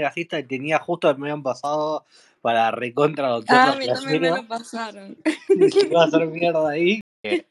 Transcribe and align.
gasista 0.00 0.38
y 0.38 0.44
tenía 0.44 0.78
justo 0.78 1.14
me 1.16 1.28
habían 1.30 1.42
pasado 1.42 2.04
para 2.40 2.70
recontra 2.70 3.28
doctor 3.28 3.56
Ah, 3.56 3.72
a 3.72 3.76
mí 3.76 3.86
también 3.86 4.22
me 4.22 4.30
lo 4.30 4.46
pasaron. 4.46 5.16
se 5.70 5.86
iba 5.86 6.02
a 6.02 6.06
hacer 6.06 6.26
mierda 6.26 6.68
ahí. 6.68 7.00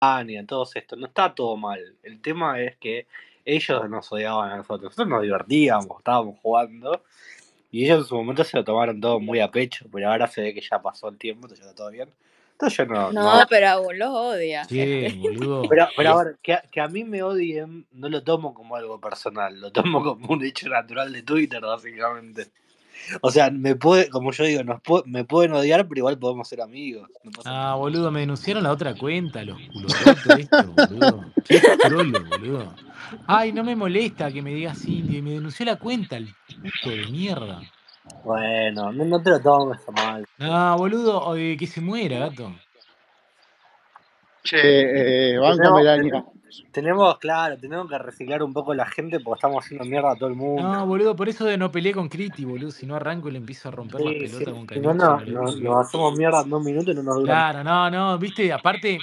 Ah, 0.00 0.22
ni 0.22 0.40
todo 0.46 0.64
esto, 0.72 0.94
no 0.94 1.08
está 1.08 1.34
todo 1.34 1.56
mal. 1.56 1.96
El 2.04 2.20
tema 2.20 2.60
es 2.60 2.76
que 2.76 3.08
ellos 3.44 3.90
nos 3.90 4.12
odiaban 4.12 4.52
a 4.52 4.56
nosotros. 4.58 4.84
Nosotros 4.84 5.08
nos 5.08 5.22
divertíamos, 5.22 5.98
estábamos 5.98 6.38
jugando. 6.40 7.02
Y 7.72 7.84
ellos 7.84 8.02
en 8.02 8.04
su 8.04 8.14
momento 8.14 8.44
se 8.44 8.56
lo 8.56 8.62
tomaron 8.62 9.00
todo 9.00 9.18
muy 9.18 9.40
a 9.40 9.50
pecho, 9.50 9.86
pero 9.92 10.08
ahora 10.08 10.28
se 10.28 10.40
ve 10.40 10.54
que 10.54 10.60
ya 10.60 10.80
pasó 10.80 11.08
el 11.08 11.18
tiempo, 11.18 11.48
ya 11.48 11.54
está 11.54 11.74
todo 11.74 11.90
bien. 11.90 12.08
Entonces 12.60 12.78
yo 12.78 12.86
no. 12.86 13.12
No, 13.12 13.38
no- 13.40 13.46
pero 13.48 13.68
a 13.68 13.76
vos 13.76 13.96
los 13.96 14.08
odias. 14.10 14.66
Sí, 14.68 15.16
boludo. 15.16 15.62
Pero, 15.70 15.88
pero 15.96 16.10
a 16.18 16.24
ver, 16.24 16.38
que, 16.42 16.54
a- 16.54 16.62
que 16.72 16.80
a 16.80 16.88
mí 16.88 17.04
me 17.04 17.22
odien, 17.22 17.86
no 17.92 18.08
lo 18.08 18.22
tomo 18.24 18.52
como 18.52 18.74
algo 18.74 19.00
personal, 19.00 19.60
lo 19.60 19.70
tomo 19.70 20.02
como 20.02 20.26
un 20.34 20.44
hecho 20.44 20.68
natural 20.68 21.12
de 21.12 21.22
Twitter, 21.22 21.60
básicamente. 21.60 22.50
O 23.20 23.30
sea, 23.30 23.48
me 23.50 23.76
puede, 23.76 24.08
como 24.10 24.32
yo 24.32 24.42
digo, 24.44 24.64
nos 24.64 24.82
pu- 24.82 25.04
me 25.06 25.24
pueden 25.24 25.52
odiar, 25.52 25.86
pero 25.86 25.98
igual 26.00 26.18
podemos 26.18 26.48
ser 26.48 26.60
amigos. 26.60 27.08
no 27.22 27.30
Ah, 27.44 27.76
boludo, 27.76 28.10
me 28.10 28.20
denunciaron 28.20 28.64
la 28.64 28.72
otra 28.72 28.94
cuenta, 28.94 29.44
los 29.44 29.56
culototes 29.72 30.38
estos, 30.38 30.74
boludo. 30.74 31.24
Qué 31.46 31.60
trolo, 31.80 32.24
boludo. 32.24 32.74
Ay, 33.28 33.52
no 33.52 33.62
me 33.62 33.76
molesta 33.76 34.32
que 34.32 34.42
me 34.42 34.52
digas 34.52 34.84
indio 34.84 35.18
y 35.18 35.22
me 35.22 35.30
denunció 35.30 35.64
la 35.64 35.76
cuenta, 35.76 36.16
el 36.16 36.34
puto 36.82 36.90
de 36.90 37.06
mierda. 37.06 37.60
Bueno, 38.24 38.92
no, 38.92 39.04
no 39.04 39.22
te 39.22 39.30
lo 39.30 39.40
tomes 39.40 39.78
a 39.88 39.90
mal. 39.92 40.26
No, 40.38 40.76
boludo, 40.76 41.22
oye, 41.24 41.56
que 41.56 41.66
se 41.66 41.80
muera, 41.80 42.18
gato. 42.18 42.52
Che, 44.42 45.34
eh, 45.34 45.38
banco 45.38 45.56
Tenemos, 45.56 45.78
Melania. 45.78 46.24
tenemos, 46.72 47.18
claro, 47.18 47.58
tenemos 47.58 47.88
que 47.88 47.98
reciclar 47.98 48.42
un 48.42 48.52
poco 48.52 48.72
la 48.74 48.86
gente 48.86 49.20
porque 49.20 49.38
estamos 49.38 49.64
haciendo 49.64 49.84
mierda 49.84 50.12
a 50.12 50.16
todo 50.16 50.28
el 50.28 50.36
mundo. 50.36 50.62
No, 50.62 50.86
boludo, 50.86 51.14
por 51.14 51.28
eso 51.28 51.44
de 51.44 51.58
no 51.58 51.70
peleé 51.70 51.92
con 51.92 52.08
Criti, 52.08 52.44
boludo. 52.44 52.70
Si 52.70 52.86
no 52.86 52.96
arranco 52.96 53.28
y 53.28 53.32
le 53.32 53.38
empiezo 53.38 53.68
a 53.68 53.72
romper 53.72 54.00
las 54.00 54.14
Sí, 54.14 54.18
sí, 54.20 54.44
pelotas 54.44 54.54
con 54.54 54.68
si 54.68 54.80
no, 54.80 54.94
no, 54.94 55.52
nos 55.52 55.86
hacemos 55.86 56.16
mierda 56.16 56.40
en 56.42 56.50
dos 56.50 56.64
minutos 56.64 56.94
y 56.94 56.96
no 56.96 57.02
nos 57.02 57.16
dura 57.16 57.34
Claro, 57.34 57.64
no, 57.64 57.90
no, 57.90 58.18
viste, 58.18 58.52
aparte, 58.52 58.98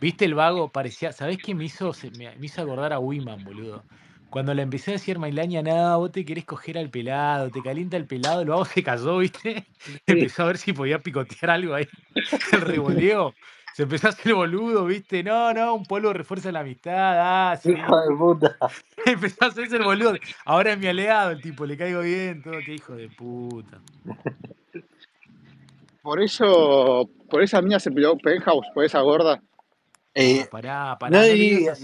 viste 0.00 0.24
el 0.26 0.34
vago, 0.34 0.68
parecía, 0.70 1.12
¿sabés 1.12 1.38
qué 1.38 1.54
me 1.54 1.64
hizo? 1.64 1.92
Se- 1.92 2.10
me, 2.10 2.34
me 2.36 2.46
hizo 2.46 2.60
acordar 2.62 2.92
a 2.92 2.98
Wiman, 2.98 3.42
boludo. 3.44 3.84
Cuando 4.30 4.54
le 4.54 4.62
empecé 4.62 4.92
a 4.92 4.94
decir 4.94 5.18
Mailaña, 5.18 5.60
nada, 5.60 5.96
vos 5.96 6.12
te 6.12 6.24
querés 6.24 6.44
coger 6.44 6.78
al 6.78 6.88
pelado, 6.88 7.50
te 7.50 7.60
calienta 7.62 7.96
el 7.96 8.06
pelado, 8.06 8.42
el 8.42 8.48
vago 8.48 8.64
se 8.64 8.82
cayó, 8.82 9.18
viste. 9.18 9.66
Sí, 9.80 9.98
Empezó 10.06 10.44
a 10.44 10.46
ver 10.46 10.58
si 10.58 10.72
podía 10.72 11.00
picotear 11.00 11.50
algo 11.50 11.74
ahí, 11.74 11.88
el 12.52 12.60
revoleo. 12.60 13.34
Se 13.74 13.84
empezó 13.84 14.08
a 14.08 14.10
hacer 14.10 14.34
boludo, 14.34 14.84
viste. 14.84 15.22
No, 15.22 15.52
no, 15.52 15.74
un 15.74 15.84
polvo 15.84 16.12
refuerza 16.12 16.52
la 16.52 16.60
amistad, 16.60 16.92
ah, 16.94 17.56
sí. 17.56 17.72
hijo 17.72 18.00
de 18.00 18.16
puta. 18.16 18.56
Empezó 19.06 19.44
a 19.44 19.48
hacerse 19.48 19.76
el 19.76 19.84
boludo. 19.84 20.14
Ahora 20.44 20.72
es 20.72 20.78
mi 20.78 20.86
aliado, 20.86 21.30
el 21.30 21.40
tipo, 21.40 21.66
le 21.66 21.76
caigo 21.76 22.00
bien, 22.02 22.42
todo, 22.42 22.54
qué 22.64 22.74
hijo 22.74 22.94
de 22.94 23.08
puta. 23.08 23.80
Por 26.02 26.22
eso, 26.22 27.10
por 27.28 27.42
esa 27.42 27.60
mina 27.60 27.80
se 27.80 27.90
peleó 27.90 28.16
Penthouse, 28.16 28.66
por 28.74 28.84
esa 28.84 29.00
gorda. 29.00 29.42
Eh, 30.14 30.40
No, 30.40 30.50
pará, 30.50 30.92
no 30.92 30.98
pará, 30.98 31.10
no 31.26 31.34
digas 31.34 31.80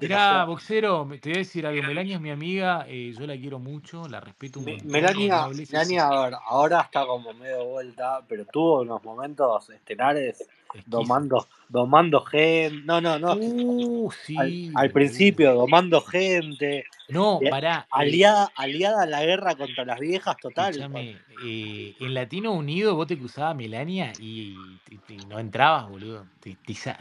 Mirá, 0.00 0.44
boxero, 0.46 1.08
te 1.20 1.30
voy 1.30 1.36
a 1.36 1.38
decir 1.38 1.66
algo. 1.66 1.82
Melania 1.82 2.16
es 2.16 2.20
mi 2.22 2.30
amiga, 2.30 2.86
eh, 2.88 3.12
yo 3.18 3.26
la 3.26 3.36
quiero 3.36 3.58
mucho, 3.58 4.08
la 4.08 4.20
respeto 4.20 4.60
un 4.60 4.66
montón. 4.66 4.90
Melania. 4.90 5.48
Melania, 5.70 6.08
a 6.08 6.24
ver, 6.24 6.34
ahora 6.46 6.82
está 6.82 7.06
como 7.06 7.32
medio 7.34 7.64
vuelta, 7.66 8.22
pero 8.28 8.46
tuvo 8.46 8.82
unos 8.82 9.02
momentos 9.04 9.70
estelares. 9.70 10.48
Domando, 10.86 11.46
domando 11.68 12.24
gente. 12.24 12.82
No, 12.84 13.00
no, 13.00 13.18
no. 13.18 13.32
Uh, 13.32 14.10
Al, 14.36 14.48
sí, 14.48 14.72
al 14.74 14.90
principio, 14.90 15.54
domando 15.54 16.00
gente. 16.00 16.84
No, 17.10 17.38
eh, 17.40 17.50
pará. 17.50 17.80
eh, 17.80 17.86
aliada, 17.90 18.50
aliada 18.56 19.02
a 19.02 19.06
la 19.06 19.24
guerra 19.24 19.54
contra 19.54 19.84
las 19.84 20.00
viejas, 20.00 20.36
total. 20.40 20.70
escúchame, 20.70 21.22
eh, 21.28 21.94
en 22.00 22.14
Latino 22.14 22.52
Unido 22.52 22.94
vos 22.96 23.06
te 23.06 23.18
cruzabas 23.18 23.54
Melania 23.54 24.12
y, 24.18 24.80
y- 24.90 25.14
y 25.14 25.26
no 25.26 25.38
entrabas, 25.38 25.88
boludo. 25.88 26.26
Te, 26.40 26.56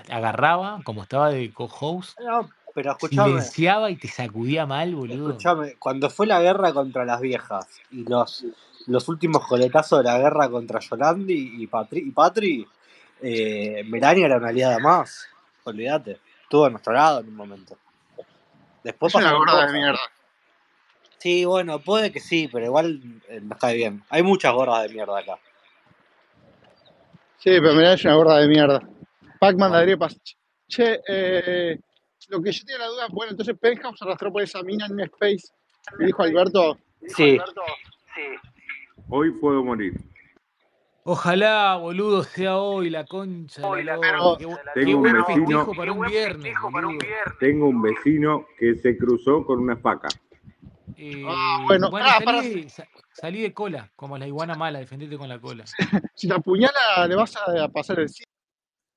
agarraba, 0.09 0.81
como 0.83 1.03
estaba 1.03 1.29
de 1.29 1.51
co-host, 1.51 2.17
No, 2.19 2.49
pero 2.73 2.91
escúchame, 2.91 3.31
silenciaba 3.31 3.89
y 3.91 3.95
te 3.95 4.07
sacudía 4.07 4.65
mal, 4.65 4.93
boludo. 4.95 5.29
escúchame. 5.29 5.75
Cuando 5.79 6.09
fue 6.09 6.27
la 6.27 6.41
guerra 6.41 6.73
contra 6.73 7.05
las 7.05 7.21
viejas 7.21 7.67
y 7.91 8.03
los, 8.03 8.45
los 8.87 9.07
últimos 9.09 9.45
coletazos 9.47 9.99
de 9.99 10.03
la 10.05 10.17
guerra 10.19 10.49
contra 10.49 10.79
Yolandi 10.79 11.63
y 11.63 11.67
Patri, 11.67 12.01
y 12.01 12.11
Patri 12.11 12.67
eh, 13.23 13.83
Melania 13.85 14.25
era 14.25 14.37
una 14.37 14.49
aliada 14.49 14.79
más. 14.79 15.27
Olvídate. 15.63 16.19
Estuvo 16.43 16.65
a 16.65 16.69
nuestro 16.69 16.93
lado 16.93 17.21
en 17.21 17.29
un 17.29 17.35
momento. 17.35 17.77
Después 18.83 19.15
Es 19.15 19.21
una 19.21 19.33
gorda 19.33 19.65
de 19.65 19.73
mierda. 19.73 19.99
Sí, 21.17 21.45
bueno, 21.45 21.79
puede 21.79 22.11
que 22.11 22.19
sí, 22.19 22.49
pero 22.51 22.65
igual 22.65 23.01
eh, 23.29 23.39
nos 23.41 23.57
cae 23.57 23.75
bien. 23.75 24.03
Hay 24.09 24.23
muchas 24.23 24.53
gordas 24.53 24.83
de 24.83 24.89
mierda 24.89 25.17
acá. 25.17 25.39
Sí, 27.37 27.49
pero 27.61 27.73
Melania 27.73 27.93
es 27.93 28.03
una 28.03 28.15
gorda 28.15 28.37
de 28.39 28.47
mierda. 28.49 28.79
Pac-Man 29.39 29.57
de 29.57 29.57
Bueno, 29.57 29.75
Agrepas. 29.77 30.17
Che, 30.67 30.99
eh, 31.07 31.79
lo 32.27 32.41
que 32.41 32.51
yo 32.51 32.65
tenía 32.65 32.79
la 32.79 32.87
duda, 32.87 33.07
bueno, 33.09 33.31
entonces 33.31 33.57
Penthouse 33.57 34.01
arrastró 34.01 34.33
por 34.33 34.41
esa 34.41 34.61
mina 34.63 34.85
en 34.85 34.93
un 34.93 35.01
space. 35.01 35.47
Me 35.97 36.07
dijo 36.07 36.23
Alberto. 36.23 36.77
sí. 37.07 37.37
Hoy 39.09 39.31
puedo 39.31 39.63
morir. 39.63 39.93
Ojalá, 41.05 41.75
boludo, 41.75 42.23
sea 42.23 42.57
hoy 42.57 42.89
la 42.89 43.05
concha 43.05 43.61
de 43.75 43.83
la 43.83 43.99
Pero-. 43.99 44.37
Qué, 44.37 44.45
qué 44.47 44.55
Tengo 44.85 44.95
un 44.97 45.01
buen 45.01 45.15
vecino- 45.17 45.45
festejo 45.65 45.75
para 45.75 45.91
un 45.91 46.07
viernes. 46.07 46.53
Tengo 47.39 47.67
un 47.67 47.81
vecino 47.81 48.45
que 48.57 48.75
se 48.75 48.97
cruzó 48.97 49.45
con 49.45 49.59
una 49.59 49.75
faca. 49.75 50.07
Eh, 50.95 51.25
Ah, 51.27 51.63
bueno, 51.65 51.89
bueno, 51.89 52.05
ah, 52.07 52.13
salí, 52.13 52.25
para- 52.25 52.41
de, 52.41 52.69
sa- 52.69 52.87
salí 53.11 53.41
de 53.41 53.53
cola, 53.53 53.91
como 53.95 54.17
la 54.17 54.27
iguana 54.27 54.55
mala, 54.55 54.79
defendete 54.79 55.17
con 55.17 55.27
la 55.27 55.39
cola. 55.39 55.65
Si 56.15 56.27
te 56.27 56.33
apuñala, 56.35 57.05
le 57.07 57.15
vas 57.15 57.35
a 57.35 57.67
pasar 57.67 57.99
el. 57.99 58.09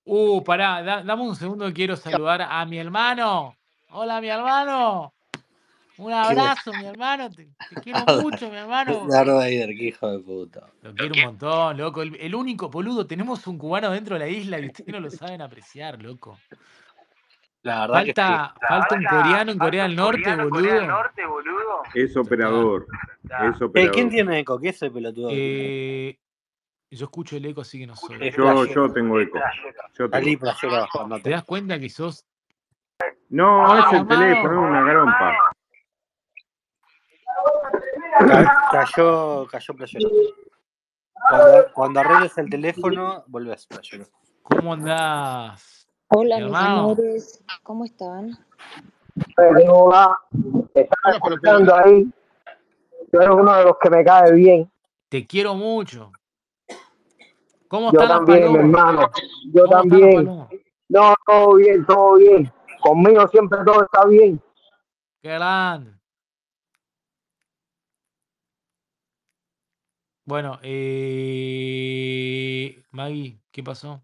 Uh, 0.04 0.44
pará, 0.44 0.82
da- 0.84 1.02
dame 1.02 1.22
un 1.22 1.34
segundo, 1.34 1.72
quiero 1.72 1.96
saludar 1.96 2.42
a 2.42 2.64
mi 2.66 2.78
hermano. 2.78 3.56
Hola, 3.90 4.20
mi 4.20 4.28
hermano. 4.28 5.12
Un 5.98 6.12
abrazo, 6.12 6.72
mi 6.72 6.84
hermano. 6.86 7.30
Te, 7.30 7.48
te 7.74 7.80
quiero 7.82 8.00
mucho, 8.22 8.50
mi 8.50 8.56
hermano. 8.56 9.06
Darth 9.08 9.28
Vader, 9.28 9.68
qué 9.76 9.84
hijo 9.84 10.10
de 10.10 10.18
puta. 10.18 10.66
Lo 10.82 10.94
quiero 10.94 11.14
un 11.14 11.20
montón, 11.22 11.76
loco. 11.78 12.02
El, 12.02 12.16
el 12.20 12.34
único, 12.34 12.68
boludo, 12.68 13.06
tenemos 13.06 13.46
un 13.46 13.56
cubano 13.58 13.90
dentro 13.90 14.14
de 14.14 14.20
la 14.20 14.28
isla 14.28 14.58
y 14.60 14.66
ustedes 14.66 14.88
no 14.92 15.00
lo 15.00 15.10
saben 15.10 15.40
apreciar, 15.42 16.02
loco. 16.02 16.38
La 17.62 17.80
verdad 17.80 18.00
que 18.04 18.06
sí. 18.10 18.12
Falta, 18.14 18.54
falta 18.68 18.94
un 18.94 19.04
coreano 19.04 19.50
en 19.52 19.58
Corea 19.58 19.82
del 19.84 19.96
Norte, 19.96 20.36
boludo. 20.36 21.82
Es 21.94 22.16
operador. 22.16 22.86
Es 23.24 23.60
Eh, 23.60 23.64
operador. 23.64 23.92
¿Quién 23.92 24.08
tiene 24.10 24.38
eco? 24.40 24.58
¿Qué 24.60 24.68
es 24.68 24.76
ese 24.76 24.90
pelotudo? 24.90 25.30
Eh, 25.32 26.16
yo 26.90 27.06
escucho 27.06 27.36
el 27.36 27.44
eco, 27.46 27.62
así 27.62 27.80
que 27.80 27.86
no 27.88 27.96
soy. 27.96 28.30
Yo, 28.30 28.64
yo 28.66 28.92
tengo 28.92 29.18
eco. 29.18 29.40
Yo 29.98 30.08
tengo. 30.08 31.18
¿Te 31.22 31.30
das 31.30 31.42
cuenta 31.44 31.80
que 31.80 31.88
sos 31.88 32.24
No, 33.30 33.64
Hola, 33.64 33.80
es 33.80 33.92
el 33.94 33.98
hermano. 34.00 34.20
teléfono, 34.20 34.52
es 34.64 34.70
una 34.70 34.84
garompa. 34.84 35.32
Ca- 38.18 38.68
Cayó, 38.70 39.46
cayó 39.46 39.74
playero. 39.74 40.08
Cuando, 41.28 41.72
cuando 41.74 42.00
arregles 42.00 42.38
el 42.38 42.48
teléfono, 42.50 43.24
volvés, 43.26 43.66
playero. 43.66 44.06
¿Cómo 44.42 44.74
andás? 44.74 45.88
Hola, 46.08 46.38
Mi 46.38 46.44
mis 46.44 46.54
amores. 46.54 47.44
¿Cómo 47.62 47.84
están? 47.84 48.38
Hola, 49.36 50.18
estaba 50.74 51.00
Hola, 51.04 51.20
pero- 51.22 51.34
escuchando 51.34 51.74
ahí. 51.74 52.04
Tú 53.10 53.18
eres 53.20 53.30
uno 53.30 53.54
de 53.56 53.64
los 53.64 53.76
que 53.80 53.90
me 53.90 54.04
cae 54.04 54.32
bien. 54.32 54.70
Te 55.08 55.26
quiero 55.26 55.54
mucho. 55.54 56.10
¿Cómo 57.68 57.92
Yo 57.92 58.00
están 58.00 58.24
también, 58.24 58.52
mi 58.52 58.58
hermano. 58.58 59.10
Yo 59.52 59.64
¿Cómo 59.64 59.82
están 59.82 59.88
también. 59.88 60.48
No, 60.88 61.14
todo 61.26 61.54
bien, 61.54 61.84
todo 61.86 62.14
bien. 62.14 62.52
Conmigo 62.80 63.26
siempre 63.28 63.58
todo 63.64 63.82
está 63.84 64.06
bien. 64.06 64.40
Qué 65.20 65.30
grande. 65.30 65.95
Bueno, 70.26 70.58
eh... 70.62 72.02
Maggie, 72.90 73.38
¿qué 73.52 73.62
pasó? 73.62 74.02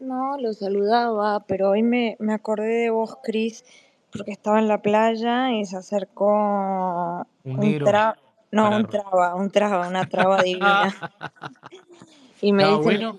No, 0.00 0.36
lo 0.36 0.52
saludaba, 0.52 1.46
pero 1.46 1.70
hoy 1.70 1.84
me, 1.84 2.16
me 2.18 2.32
acordé 2.34 2.66
de 2.66 2.90
vos, 2.90 3.18
Cris, 3.22 3.64
porque 4.10 4.32
estaba 4.32 4.58
en 4.58 4.66
la 4.66 4.82
playa 4.82 5.52
y 5.52 5.64
se 5.64 5.76
acercó 5.76 7.24
Un 7.44 7.56
un 7.58 7.78
tra... 7.84 8.16
No, 8.50 8.64
para- 8.64 8.76
un 8.78 8.86
traba, 8.90 9.34
un 9.36 9.50
traba, 9.52 9.86
una 9.88 10.08
traba 10.08 10.42
divina. 10.42 10.92
Y 12.42 12.52
me 12.52 12.64
¿Estaba 12.64 12.78
dice, 12.78 12.82
bueno? 12.98 13.18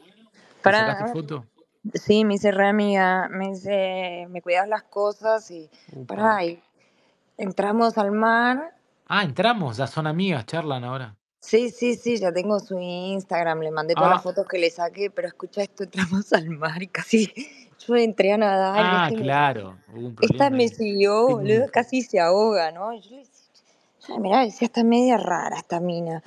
¿Te 0.61 0.63
Pará, 0.63 0.79
sacaste 0.79 1.03
a 1.03 1.07
ver. 1.07 1.13
foto? 1.15 1.45
sí, 1.93 2.25
me 2.25 2.33
dice 2.33 2.51
re 2.51 2.67
amiga, 2.67 3.29
me 3.29 3.49
dice, 3.51 4.27
me 4.29 4.41
cuidas 4.41 4.67
las 4.67 4.83
cosas 4.83 5.49
y 5.51 5.69
Upa. 5.93 6.15
pará, 6.15 6.43
y 6.43 6.61
entramos 7.37 7.97
al 7.97 8.11
mar. 8.11 8.75
Ah, 9.15 9.21
entramos, 9.23 9.77
ya 9.77 9.85
son 9.85 10.07
amigas, 10.07 10.43
charlan 10.47 10.83
ahora. 10.83 11.15
Sí, 11.39 11.69
sí, 11.69 11.93
sí, 11.93 12.17
ya 12.17 12.31
tengo 12.33 12.59
su 12.59 12.79
Instagram, 12.79 13.59
le 13.59 13.69
mandé 13.69 13.93
todas 13.93 14.09
Ah. 14.09 14.13
las 14.15 14.23
fotos 14.23 14.47
que 14.47 14.57
le 14.57 14.71
saqué, 14.71 15.11
pero 15.11 15.27
escucha 15.27 15.61
esto, 15.61 15.83
entramos 16.17 16.33
al 16.33 16.49
mar 16.49 16.81
y 16.81 16.87
casi 16.87 17.31
yo 17.85 17.95
entré 17.95 18.33
a 18.33 18.39
nadar 18.39 18.83
Ah, 18.83 19.03
este 19.03 19.17
me, 19.17 19.21
claro, 19.21 19.77
hubo 19.89 20.07
un 20.07 20.15
esta 20.19 20.27
problema 20.29 20.49
me 20.57 20.63
ahí. 20.63 20.69
siguió, 20.69 21.27
boludo, 21.27 21.67
casi 21.71 22.01
se 22.01 22.19
ahoga, 22.19 22.71
¿no? 22.71 22.91
Yo 22.95 23.11
le 23.11 23.17
decía, 23.17 23.51
"Ya, 24.07 24.17
mirá, 24.17 24.39
decía, 24.45 24.65
está 24.65 24.83
media 24.83 25.17
rara 25.17 25.57
esta 25.57 25.79
mina. 25.79 26.23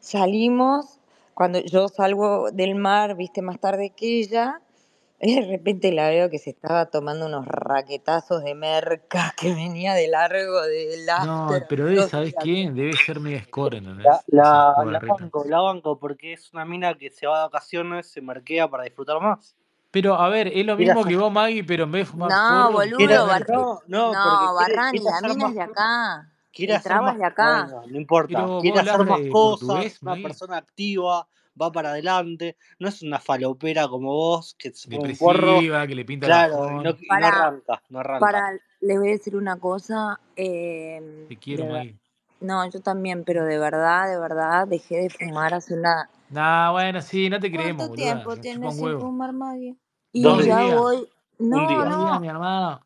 Salimos, 0.00 1.00
cuando 1.34 1.58
yo 1.58 1.88
salgo 1.88 2.50
del 2.50 2.76
mar, 2.76 3.14
viste, 3.14 3.42
más 3.42 3.60
tarde 3.60 3.90
que 3.90 4.20
ella, 4.20 4.61
y 5.22 5.40
de 5.40 5.46
repente 5.46 5.92
la 5.92 6.08
veo 6.08 6.28
que 6.28 6.38
se 6.38 6.50
estaba 6.50 6.86
tomando 6.90 7.26
unos 7.26 7.46
raquetazos 7.46 8.42
de 8.42 8.54
merca 8.54 9.32
que 9.40 9.54
venía 9.54 9.94
de 9.94 10.08
largo 10.08 10.60
del 10.62 11.06
No, 11.24 11.44
after, 11.44 11.66
pero 11.68 11.86
debe, 11.86 12.02
¿sabes 12.08 12.34
qué? 12.42 12.70
Debe 12.72 12.92
ser 12.96 13.20
media 13.20 13.42
score, 13.44 13.80
La. 13.80 14.16
Esa 14.16 14.24
la, 14.26 14.42
la 14.42 14.74
jugarreta. 14.74 15.14
banco, 15.20 15.44
la 15.46 15.60
banco, 15.60 15.98
porque 15.98 16.32
es 16.32 16.52
una 16.52 16.64
mina 16.64 16.94
que 16.98 17.10
se 17.10 17.26
va 17.26 17.38
de 17.38 17.44
vacaciones, 17.44 18.10
se 18.10 18.20
marquea 18.20 18.68
para 18.68 18.84
disfrutar 18.84 19.20
más. 19.20 19.54
Pero, 19.92 20.14
a 20.14 20.28
ver, 20.30 20.48
es 20.48 20.64
lo 20.66 20.74
mismo 20.76 21.04
que 21.04 21.16
vos, 21.16 21.30
Maggie, 21.30 21.62
pero 21.64 21.84
en 21.84 21.92
vez 21.92 22.06
de 22.06 22.12
fumar 22.12 22.30
No, 22.30 22.48
porro, 22.48 22.72
boludo, 22.72 22.96
fumar 22.96 23.26
Bar- 23.26 23.38
merca. 23.40 23.52
no, 23.52 23.80
no, 23.86 24.12
no, 24.12 24.54
Barrani, 24.54 24.98
la 25.00 25.20
mina 25.28 25.48
es 25.48 25.54
de 25.54 25.60
acá, 25.62 26.32
quiere 26.52 26.74
hacer 26.74 27.00
más, 27.00 27.18
de 27.18 27.24
acá. 27.24 27.64
bueno, 27.70 27.86
no 27.86 27.96
importa, 27.98 28.46
quiere 28.60 28.80
hacer 28.80 29.04
más 29.04 29.20
de 29.20 29.28
cosas, 29.28 29.60
portugués, 29.60 29.92
es 29.92 30.02
una 30.02 30.10
Maggie. 30.12 30.22
persona 30.22 30.56
activa, 30.56 31.28
va 31.60 31.70
para 31.72 31.90
adelante, 31.90 32.56
no 32.78 32.88
es 32.88 33.02
una 33.02 33.18
falopera 33.20 33.88
como 33.88 34.12
vos, 34.12 34.54
que 34.58 34.72
se 34.72 34.88
fuma 34.90 35.08
un 35.08 35.16
porro, 35.16 35.58
que 35.86 35.94
le 35.94 36.04
pinta 36.04 36.26
claro, 36.26 36.70
y 36.70 36.74
no, 36.74 36.80
y 36.80 36.84
no 36.84 36.96
Para, 37.08 37.28
arranca, 37.28 37.82
no 37.88 37.98
arranca. 38.00 38.20
para, 38.20 38.52
les 38.80 38.98
voy 38.98 39.08
a 39.08 39.12
decir 39.12 39.36
una 39.36 39.58
cosa, 39.58 40.18
eh, 40.36 41.26
Te 41.28 41.36
quiero, 41.36 41.66
Maggie. 41.66 41.98
no, 42.40 42.68
yo 42.70 42.80
también, 42.80 43.24
pero 43.24 43.44
de 43.44 43.58
verdad, 43.58 44.08
de 44.08 44.18
verdad, 44.18 44.66
dejé 44.66 44.96
de 44.96 45.10
fumar 45.10 45.54
hace 45.54 45.74
una, 45.74 46.08
Nah, 46.30 46.70
bueno, 46.72 47.02
sí, 47.02 47.28
no 47.28 47.38
te 47.38 47.50
creemos, 47.52 47.88
¿Cuánto 47.88 47.94
tiempo 47.94 48.36
tienes 48.38 48.74
sin 48.74 48.84
huevo. 48.84 49.00
fumar, 49.00 49.32
Maggie? 49.34 49.76
y 50.12 50.22
Dos 50.22 50.44
ya 50.46 50.60
días, 50.60 50.78
voy, 50.80 51.08
un 51.38 51.50
no, 51.50 51.68
día. 51.68 51.84
No, 51.84 52.20
mi 52.20 52.28
hermano. 52.28 52.80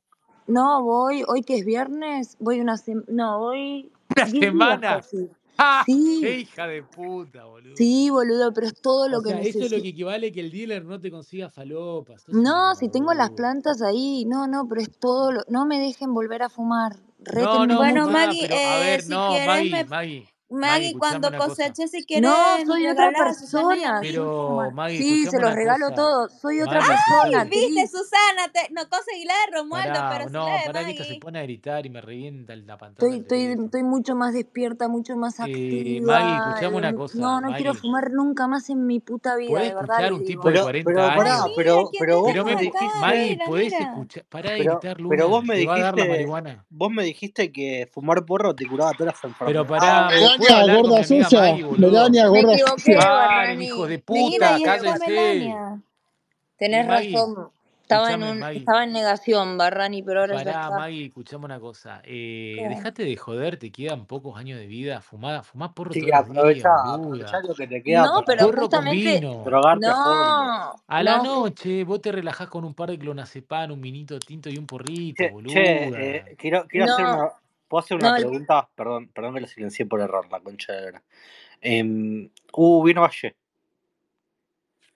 no 0.48 0.82
voy, 0.82 1.22
hoy 1.28 1.42
que 1.42 1.56
es 1.58 1.64
viernes, 1.64 2.36
voy 2.40 2.60
una 2.60 2.76
semana, 2.76 3.06
no, 3.08 3.38
voy 3.38 3.92
¿Una 4.16 4.24
10 4.24 4.52
días 4.54 5.35
¡Ah! 5.58 5.82
¡Qué 5.86 5.92
Sí, 5.92 6.26
hija 6.26 6.66
de 6.66 6.82
puta, 6.82 7.44
boludo! 7.44 7.76
sí, 7.76 8.10
boludo, 8.10 8.52
pero 8.52 8.66
es 8.66 8.74
todo 8.80 9.04
O 9.04 9.08
lo 9.08 9.22
que 9.22 9.30
sea, 9.30 9.40
eso 9.40 9.48
es 9.48 9.54
lo 9.56 9.60
necesito. 9.62 9.82
que 9.82 9.88
equivale 9.88 10.32
que 10.32 10.40
el 10.40 10.50
dealer 10.50 10.84
no 10.84 11.00
te 11.00 11.10
consiga 11.10 11.48
falopas. 11.50 12.24
No, 12.28 12.74
si 12.74 12.88
tengo 12.88 13.14
las 13.14 13.30
plantas 13.30 13.80
ahí, 13.82 14.24
no, 14.26 14.46
no, 14.46 14.66
pero 14.68 14.80
es 14.80 14.90
todo 14.98 15.32
lo, 15.32 15.42
no 15.48 15.66
me 15.66 15.78
dejen 15.78 16.12
volver 16.12 16.42
a 16.42 16.48
fumar, 16.48 16.92
re 17.20 17.42
No, 17.42 17.66
no, 17.66 17.76
Bueno, 17.76 18.08
Maggie, 18.08 18.42
pero 18.48 18.54
a 18.54 18.58
eh, 18.58 18.80
ver, 18.90 19.02
si 19.02 19.10
no, 19.10 19.28
quieres, 19.30 19.46
Maggie, 19.48 19.70
me... 19.70 19.84
Maggie, 19.84 20.28
Maggie, 20.48 20.94
Maggie, 20.94 20.98
cuando 20.98 21.28
coseches, 21.36 21.90
si 21.90 21.98
No, 21.98 22.06
quieres, 22.06 22.30
nos 22.66 22.76
soy 22.76 22.86
otra 22.86 23.10
persona, 23.12 23.98
Pero, 24.00 24.70
Maggie, 24.72 24.98
sí, 24.98 25.26
se 25.26 25.40
los 25.40 25.54
regalo 25.54 25.86
cosa. 25.86 25.94
todo, 25.96 26.28
soy 26.28 26.60
otra 26.60 26.80
Maggie, 26.80 26.94
persona, 26.94 27.42
escuchame. 27.42 27.50
Viste. 27.50 27.86
Susana, 27.98 28.48
te... 28.52 28.72
no 28.72 28.88
conseguí 28.88 29.24
la 29.24 29.34
de 29.34 29.56
Romualdo, 29.58 29.92
Pará, 29.92 30.08
pero 30.08 30.28
sí 30.28 30.32
no, 30.34 30.46
la 30.46 30.52
de 30.58 30.66
pará 30.66 30.80
que 30.84 30.92
se 30.94 30.98
Maggie. 31.00 31.20
pone 31.20 31.38
a 31.38 31.42
gritar 31.42 31.86
y 31.86 31.90
me 31.90 32.00
revienta 32.00 32.54
la 32.56 32.78
pantalla 32.78 33.16
Estoy, 33.16 33.82
mucho 33.82 34.14
más 34.14 34.34
despierta, 34.34 34.88
mucho 34.88 35.16
más 35.16 35.40
Eh, 35.40 36.00
Maggie, 36.00 36.36
activa. 36.36 36.50
escuchame 36.50 36.76
una 36.76 36.94
cosa, 36.94 37.18
No, 37.18 37.40
no 37.40 37.48
quiero 37.48 37.72
Maggie. 37.72 37.80
fumar 37.80 38.10
nunca 38.12 38.46
más 38.46 38.70
en 38.70 38.86
mi 38.86 39.00
puta 39.00 39.36
vida, 39.36 39.50
¿Podés 39.50 39.68
de 39.68 39.74
verdad 39.74 39.96
escuchar 39.96 40.12
un 40.12 40.24
tipo 40.24 40.48
de 40.48 40.52
Pero, 40.54 40.62
40 40.62 40.90
pero 40.90 41.02
años? 41.02 41.16
pará, 41.16 41.42
Ay, 41.44 41.52
pero, 41.56 41.88
¿quién 41.90 42.00
pero 42.00 42.20
vos 42.20 42.32
Pero 42.32 42.44
me 42.44 42.56
dijiste, 42.56 42.98
Maggie, 43.00 43.38
¿podés 43.46 43.72
escuchar? 43.72 44.24
Pará 44.28 44.50
de 44.52 44.58
pero, 44.58 44.72
gritar, 44.72 44.96
pero 44.96 45.02
Luna. 45.02 45.24
vos 45.26 45.44
me 45.44 45.54
¿Te 45.54 45.64
va 45.64 45.74
a 45.74 45.78
dar 45.80 45.94
la 45.98 46.04
dijiste, 46.04 46.58
vos 46.70 46.90
me 46.90 47.04
dijiste 47.04 47.52
que 47.52 47.88
fumar 47.92 48.24
porro 48.24 48.54
te 48.54 48.66
curaba 48.66 48.92
todas 48.94 49.14
las 49.14 49.24
Pero 49.44 49.64
enfermedades. 49.64 49.66
pará, 49.66 50.08
Ah, 50.36 50.38
¿vos 50.38 50.48
¿puedo 50.48 50.56
Melania, 50.56 50.60
hablar 50.60 50.80
con 50.82 50.94
mi 50.94 51.00
gorda 51.00 51.04
amiga 51.04 51.30
sucia. 51.30 51.40
Maggie, 51.40 51.64
boludo? 51.64 51.90
Melania, 51.92 52.28
Me 52.28 52.28
gorda 52.28 52.52
equivoqué, 52.54 52.72
sucia. 52.76 52.98
Paren, 53.08 53.62
hijos 53.62 53.88
Barrani. 53.88 53.88
de 53.88 53.98
Me 54.08 54.24
Mira, 54.24 54.26
puta, 54.26 54.52
y 54.52 54.64
es 54.64 54.68
equivoqué, 54.68 54.76
esta 54.76 54.98
cállense. 54.98 55.10
Melania. 55.10 55.82
Tenés 56.58 56.86
Maggie, 56.86 57.12
razón. 57.14 57.50
Estaba 57.82 58.12
en 58.14 58.22
escuchame, 58.22 58.30
un, 58.32 58.38
Maggie. 58.40 58.58
estaba 58.58 58.84
en 58.84 58.92
negación, 58.92 59.58
Barrani, 59.58 60.02
pero 60.02 60.20
ahora 60.20 60.36
ya 60.36 60.40
Pará, 60.42 60.62
está. 60.62 60.70
Maggie, 60.78 61.06
escuchame 61.06 61.44
una 61.44 61.60
cosa. 61.60 62.02
Eh, 62.04 62.54
¿Qué? 62.58 62.68
dejate 62.68 63.04
de 63.04 63.16
joder, 63.16 63.58
te 63.58 63.70
quedan 63.70 64.06
pocos 64.06 64.36
años 64.38 64.58
de 64.58 64.66
vida. 64.66 65.00
Fumá, 65.02 65.42
fumá 65.42 65.72
porro 65.74 65.92
Sí, 65.94 66.00
todos 66.00 66.12
los 66.12 66.24
días, 66.24 66.28
aprovecha, 66.30 66.68
aprovecha 66.94 67.36
boluda. 67.36 67.42
lo 67.48 67.54
que 67.54 67.66
te 67.68 67.82
queda 67.82 68.04
No, 68.04 68.12
para 68.24 68.24
pero 68.26 68.46
Porro 68.46 68.60
con 68.62 68.70
justamente, 68.70 69.20
vino. 69.20 69.44
drogarte 69.44 69.86
a 69.86 69.94
fondo. 69.94 70.52
no, 70.52 70.82
A 70.88 71.02
la 71.02 71.18
no, 71.18 71.24
noche, 71.24 71.84
vos 71.84 72.00
te 72.00 72.12
relajás 72.12 72.48
con 72.48 72.64
un 72.64 72.74
par 72.74 72.90
de 72.90 72.98
clonazepam, 72.98 73.70
un 73.72 73.80
vinito 73.80 74.18
tinto 74.18 74.50
y 74.50 74.58
un 74.58 74.66
porrito, 74.66 75.22
Che, 75.22 75.30
che 75.30 75.32
boluda. 75.32 75.98
eh, 76.00 76.36
quiero, 76.36 76.66
quiero 76.68 76.86
hacer 76.86 77.04
una. 77.06 77.32
¿Puedo 77.68 77.80
hacer 77.84 77.96
una 77.96 78.10
no, 78.10 78.16
el- 78.16 78.22
pregunta? 78.22 78.68
Perdón, 78.74 79.08
perdón 79.08 79.34
que 79.34 79.40
lo 79.40 79.46
silencié 79.46 79.86
por 79.86 80.00
error, 80.00 80.26
la 80.30 80.40
concha 80.40 80.72
de 80.72 80.92
la. 80.92 81.02
Eh, 81.60 82.30
uh, 82.52 82.82
vino 82.84 83.00
Valle. 83.02 83.36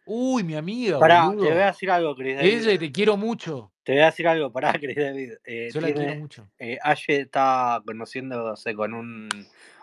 Uy, 0.07 0.43
mi 0.43 0.57
amiga, 0.57 0.99
Pará, 0.99 1.31
te 1.31 1.37
voy 1.37 1.63
a 1.63 1.67
decir 1.67 1.91
algo, 1.91 2.17
Chris 2.17 2.37
David. 2.37 2.67
Ella, 2.69 2.79
te 2.79 2.91
quiero 2.91 3.17
mucho. 3.17 3.71
Te 3.85 3.93
voy 3.93 4.01
a 4.03 4.07
decir 4.07 4.27
algo, 4.27 4.51
pará, 4.51 4.73
Chris 4.73 4.97
David. 4.97 5.33
Eh, 5.45 5.71
Yo 5.73 5.81
la 5.81 5.93
quiero 5.93 6.15
mucho. 6.17 6.49
eh, 6.59 6.79
Aye 6.83 7.21
está 7.23 7.81
conociéndose 7.85 8.75
con 8.75 8.95
un, 8.95 9.29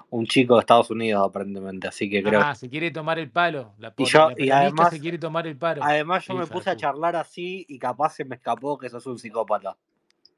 un 0.09 0.25
chico 0.25 0.55
de 0.55 0.61
Estados 0.61 0.89
Unidos, 0.91 1.25
aparentemente, 1.27 1.87
así 1.87 2.09
que 2.09 2.21
creo. 2.21 2.41
Ah, 2.43 2.55
se 2.55 2.69
quiere 2.69 2.91
tomar 2.91 3.19
el 3.19 3.31
palo. 3.31 3.73
La, 3.77 3.93
Y 3.95 4.05
yo, 4.05 4.29
la 4.29 4.35
y 4.37 4.49
además, 4.49 4.89
se 4.89 4.99
quiere 4.99 5.17
tomar 5.17 5.47
el 5.47 5.57
palo. 5.57 5.81
además 5.83 6.25
yo 6.25 6.33
me 6.35 6.45
puse 6.47 6.69
a 6.69 6.75
charlar 6.75 7.15
así 7.15 7.65
y 7.69 7.79
capaz 7.79 8.15
se 8.15 8.25
me 8.25 8.35
escapó 8.35 8.77
que 8.77 8.89
sos 8.89 9.05
un 9.07 9.17
psicópata. 9.17 9.77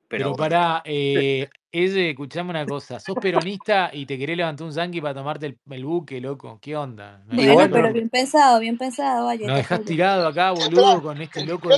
Pero 0.09 0.25
Pero 0.25 0.35
pará, 0.35 0.81
eh, 0.85 1.47
escuchame 1.71 2.49
una 2.49 2.65
cosa. 2.65 2.99
Sos 2.99 3.15
peronista 3.21 3.91
y 3.93 4.07
te 4.07 4.17
querés 4.17 4.37
levantar 4.37 4.65
un 4.65 4.73
zanqui 4.73 4.99
para 4.99 5.13
tomarte 5.13 5.45
el, 5.45 5.57
el 5.69 5.85
buque, 5.85 6.19
loco. 6.19 6.57
¿Qué 6.59 6.75
onda? 6.75 7.21
¿No 7.27 7.39
Y 7.39 7.47
Bueno, 7.47 7.71
pero 7.71 7.93
bien 7.93 8.09
pensado, 8.09 8.59
bien 8.59 8.77
pensado, 8.77 9.27
vaya, 9.27 9.45
nos 9.47 9.57
dejás 9.57 9.85
tirado 9.85 10.27
acá, 10.27 10.51
boludo, 10.51 11.01
con 11.03 11.21
este 11.21 11.45
loco 11.45 11.69
de 11.69 11.77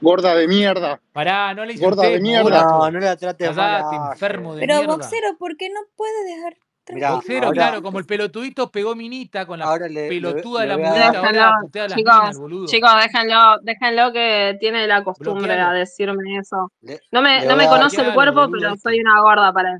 gorda 0.00 0.34
de 0.34 0.48
mierda. 0.48 1.00
Pará, 1.12 1.52
no 1.54 1.64
le 1.64 1.76
Gorda 1.76 2.08
de 2.08 2.20
mierda. 2.20 2.62
no, 2.62 2.90
no 2.90 3.00
la 3.00 3.16
trates 3.16 3.58
a 3.58 4.12
enfermo 4.12 4.54
de 4.54 4.60
Pero 4.60 4.76
mierda. 4.76 4.94
boxero, 4.96 5.36
¿por 5.38 5.56
qué 5.56 5.68
no 5.70 5.80
puedes 5.96 6.24
dejar 6.24 6.56
Mirá, 6.92 7.12
Boxero, 7.12 7.42
a 7.42 7.46
ahora, 7.46 7.52
claro, 7.62 7.82
como 7.82 7.98
el 7.98 8.06
pelotudito 8.06 8.70
pegó 8.70 8.94
minita 8.94 9.46
con 9.46 9.58
la 9.58 9.66
ahora 9.66 9.86
le, 9.88 9.94
le, 9.94 10.08
pelotuda 10.08 10.62
de 10.62 10.66
la 10.68 10.74
a 10.74 10.78
dar. 10.78 11.16
ahora 11.16 11.58
a 11.84 11.88
las 11.88 11.96
minas, 11.96 12.18
chicos, 12.22 12.38
boludo. 12.38 12.66
chicos, 12.66 12.90
déjenlo, 13.02 13.58
déjenlo 13.62 14.12
que 14.12 14.56
tiene 14.60 14.86
la 14.86 15.04
costumbre 15.04 15.52
a 15.52 15.56
Bloquealo. 15.56 15.78
decirme 15.78 16.38
eso. 16.38 16.72
Le, 16.82 17.00
No 17.12 17.22
me, 17.22 17.44
no 17.46 17.56
me 17.56 17.64
a 17.64 17.68
dar. 17.68 17.78
conoce 17.78 18.00
el 18.02 18.14
cuerpo, 18.14 18.40
boludo, 18.40 18.58
pero 18.58 18.74
este. 18.74 18.80
soy 18.82 19.00
una 19.00 19.20
gorda 19.20 19.52
para 19.52 19.72
él. 19.72 19.78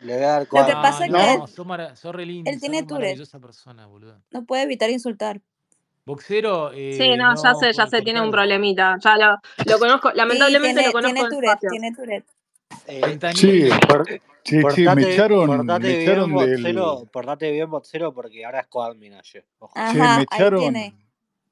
Le 0.00 0.14
voy 0.16 0.24
a 0.24 0.28
dar 0.28 0.40
Lo 0.50 0.66
que 0.66 0.72
pasa 0.72 1.04
es 1.06 1.10
No, 1.10 1.18
que 1.18 1.38
no, 1.38 1.46
mara- 1.64 1.96
linda, 2.26 2.50
él 2.50 2.60
tiene 2.60 2.80
re 2.80 2.86
Tourette, 2.86 3.00
maravillosa 3.04 3.38
persona, 3.40 3.86
boludo. 3.86 4.20
no 4.30 4.44
puede 4.44 4.62
evitar 4.64 4.90
insultar. 4.90 5.40
Boxero, 6.06 6.70
Sí, 6.72 6.76
eh, 7.02 7.16
no, 7.16 7.34
ya 7.42 7.54
sé, 7.54 7.72
ya 7.72 7.86
sé, 7.86 8.02
tiene 8.02 8.20
un 8.20 8.30
problemita. 8.30 8.96
Ya 9.02 9.16
lo, 9.16 9.38
lo 9.64 9.78
conozco, 9.78 10.10
Sí, 10.10 10.16
lamentablemente 10.18 10.74
lo 10.74 10.80
tiene, 10.80 10.92
conozco 10.92 11.14
tiene 11.14 11.30
Tourette, 11.30 11.68
tiene 11.70 11.92
Tourette. 11.94 12.26
Eh, 12.86 13.00
Sí, 13.34 13.68
Fentanilo. 13.68 13.76
por, 13.88 14.04
che, 14.06 14.20
che, 14.42 14.56
me 14.56 14.62
portate, 14.62 15.12
echaron, 15.12 15.50
me 15.50 15.56
portate 15.56 15.88
bien, 15.88 16.00
echaron 16.02 16.36
del, 16.36 16.56
Botsero, 16.56 17.08
portate 17.10 17.50
bien, 17.50 17.70
Botsero, 17.70 18.14
porque 18.14 18.44
ahora 18.44 18.60
es 18.60 18.66
coadmin 18.66 19.14
ayer. 19.14 19.44
Ojo. 19.58 19.72
me 19.94 20.26
ahí 20.30 20.50
tiene. 20.58 20.94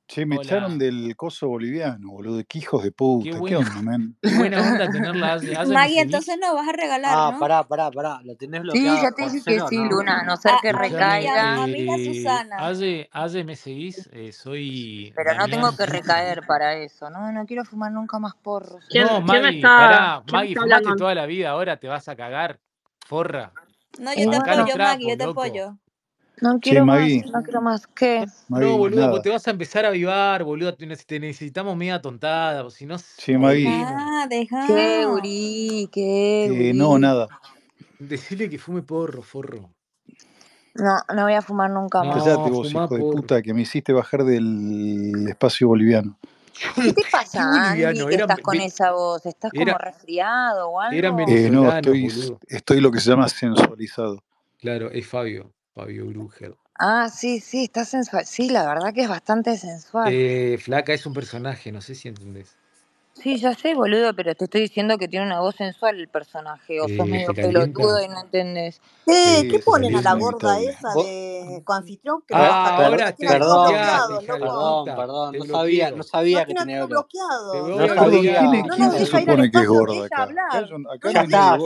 Che, 0.07 0.27
me 0.27 0.37
echaron 0.37 0.79
del 0.79 1.15
coso 1.17 1.49
boliviano, 1.49 2.11
boludo, 2.11 2.43
qué 2.49 2.59
hijos 2.59 2.83
de 2.83 2.91
Qué 2.91 2.97
puta, 2.97 3.25
¿qué 3.25 3.39
buena, 3.39 3.59
onda, 3.59 3.83
man? 3.83 4.17
qué 4.23 4.37
buena 4.37 4.61
onda 4.61 4.91
tenerla. 4.93 5.33
Hace, 5.35 5.67
Maggie, 5.67 6.01
entonces 6.01 6.39
nos 6.41 6.55
vas 6.55 6.69
a 6.69 6.73
regalar, 6.73 7.15
Ah, 7.17 7.31
¿no? 7.33 7.41
pará, 7.41 7.63
pará, 7.65 7.91
pará. 7.91 8.21
¿Lo 8.23 8.37
tenés 8.37 8.63
Sí, 8.73 8.85
ya 8.85 9.11
te 9.13 9.23
dije 9.23 9.43
que 9.45 9.61
sí, 9.69 9.77
No. 9.77 9.91
Luna, 9.91 10.21
a 10.21 10.25
no 10.25 10.37
ser 10.37 10.53
A, 10.53 10.59
que 10.61 10.73
recaiga. 10.73 11.61
a, 11.61 11.63
a 11.65 11.67
mí 11.67 11.81
y 11.81 11.91
a 11.91 11.95
Eh, 11.97 12.15
Susana. 12.15 12.57
Hace, 12.59 13.09
hace 13.13 13.45
me 13.45 13.57
seguís. 13.57 14.09
Eh, 14.13 14.33
soy 14.33 15.13
Pero 15.15 15.35
no 15.35 15.47
tengo 15.49 15.77
que 15.77 15.87
recaer 15.87 16.43
para 16.47 16.75
eso, 16.75 17.11
¿no? 17.11 17.33
No 17.33 17.47
quiero 17.47 17.65
fumar 17.65 17.93
nunca 17.93 18.19
más 18.19 18.35
porros. 18.37 18.85
¿Quién, 18.89 19.07
No, 19.07 19.21
Maggie, 19.21 19.57
está, 19.57 19.77
pará. 19.77 20.23
Maggie, 20.31 20.55
fumaste 20.57 20.95
toda 20.97 21.15
la 21.15 21.27
vida, 21.27 21.51
ahora 21.51 21.77
te 21.79 21.89
vas 21.89 22.09
a 22.09 22.17
cagar. 22.17 22.61
Forra. 23.07 23.53
No, 23.99 24.15
yo 24.15 24.31
te 24.31 24.37
apoyo, 24.37 24.77
Maggie, 24.79 25.11
yo 25.11 25.17
te 25.19 25.25
apoyo. 25.25 25.79
No 26.43 26.61
Che, 26.63 26.81
quiero 26.81 26.87
más, 26.87 27.13
no 27.33 27.43
quiero 27.45 27.63
más. 27.63 27.89
¿Qué? 27.89 28.27
No, 28.49 28.79
boludo, 28.79 29.09
nada. 29.09 29.23
te 29.23 29.31
vas 29.31 29.49
a 29.49 29.53
empezar 29.53 29.85
a 29.87 29.89
avivar, 29.89 30.45
boludo. 30.45 30.75
Te, 30.77 30.87
nece- 30.87 31.07
te 31.07 31.21
necesitamos 31.21 31.77
media 31.77 32.03
tontada, 32.03 32.69
si 32.71 32.87
no, 32.87 32.97
Che, 33.19 33.39
Magui. 33.39 33.85
Deja, 33.87 34.27
¿Qué, 34.67 35.07
deja. 35.07 35.07
gurí? 35.07 35.89
¿Qué, 35.93 36.71
eh, 36.71 36.75
no, 36.75 36.99
nada. 36.99 37.31
Decirle 37.99 38.51
que 38.51 38.59
fume 38.59 38.83
porro, 38.83 39.23
forro. 39.23 39.75
No, 40.75 40.97
no 41.15 41.25
voy 41.25 41.35
a 41.35 41.43
fumar 41.43 41.71
nunca 41.71 42.05
más. 42.05 42.25
Callate 42.25 42.51
No, 42.51 42.51
vos, 42.51 42.75
hijo 42.75 42.97
de 42.97 43.05
porro. 43.05 43.05
puta, 43.05 43.43
que 43.43 43.55
me 43.55 43.63
hiciste 43.63 43.93
bajar 43.93 44.25
del 44.25 45.29
espacio 45.29 45.69
boliviano. 45.69 46.19
¿Qué 46.83 46.93
te 46.93 47.03
¿Qué 47.03 47.09
pasa, 47.11 47.73
Andy, 47.73 47.85
boliviano? 47.87 48.09
que 48.09 48.15
Era, 48.15 48.27
estás 48.27 48.41
con 48.41 48.61
ve- 48.61 48.61
esa 48.61 48.93
voz? 48.93 49.27
¿Estás 49.27 49.55
como 49.55 49.77
era, 49.77 49.79
resfriado 49.79 50.71
o 50.71 50.81
algo? 50.81 51.37
Eh, 51.37 51.51
no, 51.51 51.71
estoy, 51.71 52.11
estoy 52.49 52.81
lo 52.81 52.93
que 52.93 53.01
se 53.01 53.11
llama 53.11 53.29
sensualizado. 53.29 54.23
Claro, 54.59 54.91
es 54.91 55.07
Fabio, 55.09 55.55
Fabio 55.75 56.07
Brugel. 56.07 56.55
Ah, 56.79 57.09
sí, 57.09 57.41
sí, 57.41 57.65
está 57.65 57.85
sensual. 57.85 58.27
Sí, 58.27 58.49
la 58.49 58.67
verdad 58.67 58.93
que 58.93 59.03
es 59.03 59.09
bastante 59.09 59.57
sensual. 59.57 60.13
Eh, 60.13 60.59
Flaca 60.59 60.93
es 60.93 61.07
un 61.07 61.15
personaje, 61.15 61.71
no 61.71 61.81
sé 61.81 61.95
si 61.95 62.09
entendés. 62.09 62.57
Sí, 63.23 63.37
ya 63.37 63.55
sé, 63.55 63.75
boludo, 63.75 64.15
pero 64.17 64.35
te 64.35 64.47
estoy 64.47 64.63
diciendo 64.63 64.99
que 64.99 65.07
tiene 65.07 65.25
una 65.25 65.39
voz 65.41 65.55
sensual 65.55 65.97
el 65.97 66.09
personaje, 66.09 66.81
o 66.81 66.89
sos 66.89 67.07
medio 67.07 67.33
pelotudo 67.33 68.03
y 68.03 68.09
no 68.09 68.21
entendés. 68.21 68.81
Eh, 69.07 69.49
¿Qué 69.49 69.61
ponen 69.61 69.95
a 69.95 70.03
la 70.03 70.15
gorda 70.15 70.59
esa 70.61 70.93
de 70.95 71.63
coanfitrión? 71.65 72.25
Ah, 72.33 72.85
ahora 72.85 73.13
te 73.13 73.27
perdón, 73.27 73.75
perdón, 74.27 74.85
perdón, 74.85 75.37
no 75.39 75.45
sabía, 75.45 75.91
no 75.93 76.03
sabía 76.03 76.45
que 76.45 76.55
tenía 76.55 76.85
bloqueado. 76.85 77.69
No 77.69 77.95
sabía. 77.95 78.41
¿Quién 78.75 78.91
se 78.91 79.07
supone 79.07 79.51
que 79.51 79.59
es 79.59 79.69
gorda 79.69 80.07
acá? 80.07 80.29
Acá 80.93 81.11
está, 81.23 81.59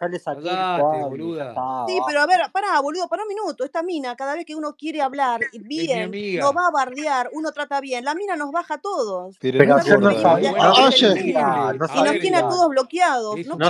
ya 0.00 0.08
le. 0.08 0.20
Sí, 0.20 2.00
pero 2.06 2.20
a 2.20 2.26
ver, 2.26 2.40
pará, 2.50 2.80
boludo, 2.80 3.08
pará 3.08 3.24
un 3.24 3.28
minuto. 3.28 3.64
Esta 3.64 3.82
mina, 3.82 4.16
cada 4.16 4.34
vez 4.34 4.46
que 4.46 4.54
uno 4.54 4.74
quiere 4.74 5.02
hablar 5.02 5.40
bien, 5.52 6.10
no 6.38 6.54
va 6.54 6.68
a 6.68 6.70
bardear, 6.70 7.28
uno 7.32 7.52
trata 7.52 7.80
bien. 7.82 8.04
La 8.04 8.14
mina 8.14 8.36
nos 8.36 8.52
baja 8.52 8.74
a 8.74 8.78
todos. 8.78 9.36
Pero 9.40 9.66
no 9.66 10.77
Oye, 10.86 11.30
y 11.30 11.32
nos 11.32 12.18
tiene 12.20 12.36
a 12.38 12.48
todos 12.48 12.68
bloqueados. 12.68 13.36
No, 13.46 13.56
no. 13.56 13.68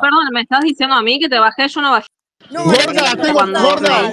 Perdón, 0.00 0.28
¿me 0.32 0.40
estás 0.42 0.60
diciendo 0.60 0.94
a 0.94 1.02
mí 1.02 1.18
que 1.18 1.28
te 1.28 1.38
bajé? 1.38 1.68
Yo 1.68 1.80
no 1.80 1.90
bajé 1.92 2.06
Gorda, 2.50 3.16
tengo 3.16 3.40
gorda, 3.40 4.12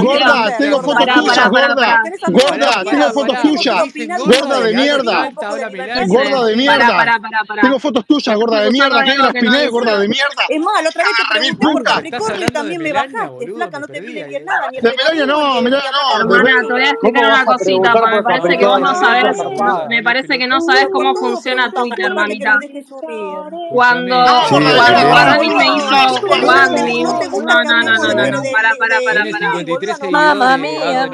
gorda, 0.00 0.56
tengo 0.58 0.82
fotos 0.82 1.06
tuyas, 1.14 1.50
gorda, 1.50 2.02
gorda, 2.28 2.84
tengo 2.84 3.10
fotos 3.12 3.42
tuyas, 3.42 3.84
gorda 4.26 4.60
de 4.60 4.74
mierda, 4.74 5.30
gorda 6.06 6.44
de 6.44 6.56
mierda, 6.56 7.20
tengo 7.60 7.78
fotos 7.80 8.06
tuyas, 8.06 8.36
gorda 8.36 8.60
de 8.60 8.70
mierda, 8.70 9.04
que 9.04 9.18
las 9.18 9.32
piné, 9.32 9.68
gorda 9.68 9.98
de 9.98 10.08
mierda. 10.08 10.42
Es 10.48 10.60
más, 10.60 10.82
la 10.82 10.88
otra 10.88 11.04
vez 11.04 11.12
te 11.16 11.24
pregunté 11.30 12.18
por 12.18 12.52
también 12.52 12.82
me 12.82 12.92
bajaste, 12.92 13.46
flaca, 13.54 13.78
no 13.80 13.86
te 13.88 14.02
pide 14.02 14.24
bien 14.24 14.44
nada. 14.44 14.68
De 14.70 14.94
Melania 14.96 15.26
no, 15.26 15.60
Melania 15.60 15.90
no. 15.90 16.34
Hermana, 16.36 16.60
te 16.66 16.72
voy 16.72 16.82
a 16.82 16.90
explicar 16.90 17.24
una 17.24 17.44
cosita, 17.44 17.92
porque 17.92 18.16
me 18.16 18.22
parece 18.22 18.58
que 18.58 18.66
vos 18.66 18.80
no 18.80 18.94
sabés, 18.94 19.36
me 19.88 20.02
parece 20.02 20.38
que 20.38 20.46
no 20.46 20.60
sabés 20.60 20.86
cómo 20.92 21.14
funciona 21.16 21.72
Twitter, 21.72 22.14
mamita. 22.14 22.56
Cuando, 23.72 24.24
cuando 24.48 24.80
a 24.80 25.38
mí 25.38 25.50
me 25.50 25.66
hizo, 25.76 27.16
cuando 27.34 27.63
no, 27.64 27.82
no, 27.82 27.96
no, 27.96 28.14
no, 28.14 28.30
no, 28.30 28.42
para, 28.52 28.74
para, 28.76 29.00
para, 29.00 29.24
para. 30.10 30.56
Mía. 30.58 31.08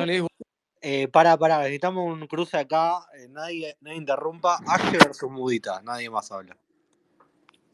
Para, 1.13 1.33
eh, 1.33 1.39
para, 1.39 1.59
necesitamos 1.59 2.13
un 2.13 2.27
cruce 2.27 2.57
acá. 2.57 3.01
Eh, 3.19 3.29
nadie, 3.29 3.77
nadie 3.81 3.99
interrumpa. 3.99 4.59
Ashe 4.67 4.97
versus 4.99 5.31
Mudita, 5.31 5.83
nadie 5.83 6.09
más 6.11 6.31
habla. 6.33 6.57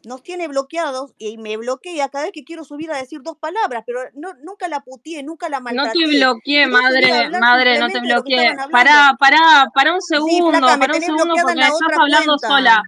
Nos 0.04 0.22
tiene 0.22 0.46
bloqueados 0.46 1.14
y 1.18 1.36
me 1.36 1.56
bloquea 1.56 2.08
cada 2.08 2.24
vez 2.24 2.32
que 2.32 2.44
quiero 2.44 2.62
subir 2.64 2.92
a 2.92 2.96
decir 2.96 3.22
dos 3.22 3.38
palabras, 3.38 3.82
pero 3.84 4.00
no, 4.14 4.34
nunca 4.34 4.68
la 4.68 4.80
puteé, 4.80 5.24
nunca 5.24 5.48
la 5.48 5.58
maltraté. 5.58 5.98
No 5.98 6.06
te 6.06 6.16
bloqueé, 6.16 6.66
madre, 6.68 7.30
madre, 7.40 7.78
no 7.80 7.88
te 7.88 7.98
bloqueé. 7.98 8.54
Pará, 8.70 9.16
pará, 9.18 9.68
pará 9.74 9.94
un 9.94 10.02
segundo, 10.02 10.52
sí, 10.52 10.58
flaca, 10.58 10.78
pará 10.78 10.94
un 10.94 11.02
segundo 11.02 11.34
porque 11.42 11.64
hablando 11.98 12.38
sola 12.38 12.82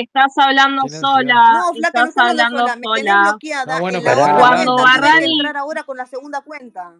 estás 0.00 0.36
hablando 0.38 0.82
sola. 0.88 1.52
No, 1.54 1.74
Flaca, 1.74 2.00
no 2.00 2.08
estás 2.08 2.30
hablando 2.30 2.58
sola. 2.60 2.76
Me 2.76 2.82
tenés 2.94 3.14
bloqueada. 3.22 3.80
Bueno, 3.80 3.98
en 3.98 4.04
la 4.04 4.12
otra 4.12 4.36
cuando 4.36 4.76
Barrani... 4.76 5.32
entrar 5.32 5.56
ahora 5.56 5.82
con 5.84 5.96
la 5.96 6.06
segunda 6.06 6.40
cuenta. 6.42 6.94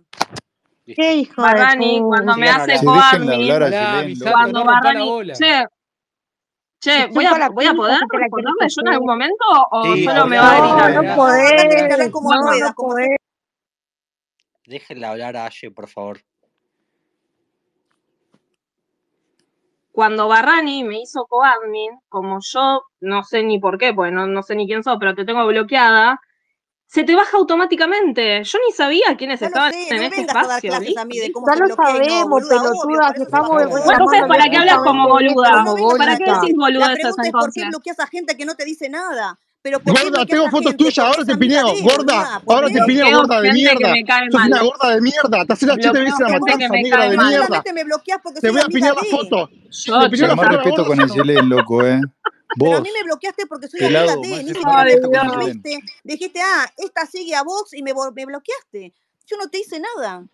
¿Qué 0.84 1.14
hijo 1.14 1.40
Barrani, 1.40 2.00
cuando 2.00 2.36
me 2.36 2.48
hace 2.48 2.78
si. 2.78 2.86
Cuando 2.86 4.64
Barrani... 4.64 5.32
Che, 5.32 5.66
Che, 6.84 7.06
voy 7.06 7.24
a, 7.24 7.48
voy 7.48 7.64
a 7.64 7.72
poder 7.72 7.98
responderme 8.10 8.68
yo 8.68 8.82
en 8.82 8.88
algún 8.88 9.06
momento 9.06 9.44
o 9.70 9.94
sí, 9.94 10.04
solo 10.04 10.26
me 10.26 10.36
va 10.36 10.50
a 10.50 10.60
gritar. 10.60 11.02
No 11.02 11.16
podés, 11.16 12.10
como 12.10 12.34
no, 12.34 12.58
no 12.58 12.74
podés. 12.74 13.16
Hablar 15.02 15.34
a 15.34 15.46
Aye, 15.46 15.70
por 15.70 15.88
favor. 15.88 16.20
cuando 19.94 20.26
Barrani 20.26 20.82
me 20.82 21.02
hizo 21.02 21.24
coadmin, 21.26 21.92
como 22.08 22.40
yo 22.42 22.82
no 22.98 23.22
sé 23.22 23.44
ni 23.44 23.60
por 23.60 23.78
qué, 23.78 23.94
pues 23.94 24.10
no, 24.10 24.26
no, 24.26 24.42
sé 24.42 24.56
ni 24.56 24.66
quién 24.66 24.82
sos, 24.82 24.96
pero 24.98 25.14
te 25.14 25.24
tengo 25.24 25.46
bloqueada, 25.46 26.20
se 26.84 27.04
te 27.04 27.14
baja 27.14 27.36
automáticamente. 27.36 28.42
Yo 28.42 28.58
ni 28.66 28.72
sabía 28.72 29.16
quiénes 29.16 29.38
ya 29.38 29.46
estaban 29.46 29.72
sé, 29.72 29.90
en 29.90 29.96
no 29.98 30.02
este 30.02 30.22
espacio. 30.22 30.74
A 30.74 30.80
mí 30.80 31.18
de 31.20 31.30
cómo 31.30 31.46
ya 31.46 31.60
lo 31.60 31.76
sabemos, 31.76 32.42
pelotuda, 32.48 33.14
que 33.14 33.22
estamos 33.22 33.50
Bueno, 33.84 34.06
¿sabes 34.06 34.24
para 34.26 34.44
qué 34.50 34.56
hablas 34.56 34.78
como 34.78 35.06
boluda? 35.06 35.64
¿Para 35.96 36.16
qué 36.16 36.24
decís 36.24 36.56
boludeces 36.56 37.14
entonces? 37.16 37.32
¿Por 37.32 37.52
qué 37.52 37.68
bloqueas 37.68 38.00
a 38.00 38.08
gente 38.08 38.36
que 38.36 38.44
no 38.44 38.56
te 38.56 38.64
dice 38.64 38.88
nada? 38.88 39.38
Gorda, 39.64 40.26
tengo 40.26 40.50
fotos 40.50 40.76
tuyas, 40.76 40.98
ahora 40.98 41.24
te 41.24 41.34
pineo, 41.38 41.72
gorda, 41.82 42.42
ahora 42.46 42.68
te 42.68 42.78
pineo, 42.86 43.16
gorda 43.16 43.40
de 43.40 43.52
mierda. 43.52 43.94
Sos 44.30 44.44
una 44.44 44.62
gorda 44.62 44.94
de 44.94 45.00
mierda, 45.00 45.44
te 45.46 45.52
haces 45.54 45.68
las 45.68 45.78
la 45.78 46.38
matanza, 46.38 46.68
negra 46.68 47.08
de 47.08 47.16
mierda. 47.16 47.62
Te 48.42 48.50
voy 48.50 48.60
a 48.60 48.66
pinear 48.66 48.94
las 48.94 49.08
fotos. 49.08 49.50
Te 49.50 50.10
pineo 50.10 50.26
las 50.28 50.36
fotos. 50.36 50.50
respeto 50.52 50.84
con 50.84 51.00
el 51.00 51.10
gelé, 51.10 51.42
loco, 51.42 51.86
eh. 51.86 51.98
Pero 52.58 52.76
a 52.76 52.80
mí 52.82 52.90
me 52.92 53.02
bloqueaste 53.04 53.46
porque 53.46 53.68
soy 53.68 53.80
amiga 53.84 54.16
de 54.16 54.34
él. 54.40 55.82
Dijiste, 56.04 56.40
ah, 56.42 56.70
esta 56.76 57.06
sigue 57.06 57.34
a 57.34 57.42
Vox 57.42 57.72
y 57.72 57.82
me, 57.82 57.92
me 58.14 58.26
bloqueaste. 58.26 58.92
Yo 59.26 59.36
no 59.38 59.48
te 59.48 59.60
hice 59.60 59.80
nada. 59.80 60.26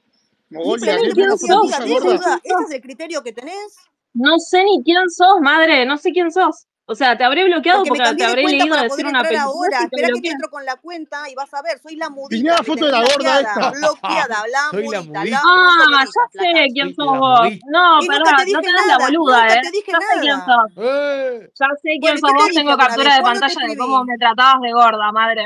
Mogolia, 0.51 0.99
quién 1.15 1.39
sos? 1.39 1.71
¿Ese 1.71 2.65
es 2.67 2.71
el 2.73 2.81
criterio 2.81 3.23
que 3.23 3.33
tenés? 3.33 3.77
No 4.13 4.39
sé 4.39 4.65
ni 4.65 4.83
quién 4.83 5.09
sos, 5.09 5.41
madre, 5.41 5.87
no 5.87 5.97
sé 5.97 6.11
quién 6.11 6.33
sos. 6.33 6.67
O 6.91 6.95
sea, 6.97 7.17
te 7.17 7.23
habré 7.23 7.45
bloqueado 7.45 7.85
porque, 7.85 8.03
te 8.17 8.25
habré 8.25 8.43
leído 8.43 8.67
para 8.67 8.83
decir 8.83 9.07
una 9.07 9.23
película. 9.23 9.45
Ahora. 9.45 9.83
Espera 9.83 10.09
que 10.13 10.21
te 10.23 10.29
entro 10.29 10.51
con 10.51 10.65
la 10.65 10.75
cuenta 10.75 11.31
y 11.31 11.37
vas 11.37 11.55
a 11.55 11.63
ver, 11.63 11.79
soy 11.79 11.95
la 11.95 12.11
mudita. 12.11 12.37
Tenía 12.37 12.55
la 12.57 12.65
foto 12.65 12.87
de 12.87 12.91
la 12.91 13.01
gorda 13.03 13.41
esta. 13.41 13.71
Bloqueada, 13.71 14.45
la 14.51 14.59
ah, 14.59 14.69
soy 14.73 14.83
mudita. 14.83 15.25
La 15.25 15.41
ah, 15.41 16.05
ya 16.05 16.43
sé 16.43 16.67
quién 16.73 16.93
sos 16.93 17.07
vos. 17.07 17.49
No, 17.69 18.01
perdón, 18.09 18.35
no 18.53 18.61
te 18.61 18.73
das 18.73 18.87
la 18.89 18.99
boluda, 18.99 19.47
¿eh? 19.47 19.61
Ya 19.63 19.71
sé 19.71 20.21
quién 20.21 20.39
sos. 20.41 21.51
Ya 21.55 21.67
sé 21.81 21.91
quién 22.01 22.19
sos 22.19 22.33
vos, 22.33 22.49
tengo 22.53 22.77
captura 22.77 23.15
de 23.15 23.23
pantalla 23.23 23.67
de 23.69 23.77
cómo 23.77 24.05
me 24.05 24.19
tratabas 24.19 24.61
de 24.61 24.73
gorda, 24.73 25.13
madre. 25.13 25.45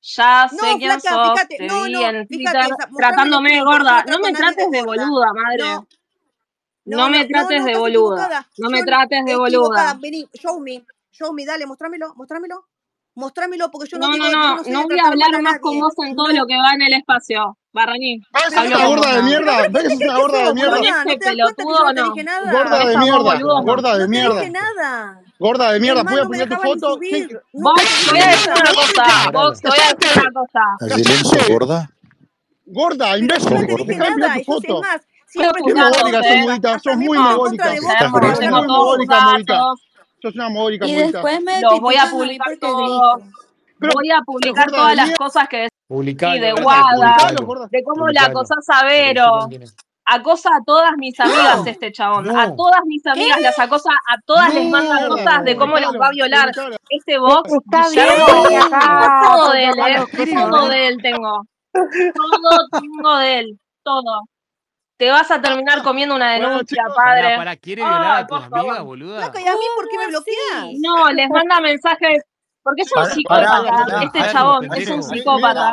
Ya 0.00 0.48
sé 0.48 0.66
quién 0.78 1.00
flaca, 1.00 1.14
sos, 1.14 1.46
te 1.46 1.58
vi 1.60 1.68
no, 1.68 2.08
en 2.08 2.26
Twitter 2.26 2.66
tratándome 2.96 3.52
de 3.52 3.60
gorda. 3.62 4.04
No 4.08 4.18
me 4.18 4.32
trates 4.32 4.68
de 4.68 4.82
boluda, 4.82 5.32
madre. 5.32 5.86
No, 6.84 6.96
no 6.96 7.10
me 7.10 7.24
trates 7.26 7.64
de 7.64 7.76
boluda. 7.76 8.46
No 8.58 8.70
me 8.70 8.82
trates 8.82 9.24
de 9.24 9.36
boluda. 9.36 9.96
Vení, 10.00 10.28
show 10.34 10.60
me, 10.60 10.84
show 11.12 11.32
me, 11.32 11.44
dale, 11.44 11.66
mostrámelo, 11.66 12.14
mostrámelo. 12.16 12.66
Mostrámelo 13.14 13.70
porque 13.70 13.90
yo 13.90 13.98
no 13.98 14.08
No, 14.08 14.12
quiero, 14.14 14.38
no, 14.38 14.56
no, 14.56 14.62
no 14.62 14.82
voy 14.84 14.98
a 14.98 15.08
hablar 15.08 15.42
más 15.42 15.58
con 15.58 15.78
vos 15.78 15.92
en 16.06 16.16
todo 16.16 16.28
lo 16.28 16.46
que 16.46 16.56
va 16.56 16.72
en 16.74 16.82
el 16.82 16.94
espacio. 16.94 17.58
Barraní. 17.70 18.20
¿Ves 18.32 18.66
una 18.66 18.86
gorda 18.86 19.16
de 19.16 19.22
mierda? 19.22 19.68
¿Ves 19.68 19.96
una 19.96 20.18
gorda 20.18 20.46
de 20.48 20.54
mierda? 20.54 20.78
¿No 20.78 21.04
te 21.04 21.18
pelotudo 21.18 21.84
o 21.86 21.92
no? 21.92 22.14
Gorda 22.14 22.86
de 22.86 22.98
mierda, 22.98 23.40
gorda 23.62 23.98
de 23.98 24.08
mierda. 24.08 24.46
No 24.46 24.52
nada. 24.52 25.22
Gorda 25.38 25.72
de 25.72 25.80
mierda, 25.80 26.02
voy 26.02 26.20
a 26.20 26.24
poner 26.24 26.48
tu 26.48 26.56
foto. 26.56 26.98
Vos, 27.52 27.82
voy 28.10 28.20
a 28.20 28.26
decir 28.28 28.52
una 28.52 28.74
cosa. 28.74 29.30
Vos, 29.32 29.62
voy 29.62 29.78
a 29.78 29.94
decir 29.94 30.22
una 30.22 30.32
cosa. 30.32 30.94
¿Silencio, 30.94 31.40
gorda? 31.48 31.90
Gorda, 32.64 33.18
imbécil. 33.18 33.52
No 33.52 33.76
te 33.76 33.84
dije 33.84 33.96
nada, 33.96 34.36
es 34.36 34.48
más. 34.48 35.00
Sos 36.82 36.96
muy. 36.96 37.16
Sos 40.22 40.34
una 40.34 40.48
mogólica, 40.48 40.86
Y 40.86 40.94
después 40.94 41.42
me 41.42 41.60
Los 41.60 41.80
voy 41.80 41.96
a 41.96 42.10
publicar 42.10 42.56
todos. 42.60 43.22
Voy 43.80 44.10
a 44.10 44.20
publicar 44.24 44.70
todas 44.70 44.94
las 44.94 45.10
cosas 45.16 45.48
que 45.48 45.68
Publicalo, 45.88 46.36
y 46.36 46.40
de 46.40 46.52
Guada, 46.52 47.16
de 47.70 47.82
cómo 47.82 48.08
la 48.08 48.26
acosás 48.26 48.64
a 48.68 48.84
Vero. 48.86 49.48
Acosa 50.04 50.48
a 50.48 50.64
todas 50.64 50.92
mis 50.96 51.18
amigas 51.20 51.66
este 51.66 51.92
chabón. 51.92 52.28
A 52.36 52.54
todas 52.56 52.80
mis 52.86 53.06
amigas 53.06 53.40
las 53.40 53.58
acosa, 53.58 53.90
a 53.90 54.20
todas 54.24 54.48
no, 54.48 54.60
les 54.60 54.70
manda 54.70 55.08
cosas 55.08 55.44
de 55.44 55.56
cómo 55.56 55.76
las 55.76 55.92
va 55.92 56.06
a 56.06 56.10
violar. 56.10 56.50
Este 56.88 57.18
box. 57.18 57.52
Está 57.52 57.88
bien, 57.90 58.06
todo 59.22 59.52
de 59.52 59.64
él, 59.64 59.74
todo 60.50 60.68
de 60.68 60.88
él 60.88 60.98
tengo. 61.02 61.46
Todo 61.72 62.68
tengo 62.80 63.18
de 63.18 63.38
él, 63.38 63.60
todo. 63.82 64.22
Te 65.02 65.10
vas 65.10 65.28
a 65.32 65.40
terminar 65.42 65.82
comiendo 65.82 66.14
una 66.14 66.34
denuncia, 66.34 66.84
padre. 66.94 67.34
pará, 67.36 67.56
¿quiere 67.56 67.82
violar 67.82 68.22
a 68.22 68.28
favor. 68.28 68.56
amigas, 68.60 68.84
boluda? 68.84 69.18
Flaca, 69.22 69.40
¿y 69.40 69.48
a 69.48 69.52
mí 69.54 69.64
por 69.74 69.88
qué 69.88 69.98
me 69.98 70.04
¿Cómo 70.04 70.10
bloqueas? 70.10 70.78
No, 70.78 71.10
les 71.10 71.28
manda 71.28 71.60
mensajes. 71.60 72.22
Porque 72.62 72.82
es 72.82 72.92
un 72.92 73.02
Pará, 73.02 73.08
pará, 73.08 73.14
psicópata. 73.16 73.84
pará, 73.84 74.02
Este 74.04 74.18
pará, 74.20 74.32
chabón 74.32 74.74
es 74.76 74.88
un 74.90 75.02
psicópata. 75.02 75.72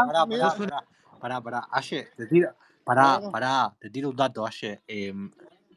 Pará, 1.20 1.42
pará. 1.42 1.68
Aye, 1.70 2.10
te 2.18 2.26
tiro, 2.26 2.56
pará, 2.84 3.20
pará, 3.32 3.72
te 3.80 3.92
tiro 3.92 4.10
un 4.10 4.16
dato, 4.16 4.48
Aye. 4.48 4.82
Eh, 4.88 5.14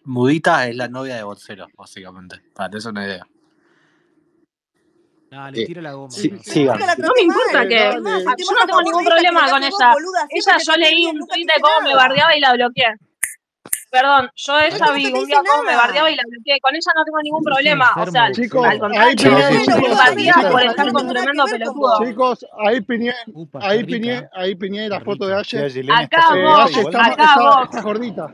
Mudita 0.05 0.67
es 0.67 0.75
la 0.75 0.89
novia 0.89 1.17
de 1.17 1.23
Botsero, 1.23 1.67
básicamente. 1.77 2.37
Para 2.55 2.71
te 2.71 2.77
des 2.79 2.87
una 2.87 3.05
idea. 3.05 3.27
No, 5.31 5.51
le 5.51 5.61
Eh, 5.63 5.67
tiro 5.67 5.83
la 5.83 5.93
goma. 5.93 6.11
sí, 6.11 6.31
no. 6.31 6.73
No 6.75 7.11
me 7.15 7.21
importa 7.21 7.69
que. 7.69 7.89
Es 7.91 7.95
Yo 7.97 8.53
no 8.59 8.67
tengo 8.67 8.81
ningún 8.81 9.05
problema 9.05 9.51
con 9.51 9.63
ella. 9.63 9.95
Ella, 10.31 10.57
yo 10.57 10.77
leí 10.77 11.05
un 11.05 11.19
tweet 11.29 11.45
de 11.45 11.61
cómo 11.61 11.87
me 11.87 11.95
bardeaba 11.95 12.35
y 12.35 12.41
la 12.41 12.55
bloqueé. 12.55 12.95
Perdón, 13.93 14.31
yo 14.35 14.59
ella 14.59 14.91
vi 14.93 15.13
un 15.13 15.27
día 15.27 15.43
cómo 15.47 15.65
me 15.65 15.77
bardeaba 15.77 16.11
y 16.11 16.17
la 16.17 16.23
bloqueé. 16.27 16.59
Con 16.63 16.75
ella 16.75 16.93
no 16.97 17.05
tengo 17.05 17.19
ningún 17.23 17.45
problema. 17.45 17.93
O 17.95 18.11
sea, 18.11 18.33
chicos, 18.33 18.65
al 18.65 18.79
contrario, 18.79 19.61
simpatía 19.65 20.35
por 20.51 20.63
estar 20.63 20.93
con 20.93 21.09
tremendo 21.09 21.45
pelotudo. 21.45 22.05
Chicos, 22.05 22.47
ahí 22.65 22.81
piñé, 22.81 23.13
ahí 23.61 23.85
piñé, 23.85 24.29
ahí 24.33 24.55
piñé 24.55 24.89
la 24.89 25.01
foto 25.01 25.27
de 25.27 25.35
Aye. 25.35 25.87
Acá 25.93 26.35
vos, 26.35 26.95
acá 26.95 27.37
vos. 27.39 27.83
Gordita 27.83 28.33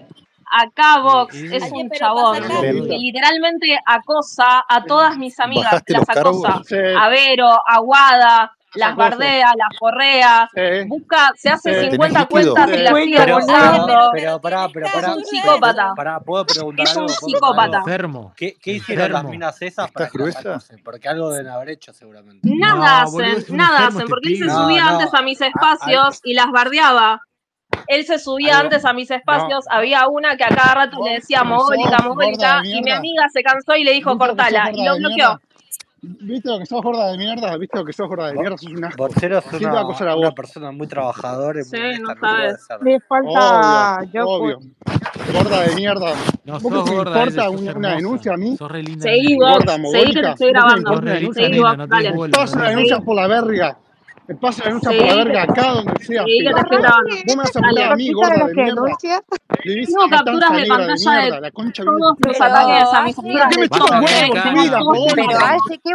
acá 0.50 1.00
Vox 1.00 1.34
es 1.34 1.70
un 1.70 1.90
chabón 1.90 2.40
que 2.48 2.96
literalmente 2.98 3.78
acosa 3.84 4.64
a 4.66 4.82
todas 4.84 5.16
mis 5.18 5.38
amigas, 5.40 5.82
las 5.86 6.08
acosa. 6.08 6.62
A 6.98 7.08
Vero, 7.08 7.50
a 7.66 7.80
Guada, 7.80 8.52
las 8.74 8.96
bardea, 8.96 9.52
las 9.56 9.78
correas, 9.78 10.50
eh, 10.54 10.84
busca, 10.86 11.32
se 11.36 11.50
hace 11.50 11.90
50 11.90 12.26
cuentas 12.26 12.68
y 12.68 12.76
las 12.78 12.94
sigue 12.94 13.32
borrando. 13.32 14.10
Pero 14.12 14.40
pará, 14.40 14.68
pero 14.72 14.86
pará. 14.92 15.08
Es 15.08 15.16
un 15.16 15.24
psicópata. 15.24 15.94
Pará, 15.94 16.20
puedo 16.20 16.46
preguntar 16.46 16.86
Es 16.86 16.96
un 16.96 17.08
psicópata. 17.08 17.78
Enfermo. 17.78 18.32
¿Qué, 18.36 18.56
hicieron 18.64 19.12
las 19.12 19.24
minas 19.24 19.60
esas 19.62 19.90
para 19.90 20.08
gruesa? 20.08 20.58
Porque 20.84 21.08
algo 21.08 21.30
deben 21.30 21.50
haber 21.50 21.70
hecho 21.70 21.92
seguramente. 21.92 22.48
Nada 22.50 23.02
hacen, 23.02 23.44
nada 23.56 23.88
hacen, 23.88 24.06
porque 24.06 24.30
él 24.30 24.38
se 24.38 24.50
subía 24.50 24.88
antes 24.88 25.12
a 25.14 25.22
mis 25.22 25.40
espacios 25.40 26.20
y 26.24 26.34
las 26.34 26.50
bardeaba 26.50 27.22
él 27.86 28.04
se 28.04 28.18
subía 28.18 28.58
antes 28.58 28.84
a 28.84 28.92
mis 28.92 29.10
espacios, 29.10 29.64
había 29.70 30.06
una 30.08 30.36
que 30.36 30.44
a 30.44 30.48
cada 30.48 30.74
rato 30.74 31.02
le 31.04 31.14
decía 31.14 31.42
mogólica, 31.42 31.98
mogólica, 32.02 32.60
y 32.64 32.82
mi 32.82 32.90
amiga 32.90 33.28
se 33.32 33.42
cansó 33.42 33.76
y 33.76 33.84
le 33.84 33.92
dijo 33.92 34.16
cortala, 34.18 34.70
y 34.72 34.84
lo 34.84 34.96
bloqueó. 34.96 35.40
¿Viste 36.00 36.48
lo 36.48 36.58
que 36.58 36.66
sos 36.66 36.80
gorda 36.80 37.10
de 37.10 37.18
mierda? 37.18 37.56
¿Viste 37.56 37.76
lo 37.76 37.84
que 37.84 37.92
sos 37.92 38.08
gorda 38.08 38.28
de 38.28 38.34
mierda? 38.34 38.56
Sos 38.56 38.70
un 38.70 38.84
asco. 38.84 38.96
Borchero 38.98 39.38
es 39.38 39.52
una, 39.60 39.84
una, 39.84 40.16
una, 40.16 40.30
persona 40.32 40.70
muy 40.70 40.86
trabajadora. 40.86 41.62
Sí, 41.64 41.76
muy 41.76 41.98
no 41.98 42.14
sabes. 42.20 42.68
Le 42.82 43.00
falta... 43.00 43.96
Obvio, 43.98 44.10
yo 44.12 44.28
obvio. 44.28 44.58
Gorda 45.32 45.62
de 45.62 45.74
mierda. 45.74 46.14
No 46.44 46.60
¿Vos 46.60 46.62
sos 46.62 46.90
gorda, 46.90 46.90
importa 46.90 47.22
eres, 47.22 47.60
una, 47.60 47.72
una 47.72 47.96
denuncia 47.96 48.34
a 48.34 48.36
mí? 48.36 48.56
Sos 48.56 48.70
re 48.70 48.82
linda. 48.82 49.02
Seguí, 49.02 49.36
gorda, 49.36 49.76
Seguí 49.90 50.14
que 50.14 50.20
te 50.20 50.28
estoy 50.28 50.52
grabando. 50.52 51.02
Seguí, 51.32 51.58
Vos 51.58 51.88
dale. 51.88 52.08
Estás 52.08 52.52
una 52.54 52.68
denuncia 52.68 53.00
por 53.00 53.16
la 53.16 53.26
verga. 53.26 53.78
Me 54.28 54.34
pasa 54.34 54.64
la 54.66 54.70
lucha 54.72 54.90
sí, 54.90 54.98
por 54.98 55.36
acá 55.36 55.72
donde 55.72 56.04
sea. 56.04 56.22
Vos 56.22 56.28
me 56.38 56.52
vas 57.36 57.56
a. 57.56 57.60
No, 59.88 60.08
capturas 60.10 60.52
de 60.52 60.66
pantalla 60.66 61.12
de, 61.24 61.40
la 61.40 61.50
concha 61.50 61.82
todos 61.82 62.16
los 62.20 62.40
ataques 62.40 62.92
a 62.92 63.02
mis 63.04 63.16
¿Por 63.16 63.24
qué 63.24 63.32
me 63.32 63.38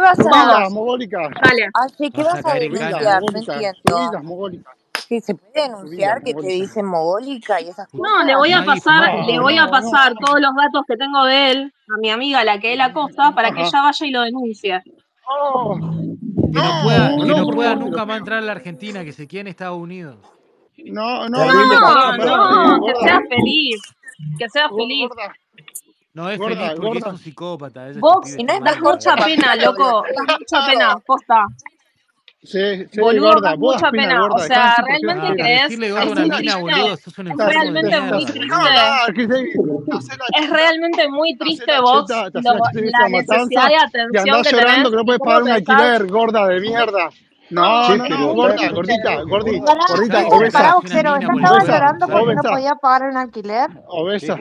vas 0.00 0.18
a... 0.18 0.24
Vas 2.24 2.44
a 2.44 2.54
denunciar, 2.54 3.74
no 3.84 5.20
se 5.20 5.34
puede 5.34 5.68
denunciar 5.68 6.22
que 6.22 6.34
te 6.34 6.46
dicen 6.46 6.86
mogólica 6.86 7.60
y 7.60 7.68
esas 7.68 7.88
cosas. 7.88 8.00
No, 8.00 8.24
le 8.24 8.36
voy 8.36 8.52
a 8.52 8.64
pasar, 8.64 9.26
le 9.26 9.38
voy 9.38 9.58
a 9.58 9.68
pasar 9.68 10.14
todos 10.14 10.40
los 10.40 10.54
datos 10.54 10.82
que 10.88 10.96
tengo 10.96 11.24
de 11.24 11.50
él 11.50 11.74
a 11.94 11.98
mi 12.00 12.10
amiga, 12.10 12.42
la 12.44 12.58
que 12.58 12.72
él 12.72 12.80
acosta, 12.80 13.32
para 13.32 13.52
que 13.52 13.60
ella 13.62 13.82
vaya 13.82 14.06
y 14.06 14.10
lo 14.10 14.22
denuncie. 14.22 14.82
Que 15.24 16.60
no, 16.60 16.80
pueda, 16.82 17.16
no, 17.16 17.24
no 17.24 17.46
pueda 17.48 17.74
nunca 17.74 18.04
más 18.04 18.18
entrar 18.18 18.38
a 18.38 18.42
la 18.42 18.52
Argentina, 18.52 19.04
que 19.04 19.12
se 19.12 19.26
quede 19.26 19.42
en 19.42 19.46
Estados 19.48 19.78
Unidos. 19.78 20.16
No, 20.76 21.28
no, 21.28 21.44
no, 21.46 22.86
que 22.86 22.94
sea 22.96 23.20
feliz. 23.28 23.80
Que 24.38 24.48
sea 24.48 24.68
feliz. 24.68 25.08
No 26.12 26.30
es 26.30 26.38
feliz 26.38 26.58
porque 26.76 26.98
es 26.98 27.06
un 27.06 27.18
psicópata. 27.18 27.90
Vox, 27.98 28.36
y 28.38 28.44
no 28.44 28.60
da 28.60 28.78
mucha 28.80 29.16
pena, 29.16 29.56
loco. 29.56 30.04
Da 30.26 30.38
mucha 30.38 30.66
pena, 30.66 30.98
posta. 31.04 31.46
Sí, 32.44 32.86
sí, 32.92 33.00
boludo, 33.00 33.32
gorda. 33.32 33.56
mucha 33.56 33.90
pena. 33.90 34.26
O 34.26 34.38
sea, 34.38 34.76
realmente 34.86 35.66
Es 35.66 35.78
realmente 37.36 38.00
muy 38.02 38.24
triste. 38.26 38.46
Es 40.38 40.50
realmente 40.50 41.08
muy 41.08 41.36
triste 41.36 41.80
vos 41.80 42.04
la, 42.08 42.28
necesidad 43.08 43.68
de 43.68 43.76
atención. 43.76 44.42
Que 44.42 44.50
llorando 44.50 44.90
que 44.90 44.96
no 44.96 45.04
puedes 45.04 45.20
pagar 45.20 45.42
un 45.42 45.50
alquiler, 45.50 46.06
gorda 46.06 46.46
de 46.48 46.60
mierda. 46.60 47.08
No, 47.50 47.96
no, 47.96 48.34
gordita, 48.34 49.22
gordita, 49.22 49.22
llorando 51.66 52.08
porque 52.08 52.34
no 52.34 52.42
podía 52.42 52.74
pagar 52.74 53.08
un 53.10 53.16
alquiler? 53.16 53.70
Obesa. 53.86 54.36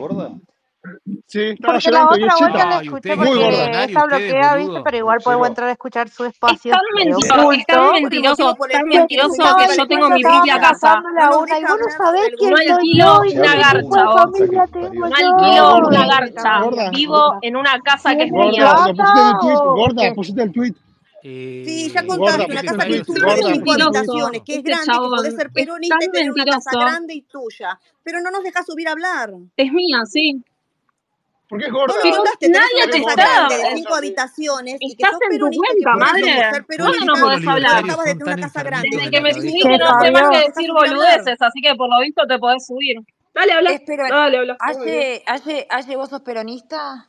Sí, 1.28 1.42
estaba 1.42 1.74
Porque 1.74 1.92
la 1.92 2.06
otra 2.08 2.36
vuelta 2.40 2.66
la 2.66 2.82
escuché 2.82 3.18
porque 3.18 3.32
está 3.32 3.84
ustedes, 3.84 4.08
bloqueada, 4.08 4.56
¿viste? 4.56 4.82
Pero 4.86 4.98
igual 4.98 5.20
puedo 5.22 5.46
entrar 5.46 5.68
a 5.68 5.72
escuchar 5.74 6.08
su 6.08 6.24
espacio. 6.24 6.72
Es 6.74 6.80
tan 6.80 6.82
mentiroso, 6.96 7.52
es 7.52 7.66
tan 7.66 7.92
mentiroso, 7.92 8.56
tan 8.72 8.88
mentiroso 8.88 9.44
que 9.58 9.78
yo 9.78 9.88
tengo 9.88 10.10
mi 10.10 10.22
propia 10.22 10.60
casa. 10.62 11.04
Y 11.04 11.64
vos 11.66 11.80
no 11.80 11.90
sabés 11.98 12.30
quién 12.38 12.56
soy 12.56 12.98
yo 12.98 13.22
y 13.26 13.38
una 13.38 13.56
garcha. 13.56 14.06
Malquiló 14.94 15.78
una 15.88 16.08
garcha. 16.08 16.90
Vivo 16.92 17.38
en 17.42 17.56
una 17.58 17.80
casa 17.82 18.16
que 18.16 18.24
es 18.24 18.32
mía. 18.32 18.74
Gorda, 19.52 20.14
pusiste 20.14 20.44
el 20.44 20.52
tweet. 20.54 20.74
Sí, 21.22 21.92
ya 21.94 22.06
contaste, 22.06 22.46
una 22.46 22.64
casa 22.64 22.86
que 22.86 22.96
es 22.98 23.06
tuya 23.06 23.36
sin 23.38 23.64
limitaciones, 23.64 24.42
que 24.46 24.56
es 24.56 24.64
grande, 24.64 24.92
que 24.92 25.00
podés 25.00 25.36
ser 25.36 25.52
peronista 25.52 25.98
y 26.02 26.12
tener 26.12 26.32
una 26.32 26.46
casa 26.46 26.72
grande 26.74 27.14
y 27.14 27.22
tuya. 27.24 27.80
Pero 28.04 28.22
no 28.22 28.32
nos 28.32 28.44
dejas 28.44 28.66
subir 28.66 28.88
a 28.88 28.92
hablar. 28.92 29.32
Es 29.56 29.72
mía, 29.72 30.00
sí 30.06 30.42
porque 31.54 31.68
es 31.68 31.72
gorda. 31.72 31.94
No 32.04 32.10
logras 32.10 32.38
tener 32.40 32.64
de 33.48 33.76
cinco 33.76 33.94
habitaciones 33.94 34.78
y 34.80 34.96
que 34.96 35.06
sos 35.06 35.20
peronista, 35.30 35.92
que 35.94 36.00
madre. 36.00 36.50
ser 36.52 36.66
peronista, 36.66 37.06
no, 37.06 37.16
no 37.16 37.22
podés 37.22 37.48
hablar. 37.48 37.84
Acabas 37.84 38.06
de 38.06 38.16
tener 38.16 38.34
una 38.34 38.42
casa 38.42 38.64
grande. 38.64 38.90
Desde 38.92 39.12
que 39.12 39.22
me 39.22 39.34
subiste 39.36 39.78
no 39.78 40.02
sé 40.02 40.12
más 40.12 40.30
que 40.32 40.38
decir 40.48 40.72
boludeces, 40.72 41.40
así 41.40 41.62
que 41.62 41.76
por 41.76 41.90
lo 41.92 42.00
visto 42.02 42.26
te 42.28 42.40
podés 42.40 42.66
subir. 42.66 42.98
Dale, 43.36 43.54
habla. 43.54 43.80
Dale, 44.10 44.38
habla. 44.40 44.58
Aye, 45.70 45.96
vos 45.96 46.10
sos 46.10 46.22
peronista? 46.22 47.08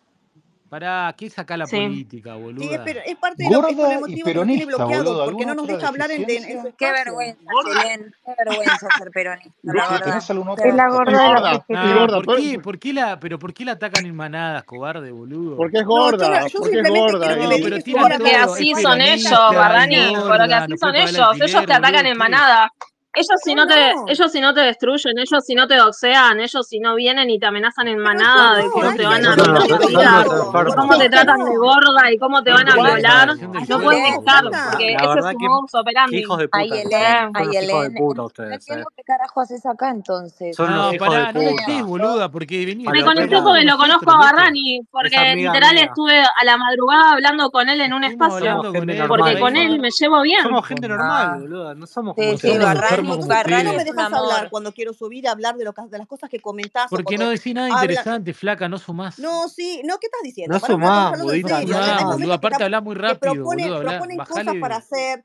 Pará, 0.75 1.15
¿qué 1.17 1.31
saca 1.31 1.57
la 1.57 1.67
sí. 1.67 1.77
política, 1.77 2.35
boludo? 2.35 2.61
Sí, 2.61 2.75
es, 2.75 2.97
es, 3.07 3.15
parte 3.15 3.45
de 3.45 3.49
lo 3.49 3.63
que, 3.63 3.71
es 3.71 4.01
motivo 4.01 4.27
que 4.27 4.35
tiene 4.35 4.67
bloqueado, 4.67 5.05
boludo, 5.05 5.25
porque 5.27 5.47
no 5.47 5.55
nos 5.55 5.69
deja 5.69 5.87
hablar 5.87 6.11
en, 6.11 6.29
en, 6.29 6.75
Qué 6.77 6.91
vergüenza, 6.91 7.41
qué 8.27 8.35
vergüenza 8.45 8.89
ser 8.99 9.11
peronista. 9.13 9.53
La 9.63 9.85
Es 10.65 10.75
la 10.75 10.89
gorda 10.89 11.23
de 11.23 11.75
la 11.77 11.95
gorda, 11.95 12.21
¿por, 12.23 12.37
qué, 12.39 12.59
¿por 12.59 12.79
qué 12.81 12.93
la, 12.93 13.21
Pero 13.21 13.39
¿por 13.39 13.55
qué 13.55 13.65
la 13.65 13.73
atacan 13.73 14.05
en 14.05 14.17
manadas, 14.17 14.65
cobarde, 14.65 15.13
boludo? 15.13 15.57
Porque 15.57 15.79
es 15.79 15.85
gorda, 15.85 16.41
no, 16.41 16.49
yo 16.49 16.59
porque 16.59 16.81
es 16.81 16.89
gorda. 16.91 17.37
Pero 17.37 18.01
porque 18.01 18.35
así 18.35 18.75
son 18.75 19.01
ellos, 19.01 19.31
Bardani, 19.31 20.13
porque 20.27 20.55
así 20.55 20.77
son 20.77 20.97
ellos, 20.97 21.41
ellos 21.41 21.67
te 21.67 21.73
atacan 21.73 22.07
en 22.07 22.19
manadas. 22.19 22.73
Ellos 23.17 23.41
si 23.45 23.55
no, 23.55 23.65
no, 23.65 23.73
te, 23.73 23.93
ellos 24.09 24.33
si 24.33 24.41
no 24.41 24.53
te 24.53 24.61
destruyen, 24.61 25.17
ellos 25.19 25.45
si 25.45 25.55
no 25.55 25.69
te 25.69 25.77
doxean, 25.77 26.41
ellos 26.41 26.67
si 26.67 26.81
no 26.81 26.97
vienen 26.97 27.31
y 27.31 27.39
te 27.39 27.47
amenazan 27.47 27.87
en 27.87 27.99
manada 27.99 28.57
de 28.57 28.65
que 28.65 28.81
no 28.81 28.95
te 28.95 29.05
van 29.05 29.25
a 29.25 29.37
violar, 29.37 30.27
cómo 30.77 30.99
te 30.99 31.09
tratan 31.09 31.45
de 31.45 31.57
gorda 31.57 32.11
y 32.11 32.19
cómo 32.19 32.43
te 32.43 32.51
van 32.51 32.69
a 32.69 32.75
violar, 32.75 33.37
no 33.69 33.81
pueden 33.81 34.07
estar, 34.07 34.43
porque 34.43 34.95
ese 34.95 35.19
es 35.19 35.27
su 35.27 35.39
modus 35.39 35.75
operandi. 35.75 36.19
Hijos 36.19 36.39
de 36.39 36.49
puta. 36.49 36.59
Ay, 36.59 36.71
Elena, 36.71 37.31
ay, 37.35 37.57
Elena. 37.57 38.01
Entiendo 38.53 38.87
qué 38.97 39.03
carajo 39.05 39.41
haces 39.41 39.65
acá 39.65 39.91
entonces. 39.91 40.57
Son 40.57 40.71
no, 40.71 40.91
pará, 40.99 41.33
no 41.33 41.41
estés, 41.41 41.83
boluda, 41.85 42.29
porque 42.29 42.67
venía. 42.67 42.91
Me 42.91 43.05
conecté 43.05 43.41
porque 43.41 43.65
lo 43.65 43.77
conozco 43.77 44.11
a 44.11 44.19
Barrani, 44.19 44.83
porque 44.91 45.35
literal 45.37 45.79
estuve 45.79 46.21
a 46.21 46.45
la 46.45 46.57
madrugada 46.57 47.13
hablando 47.13 47.51
con 47.51 47.69
él 47.69 47.81
en 47.81 47.93
un 47.93 48.03
espacio, 48.03 48.61
porque 49.09 49.39
con 49.39 49.57
él 49.57 49.79
me 49.79 49.91
llevo 49.91 50.23
bien. 50.23 50.43
Somos 50.43 50.67
gente 50.67 50.89
normal, 50.89 51.41
boluda, 51.41 51.75
no 51.75 51.87
somos 51.87 52.15
como 52.15 52.37
no 53.05 53.73
me 53.75 53.85
dejas 53.85 54.13
hablar 54.13 54.51
cuando 54.51 54.73
quiero 54.73 54.93
subir 54.93 55.29
a 55.29 55.33
hablar 55.33 55.57
de, 55.57 55.65
lo, 55.65 55.73
de 55.73 55.99
las 55.99 56.07
cosas 56.07 56.31
que 56.31 56.41
comentás. 56.41 56.87
Porque 56.91 57.17
no 57.19 57.29
decís 57.29 57.55
nada 57.55 57.69
interesante, 57.71 58.35
flaca, 58.35 58.69
no 58.69 58.79
sumás. 58.79 59.19
No, 59.19 59.49
sí, 59.49 59.83
no, 59.85 59.99
¿qué 59.99 60.07
estás 60.07 60.23
diciendo? 60.23 60.55
No 60.55 60.61
para 60.61 60.73
sumás, 60.73 61.23
budita, 61.23 61.63
no, 61.63 62.33
aparte 62.33 62.65
hablas 62.65 62.83
muy 62.83 62.95
rápido. 62.95 63.33
Te 63.33 63.39
proponen, 63.39 63.81
proponen 63.81 64.19
cosas 64.19 64.55
para 64.61 64.77
hacer 64.77 65.25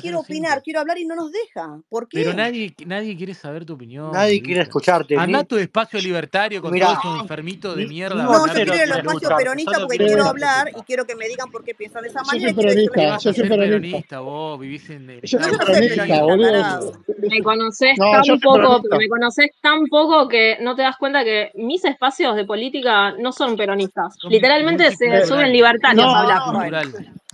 quiero 0.00 0.20
opinar, 0.20 0.62
quiero 0.62 0.80
hablar 0.80 0.98
y 0.98 1.06
no 1.06 1.14
nos 1.14 1.32
deja. 1.32 1.80
¿Por 1.88 2.08
qué? 2.08 2.18
Pero 2.18 2.34
nadie, 2.34 2.74
nadie 2.86 3.16
quiere 3.16 3.34
saber 3.34 3.64
tu 3.64 3.74
opinión. 3.74 4.12
Nadie 4.12 4.42
quiere 4.42 4.62
escucharte. 4.62 5.16
Andá 5.16 5.40
a 5.40 5.44
tu 5.44 5.56
espacio 5.56 6.00
libertario 6.00 6.60
con 6.60 6.78
todos 6.78 6.98
esos 6.98 7.20
enfermitos 7.20 7.76
de 7.76 7.86
mierda. 7.86 8.22
No, 8.22 8.46
yo 8.46 8.52
quiero 8.52 8.74
ir 8.74 8.82
al 8.82 8.98
espacio 8.98 9.36
peronista 9.36 9.78
porque 9.80 9.98
quiero 9.98 10.24
hablar 10.24 10.70
y 10.76 10.82
quiero 10.82 11.04
que 11.04 11.14
me 11.14 11.28
digan 11.28 11.50
por 11.50 11.64
qué 11.64 11.74
piensan 11.74 12.02
de 12.02 12.08
esa 12.08 12.22
manera. 12.22 12.50
Yo 12.50 12.54
soy 12.54 12.64
peronista, 12.64 13.18
yo 13.18 13.32
soy 13.32 13.48
peronista. 13.48 14.20
vos 14.20 14.60
vivís 14.60 14.90
en... 14.90 15.20
Yo 15.22 15.38
soy 15.38 15.58
peronista. 15.58 16.80
Me 17.18 17.42
conoces 17.42 17.96
tan 17.96 18.40
poco, 18.40 18.82
me 18.98 19.08
conoces 19.08 19.50
tan 19.60 19.86
poco 19.86 20.28
que 20.28 20.58
no 20.60 20.74
te 20.74 20.82
das 20.82 20.96
cuenta 20.98 21.24
que 21.24 21.50
mis 21.54 21.84
espacios 21.84 22.36
de 22.36 22.44
política 22.44 23.12
no 23.12 23.32
son 23.32 23.56
peronistas. 23.56 24.16
Literalmente 24.28 24.94
se 24.94 25.26
suben 25.26 25.52
libertarios 25.52 26.06
a 26.06 26.20
hablar 26.20 26.84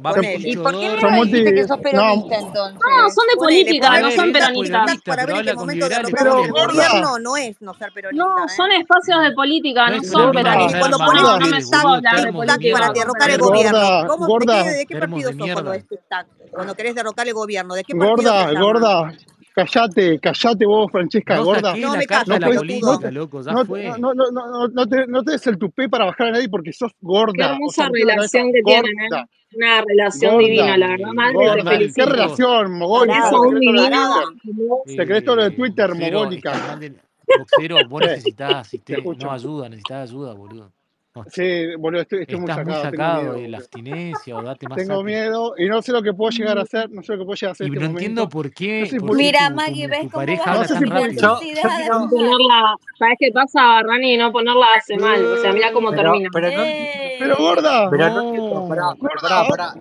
no. 0.02 0.12
¿Y 0.38 0.56
por 0.56 0.78
qué 0.78 0.86
y- 0.86 1.24
dijiste 1.30 1.54
que 1.54 1.60
sos 1.66 1.76
No, 1.76 1.82
peronista 1.82 2.40
No, 2.40 2.46
entonces? 2.46 2.80
son 3.14 3.24
de 3.30 3.36
política, 3.36 3.86
ponele 3.88 4.02
no 4.08 4.10
son 4.22 4.32
peronistas. 4.32 4.98
para 5.04 5.26
ver 5.26 5.36
en 5.36 5.44
qué 5.44 5.54
con 5.54 5.60
momento 5.60 5.86
pero 6.10 6.44
el 6.44 6.52
gobierno 6.52 7.18
no 7.18 7.36
es 7.36 7.60
no 7.60 7.74
ser 7.74 7.88
No, 7.88 7.94
peronista, 7.94 8.24
¿eh? 8.44 8.56
son 8.56 8.72
espacios 8.72 9.22
de 9.22 9.32
política, 9.32 9.90
No 9.90 9.96
no 9.96 10.02
son 10.02 10.32
peronistas. 10.32 10.78
cuando 10.80 10.98
pones 10.98 11.22
No, 11.22 11.34
un 11.34 11.40
no 11.40 11.46
de 11.46 11.62
de 12.26 12.32
política 12.32 12.78
para 12.78 12.92
derrocar 12.92 13.30
el 13.30 13.38
gobierno, 13.38 13.78
¿cómo, 14.06 14.38
de, 14.38 14.46
qué, 14.46 14.70
¿de 14.70 14.86
qué 14.86 14.96
partido 14.98 15.30
de 15.30 15.36
sos 15.38 15.52
cuando 15.52 15.72
es 15.74 15.84
tic-tac? 15.88 16.26
Cuando 16.50 16.74
querés 16.74 16.94
derrocar 16.94 17.28
el 17.28 17.34
gobierno, 17.34 17.74
¿de 17.74 17.84
qué 17.84 17.94
partido 17.94 18.32
gorda, 18.32 18.60
gorda. 18.60 19.12
Callate, 19.52 20.20
callate 20.20 20.64
vos, 20.64 20.90
Francesca, 20.92 21.36
No 21.36 21.44
gorda. 21.44 21.74
No 21.76 21.96
me 21.96 22.06
callo, 22.06 22.32
de 22.34 22.40
No, 22.40 22.46
no, 22.46 22.54
política, 22.56 22.98
te- 23.00 23.12
loco, 23.12 23.42
ya 23.42 23.52
no, 23.52 23.60
te- 23.62 23.66
fue. 23.66 23.84
no, 23.84 23.98
no, 23.98 24.14
no, 24.14 24.46
no, 24.46 24.68
no 24.68 24.86
te, 24.86 25.06
no 25.08 25.22
te 25.24 25.32
des 25.32 25.46
el 25.48 25.58
tupé 25.58 25.88
para 25.88 26.04
bajar 26.06 26.28
a 26.28 26.30
nadie 26.32 26.48
porque 26.48 26.72
sos 26.72 26.92
Qué 26.92 26.98
gorda. 27.00 27.58
O 27.66 27.70
sea, 27.70 27.86
no 27.86 27.92
cabeza 27.92 28.04
relación 28.14 28.52
que 28.52 28.62
tienen, 28.62 29.00
¿eh? 29.00 29.08
una 29.54 29.82
relación 29.82 30.38
divina, 30.38 30.76
la 30.76 30.88
verdad, 30.88 31.12
Madre, 31.12 31.62
te 31.64 31.92
¿Qué 31.92 32.06
relación, 32.06 32.72
Mogol? 32.72 33.10
Eso 33.10 33.42
un 33.42 33.60
divino. 33.60 34.14
Secreto 34.86 35.36
lo 35.36 35.44
de 35.44 35.50
Twitter, 35.50 35.94
Mogólica. 35.94 36.78
Boxero, 37.38 37.76
vos 37.88 38.00
necesitás, 38.06 38.70
no 39.18 39.30
ayuda, 39.30 39.68
necesitas 39.68 40.10
ayuda, 40.10 40.34
boludo. 40.34 40.72
Sí, 41.28 41.74
boludo, 41.76 42.02
estoy, 42.02 42.22
estoy 42.22 42.38
Estás 42.38 42.64
muy 42.64 42.74
sacado. 42.74 43.32
de 43.34 43.48
la 43.48 43.58
abstinencia 43.58 44.36
o 44.36 44.42
date 44.42 44.68
más. 44.68 44.78
Tengo 44.78 45.02
miedo 45.02 45.54
y 45.58 45.66
no 45.66 45.82
sé 45.82 45.90
lo 45.90 46.02
que 46.02 46.14
puedo 46.14 46.30
llegar 46.30 46.56
a 46.56 46.60
mm. 46.60 46.64
hacer. 46.64 46.90
No 46.90 47.02
sé 47.02 47.12
lo 47.12 47.18
que 47.18 47.24
puedo 47.24 47.34
llegar 47.34 47.50
a 47.50 47.52
hacer. 47.52 47.66
Y 47.66 47.70
no 47.70 47.80
este 47.80 47.86
entiendo 47.86 48.28
por 48.28 48.52
qué. 48.52 48.88
Mira, 49.02 49.50
Maggie, 49.50 49.88
ves 49.88 50.02
tu 50.02 50.10
cómo 50.10 50.20
pareja 50.20 50.56
vas 50.56 50.70
rápido. 50.70 51.38
Si 51.40 51.52
no, 51.52 52.08
ponerla, 52.08 52.76
¿Sabes 52.96 53.16
qué 53.18 53.32
pasa, 53.32 53.82
Rani? 53.82 54.16
No 54.16 54.30
ponerla 54.30 54.66
hace 54.76 54.96
mal. 54.98 55.24
O 55.24 55.36
sea, 55.38 55.52
mira 55.52 55.72
cómo 55.72 55.90
termina. 55.90 56.28
Pero 56.32 56.46
no, 56.52 56.62
eh, 56.62 57.09
pero 57.20 57.36
gorda. 57.36 57.90
Pero 57.90 58.68
pará 58.68 59.74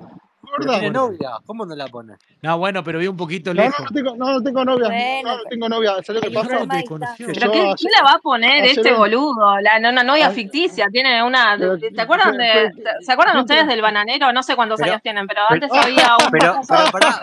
gorda. 0.50 0.80
¿Tiene 0.80 0.92
novia? 0.92 1.32
¿Cómo 1.46 1.66
no 1.66 1.76
la 1.76 1.88
pone? 1.88 2.16
No, 2.42 2.58
bueno, 2.58 2.84
pero 2.84 3.00
vi 3.00 3.08
un 3.08 3.18
poquito 3.18 3.54
no, 3.54 3.62
lejos. 3.62 3.80
No, 3.80 3.86
no 3.86 3.92
tengo, 3.92 4.16
no, 4.16 4.34
no 4.34 4.44
tengo 4.44 4.66
novia. 4.66 5.22
No, 5.24 5.38
no 5.38 5.44
tengo 5.44 5.70
novia. 5.70 5.94
¿Sabes 6.04 6.22
qué 6.22 6.32
pasa? 6.32 6.60
¿Pero 6.70 7.52
qué, 7.52 7.74
¿quién 7.78 7.92
la 7.98 8.04
va 8.04 8.14
a 8.14 8.20
poner 8.20 8.66
este 8.66 8.94
boludo? 8.94 9.60
La, 9.62 9.80
no, 9.80 9.92
no, 9.92 10.04
novia 10.04 10.28
ah, 10.28 10.32
ficticia. 10.32 10.86
Ah, 10.88 10.92
tiene 10.92 11.24
una... 11.24 11.58
¿Te 11.58 12.02
acuerdan 12.02 12.36
¿Se 13.02 13.12
acuerdan 13.12 13.38
ustedes 13.38 13.68
del 13.68 13.82
bananero? 13.82 14.32
No 14.32 14.44
sé 14.44 14.56
cuántos 14.56 14.82
años 14.82 15.02
tienen, 15.02 15.28
pero 15.28 15.42
antes 15.50 15.70
había 15.72 16.16
un... 16.26 16.32
Pero, 16.32 16.60
pará. 16.92 17.22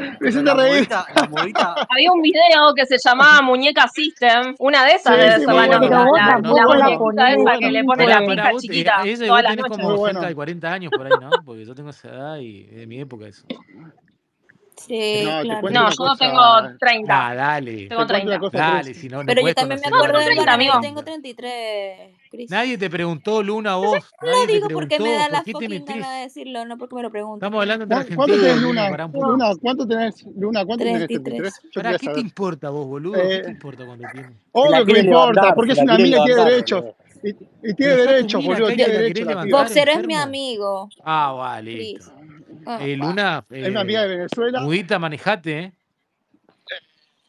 Había 1.88 2.12
un 2.12 2.22
video 2.22 2.74
que 2.74 2.86
se 2.86 2.98
llamaba 2.98 3.42
Muñeca 3.42 3.88
System. 3.88 4.54
Una 4.58 4.84
de 4.84 4.92
esas 4.92 5.16
de 5.16 5.26
esa 5.28 5.52
bueno, 5.52 5.80
La, 5.80 6.40
la, 6.42 6.74
la 7.14 7.32
esa 7.32 7.58
que 7.58 7.70
le 7.70 7.84
pone 7.84 8.06
la 8.06 8.20
pija 8.20 8.50
chiquita 8.58 9.02
Eso 9.04 9.24
eh, 9.24 9.56
como 9.68 9.96
40 9.96 10.72
años 10.72 10.92
por 10.94 11.06
ahí, 11.06 11.12
¿no? 11.20 11.30
Porque 11.44 11.64
yo 11.64 11.74
tengo 11.74 11.90
esa 11.90 12.08
edad 12.08 12.36
y 12.38 12.64
de 12.64 12.86
mi 12.86 13.00
época 13.00 13.15
época 13.16 13.28
eso. 13.28 13.46
Sí, 14.86 15.22
no, 15.24 15.40
claro. 15.42 15.70
no 15.70 15.90
yo 15.90 15.96
cosa... 15.96 16.16
tengo 16.16 16.78
30. 16.78 17.28
Ah, 17.28 17.34
dale. 17.34 17.88
Tengo 17.88 18.06
30. 18.06 18.38
Dale, 18.52 18.94
si 18.94 19.08
no, 19.08 19.22
Pero 19.24 19.40
yo 19.40 19.54
también 19.54 19.80
me 19.80 19.96
acuerdo 19.96 20.18
de 20.18 20.34
la 20.34 20.52
amigo. 20.52 20.74
Tengo 20.80 21.02
33. 21.02 22.10
Chris. 22.30 22.50
Nadie 22.50 22.76
te 22.76 22.90
preguntó, 22.90 23.42
Luna, 23.42 23.76
vos. 23.76 24.04
No 24.22 24.30
lo 24.30 24.46
digo 24.46 24.68
porque 24.68 24.98
me 25.00 25.12
da 25.12 25.28
la 25.28 25.42
fucking 25.42 25.84
de 25.84 26.20
decirlo, 26.22 26.64
no 26.66 26.76
porque 26.76 26.94
me 26.94 27.02
lo 27.02 27.10
preguntan. 27.10 27.46
Estamos 27.46 27.62
hablando 27.62 27.86
de 27.86 28.16
¿Cuánto 28.16 28.36
tenés, 28.36 28.60
Luna? 28.60 29.08
Luna? 29.12 29.52
¿Cuánto 29.60 29.86
tenés, 29.86 30.26
Luna? 30.36 30.64
¿Cuánto 30.64 30.84
33. 30.84 31.22
tenés? 31.22 31.52
33. 31.60 31.72
Pará, 31.74 31.98
¿qué 31.98 32.08
te 32.08 32.20
importa 32.20 32.70
vos, 32.70 32.86
boludo? 32.86 33.16
Eh... 33.16 33.28
¿Qué 33.28 33.42
te 33.44 33.50
importa 33.50 33.86
cuando 33.86 34.08
tienes? 34.12 34.32
Obvio 34.52 34.84
que 34.84 34.92
me 34.92 34.98
importa, 34.98 35.54
porque 35.54 35.72
es 35.72 35.78
una 35.78 35.96
mina 35.96 36.18
que 36.18 36.24
tiene 36.24 36.44
derechos. 36.44 36.84
Y, 37.62 37.74
tiene 37.74 37.96
derechos, 37.96 38.44
boludo, 38.44 38.68
tiene. 38.68 39.50
Boxero 39.50 39.92
es 39.92 40.06
mi 40.06 40.14
amigo. 40.14 40.88
Ah, 41.02 41.32
vale. 41.32 41.72
Listo. 41.72 42.15
Ah. 42.66 42.78
Eh, 42.80 42.96
Luna. 42.96 43.44
Eh, 43.50 43.62
es 43.62 43.68
una 43.68 43.80
amiga 43.80 44.02
de 44.02 44.08
Venezuela. 44.08 44.60
Mudita, 44.60 44.98
manejate, 44.98 45.58
¿eh? 45.58 45.72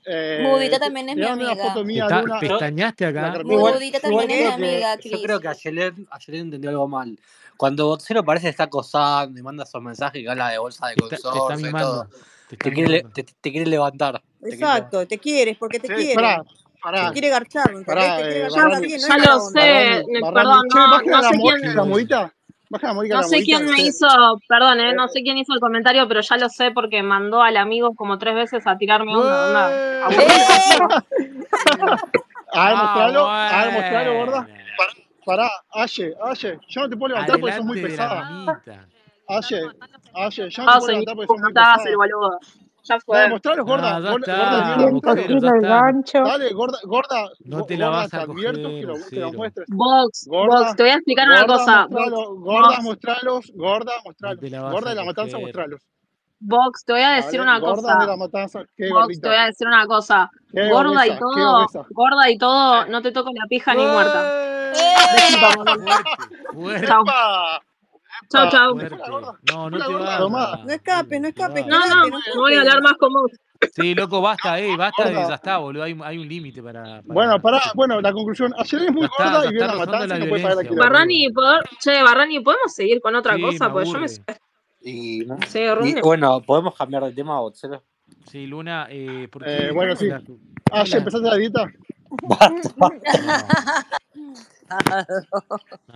eh 0.06 0.40
mudita 0.42 0.80
también 0.80 1.10
es 1.10 1.16
mi 1.16 1.26
amiga. 1.26 1.54
Una 1.54 1.64
foto 1.64 1.86
mía, 1.86 2.04
Está, 2.04 2.22
Luna, 2.22 2.40
pestañaste 2.40 3.06
acá. 3.06 3.42
Mudita 3.46 4.00
también 4.00 4.32
es 4.32 4.58
mi 4.58 4.66
amiga, 4.66 4.98
Cris. 4.98 5.12
Yo 5.12 5.22
creo 5.22 5.40
que 5.40 5.48
ayer, 5.48 5.94
ayer 6.10 6.36
entendió 6.36 6.72
algo 6.72 6.88
mal. 6.88 7.18
Cuando 7.56 7.88
Botcero 7.88 8.24
parece 8.24 8.46
que 8.46 8.52
está 8.52 8.64
acosando 8.64 9.40
y 9.40 9.44
manda 9.44 9.64
esos 9.64 9.82
mensajes 9.82 10.22
que 10.22 10.30
habla 10.30 10.50
de 10.50 10.58
bolsa 10.58 10.88
de 10.88 10.96
consorcio 10.96 11.56
te, 11.56 11.70
y 11.70 11.72
todo. 11.72 12.08
Te, 12.50 12.58
te, 12.58 12.72
quiere, 12.72 13.04
te, 13.14 13.52
quiere, 13.52 13.66
levantar. 13.66 14.22
Exacto, 14.42 15.06
te, 15.06 15.18
quieres 15.20 15.58
porque 15.58 15.80
te 15.80 15.88
sí, 15.88 15.94
quiere. 15.94 16.16
Pará, 16.16 16.44
pará, 16.82 17.08
te 17.08 17.14
quiere 17.14 17.30
garchar. 17.30 17.84
Pará, 17.86 18.18
te 18.18 18.24
quiere 18.24 18.38
eh, 18.38 18.42
garchar. 18.42 18.82
Ya 18.82 19.18
lo 19.18 19.40
sé, 19.40 19.98
eh, 19.98 20.04
perdón, 20.34 20.68
no, 20.74 21.02
no 21.02 21.24
sé 21.24 21.38
quién. 21.42 21.76
¿La 21.76 21.84
mudita? 21.84 22.34
No 22.70 23.24
sé 23.24 23.44
quién 23.44 23.66
me 23.66 23.82
hizo, 23.82 24.08
perdón, 24.48 24.80
eh, 24.82 24.94
no 24.94 25.08
sé 25.08 25.22
quién 25.22 25.38
hizo 25.38 25.54
el 25.54 25.60
comentario, 25.60 26.08
pero 26.08 26.22
ya 26.22 26.38
lo 26.38 26.50
sé 26.50 26.72
porque 26.72 27.02
mandó 27.02 27.42
al 27.42 27.58
amigo 27.58 27.96
como 27.96 28.18
tres 28.18 28.36
veces 28.36 28.68
a 28.68 28.78
tirarme 28.78 29.16
onda. 29.16 29.72
¡Eh! 29.72 30.04
una, 30.06 30.06
ah, 30.06 30.10
¿Eh? 30.12 30.78
una... 30.84 31.96
a 32.54 32.66
ver, 32.66 32.76
ah, 32.76 32.84
mostralo, 32.84 33.28
a 33.30 33.66
ver, 33.66 33.74
mostralo, 33.74 34.14
gorda. 34.16 34.48
Pará, 35.26 35.50
Aye, 35.74 36.16
Aye, 36.24 36.60
yo 36.70 36.82
no 36.82 36.90
te 36.90 36.96
puedo 36.96 37.10
levantar 37.10 37.36
Adelante 37.36 37.42
porque 37.42 37.56
sos 37.56 37.66
muy 37.66 37.82
pesada. 37.82 38.62
Aye, 39.28 39.62
Aye, 40.14 40.50
yo 40.50 40.64
no 40.64 40.72
te 40.72 40.80
puedo 40.80 40.88
levantar 40.88 41.16
porque 41.16 41.28
sos 41.28 41.42
muy 41.42 41.54
pesada 41.54 42.40
ya 42.88 43.00
fue. 43.00 43.18
Dale, 43.18 43.62
gorda. 43.62 44.00
Gorda, 44.00 44.00
Dale, 46.24 46.54
gorda. 46.54 47.30
No 47.46 47.64
te 47.66 47.78
la 47.78 47.90
vas 47.90 48.14
a 48.14 48.26
coger, 48.26 48.58
lo. 48.58 48.94
Box, 49.68 50.28
box, 50.28 50.76
te 50.76 50.84
voy 50.84 50.92
a 50.92 50.96
explicar 50.96 51.28
una 51.28 51.46
cosa. 51.46 51.88
Gorda, 51.90 52.82
mostralos, 52.82 53.52
gorda, 53.54 53.94
mostralos. 54.06 54.72
Gorda 54.72 54.90
de 54.90 54.96
la 54.96 55.06
matanza, 55.06 55.38
mostralos. 55.38 55.82
Box, 56.40 56.86
te 56.86 56.94
voy 56.94 57.02
a 57.02 57.12
decir 57.14 57.40
Dale, 57.40 57.50
una 57.50 57.60
gorda. 57.60 57.98
De 57.98 58.06
la 58.06 58.18
matanza, 58.18 58.60
Box, 58.60 59.20
te 59.20 59.28
voy 59.28 59.38
a 59.38 59.46
decir 59.46 59.68
una 59.68 59.86
cosa. 59.88 60.30
Gorda 60.52 61.08
y 61.08 61.18
todo, 61.18 61.68
gorda 61.90 62.30
y 62.30 62.38
todo, 62.38 62.86
no 62.86 63.02
te 63.02 63.12
toco 63.12 63.32
la 63.34 63.46
pija 63.50 63.74
ni 63.74 63.86
muerta. 63.86 64.48
¡Eh! 64.74 65.08
Chao, 68.30 68.50
chao. 68.50 68.76
No, 68.76 69.70
no 69.70 69.78
te 69.78 69.94
vas. 69.94 70.66
No 70.66 70.72
escape, 70.72 71.20
no 71.20 71.28
escape. 71.28 71.66
No, 71.66 71.80
no, 71.88 72.08
no 72.08 72.20
voy 72.36 72.56
a 72.56 72.60
hablar 72.62 72.82
más 72.82 72.94
con 72.94 73.14
vos. 73.14 73.32
Sí, 73.76 73.96
loco, 73.96 74.22
basta, 74.22 74.60
eh, 74.60 74.76
basta, 74.78 75.12
ya 75.12 75.34
está, 75.34 75.58
boludo, 75.58 75.84
hay, 75.84 75.98
hay 76.04 76.18
un 76.20 76.28
límite 76.28 76.62
para, 76.62 77.02
Bueno, 77.06 77.42
para, 77.42 77.60
bueno, 77.74 78.00
la 78.02 78.14
conclusión, 78.14 78.54
ayer 78.56 78.84
es 78.84 78.92
muy 78.92 79.06
está, 79.06 79.46
y 79.46 79.50
viene 79.50 79.66
a 79.66 79.76
matar, 79.76 80.02
si 80.04 80.20
no 80.20 80.30
puede 80.30 80.44
pagar 80.44 80.66
la 80.66 80.76
Barrani, 80.76 81.28
che, 81.80 82.04
Barrani, 82.04 82.40
¿podemos 82.42 82.74
seguir 82.74 83.02
con 83.02 83.16
otra 83.16 83.36
cosa? 83.40 83.74
Yo 83.84 84.00
me... 84.00 84.08
Sí, 84.08 84.24
y, 84.82 86.02
bueno, 86.02 86.40
¿podemos 86.42 86.76
cambiar 86.76 87.04
de 87.06 87.14
tema, 87.14 87.40
Botzero? 87.40 87.84
Sí, 88.30 88.46
Luna, 88.46 88.88
eh, 88.90 89.28
porque... 89.32 89.68
Eh, 89.68 89.72
bueno, 89.72 89.96
sí. 89.96 90.10
Ah, 90.72 90.84
¿ya 90.84 90.98
empezaste 90.98 91.28
la 91.28 91.36
dieta? 91.36 91.66
Basta. 92.24 92.92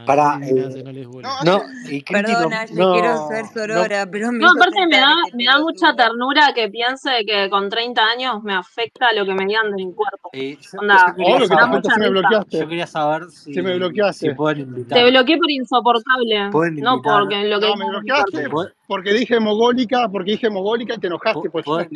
Para, 0.05 0.39
eh, 0.43 0.83
no, 1.43 1.61
y 1.89 2.01
Perdona, 2.03 2.65
yo 2.65 2.93
quiero 2.93 3.27
ser 3.27 3.45
sorora, 3.47 4.05
no. 4.05 4.11
pero 4.11 4.31
me 4.31 4.39
No, 4.39 4.51
aparte 4.51 4.87
me 4.87 4.97
da, 4.97 5.15
me 5.33 5.45
da 5.45 5.59
mucha 5.59 5.95
ternura 5.95 6.53
que 6.53 6.69
piense 6.69 7.09
que 7.25 7.49
con 7.49 7.69
30 7.69 8.01
años 8.01 8.43
me 8.43 8.53
afecta 8.53 9.11
lo 9.13 9.25
que 9.25 9.33
me 9.33 9.45
digan 9.45 9.71
de 9.71 9.85
mi 9.85 9.93
cuerpo. 9.93 10.29
Sí, 10.33 10.57
Onda, 10.77 11.15
yo, 11.17 11.39
me 11.97 12.09
bloqueaste. 12.09 12.59
yo 12.59 12.67
quería 12.67 12.87
saber 12.87 13.29
si, 13.29 13.53
si 13.53 13.61
me 13.61 13.75
bloqueaste. 13.77 14.29
Si 14.29 14.35
pueden 14.35 14.61
invitar. 14.61 14.97
Te 14.97 15.09
bloqueé 15.09 15.37
por 15.37 15.51
insoportable. 15.51 16.49
No 16.81 17.01
porque 17.01 17.43
lo 17.43 17.59
que 17.59 17.67
no, 17.67 17.75
me 17.75 17.89
bloqueaste 17.89 18.49
porque 18.87 19.13
dije 19.13 19.39
mogólica, 19.39 20.09
porque 20.09 20.31
dije 20.31 20.49
mogólica 20.49 20.95
y 20.95 20.99
te 20.99 21.07
enojaste. 21.07 21.49
Pues, 21.49 21.63
¿Pueden 21.63 21.87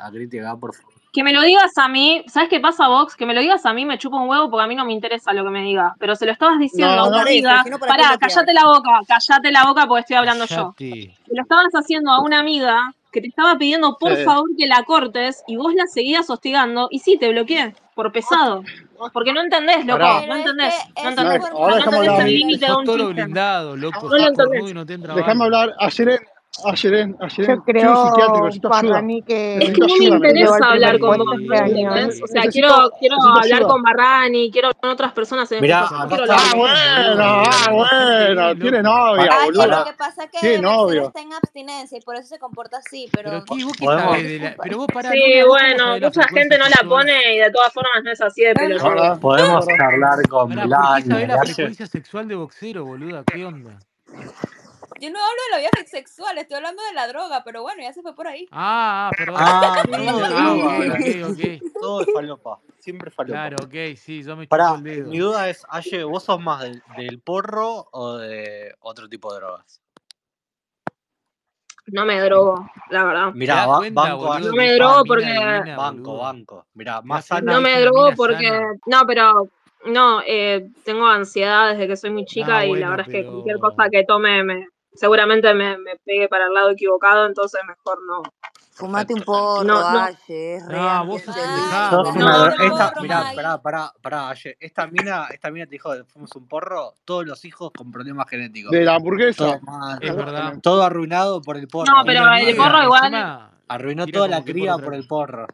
a 0.00 0.10
Griti, 0.10 0.38
por 0.58 0.74
favor? 0.74 1.01
Que 1.12 1.22
me 1.22 1.32
lo 1.32 1.42
digas 1.42 1.76
a 1.76 1.88
mí, 1.88 2.24
¿sabes 2.26 2.48
qué 2.48 2.58
pasa, 2.58 2.88
Vox? 2.88 3.16
Que 3.16 3.26
me 3.26 3.34
lo 3.34 3.40
digas 3.40 3.66
a 3.66 3.74
mí 3.74 3.84
me 3.84 3.98
chupa 3.98 4.16
un 4.16 4.28
huevo 4.28 4.50
porque 4.50 4.64
a 4.64 4.66
mí 4.66 4.74
no 4.74 4.84
me 4.86 4.92
interesa 4.92 5.32
lo 5.34 5.44
que 5.44 5.50
me 5.50 5.62
diga 5.62 5.94
Pero 5.98 6.16
se 6.16 6.24
lo 6.24 6.32
estabas 6.32 6.58
diciendo 6.58 6.94
a 6.94 7.08
una 7.08 7.20
amiga. 7.20 7.64
Para 7.78 7.86
Pará, 7.86 8.18
callate 8.18 8.52
la 8.54 8.64
boca, 8.64 9.00
callate 9.06 9.52
la 9.52 9.64
boca 9.64 9.86
porque 9.86 10.00
estoy 10.00 10.16
hablando 10.16 10.46
yo. 10.46 10.74
Se 10.78 11.12
lo 11.30 11.42
estabas 11.42 11.72
haciendo 11.74 12.10
a 12.10 12.20
una 12.22 12.38
amiga 12.38 12.92
que 13.12 13.20
te 13.20 13.28
estaba 13.28 13.58
pidiendo 13.58 13.98
por 13.98 14.16
favor 14.16 14.48
que 14.56 14.66
la 14.66 14.82
cortes 14.84 15.44
y 15.46 15.56
vos 15.56 15.74
la 15.74 15.86
seguías 15.86 16.30
hostigando 16.30 16.88
y 16.90 16.98
sí, 17.00 17.18
te 17.18 17.30
bloqueé 17.30 17.74
por 17.94 18.10
pesado. 18.10 18.64
Porque 19.12 19.32
no 19.32 19.42
entendés, 19.42 19.84
loco, 19.84 19.98
no 19.98 20.36
entendés. 20.36 20.74
No 21.02 21.08
entendés, 21.10 21.42
no, 21.52 21.68
no 21.68 21.76
entendés 21.76 22.18
el 22.20 22.34
límite 22.34 22.66
de 22.66 22.72
un 22.72 22.86
chiste. 22.86 23.04
Blindado, 23.04 23.76
loco, 23.76 24.08
no 24.08 24.16
lo 24.16 24.28
entendés. 24.28 24.74
No 24.74 24.86
te 24.86 24.96
Dejame 24.96 25.44
hablar, 25.44 25.74
ayer 25.78 26.20
Ah, 26.58 26.72
ayer, 26.72 26.94
ayer, 26.94 27.14
ah, 27.18 27.28
yo 27.28 27.62
creo 27.64 28.68
para 28.68 29.00
mí 29.00 29.22
que 29.22 29.56
es 29.56 29.70
que 29.70 29.80
no 29.80 29.86
me 29.86 30.04
interesa 30.04 30.72
hablar 30.72 30.98
con 30.98 31.16
vos 31.16 31.26
o 32.22 32.26
sea 32.26 32.42
quiero, 32.42 32.90
quiero 33.00 33.16
hablar 33.22 33.62
con 33.62 33.82
Barrani 33.82 34.50
quiero 34.50 34.70
con 34.78 34.90
otras 34.90 35.12
personas 35.12 35.50
en 35.50 35.62
Mirá, 35.62 35.88
ah, 35.90 36.06
ah 36.10 36.52
bueno 36.54 37.24
ah 37.24 37.70
bueno 37.70 38.56
tiene 38.56 38.82
novia 38.82 39.44
boludo. 39.46 39.66
lo 39.66 39.84
que 39.86 39.92
pasa 39.94 40.24
es 40.24 40.40
que 40.40 40.58
novio. 40.58 41.06
está 41.06 41.22
en 41.22 41.32
abstinencia 41.32 41.96
y 41.96 42.02
por 42.02 42.16
eso 42.16 42.28
se 42.28 42.38
comporta 42.38 42.76
así 42.76 43.08
pero 43.10 43.42
pero 44.62 44.76
vos 44.76 44.86
para 44.92 45.10
sí 45.10 45.40
bueno 45.48 45.98
mucha 46.00 46.28
gente 46.28 46.58
no 46.58 46.64
la 46.68 46.86
pone 46.86 47.34
y 47.34 47.38
de 47.38 47.50
todas 47.50 47.72
formas 47.72 48.04
no 48.04 48.12
es 48.12 48.20
así 48.20 48.42
de 48.42 48.54
pelotudo. 48.54 49.18
Podemos 49.20 49.66
hablar 49.80 50.28
con 50.28 50.50
Melania 50.50 51.26
la 51.28 51.38
justicia 51.38 51.86
sexual 51.86 52.28
de 52.28 52.34
boxero 52.34 52.84
boluda 52.84 53.24
qué 53.24 53.42
onda 53.42 53.78
yo 55.02 55.10
no 55.10 55.18
hablo 55.18 55.42
de 55.50 55.50
la 55.50 55.58
vida 55.58 55.84
sexual, 55.84 56.38
estoy 56.38 56.58
hablando 56.58 56.80
de 56.84 56.92
la 56.92 57.08
droga, 57.08 57.42
pero 57.42 57.62
bueno, 57.62 57.82
ya 57.82 57.92
se 57.92 58.02
fue 58.02 58.14
por 58.14 58.28
ahí. 58.28 58.46
Ah, 58.52 59.10
perdón. 59.18 59.34
Ah, 59.36 59.82
perdón. 59.90 60.92
okay, 60.92 61.22
okay. 61.24 61.60
Todo 61.80 62.02
es 62.02 62.06
falopa, 62.14 62.60
siempre 62.78 63.10
falopa. 63.10 63.32
Claro, 63.32 63.56
ok, 63.64 63.96
sí, 63.96 64.22
yo 64.22 64.36
Pará, 64.46 64.76
mi 64.76 65.18
duda 65.18 65.48
es, 65.48 65.66
Aye, 65.70 66.04
¿vos 66.04 66.22
sos 66.22 66.40
más 66.40 66.62
del, 66.62 67.20
porro 67.20 67.88
o 67.90 68.18
de 68.18 68.76
otro 68.78 69.08
tipo 69.08 69.34
de 69.34 69.40
drogas? 69.40 69.82
No 71.86 72.06
me 72.06 72.20
drogo, 72.20 72.70
la 72.90 73.02
verdad. 73.02 73.32
Mirá, 73.34 73.66
banco, 73.66 74.38
no 74.38 74.52
me 74.52 74.72
drogo 74.74 75.04
porque. 75.04 75.74
Banco, 75.76 76.18
banco. 76.18 76.66
Mirá, 76.74 77.02
más 77.02 77.26
sana. 77.26 77.54
No 77.54 77.60
me 77.60 77.80
drogo 77.80 78.12
porque. 78.16 78.48
No, 78.86 79.04
pero. 79.04 79.48
No, 79.84 80.22
eh, 80.24 80.68
tengo 80.84 81.08
ansiedad 81.08 81.72
desde 81.72 81.88
que 81.88 81.96
soy 81.96 82.10
muy 82.10 82.24
chica 82.24 82.64
y 82.64 82.76
la 82.76 82.90
verdad 82.90 83.06
es 83.08 83.12
que 83.12 83.26
cualquier 83.28 83.58
cosa 83.58 83.88
que 83.90 84.04
tome 84.04 84.44
me, 84.44 84.68
seguramente 84.94 85.52
me, 85.54 85.78
me, 85.78 85.96
pegue 86.04 86.28
para 86.28 86.46
el 86.46 86.54
lado 86.54 86.70
equivocado, 86.70 87.26
entonces 87.26 87.60
mejor 87.66 87.98
no. 88.06 88.22
Fumate 88.72 89.14
un 89.14 89.20
porro, 89.22 89.64
no, 89.64 89.80
no. 89.80 89.98
Aye, 89.98 90.56
es 90.56 90.66
real. 90.66 91.06
No, 91.06 91.06
vos 91.06 91.22
sos. 91.22 91.36
Esta, 91.36 92.92
mirá, 93.00 93.32
pará, 93.34 93.62
pará, 93.62 93.92
pará, 94.00 94.30
Aye. 94.30 94.56
Esta 94.58 94.86
mina, 94.86 95.26
esta 95.30 95.50
mina 95.50 95.66
te 95.66 95.72
dijo 95.72 95.92
que 95.92 96.04
fuimos 96.04 96.34
un 96.36 96.48
porro, 96.48 96.94
todos 97.04 97.26
los 97.26 97.44
hijos 97.44 97.70
con 97.76 97.92
problemas 97.92 98.28
genéticos. 98.28 98.70
De 98.70 98.84
la 98.84 98.94
hamburguesa. 98.94 99.60
Todo, 99.60 99.98
es 100.00 100.16
verdad. 100.16 100.54
todo 100.62 100.82
arruinado 100.82 101.42
por 101.42 101.56
el 101.56 101.68
porro. 101.68 101.92
No, 101.94 102.02
pero 102.04 102.32
el 102.32 102.56
porro 102.56 102.82
igual. 102.82 103.50
Arruinó 103.68 104.06
toda 104.06 104.28
la 104.28 104.42
cría 104.42 104.76
por 104.78 104.94
el 104.94 105.06
porro 105.06 105.46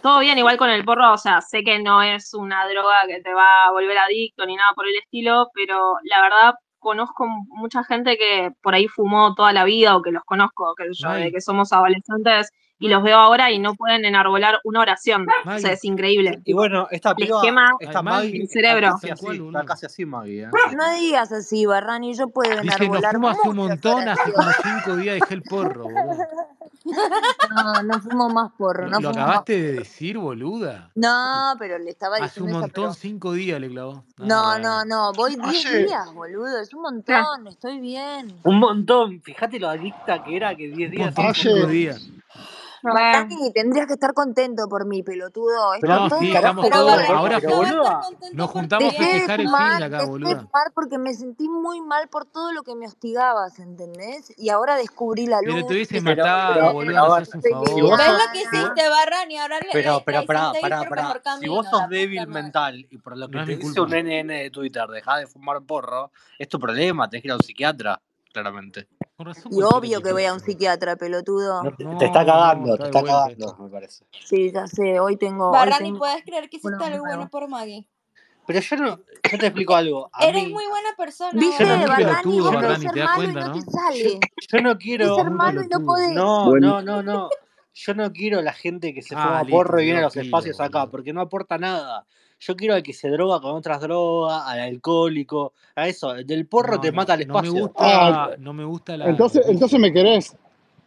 todo 0.00 0.20
bien, 0.20 0.38
igual 0.38 0.56
con 0.56 0.70
el 0.70 0.84
porro, 0.84 1.12
o 1.12 1.18
sea, 1.18 1.40
sé 1.40 1.62
que 1.62 1.78
no 1.78 2.02
es 2.02 2.34
una 2.34 2.66
droga 2.68 3.06
que 3.06 3.20
te 3.20 3.32
va 3.32 3.66
a 3.66 3.70
volver 3.70 3.98
adicto 3.98 4.46
ni 4.46 4.56
nada 4.56 4.72
por 4.74 4.86
el 4.86 4.96
estilo, 4.96 5.50
pero 5.54 5.96
la 6.04 6.22
verdad 6.22 6.54
conozco 6.80 7.26
mucha 7.28 7.84
gente 7.84 8.16
que 8.18 8.50
por 8.62 8.74
ahí 8.74 8.88
fumó 8.88 9.34
toda 9.34 9.52
la 9.52 9.64
vida 9.64 9.96
o 9.96 10.02
que 10.02 10.10
los 10.10 10.24
conozco, 10.24 10.74
que, 10.74 10.88
yo, 10.92 11.08
que 11.30 11.40
somos 11.40 11.72
adolescentes 11.72 12.50
y 12.80 12.88
los 12.88 13.02
veo 13.02 13.18
ahora 13.18 13.50
y 13.50 13.58
no 13.58 13.74
pueden 13.74 14.06
enarbolar 14.06 14.58
una 14.64 14.80
oración. 14.80 15.26
O 15.46 15.58
sea, 15.58 15.72
es 15.72 15.84
increíble. 15.84 16.40
Y 16.44 16.54
bueno, 16.54 16.88
esta 16.90 17.14
piba, 17.14 17.42
quema 17.42 17.70
esta 17.78 18.00
Maggie, 18.02 18.40
el 18.40 18.48
cerebro. 18.48 18.88
Está 18.88 19.08
casi, 19.08 19.10
así, 19.10 19.42
está 19.46 19.64
casi 19.64 19.86
así, 19.86 20.04
Maggie. 20.06 20.44
¿eh? 20.44 20.50
No 20.74 20.94
digas 20.94 21.30
así, 21.30 21.66
Barrani, 21.66 22.14
yo 22.14 22.28
puedo 22.28 22.50
enarbolar 22.52 23.12
Dice, 23.12 23.18
no 23.18 23.34
fumo 23.34 23.50
un 23.50 23.68
montón, 23.68 24.08
hace 24.08 24.32
como 24.32 24.50
cinco 24.62 24.96
días 24.96 25.20
dejé 25.20 25.34
el 25.34 25.42
porro. 25.42 25.88
No, 27.54 27.82
no 27.82 28.00
fumo 28.00 28.30
más 28.30 28.52
porro. 28.56 28.88
No 28.88 28.98
¿Lo 29.00 29.10
acabaste 29.10 29.60
de 29.60 29.72
decir, 29.74 30.16
boluda? 30.16 30.90
No, 30.94 31.54
pero 31.58 31.78
le 31.78 31.90
estaba 31.90 32.16
diciendo. 32.16 32.32
Hace 32.32 32.42
un 32.42 32.60
montón, 32.60 32.94
cinco 32.94 33.32
días 33.34 33.60
le 33.60 33.68
clavó. 33.68 34.04
Ah, 34.18 34.24
no, 34.24 34.58
no, 34.58 34.84
no, 34.86 35.12
voy 35.12 35.36
diez 35.36 35.86
días, 35.86 36.12
boludo. 36.14 36.58
Es 36.58 36.72
un 36.72 36.80
montón, 36.80 37.46
estoy 37.46 37.78
bien. 37.78 38.34
Un 38.44 38.58
montón, 38.58 39.20
fíjate 39.20 39.60
lo 39.60 39.68
adicta 39.68 40.24
que 40.24 40.36
era 40.36 40.54
que 40.56 40.68
diez 40.68 40.90
días. 40.90 41.14
Oye. 41.18 41.34
Cinco 41.34 41.66
días. 41.66 42.10
Tendrías 43.54 43.86
que 43.86 43.94
estar 43.94 44.14
contento 44.14 44.68
por 44.68 44.86
mi 44.86 45.02
pelotudo. 45.02 45.74
No, 45.82 46.18
sí, 46.18 46.34
estamos 46.34 46.68
todos. 46.68 47.00
Ahora, 47.08 47.38
boluda, 47.40 48.00
nos 48.32 48.50
juntamos 48.50 48.94
a 48.94 48.96
festejar 48.96 49.40
el 49.40 49.48
fin 49.48 49.82
acá, 49.82 50.04
boludo. 50.06 50.30
fumar 50.30 50.72
porque 50.74 50.98
me 50.98 51.14
sentí 51.14 51.48
muy 51.48 51.80
mal 51.80 52.08
por 52.08 52.24
todo 52.26 52.52
lo 52.52 52.62
que 52.62 52.74
me 52.74 52.86
hostigabas, 52.86 53.58
¿entendés? 53.58 54.32
Y 54.36 54.50
ahora 54.50 54.76
descubrí 54.76 55.26
la 55.26 55.40
luz. 55.42 55.54
Pero 55.54 55.66
te 55.66 55.74
hubiese 55.74 56.00
matado, 56.00 56.72
boludo, 56.72 57.18
es 57.18 57.34
un 57.34 57.40
¿Ves 57.40 57.52
lo 57.54 58.32
que 58.32 58.38
hiciste, 58.38 58.82
Y 59.28 59.36
ahora 59.36 59.58
Pero, 59.72 60.02
pero, 60.04 60.24
pará, 60.26 60.52
pará. 60.88 61.20
Si 61.40 61.48
vos 61.48 61.66
sos 61.68 61.88
débil 61.88 62.26
mental 62.26 62.86
y 62.90 62.98
por 62.98 63.16
lo 63.16 63.28
que 63.28 63.38
te 63.44 63.56
dice 63.56 63.80
un 63.80 63.90
NN 63.90 64.28
de 64.28 64.50
Twitter, 64.50 64.86
dejá 64.88 65.16
de 65.18 65.26
fumar 65.26 65.62
porro, 65.62 66.10
es 66.38 66.48
tu 66.48 66.58
problema, 66.58 67.08
tenés 67.08 67.22
que 67.22 67.28
ir 67.28 67.32
a 67.32 67.36
un 67.36 67.42
psiquiatra 67.42 68.00
claramente. 68.32 68.88
Y 69.50 69.62
obvio 69.62 70.00
que 70.00 70.12
voy 70.12 70.24
a 70.24 70.32
un 70.32 70.40
psiquiatra, 70.40 70.96
pelotudo. 70.96 71.62
Te 71.98 72.06
está 72.06 72.24
cagando, 72.24 72.76
te 72.76 72.84
está 72.84 73.02
cagando, 73.02 73.56
me 73.58 73.68
parece. 73.68 74.04
Sí, 74.24 74.50
ya 74.52 74.66
sé, 74.66 74.98
hoy 74.98 75.16
tengo. 75.16 75.50
Barrani, 75.50 75.92
¿puedes 75.92 76.24
creer 76.24 76.48
que 76.48 76.56
hiciste 76.56 76.84
algo 76.84 77.04
bueno 77.04 77.28
por 77.28 77.48
Maggie? 77.48 77.86
Pero 78.46 78.60
yo 78.60 78.76
no, 78.76 78.96
yo 79.30 79.38
te 79.38 79.46
explico 79.46 79.76
algo. 79.76 80.10
Eres 80.18 80.48
muy 80.48 80.66
buena 80.66 80.90
persona. 80.96 81.30
Viste, 81.34 81.64
Barrani, 81.64 82.40
vos 82.40 82.50
ser 82.80 83.04
malo 83.04 83.24
y 83.24 83.32
no, 83.32 83.52
te 83.52 83.60
sale. 83.60 84.20
Yo, 84.48 84.60
no 84.62 84.78
quiero. 84.78 85.14
ser 85.16 85.30
malo 85.30 85.62
y 85.62 85.68
no 85.68 85.84
podés. 85.84 86.12
No, 86.12 86.56
no, 86.56 86.82
no, 86.82 87.02
no. 87.02 87.28
Yo 87.72 87.94
no 87.94 88.12
quiero 88.12 88.42
la 88.42 88.52
gente 88.52 88.92
que 88.92 89.02
se 89.02 89.14
ah, 89.16 89.44
porro 89.48 89.80
y 89.80 89.84
viene 89.84 90.00
a 90.00 90.02
los 90.02 90.16
espacios 90.16 90.60
acá, 90.60 90.88
porque 90.88 91.12
no 91.12 91.20
aporta 91.20 91.58
nada. 91.58 92.06
Yo 92.40 92.56
quiero 92.56 92.74
al 92.74 92.82
que 92.82 92.92
se 92.92 93.08
droga 93.08 93.40
con 93.40 93.54
otras 93.54 93.80
drogas, 93.80 94.42
al 94.46 94.60
alcohólico, 94.60 95.52
a 95.74 95.86
eso. 95.86 96.14
Del 96.14 96.46
porro 96.46 96.80
te 96.80 96.90
mata 96.90 97.14
el 97.14 97.22
espacio. 97.22 97.50
No 97.50 97.54
me 97.54 97.60
gusta, 97.60 97.74
ah, 97.78 98.30
no 98.38 98.52
me 98.54 98.64
gusta 98.64 98.96
la. 98.96 99.10
Entonces, 99.10 99.46
entonces 99.46 99.78
me 99.78 99.92
querés 99.92 100.34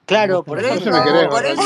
Claro, 0.06 0.44
por, 0.44 0.60
eso, 0.60 0.74
eso 0.74 1.04
querés, 1.04 1.28
por 1.28 1.46
eso, 1.46 1.64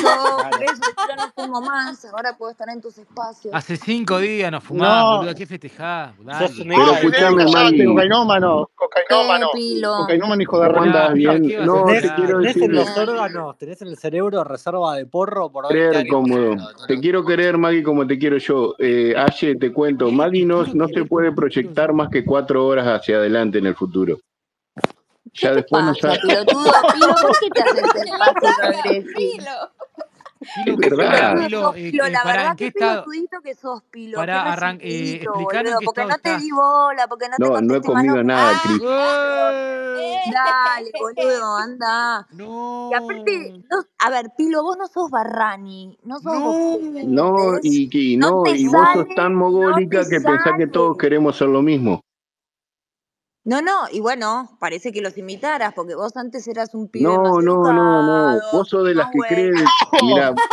por 0.51 0.63
eso 0.63 0.81
no 1.17 1.31
fumo 1.33 1.61
más, 1.61 2.05
ahora 2.05 2.37
puedo 2.37 2.51
estar 2.51 2.69
en 2.69 2.81
tus 2.81 2.97
espacios. 2.99 3.53
Hace 3.53 3.77
cinco 3.77 4.19
días 4.19 4.51
nos 4.51 4.63
fumamos, 4.63 5.11
no. 5.11 5.17
boludo, 5.17 5.35
¿qué 5.35 5.47
festejás? 5.47 6.13
Dale. 6.19 6.49
Pero 6.55 6.93
escuchame, 6.93 7.45
Cocainómano, 7.85 8.69
cocainómano, 8.75 9.49
cocainómano 9.97 10.41
hijo 10.41 10.59
de 10.59 10.69
ronda, 10.69 11.09
bien. 11.09 11.65
No, 11.65 11.85
te 11.85 12.13
quiero 12.15 12.39
decir. 12.39 12.61
Tenés 12.61 12.69
en 12.69 12.75
los 12.75 12.97
órganos, 12.97 13.57
tenés 13.57 13.81
en 13.81 13.87
el 13.87 13.97
cerebro 13.97 14.43
reserva 14.43 14.95
de 14.95 15.07
porro 15.07 15.51
por 15.51 15.67
Creer 15.67 16.07
cómodo. 16.07 16.55
Te 16.87 16.99
quiero 16.99 17.25
querer, 17.25 17.57
Maggie, 17.57 17.81
como 17.81 18.05
te 18.05 18.19
quiero 18.19 18.37
yo. 18.37 18.75
Eh, 18.77 19.15
Aye, 19.17 19.55
te 19.55 19.73
cuento, 19.73 20.11
Maggie 20.11 20.45
no, 20.45 20.63
no 20.73 20.87
se 20.87 21.05
puede 21.05 21.31
proyectar 21.31 21.91
más 21.93 22.09
que 22.09 22.23
cuatro 22.23 22.67
horas 22.67 22.85
hacia 22.87 23.17
adelante 23.17 23.57
en 23.57 23.65
el 23.65 23.75
futuro. 23.75 24.19
Ya 25.33 25.53
después 25.53 25.83
no 25.83 25.95
sabes. 25.95 26.19
Pilotudo, 26.19 26.71
Pilo, 26.93 27.15
qué 27.39 27.49
te 27.49 27.61
haces 27.61 28.03
el 28.03 28.09
paso 28.17 28.47
agresivo? 28.63 29.71
Pilo, 30.63 30.97
verdad. 30.97 31.37
Pilo, 31.37 31.75
eh, 31.75 31.91
pilo, 31.91 32.07
la 32.09 32.23
para, 32.23 32.41
verdad 32.41 32.55
que 32.55 32.71
pelotudito 32.71 33.41
que 33.41 33.55
sos, 33.55 33.81
Pilo. 33.89 34.17
Para 34.17 34.53
arrancar, 34.53 34.87
eh, 34.87 35.25
porque 35.83 36.05
no 36.05 36.17
te 36.19 36.37
di 36.37 36.51
bola, 36.51 37.07
porque 37.07 37.27
no, 37.29 37.35
te 37.37 37.43
No, 37.43 37.61
no 37.61 37.75
he 37.75 37.81
comido 37.81 38.23
nada, 38.23 38.61
Cris. 38.63 38.81
Dale, 40.33 40.91
boludo, 40.99 41.55
anda. 41.55 42.27
No. 42.31 42.89
Y 42.91 42.95
aparte, 42.95 43.63
a 43.99 44.09
ver, 44.09 44.31
Pilo, 44.37 44.63
vos 44.63 44.77
no 44.77 44.87
sos 44.87 45.09
Barrani, 45.09 45.97
no 46.03 46.19
sos 46.19 46.33
No, 46.33 47.57
y, 47.63 48.17
no, 48.17 48.43
y 48.45 48.67
vos 48.67 48.87
sos 48.93 49.07
tan 49.15 49.35
mogólica 49.35 50.07
que 50.07 50.21
pensás 50.21 50.53
que 50.57 50.67
todos 50.67 50.97
queremos 50.97 51.35
ser 51.37 51.47
lo 51.49 51.61
mismo. 51.61 52.01
No, 53.47 53.61
no, 53.61 53.87
y 53.89 54.01
bueno, 54.01 54.57
parece 54.59 54.91
que 54.91 54.99
los 54.99 55.17
imitaras, 55.17 55.73
porque 55.73 55.95
vos 55.95 56.17
antes 56.17 56.45
eras 56.49 56.75
un 56.75 56.89
pibe. 56.89 57.05
No, 57.05 57.21
más 57.21 57.43
no, 57.45 57.53
educado, 57.53 57.73
no, 57.73 58.33
no. 58.33 58.41
Vos 58.51 58.67
sos 58.67 58.85
de 58.85 58.93
las 58.93 59.09
que 59.09 59.19
crees. 59.27 59.55
Mira. 60.03 60.35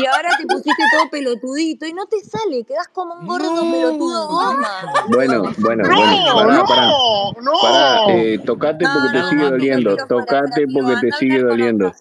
Y 0.00 0.06
ahora 0.06 0.28
te 0.38 0.46
pusiste 0.46 0.80
todo 0.92 1.10
pelotudito 1.10 1.84
y 1.84 1.92
no 1.92 2.06
te 2.06 2.20
sale, 2.20 2.62
quedás 2.62 2.86
como 2.86 3.14
un 3.14 3.26
gordo 3.26 3.68
pelotudo 3.68 4.28
goma. 4.28 4.68
Bueno, 5.08 5.42
bueno, 5.58 5.82
bueno. 5.88 6.34
Pará, 6.34 6.64
pará. 6.64 6.86
No, 7.42 7.52
pará, 7.60 8.14
eh, 8.14 8.38
tocate 8.44 8.84
porque 8.84 9.18
te 9.18 9.28
sigue 9.28 9.50
doliendo. 9.50 9.96
Tocate 10.06 10.66
porque 10.72 10.94
te 11.00 11.12
sigue 11.12 11.42
doliendo. 11.42 11.92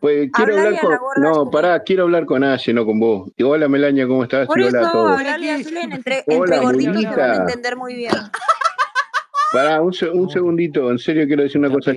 Pues 0.00 0.30
quiero 0.32 0.56
hablar 0.56 0.80
con. 0.80 1.22
No, 1.22 1.50
pará, 1.50 1.80
quiero 1.84 2.04
hablar 2.04 2.26
con 2.26 2.42
Aye, 2.42 2.72
no 2.72 2.84
con 2.84 2.98
vos. 2.98 3.30
Y 3.36 3.44
hola 3.44 3.68
Melania, 3.68 4.08
¿cómo 4.08 4.24
estás? 4.24 4.48
Por 4.48 4.58
y 4.58 4.64
hola 4.64 4.80
eso, 4.80 4.88
a 4.88 4.92
todos. 4.92 5.20
Entre, 5.20 6.24
entre 6.26 6.58
gorditos 6.58 7.00
te 7.02 7.20
van 7.20 7.30
a 7.30 7.36
entender 7.36 7.76
muy 7.76 7.94
bien. 7.94 8.14
Pará, 9.50 9.80
un, 9.80 9.94
un 10.12 10.30
segundito, 10.30 10.90
en 10.90 10.98
serio 10.98 11.26
quiero 11.26 11.42
decir 11.42 11.58
una 11.58 11.70
cosa. 11.70 11.92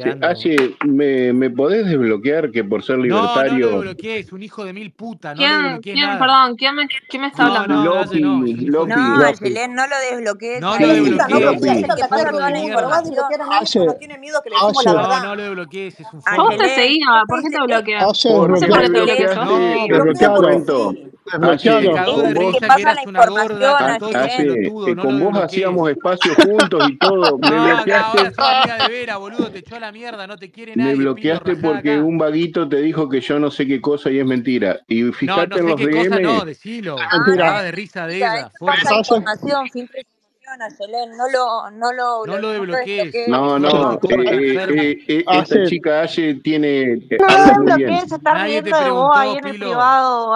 Me, 0.86 1.34
¿me, 1.34 1.50
podés 1.50 1.86
desbloquear 1.86 2.50
que 2.50 2.64
por 2.64 2.82
ser 2.84 3.00
libertario. 3.00 3.72
No, 3.72 3.78
no 3.78 3.84
lo 3.84 3.92
un 4.32 4.44
hijo 4.44 4.64
de 4.64 4.72
mil 4.72 4.92
putas. 4.92 5.36
No 5.36 5.42
¿Quién, 5.82 5.82
¿quién 5.82 6.18
perdón, 6.18 6.56
¿quién 6.56 6.76
quién 7.10 7.22
me 7.22 7.28
está 7.28 7.44
no, 7.44 7.56
hablando? 7.56 7.84
No, 7.84 8.06
no, 8.06 8.40
no 8.40 8.46
lo. 8.68 8.88
No, 8.88 8.96
no 8.96 9.18
lo 9.88 9.96
desbloquees. 9.98 10.62
No 10.62 10.78
tiene 10.78 11.02
miedo 14.18 14.42
que 14.44 14.50
le 14.50 14.56
digamos 14.56 14.86
la 14.86 14.94
verdad. 14.94 15.24
No, 15.24 15.26
no 15.26 15.36
lo 15.36 15.44
desbloquees, 15.44 15.98
¿Por 17.28 17.42
qué 17.42 17.50
te 17.50 17.62
bloqueas? 17.64 18.06
Ah, 21.34 21.58
con 25.02 25.20
vos 25.20 25.38
hacíamos 25.38 25.90
espacio 25.92 26.34
juntos 26.36 26.90
y 26.90 26.98
todo. 26.98 27.38
Me 27.42 27.50
no, 27.50 27.64
bloqueaste. 30.98 31.56
No 31.56 31.62
porque 31.62 32.00
un 32.00 32.18
vaguito 32.18 32.68
te 32.68 32.78
dijo 32.78 33.08
que 33.08 33.22
yo 33.22 33.40
no 33.40 33.52
sé 33.52 33.68
qué 33.68 33.80
cosa 33.80 34.10
y 34.10 34.20
es 34.20 34.26
mentira. 34.26 34.80
Y 34.88 35.04
fíjate 35.12 35.60
en 35.60 35.68
los 35.68 35.80
DM. 35.80 36.22
No, 36.22 36.44
decilo. 36.44 36.96
Ah, 37.00 37.62
de 37.62 37.72
risa 37.72 38.08
de 38.08 38.18
información, 38.18 39.70
no 41.18 41.30
lo, 41.30 41.72
no 41.72 41.94
lo, 41.94 42.26
no 42.26 42.38
lo 42.38 42.50
desbloquees. 42.52 43.28
No, 43.28 43.58
no, 43.58 43.94
eh, 43.94 44.00
eh, 44.10 44.98
eh, 45.08 45.24
esta 45.26 45.66
chica 45.66 46.02
Aye 46.02 46.36
tiene. 46.36 46.98
No 47.20 47.28
lo 47.28 47.46
desbloquees, 47.46 48.12
está 48.12 48.44
riendo 48.44 48.78
de 48.78 48.90
vos 48.90 49.12
ahí 49.16 49.38
en 49.38 49.48
el 49.48 49.58
privado, 49.58 50.36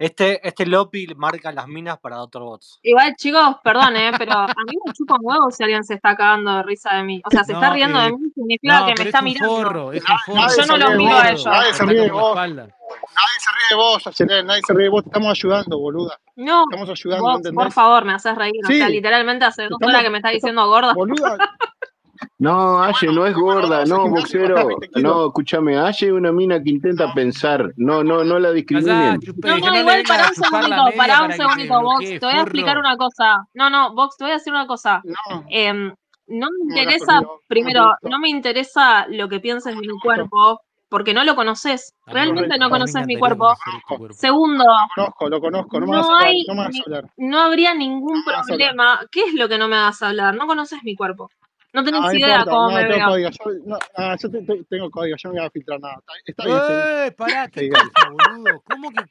este, 0.00 0.40
este 0.48 0.64
Lopi 0.64 1.08
marca 1.14 1.52
las 1.52 1.68
minas 1.68 1.98
para 1.98 2.22
otros 2.22 2.42
Bots. 2.42 2.80
Igual, 2.82 3.14
chicos, 3.16 3.56
perdón, 3.62 3.96
¿eh? 3.96 4.12
pero 4.16 4.32
a 4.32 4.46
mí 4.46 4.78
me 4.86 4.94
chupa 4.94 5.16
un 5.16 5.26
huevo 5.26 5.50
si 5.50 5.62
alguien 5.62 5.84
se 5.84 5.92
está 5.92 6.16
cagando 6.16 6.56
de 6.56 6.62
risa 6.62 6.94
de 6.94 7.02
mí. 7.02 7.20
O 7.22 7.30
sea, 7.30 7.44
se 7.44 7.52
está 7.52 7.70
riendo 7.70 8.00
eh, 8.00 8.04
de 8.04 8.12
mí, 8.12 8.30
significa 8.34 8.86
que 8.86 8.94
me 8.96 9.04
está 9.08 9.18
es 9.18 9.24
mirando. 9.24 9.56
Forro, 9.56 9.92
es 9.92 10.02
forro, 10.02 10.40
no, 10.40 10.56
yo 10.56 10.64
no 10.64 10.76
lo 10.78 10.90
miro 10.96 11.14
a 11.14 11.28
ellos. 11.28 11.44
Nadie 11.44 11.74
se 11.74 11.84
ríe 11.84 12.00
de 12.00 12.10
vos. 12.10 12.34
Nadie 12.34 12.56
se 12.56 13.50
ríe 13.50 13.66
de 13.68 13.76
vos, 13.76 14.06
Acelera, 14.06 14.42
nadie 14.42 14.62
se 14.66 14.72
ríe 14.72 14.84
de 14.84 14.88
vos. 14.88 15.02
Te 15.02 15.10
estamos 15.10 15.30
ayudando, 15.32 15.78
boluda. 15.78 16.18
No, 16.34 16.64
estamos 16.70 16.88
ayudando, 16.88 17.24
vos, 17.24 17.42
por 17.54 17.70
favor, 17.70 18.04
me 18.06 18.14
haces 18.14 18.34
reír. 18.34 18.54
O 18.64 18.68
sea, 18.68 18.88
literalmente 18.88 19.44
hace 19.44 19.68
dos 19.68 19.78
horas 19.82 20.02
que 20.02 20.08
me 20.08 20.16
estás 20.16 20.32
diciendo 20.32 20.66
gorda. 20.66 20.94
Boluda, 20.94 21.36
no, 22.40 22.82
Aye 22.82 23.12
no 23.12 23.26
es 23.26 23.34
gorda, 23.34 23.84
no, 23.84 24.08
boxero. 24.08 24.66
No, 24.96 25.26
escúchame, 25.26 25.78
Aye 25.78 26.06
es 26.06 26.12
una 26.12 26.32
mina 26.32 26.60
que 26.62 26.70
intenta 26.70 27.12
pensar. 27.12 27.70
No, 27.76 28.02
no, 28.02 28.24
no 28.24 28.38
la 28.38 28.50
discriminen. 28.52 29.20
No, 29.44 29.58
no, 29.58 29.76
igual 29.78 30.02
para 30.08 30.28
un 30.28 30.34
segundito, 30.34 30.84
para 30.96 31.24
un 31.24 31.32
segundito, 31.32 31.82
Vox. 31.82 32.04
Te 32.08 32.18
voy 32.18 32.32
a 32.32 32.40
explicar 32.40 32.78
una 32.78 32.96
cosa. 32.96 33.46
No, 33.52 33.68
no, 33.68 33.94
Vox, 33.94 34.16
te 34.16 34.24
voy 34.24 34.30
a 34.30 34.34
decir 34.36 34.54
una 34.54 34.66
cosa. 34.66 35.02
No 35.04 35.44
em, 35.50 35.92
me 36.28 36.46
interesa, 36.70 37.20
primero, 37.46 37.92
no 38.02 38.18
me 38.18 38.30
interesa 38.30 39.06
lo 39.08 39.28
que 39.28 39.40
pienses 39.40 39.74
de 39.74 39.80
mi 39.82 40.00
cuerpo, 40.02 40.62
porque 40.88 41.12
no 41.12 41.24
lo 41.24 41.36
conoces. 41.36 41.92
Realmente 42.06 42.56
no 42.56 42.70
conoces 42.70 43.04
mi 43.04 43.18
cuerpo. 43.18 43.54
Segundo, 44.12 44.64
lo 44.96 45.40
conozco, 45.42 45.78
no, 45.78 45.86
me 45.86 45.92
no, 45.92 46.16
hay, 46.16 46.46
no 47.18 47.38
habría 47.38 47.74
ningún 47.74 48.24
problema. 48.24 49.00
¿Qué 49.12 49.24
es 49.24 49.34
lo 49.34 49.46
que 49.46 49.58
no 49.58 49.68
me 49.68 49.76
vas 49.76 50.00
a 50.00 50.08
hablar? 50.08 50.34
No 50.34 50.46
conoces 50.46 50.82
mi 50.84 50.96
cuerpo. 50.96 51.28
No 51.72 51.84
tenés 51.84 52.00
ah, 52.04 52.14
idea 52.14 52.44
cómo 52.44 52.70
no, 52.70 52.74
me 52.74 52.84
tengo 52.84 53.18
yo, 53.18 53.78
ah, 53.96 54.16
yo 54.20 54.28
tengo 54.68 54.90
código, 54.90 55.16
yo 55.16 55.28
no 55.28 55.34
voy 55.36 55.46
a 55.46 55.50
filtrar 55.50 55.80
nada. 55.80 56.02
Está, 56.24 56.44
bien. 56.44 56.58
¡Eh, 56.58 57.12
pará! 57.16 57.48
¿Qué 57.48 57.70
boludo? 57.70 58.62
¿Cómo 58.68 58.90
que...? 58.90 59.04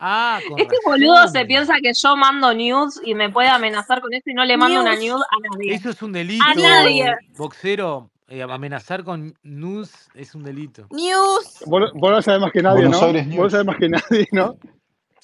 Ah, 0.00 0.38
este 0.56 0.76
boludo 0.84 1.26
se 1.26 1.44
piensa 1.44 1.74
que 1.82 1.92
yo 1.92 2.16
mando 2.16 2.54
news 2.54 3.00
y 3.04 3.14
me 3.14 3.30
puede 3.30 3.48
amenazar 3.48 4.00
con 4.00 4.12
esto 4.14 4.30
y 4.30 4.34
no 4.34 4.44
le 4.44 4.56
mando 4.56 4.80
una 4.80 4.94
news 4.94 5.20
a 5.22 5.56
nadie. 5.56 5.74
Eso 5.74 5.90
es 5.90 6.00
un 6.02 6.12
delito. 6.12 6.44
A 6.46 6.54
nadie. 6.54 7.16
Boxero, 7.36 8.10
eh, 8.28 8.42
amenazar 8.42 9.02
con 9.02 9.34
news 9.42 10.08
es 10.14 10.34
un 10.36 10.44
delito. 10.44 10.86
News. 10.90 11.64
Vos, 11.66 11.90
vos 11.94 12.10
no 12.12 12.22
sabés 12.22 12.40
más 12.40 12.52
que 12.52 12.62
nadie, 12.62 12.86
Buenos 12.86 13.00
¿no? 13.00 13.36
Vos 13.36 13.44
no 13.44 13.50
sabés 13.50 13.66
más 13.66 13.76
que 13.76 13.88
nadie, 13.88 14.28
¿no? 14.30 14.56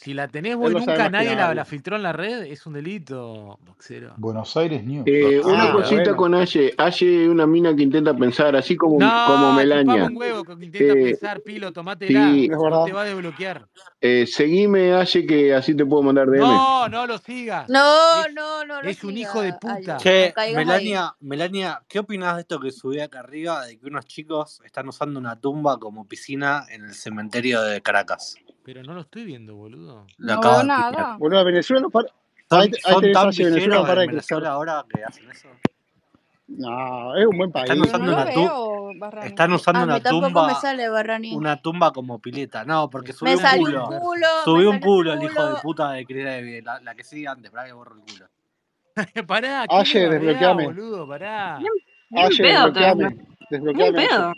Si 0.04 0.12
la 0.12 0.28
tenés 0.28 0.54
vos 0.54 0.70
nunca 0.70 1.08
nadie 1.08 1.34
la, 1.34 1.64
filtró 1.64 1.96
en 1.96 2.02
la 2.02 2.12
red, 2.12 2.42
es 2.42 2.66
un 2.66 2.74
delito, 2.74 3.58
boxero. 3.64 4.12
Buenos 4.18 4.54
Aires 4.54 4.84
News. 4.84 5.06
Eh, 5.06 5.40
una 5.42 5.70
ah, 5.70 5.72
cosita 5.72 6.02
bueno. 6.02 6.16
con 6.16 6.34
Aye. 6.34 6.74
Aye 6.76 7.26
una 7.26 7.46
mina 7.46 7.74
que 7.74 7.84
intenta 7.84 8.14
pensar, 8.14 8.54
así 8.54 8.76
como, 8.76 8.98
no, 8.98 9.24
como 9.26 9.54
Melania. 9.54 10.04
un 10.04 10.14
huevo 10.14 10.44
que 10.44 10.52
intenta 10.62 10.92
eh, 10.92 11.04
pensar, 11.04 11.40
Pilo, 11.40 11.72
tomátela. 11.72 12.34
Sí, 12.34 12.48
no 12.48 12.84
te 12.84 12.92
va 12.92 13.00
a 13.00 13.04
desbloquear. 13.06 13.66
Eh, 13.98 14.26
seguime, 14.26 14.92
Aye, 14.92 15.24
que 15.24 15.54
así 15.54 15.74
te 15.74 15.86
puedo 15.86 16.02
mandar 16.02 16.26
DM. 16.26 16.40
No, 16.40 16.86
no 16.86 17.06
lo 17.06 17.16
sigas. 17.16 17.66
No, 17.70 18.26
es, 18.26 18.34
no, 18.34 18.62
no. 18.66 18.82
Lo 18.82 18.88
es 18.90 19.02
un 19.04 19.16
hijo 19.16 19.40
de 19.40 19.54
puta. 19.54 19.96
Che, 19.96 20.34
Melania. 20.54 21.16
Melania, 21.20 21.82
¿qué 21.88 22.00
opinás 22.00 22.34
de 22.34 22.42
esto 22.42 22.60
que 22.60 22.70
subí 22.72 23.00
acá 23.00 23.20
arriba 23.20 23.64
de 23.64 23.78
que 23.78 23.86
unos 23.86 24.04
chicos 24.04 24.60
están 24.66 24.86
usando 24.86 25.18
una 25.18 25.40
tumba 25.40 25.78
como 25.78 26.06
piscina 26.06 26.66
en 26.68 26.84
el 26.84 26.92
cementerio 26.92 27.62
de 27.62 27.80
Caracas? 27.80 28.36
Pero 28.64 28.82
no 28.82 28.94
lo 28.94 29.02
estoy 29.02 29.24
viendo, 29.24 29.54
boludo. 29.54 30.06
No 30.18 30.62
nada. 30.62 31.16
Boludo, 31.18 31.44
Venezuela 31.44 31.82
no 31.82 31.90
para. 31.90 32.08
Hay, 32.50 32.70
hay 32.84 32.92
son 32.92 33.02
Venezuela 33.02 33.76
no 33.76 33.82
para 33.82 34.00
de 34.02 34.06
Venezuela 34.06 34.50
ahora 34.50 34.84
que 34.88 35.04
hacen 35.04 35.30
eso. 35.30 35.48
No, 36.46 37.16
es 37.16 37.26
un 37.26 37.36
buen 37.36 37.52
país. 37.52 37.70
Están 37.70 37.80
usando, 37.82 38.12
una, 38.12 38.24
veo, 38.24 38.90
están 39.22 39.52
usando 39.52 39.84
una 39.84 40.00
tumba. 40.00 40.46
Me 40.46 40.54
sale, 40.54 40.90
una 41.34 41.60
tumba 41.60 41.92
como 41.92 42.18
pileta. 42.18 42.64
No, 42.64 42.88
porque 42.88 43.12
subió 43.12 43.34
un 43.34 43.58
culo. 43.58 43.88
Un 43.88 43.98
culo 43.98 44.26
subió 44.44 44.70
un 44.70 44.80
culo 44.80 45.12
el 45.14 45.22
hijo 45.22 45.44
de 45.46 45.60
puta 45.60 45.92
de 45.92 46.06
Cristina 46.06 46.62
la, 46.62 46.80
la, 46.80 46.94
que 46.94 47.04
sigue 47.04 47.28
antes, 47.28 47.50
para 47.50 47.66
que 47.66 47.72
borro 47.72 47.96
el 47.96 48.02
culo. 48.02 48.28
pará, 49.26 49.66
Ayer, 49.68 50.10
desbloqueame. 50.10 50.64
Boludo, 50.66 51.08
pará. 51.08 51.58
Ayer, 52.14 52.46
desbloqueame. 52.46 53.16
Desbloqueame. 53.50 54.34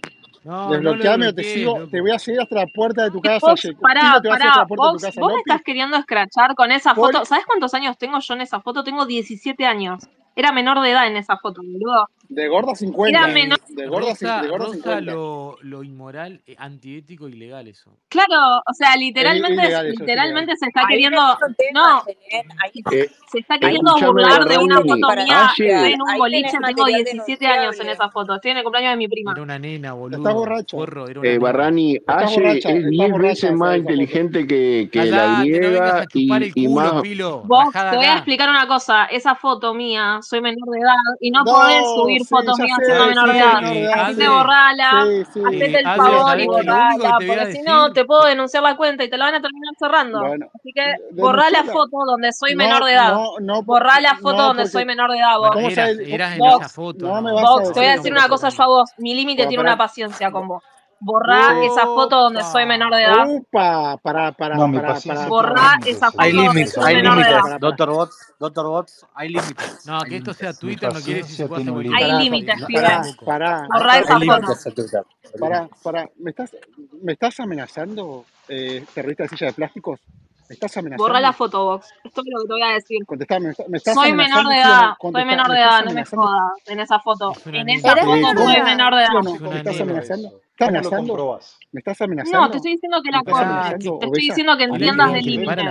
No, 0.46 0.70
Desbloqueame 0.70 1.26
o 1.26 1.35
te 1.35 1.42
sigo, 1.42 1.88
te 1.88 2.00
voy 2.00 2.12
a 2.12 2.20
seguir 2.20 2.40
hasta 2.40 2.54
la 2.54 2.66
puerta 2.68 3.02
de 3.02 3.11
tu 3.11 3.20
casa. 3.20 3.48
Vos, 3.48 3.61
pará, 3.80 4.20
pará, 4.22 4.64
vos, 4.68 5.02
vos 5.16 5.32
me 5.32 5.38
estás 5.40 5.61
queriendo 5.62 5.96
escrachar 5.96 6.54
con 6.54 6.70
esa 6.70 6.94
foto. 6.94 7.24
¿Sabes 7.24 7.44
cuántos 7.46 7.74
años 7.74 7.98
tengo 7.98 8.20
yo 8.20 8.35
en 8.35 8.42
esa 8.42 8.61
foto? 8.61 8.85
Tengo 8.85 9.06
17 9.06 9.66
años. 9.66 10.09
Era 10.38 10.53
menor 10.53 10.83
de 10.83 10.90
edad 10.90 11.07
en 11.07 11.16
esa 11.16 11.38
foto, 11.38 11.62
boludo. 11.62 12.11
De 12.29 12.46
gorda 12.46 12.75
50. 12.75 13.09
Era 13.09 13.27
menor. 13.33 13.59
De 13.68 13.87
gorda, 13.87 14.11
Rosa, 14.11 14.42
de 14.42 14.49
gorda 14.49 14.66
Rosa 14.66 14.75
50. 14.75 15.01
Lo, 15.01 15.57
lo, 15.62 15.83
inmoral, 15.83 16.42
eh, 16.46 16.55
antiético, 16.59 17.27
ilegal 17.27 17.68
eso. 17.68 17.96
Claro, 18.09 18.62
o 18.66 18.75
sea, 18.75 18.96
literalmente, 18.96 19.62
ilegal, 19.62 19.90
literalmente 19.92 20.57
se 20.57 20.66
está 20.66 20.81
Ahí 20.83 20.88
queriendo. 20.88 21.38
no, 21.72 22.03
eh, 22.07 23.09
se 23.31 23.38
está 23.38 23.55
eh, 23.55 23.61
queriendo 23.61 23.94
burlar 23.94 24.44
de 24.46 24.59
una 24.59 24.83
foto 24.83 25.09
mía 25.25 25.51
en 25.59 26.03
un 26.03 26.18
boliche. 26.18 26.59
Tengo 26.66 26.85
17 26.85 27.46
años 27.46 27.81
en 27.81 27.88
esa 27.88 28.11
foto. 28.11 28.35
Estoy 28.35 28.51
en 28.51 28.59
el 28.59 28.62
cumpleaños 28.62 28.92
de 28.92 28.96
mi 28.99 29.09
prima. 29.09 29.33
Era 29.33 29.42
una 29.42 29.59
nena, 29.59 29.94
boludo. 29.94 30.18
Está 30.18 30.33
borracho. 30.35 30.77
Porro, 30.77 31.09
era 31.09 31.20
una 31.20 31.29
eh, 31.31 31.38
Barrani, 31.38 31.99
Aye 32.07 32.59
es 32.59 32.90
10 32.90 33.12
veces 33.18 33.53
más 33.55 33.79
inteligente 33.79 34.46
que, 34.46 34.90
que 34.92 35.01
Allá, 35.01 35.38
la 35.38 35.44
griega. 35.44 36.05
Y, 36.12 36.68
más... 36.68 36.92
Vos, 37.44 37.72
te 37.72 37.96
voy 37.96 38.05
a 38.05 38.16
explicar 38.16 38.51
una 38.51 38.66
cosa. 38.66 39.07
Esa 39.07 39.35
foto 39.35 39.72
mía 39.72 40.20
soy 40.26 40.40
menor 40.40 40.68
de 40.70 40.80
edad 40.80 40.94
y 41.20 41.30
no, 41.30 41.44
no 41.44 41.52
podés 41.52 41.84
subir 41.94 42.24
fotos 42.26 42.58
mías 42.58 42.78
siendo 42.84 43.06
menor 43.06 43.32
de 43.32 43.38
edad. 43.38 44.04
Así 44.04 44.16
te 44.16 44.28
borrala, 44.28 44.90
hacete 45.20 45.78
el 45.78 45.84
favor 45.84 46.40
y 46.40 46.46
borrala, 46.46 47.18
porque 47.26 47.52
si 47.52 47.62
no 47.62 47.92
te 47.92 48.04
puedo 48.04 48.24
denunciar 48.24 48.62
la 48.62 48.76
cuenta 48.76 49.04
y 49.04 49.10
te 49.10 49.16
la 49.16 49.26
van 49.26 49.34
a 49.36 49.40
terminar 49.40 49.74
cerrando. 49.78 50.20
Así 50.54 50.72
que 50.74 50.94
borrá 51.12 51.50
la 51.50 51.64
foto 51.64 51.98
donde 52.06 52.32
soy 52.32 52.56
menor 52.56 52.84
de 52.84 52.92
edad. 52.92 53.16
borrá 53.64 54.00
la 54.00 54.16
foto 54.16 54.42
donde 54.42 54.66
soy 54.66 54.84
menor 54.84 55.10
de 55.10 55.18
edad, 55.18 55.38
vos. 55.38 55.56
Eras, 55.56 56.36
en 56.36 56.44
esa 56.44 56.68
foto. 56.68 57.06
te 57.72 57.80
voy 57.80 57.88
a 57.88 57.92
decir 57.92 58.12
una 58.12 58.28
cosa 58.28 58.48
yo 58.48 58.62
a 58.62 58.66
vos. 58.66 58.90
Mi 58.98 59.14
límite 59.14 59.46
tiene 59.46 59.62
una 59.62 59.76
paciencia 59.76 60.30
con 60.30 60.48
vos. 60.48 60.62
Borrá 60.98 61.62
esa 61.62 61.82
foto 61.82 62.16
donde 62.16 62.42
soy 62.42 62.64
menor 62.64 62.94
de 62.94 63.04
edad. 63.04 63.26
Upa, 63.28 63.98
para, 63.98 64.32
para, 64.32 64.56
no, 64.56 64.72
para, 64.72 64.98
para, 64.98 65.28
Borrá 65.28 65.78
esa 65.85 66.11
foto. 66.11 66.22
Hay 66.22 66.32
límites, 66.32 66.78
hay 66.78 67.02
límites. 67.02 67.61
Doctor 67.61 67.90
Bots, 67.90 68.35
Doctor 68.38 68.66
Bots, 68.66 69.06
hay 69.14 69.28
límites. 69.28 69.87
No, 69.87 70.00
que 70.00 70.16
esto 70.16 70.32
sea 70.32 70.54
Twitter 70.54 70.92
no 70.92 71.00
quiere 71.00 71.22
decir 71.22 71.48
que 71.48 71.90
Hay 71.94 72.12
límites, 72.24 72.62
Pará, 72.72 73.02
pará. 73.24 73.68
Borrá 73.72 73.98
esa 73.98 74.18
foto. 74.18 74.54
Pará, 75.38 75.68
pará. 75.82 76.11
¿Me 76.18 76.30
estás, 76.30 76.56
me 77.02 77.12
estás 77.12 77.40
amenazando, 77.40 78.24
eh, 78.48 78.85
terrorista 78.94 79.24
de 79.24 79.28
silla 79.28 79.46
de 79.48 79.52
plásticos? 79.52 80.00
¿Me 80.48 80.54
estás 80.54 80.76
amenazando? 80.76 81.02
Borrá 81.02 81.20
la 81.20 81.32
fotobox 81.32 81.88
Esto 82.04 82.20
es 82.20 82.26
lo 82.32 82.40
que 82.42 82.46
te 82.46 82.52
voy 82.52 82.62
a 82.62 82.72
decir. 82.72 83.04
Contestame, 83.04 83.52
me 83.68 83.78
estás 83.78 83.94
Soy 83.94 84.12
menor 84.12 84.46
de 84.48 84.61
edad. 84.61 84.94
Soy 85.00 85.24
menor 85.24 85.48
de 85.50 85.59
edad, 85.59 85.85
no 85.85 85.92
me 85.92 86.04
jodas 86.04 86.52
en 86.66 86.80
esa 86.80 87.00
foto. 87.00 87.32
En 87.44 87.68
esa 87.68 87.96
foto 87.96 88.32
soy 88.35 88.62
menor 88.62 88.94
de 88.94 89.02
edad. 89.02 89.40
¿Me 89.40 89.59
estás 89.59 89.80
amenazando? 89.80 90.45
¿Estás 90.59 90.69
amenazando? 90.71 91.16
Lo 91.19 91.38
¿Me 91.73 91.81
estás 91.81 92.01
amenazando? 92.01 92.40
No, 92.40 92.51
te 92.51 92.57
estoy 92.57 92.73
diciendo 92.73 93.03
que 93.03 93.11
la 93.11 93.23
cosa. 93.23 93.77
Te 93.79 93.85
estoy 93.85 94.23
diciendo 94.23 94.57
que 94.57 94.64
entiendas 94.64 95.12
de 95.12 95.21
límites. 95.21 95.64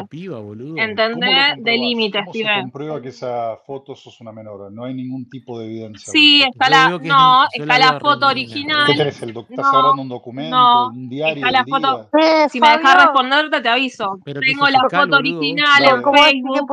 Entender 0.77 1.57
de 1.57 1.71
límites, 1.77 2.21
¿Cómo 2.25 2.33
se 2.33 2.61
comprueba 2.61 3.01
que 3.01 3.09
esa 3.09 3.57
foto 3.65 3.95
sos 3.95 4.21
una 4.21 4.31
menor? 4.31 4.71
No 4.71 4.83
hay 4.83 4.93
ningún 4.93 5.27
tipo 5.27 5.57
de 5.57 5.65
evidencia. 5.65 6.11
Sí, 6.11 6.43
está 6.43 6.69
la, 6.69 6.99
no, 7.01 7.45
está 7.51 7.79
la, 7.79 7.99
foto 7.99 8.27
original. 8.27 8.85
¿Qué 8.85 8.93
crees? 8.93 9.23
¿Estás 9.23 9.65
hablando 9.73 10.03
un 10.03 10.09
documento, 10.09 10.87
un 10.89 11.09
diario? 11.09 11.43
Está 11.43 11.51
la 11.51 11.65
foto. 11.65 12.09
Si 12.49 12.59
me 12.59 12.69
dejas 12.69 13.05
responderte, 13.05 13.61
te 13.61 13.69
aviso. 13.69 14.19
Tengo 14.23 14.69
la 14.69 14.81
foto 14.81 15.15
original 15.17 15.83
en 15.83 16.03
Facebook. 16.03 16.69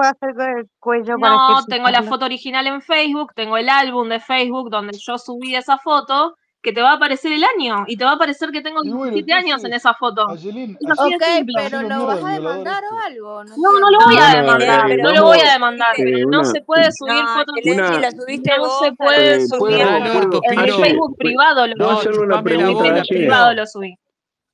No, 1.19 1.65
tengo 1.67 1.89
la 1.89 2.03
foto 2.03 2.27
original 2.27 2.67
en 2.67 2.83
Facebook. 2.83 3.33
Tengo 3.35 3.57
el 3.57 3.71
álbum 3.71 4.11
de 4.11 4.21
Facebook 4.21 4.69
donde 4.69 4.99
yo 4.99 5.17
subí 5.17 5.55
esa 5.55 5.79
foto 5.79 6.35
que 6.63 6.73
te 6.73 6.81
va 6.81 6.93
a 6.93 6.95
aparecer 6.95 7.33
el 7.33 7.43
año 7.43 7.85
y 7.89 7.97
te 7.97 8.05
va 8.05 8.13
a 8.13 8.15
aparecer 8.15 8.51
que 8.51 8.63
tengo 8.63 8.83
17 8.83 9.33
años 9.33 9.65
en 9.65 9.73
esa 9.73 9.95
foto. 9.95 10.33
Es 10.33 10.45
ok, 10.45 11.23
pero 11.57 11.83
lo 11.83 12.07
vas 12.07 12.23
a 12.25 12.29
demandar 12.35 12.85
o 12.85 12.99
algo. 13.01 13.45
No, 13.45 13.81
no, 13.81 13.91
lo 13.91 13.99
voy 14.05 14.17
a 14.17 14.37
demandar, 14.37 14.91
eh, 14.91 14.97
no, 15.03 15.13
lo 15.13 15.25
voy 15.25 15.41
a 15.41 15.53
demandar. 15.55 15.89
Eh, 15.99 16.25
no 16.25 16.45
se 16.45 16.61
puede 16.63 16.91
subir 16.93 17.23
fotos. 17.35 17.57
Una, 17.65 18.11
si 18.11 18.17
subiste 18.17 18.53
no 18.57 18.79
se 18.81 18.93
puede 18.93 19.35
eh, 19.35 19.47
subir. 19.49 19.81
en 19.81 20.83
Facebook 20.83 21.17
privado 21.19 21.67
lo 21.67 21.75
no, 21.75 22.01
subí. 22.01 22.17
Una 22.17 22.43
pregunta, 22.43 23.03
privado 23.09 23.55
lo 23.55 23.67
subí. 23.67 23.97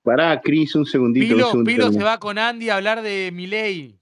Pará, 0.03 0.41
Cris, 0.41 0.75
un 0.75 0.87
segundito. 0.87 1.63
Pilo, 1.63 1.93
se 1.93 2.03
va 2.03 2.19
con 2.19 2.39
Andy 2.39 2.71
a 2.71 2.77
hablar 2.77 3.03
de 3.03 3.31
Miley. 3.35 3.98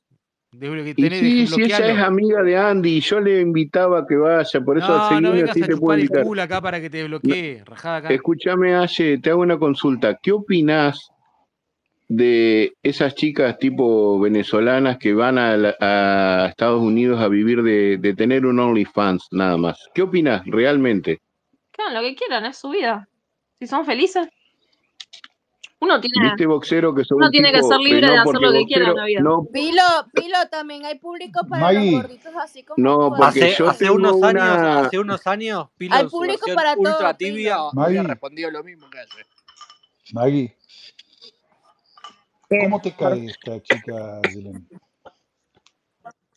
Sí, 0.58 1.46
si 1.46 1.62
ella 1.62 1.92
es 1.92 1.98
amiga 1.98 2.42
de 2.42 2.56
Andy, 2.56 3.00
yo 3.00 3.20
le 3.20 3.40
invitaba 3.40 4.06
que 4.06 4.16
vaya, 4.16 4.60
por 4.60 4.78
eso 4.78 4.88
no, 4.88 5.20
no 5.20 5.32
vengas 5.32 5.50
así 5.50 5.62
te 5.62 5.76
puedo 5.76 5.98
Escúchame, 8.08 8.74
Aye, 8.74 9.18
te 9.18 9.30
hago 9.30 9.42
una 9.42 9.58
consulta. 9.58 10.18
¿Qué 10.22 10.32
opinás 10.32 11.10
de 12.08 12.72
esas 12.82 13.14
chicas 13.14 13.58
tipo 13.58 14.18
venezolanas 14.20 14.98
que 14.98 15.12
van 15.12 15.38
a, 15.38 16.46
Estados 16.48 16.82
Unidos 16.82 17.20
a 17.20 17.28
vivir 17.28 17.62
de, 17.62 17.98
de 17.98 18.14
tener 18.14 18.46
un 18.46 18.58
OnlyFans 18.58 19.28
nada 19.32 19.56
más? 19.56 19.78
¿Qué 19.94 20.02
opinás 20.02 20.42
realmente? 20.46 21.20
Claro, 21.72 22.00
lo 22.00 22.00
que 22.00 22.14
quieran, 22.14 22.46
es 22.46 22.56
su 22.56 22.70
vida. 22.70 23.08
Si 23.58 23.66
son 23.66 23.84
felices. 23.84 24.28
Uno 25.78 26.00
tiene, 26.00 26.28
¿Viste 26.28 26.46
boxero 26.46 26.94
que 26.94 27.02
uno 27.10 27.30
tiene 27.30 27.52
que 27.52 27.62
ser 27.62 27.78
libre 27.78 28.08
de 28.10 28.16
hacer 28.16 28.40
lo 28.40 28.50
que 28.50 28.64
quiera 28.64 28.88
en 28.88 28.96
la 28.96 29.04
vida. 29.04 29.20
No, 29.20 29.44
Pilo, 29.44 29.82
Pilo, 30.14 30.38
también 30.50 30.86
hay 30.86 30.98
público 30.98 31.40
para 31.46 31.70
los 31.70 31.90
gorditos 31.90 32.32
así 32.34 32.62
como 32.62 32.82
no, 32.82 33.10
porque 33.10 33.44
hace, 33.44 33.54
yo 33.58 33.68
hace 33.68 33.90
unos 33.90 34.12
una... 34.14 34.28
años, 34.28 34.86
hace 34.86 34.98
unos 34.98 35.26
años, 35.26 35.68
Pilo 35.76 35.94
hay 35.94 36.06
público 36.06 36.46
para 36.54 36.74
ultra 36.76 37.14
tibia 37.14 37.58
había 37.76 38.02
respondido 38.02 38.50
lo 38.50 38.64
mismo 38.64 38.88
que 38.88 39.00
hace. 39.00 39.26
Maggie, 40.12 40.56
eh. 42.48 42.58
¿cómo 42.62 42.80
te 42.80 42.92
cae 42.92 43.26
esta 43.26 43.60
chica, 43.62 44.22
Yelena? 44.32 44.62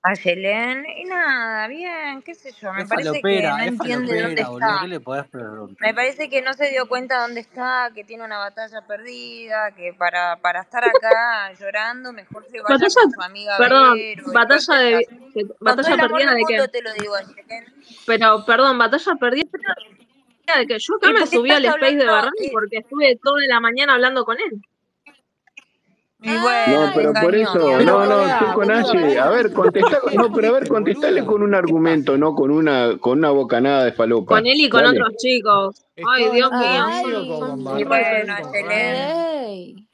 a 0.02 0.14
y 0.14 1.04
nada, 1.06 1.68
bien, 1.68 2.22
qué 2.22 2.34
sé 2.34 2.54
yo, 2.62 2.72
me 2.72 2.86
parece 2.86 3.22
que 3.22 3.42
no 3.42 3.58
entiende 3.60 4.22
dónde 4.22 4.42
está. 4.42 4.88
Me 5.80 5.94
parece 5.94 6.30
que 6.30 6.42
no 6.42 6.54
se 6.54 6.70
dio 6.70 6.88
cuenta 6.88 7.22
dónde 7.22 7.42
está, 7.42 7.92
que 7.94 8.06
tiene 8.06 8.24
una 8.24 8.38
batalla 8.38 8.82
perdida, 8.88 9.72
que 9.76 9.94
para, 9.94 10.38
para 10.38 10.62
estar 10.62 10.86
acá 10.86 11.52
llorando 11.60 12.14
mejor 12.14 12.46
se 12.46 12.62
vaya 12.62 12.76
batalla, 12.76 13.02
con 13.02 13.12
su 13.12 13.22
amiga 13.22 13.58
Perdón, 13.58 14.00
batalla 14.34 14.80
de 14.80 15.08
batalla 15.60 15.98
perdida 15.98 16.34
de 16.34 16.44
qué? 16.48 17.66
Pero 18.06 18.46
perdón, 18.46 18.78
batalla 18.78 19.16
perdida 19.16 19.50
de 20.58 20.66
que 20.66 20.80
yo 20.80 20.96
acá 20.96 21.12
me 21.12 21.28
subí 21.28 21.52
al 21.52 21.66
space 21.66 21.96
de 21.98 22.06
Barran 22.06 22.32
eh, 22.42 22.50
porque 22.52 22.78
estuve 22.78 23.20
toda 23.22 23.42
la 23.48 23.60
mañana 23.60 23.94
hablando 23.94 24.24
con 24.24 24.38
él. 24.38 24.62
Y 26.22 26.28
No, 26.28 26.92
pero 26.94 27.14
por 27.14 27.34
eso, 27.34 27.82
no, 27.82 28.06
no, 28.06 28.28
estoy 28.28 28.48
con 28.54 28.72
Aye. 28.72 29.16
pará, 29.16 29.26
A 29.26 29.30
ver, 29.30 29.54
contesta, 29.54 30.00
no, 30.16 30.34
pero 30.34 30.50
a 30.50 30.52
ver, 30.60 30.68
contestale 30.68 31.26
con 31.26 31.42
un 31.42 31.52
¿Qué 31.52 31.58
argumento, 31.58 32.18
no 32.18 32.36
con 32.36 32.52
una, 32.52 32.98
con 33.00 33.20
una 33.20 33.30
bocanada 33.30 33.86
de 33.86 33.94
falopa. 33.94 34.36
Con 34.36 34.46
él 34.46 34.60
y 34.60 34.70
con 34.70 34.84
Dale. 34.84 35.00
otros 35.00 35.16
chicos. 35.18 35.86
Ay, 36.06 36.30
Dios 36.32 36.52
mío. 36.52 36.86
conmigo, 36.86 37.28
con, 37.28 37.40
Son, 37.40 37.64
con 37.64 37.80
Y 37.80 37.84
son 37.84 37.92
re 37.92 38.26
Barrani, 38.26 38.44
bueno. 38.50 38.70
Ey. 38.70 39.90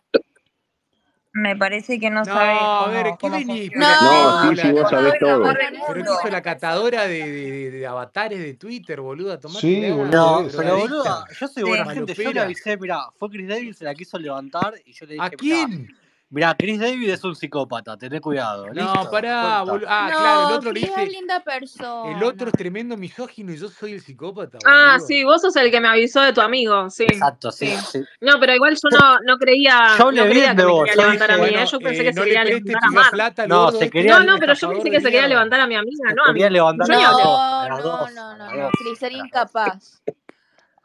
me 1.38 1.56
parece 1.58 2.00
que 2.00 2.10
no 2.10 2.22
No, 2.22 2.34
sabes 2.34 2.62
a 2.62 2.88
ver, 2.88 3.18
¿qué 3.20 3.30
venís 3.30 3.72
No, 3.76 3.86
No, 4.02 4.56
sí, 4.56 4.62
sí, 4.62 4.72
vos 4.72 4.90
sabés 4.90 5.20
todo. 5.20 5.44
¿Pero 5.88 6.06
sos 6.22 6.32
la 6.32 6.42
catadora 6.42 7.08
de, 7.08 7.20
de- 7.30 7.52
de- 7.52 7.72
de 7.72 7.88
avatares 7.88 8.40
de 8.40 8.54
Twitter, 8.54 9.02
boluda? 9.02 9.36
Sí, 9.36 9.42
Tomátela, 9.42 9.96
boludo, 9.96 10.44
No, 10.44 10.48
pero 10.58 10.78
boluda, 10.78 11.28
yo 11.38 11.48
soy 11.48 11.64
Sí. 11.64 11.70
buena 11.70 11.86
gente. 11.94 12.14
Yo 12.16 12.32
le 12.32 12.40
avisé, 12.40 12.78
mira, 12.78 13.00
fue 13.18 13.30
Chris 13.30 13.48
David, 13.50 13.74
se 13.74 13.84
la 13.84 13.94
quiso 13.94 14.18
levantar 14.18 14.76
y 14.86 14.94
yo 14.94 15.06
le 15.06 15.20
¿A 15.20 15.30
dije, 15.30 15.38
mira, 15.44 15.68
quién? 15.68 15.88
Mira, 16.30 16.56
Chris 16.58 16.80
David 16.80 17.10
es 17.10 17.24
un 17.24 17.36
psicópata, 17.36 17.98
tené 17.98 18.20
cuidado. 18.22 18.68
No, 18.68 18.74
Listo, 18.74 19.12
pará, 19.12 19.64
boludo. 19.64 19.88
Ah, 19.90 20.08
claro, 20.12 20.50
el 20.50 20.54
otro 20.56 20.72
le 20.72 20.80
Chris 20.82 20.90
es 20.92 20.96
dice, 20.98 21.12
linda 21.12 21.36
el 21.36 21.42
otro 21.42 21.52
persona. 21.52 22.50
es 22.50 22.54
tremendo 22.54 22.98
misógino 22.98 23.52
y 23.54 23.58
yo 23.58 23.70
soy 23.70 23.94
el 23.94 24.02
psicópata, 24.02 24.58
Ah, 24.66 24.98
sí, 25.06 25.24
vos 25.24 25.42
sos 25.42 25.56
el 25.56 25.72
que 25.72 25.80
me 25.80 25.88
avisó 25.88 26.22
de 26.22 26.34
tu 26.34 26.42
amigo, 26.42 26.90
sí, 26.90 27.04
Exacto, 27.04 27.52
sí, 27.52 27.68
sí. 27.68 27.86
sí. 28.00 28.04
No, 28.22 28.40
pero 28.40 28.54
igual 28.56 28.76
yo 28.76 28.90
no, 28.98 29.20
no 29.22 29.38
creía, 29.38 29.96
Yo 29.98 30.12
no 30.12 30.24
creía 30.24 30.54
bien 30.54 30.56
que 30.58 30.64
me 30.64 30.72
vos, 30.72 30.80
quería 30.86 30.96
yo 30.96 31.02
levantar 31.02 31.32
a 31.32 31.36
dije, 31.36 31.48
¿eh? 31.48 31.52
Bueno, 31.52 31.72
Yo 31.72 31.80
pensé 31.80 32.02
eh, 32.02 32.04
que 32.06 32.14
se 32.14 32.20
no 32.20 32.26
le 32.26 32.28
quería 32.28 32.44
levantar 32.44 32.76
a 32.84 32.92
Mar. 32.92 33.12
plata 33.12 33.48
no, 33.48 33.72
se 33.72 33.90
quería, 33.90 34.20
No, 34.20 34.34
es 34.34 34.40
pero 34.40 34.54
yo 34.54 34.70
pensé 34.70 34.90
que 34.92 35.02
se 35.02 35.12
quería 35.12 35.28
levantar 35.28 35.60
a 35.62 35.68
mi 35.68 35.76
amiga, 35.76 36.10
se 36.10 36.16
no 36.16 36.24
quería 36.26 36.50
levantar 36.50 36.92
a 36.92 36.96
ni 36.96 37.02
las 37.04 37.12
hablé. 37.12 37.24
dos, 37.24 37.40
a 37.40 37.70
No, 37.70 38.10
no, 38.12 38.38
no, 38.38 38.56
no, 38.56 38.72
Chris 38.72 39.02
era 39.04 39.08
a 39.08 39.12
las 39.12 39.20
dos, 39.20 39.26
incapaz. 39.28 40.02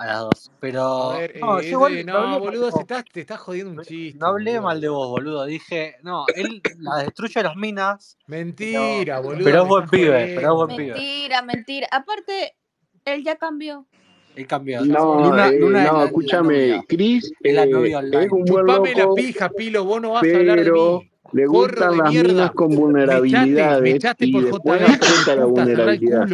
A 0.00 0.06
las 0.06 0.20
dos. 0.20 0.50
A 0.50 0.58
Pero, 0.60 1.08
ver, 1.18 1.34
no, 1.40 1.60
eh, 1.60 1.62
yo 1.64 1.68
igual 1.70 1.92
ese- 1.94 2.04
no 2.04 2.26
no, 2.26 2.40
boludo, 2.40 2.70
se 2.72 2.80
está, 2.80 3.02
te 3.02 3.20
estás 3.20 3.38
jodiendo 3.38 3.70
un 3.70 3.76
No 3.76 3.82
chiste, 3.82 4.18
hablé 4.22 4.52
boludo. 4.52 4.62
mal 4.66 4.80
de 4.80 4.88
vos, 4.88 5.08
boludo. 5.10 5.44
Dije, 5.44 5.96
no, 6.02 6.24
él 6.34 6.62
la 6.78 6.96
destruye 7.04 7.38
a 7.40 7.42
las 7.42 7.56
minas, 7.56 8.16
pero, 8.26 8.44
Mentira, 8.44 9.20
boludo, 9.20 9.44
pero 9.44 9.62
es 9.62 9.68
buen 9.68 9.88
pibe, 9.90 10.32
pero 10.34 10.48
es 10.48 10.54
buen 10.54 10.76
pibe. 10.76 10.92
Mentira, 10.94 11.42
mentira. 11.42 11.86
Aparte, 11.90 12.56
él 13.04 13.22
ya 13.24 13.36
cambió. 13.36 13.86
Él 14.34 14.46
cambió. 14.46 14.80
No, 14.86 15.28
Luna, 15.28 15.48
eh, 15.48 15.58
Luna 15.58 15.78
es 15.84 15.84
no, 15.84 15.92
la, 15.92 15.98
la 16.00 16.06
escúchame. 16.06 16.84
Chris 16.88 17.32
Es 17.42 17.54
la 17.54 17.64
eh, 17.64 17.66
novia 17.70 17.98
es 17.98 18.04
online. 18.04 18.28
un 18.30 18.44
buen 18.44 18.66
Chupame 18.66 18.94
la 18.94 19.02
loco, 19.02 19.14
pija, 19.16 19.48
Pilo, 19.50 19.84
vos 19.84 20.00
no 20.00 20.12
vas 20.12 20.22
a 20.22 20.36
hablar 20.38 20.56
de 20.56 20.64
pero 20.64 20.98
mí. 21.00 21.10
le 21.32 21.46
gustan 21.46 21.98
las 21.98 22.10
minas 22.10 22.24
mierda. 22.24 22.52
con 22.52 22.68
Me 22.68 22.74
echaste, 22.74 22.80
me 22.80 22.86
vulnerabilidades 22.86 23.94
echaste 23.96 24.26
y 24.26 24.32
por 24.32 24.44
después 24.44 24.80
JB, 24.80 25.36
la 25.36 25.44
vulnerabilidad. 25.44 26.26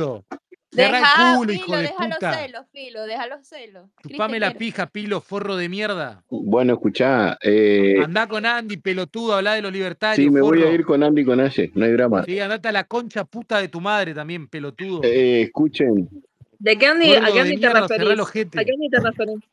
Cerrá 0.76 0.98
el 0.98 1.02
Deja, 1.02 1.36
culo, 1.36 1.52
hijo 1.52 1.64
Pilo, 1.64 1.76
de 1.78 1.82
deja 1.84 2.08
los 2.08 2.18
celos, 2.18 2.66
Pilo, 2.70 3.06
deja 3.06 3.26
los 3.26 3.46
celos. 3.46 3.88
Chupame 4.06 4.38
la 4.38 4.52
pija, 4.52 4.86
Pilo, 4.86 5.22
forro 5.22 5.56
de 5.56 5.70
mierda. 5.70 6.22
Bueno, 6.28 6.74
escuchá, 6.74 7.38
eh, 7.40 7.96
Andá 8.04 8.28
con 8.28 8.44
Andy, 8.44 8.76
pelotudo, 8.76 9.34
habla 9.34 9.54
de 9.54 9.62
los 9.62 9.70
sí, 9.70 9.78
libertarios, 9.78 10.30
me 10.30 10.42
voy 10.42 10.62
a 10.62 10.70
ir 10.70 10.84
con 10.84 11.02
Andy 11.02 11.22
y 11.22 11.24
con 11.24 11.40
Aye, 11.40 11.72
no 11.74 11.86
hay 11.86 11.92
drama. 11.92 12.24
Sí, 12.24 12.38
andate 12.38 12.68
a 12.68 12.72
la 12.72 12.84
concha 12.84 13.24
puta 13.24 13.58
de 13.58 13.68
tu 13.68 13.80
madre 13.80 14.12
también, 14.12 14.48
pelotudo. 14.48 15.00
Eh, 15.02 15.42
escuchen, 15.42 16.10
¿De 16.58 16.76
qué 16.76 16.86
Andy, 16.86 17.14
a 17.14 17.24
qué 17.24 17.32
de 17.32 17.40
Andy 17.40 17.60
te 17.60 17.68
referís? 17.70 18.20
¿A 18.20 18.64
qué 18.64 18.72
Andy 18.72 18.90
te 18.90 19.00
referís? 19.00 19.44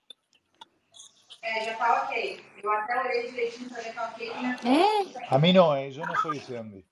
¿Eh? 4.66 4.86
A 5.30 5.40
mí 5.40 5.54
no, 5.54 5.76
eh, 5.78 5.92
yo 5.92 6.06
no 6.06 6.14
soy 6.22 6.38
ese 6.38 6.58
Andy. 6.58 6.84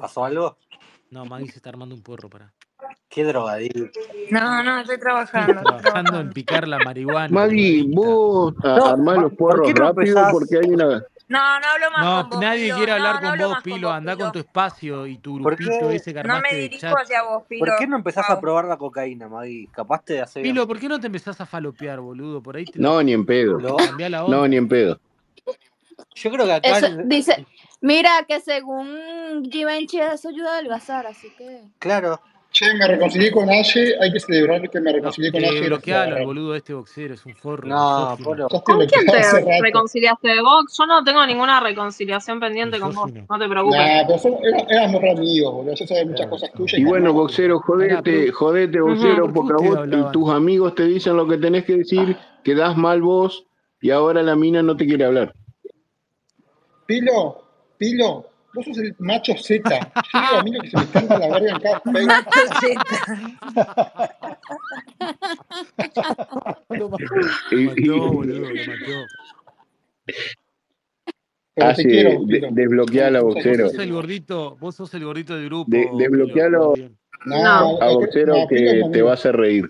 ¿Pasó 0.00 0.24
algo? 0.24 0.56
No, 1.12 1.26
Maggie 1.26 1.50
se 1.50 1.58
está 1.58 1.68
armando 1.68 1.94
un 1.94 2.02
porro 2.02 2.30
para. 2.30 2.54
Qué 3.10 3.22
drogadicto. 3.22 4.00
No, 4.30 4.62
no, 4.62 4.80
estoy 4.80 4.98
trabajando, 4.98 5.52
estoy 5.52 5.66
Trabajando 5.82 6.20
en 6.20 6.30
picar 6.32 6.66
la 6.66 6.78
marihuana, 6.78 7.28
Maggie, 7.28 7.84
vos 7.94 8.54
a- 8.64 8.76
No, 8.78 8.86
armás 8.86 9.18
los 9.18 9.32
¿por 9.34 9.36
porros 9.36 9.66
qué 9.68 9.74
no 9.74 9.80
rápido 9.80 10.16
empezás? 10.18 10.32
porque 10.32 10.58
hay 10.58 10.70
una... 10.70 10.86
No, 11.28 11.60
no 11.60 11.66
hablo 11.66 11.90
más 11.90 12.00
No, 12.00 12.20
con 12.22 12.30
vos, 12.30 12.40
nadie 12.40 12.62
Pilo. 12.64 12.76
quiere 12.76 12.92
hablar 12.92 13.14
No, 13.16 13.20
no 13.20 13.20
con 13.20 13.30
hablo 13.30 13.44
vos, 13.48 13.54
con 13.56 13.62
Pilo. 13.62 13.88
vos, 13.88 13.96
Andá 13.96 14.16
con 14.16 14.26
tu 14.28 14.32
Pilo. 14.32 14.40
espacio 14.46 15.06
y 15.06 15.18
tu 15.18 15.42
¿Por 15.42 15.56
grupito 15.56 15.90
ese 15.90 16.14
que 16.14 16.22
No 16.24 16.40
me 16.40 16.48
de 16.54 16.60
dirijo 16.62 16.80
chat. 16.80 16.96
hacia 16.98 17.22
vos, 17.24 17.42
¿Por 17.42 17.48
qué 17.48 17.76
Pilo. 17.76 17.90
no 17.90 17.96
empezás 17.96 18.30
a 18.30 18.40
probar 18.40 18.64
la 18.64 18.78
cocaína, 18.78 19.28
Maggie? 19.28 19.68
Capaz 19.70 20.04
te 20.04 20.22
hace 20.22 20.40
bien. 20.40 20.54
Pilo, 20.54 20.66
¿por 20.66 20.78
qué 20.80 20.88
no 20.88 20.98
te 20.98 21.08
empezás 21.08 21.38
a 21.42 21.44
falopear, 21.44 22.00
boludo? 22.00 22.42
Por 22.42 22.56
ahí 22.56 22.64
te 22.64 22.78
No, 22.78 23.02
ni 23.02 23.12
en 23.12 23.26
pedo. 23.26 23.58
No, 23.60 24.48
ni 24.48 24.56
en 24.56 24.68
pedo. 24.68 24.98
Yo 26.14 26.30
creo 26.30 26.46
que 26.46 26.52
acá, 26.52 26.78
Eso 26.78 26.88
dice, 27.04 27.46
mira 27.82 28.24
que 28.26 28.40
según 28.40 29.44
Givenchy 29.50 30.00
eso 30.00 30.30
ayuda 30.30 30.52
a 30.52 30.54
adelgazar, 30.54 31.06
así 31.06 31.28
que. 31.36 31.60
claro, 31.78 32.18
Che, 32.52 32.74
me 32.74 32.86
reconcilié 32.86 33.30
con 33.32 33.48
Aye. 33.48 33.94
Hay 33.98 34.12
que 34.12 34.20
celebrar 34.20 34.68
que 34.68 34.78
me 34.78 34.90
No, 34.92 34.96
reconcilié 34.98 35.32
con 35.32 35.42
eh, 35.42 35.48
Aye 35.48 35.56
y 35.56 35.60
la 35.60 35.60
fui 35.60 35.64
a 35.64 35.68
bloquealo 35.68 36.02
al 36.02 36.08
agarrar. 36.08 36.26
boludo 36.26 36.54
este 36.54 36.74
boxero, 36.74 37.14
es 37.14 37.24
un 37.24 37.34
forro, 37.34 37.66
no, 37.66 38.16
¿Con 38.64 38.86
quién 38.86 39.06
te 39.06 39.60
reconciliaste 39.62 40.28
de 40.28 40.42
Vox? 40.42 40.76
Yo 40.78 40.84
no 40.86 41.02
tengo 41.02 41.26
ninguna 41.26 41.60
reconciliación 41.60 42.38
pendiente 42.40 42.78
con 42.78 42.92
vos, 42.94 43.10
no 43.10 43.38
te 43.38 43.48
preocupes. 43.48 43.78
Nah, 43.78 44.06
pero 44.06 44.18
somos, 44.18 44.40
era- 44.44 44.66
éramos 44.68 45.00
re 45.00 45.10
amigos, 45.12 45.54
boludo. 45.54 45.74
Yo 45.74 45.86
sabía 45.86 46.04
muchas 46.04 46.26
cosas 46.26 46.52
tuyas 46.52 46.78
Y 46.78 46.82
y 46.82 46.84
bueno, 46.84 47.14
boxero, 47.14 47.58
jodete, 47.60 48.02
pero 48.02 48.32
jodete, 48.34 48.80
boxero, 48.80 49.22
¿por 49.24 49.32
qué 49.32 49.34
porque 49.34 49.52
a 49.64 49.68
vos, 49.68 49.78
hablaban? 49.78 50.12
tus 50.12 50.30
amigos 50.30 50.74
te 50.74 50.84
dicen 50.84 51.16
lo 51.16 51.26
que 51.26 51.38
tenés 51.38 51.64
que 51.64 51.76
decir, 51.78 52.18
quedás 52.44 52.76
mal 52.76 53.00
vos 53.00 53.46
y 53.80 53.90
ahora 53.90 54.22
la 54.22 54.36
mina 54.36 54.62
no 54.62 54.76
te 54.76 54.84
quiere 54.86 55.06
hablar. 55.06 55.32
Pilo, 56.86 57.42
Pilo, 57.82 58.30
vos 58.54 58.64
sos 58.64 58.78
el 58.78 58.94
macho 59.00 59.34
Z. 59.36 59.92
Yo 60.14 60.20
digo 60.20 60.36
a 60.38 60.42
mí 60.44 60.52
lo 60.52 60.60
que 60.60 60.70
se 60.70 60.76
me 60.78 60.86
canta 60.86 61.18
la 61.18 61.28
verga 61.30 61.50
en 61.50 61.60
cada 61.60 61.80
face. 61.80 62.04
Macho 62.06 62.40
Z. 62.60 62.80
Lo 66.78 66.88
mató, 66.88 67.04
boludo, 68.12 68.40
lo 68.40 68.54
mató. 68.54 69.06
Hace, 71.56 71.82
quiero, 71.82 72.24
de, 72.24 72.48
desbloqueala, 72.52 73.20
Vos 73.20 73.34
boxero. 73.34 73.68
sos 73.68 73.78
el 73.80 73.92
gordito, 73.92 74.56
vos 74.60 74.76
sos 74.76 74.94
el 74.94 75.04
gordito 75.04 75.34
del 75.34 75.42
De, 75.42 75.48
grupo, 75.48 75.98
desbloquealo 75.98 76.72
bien. 76.74 76.96
No, 77.26 77.36
No, 77.42 77.82
a 77.82 77.92
boxero 77.92 78.36
no, 78.38 78.46
que 78.46 78.82
te 78.92 79.02
va 79.02 79.10
a 79.10 79.14
hacer 79.14 79.36
reír. 79.36 79.68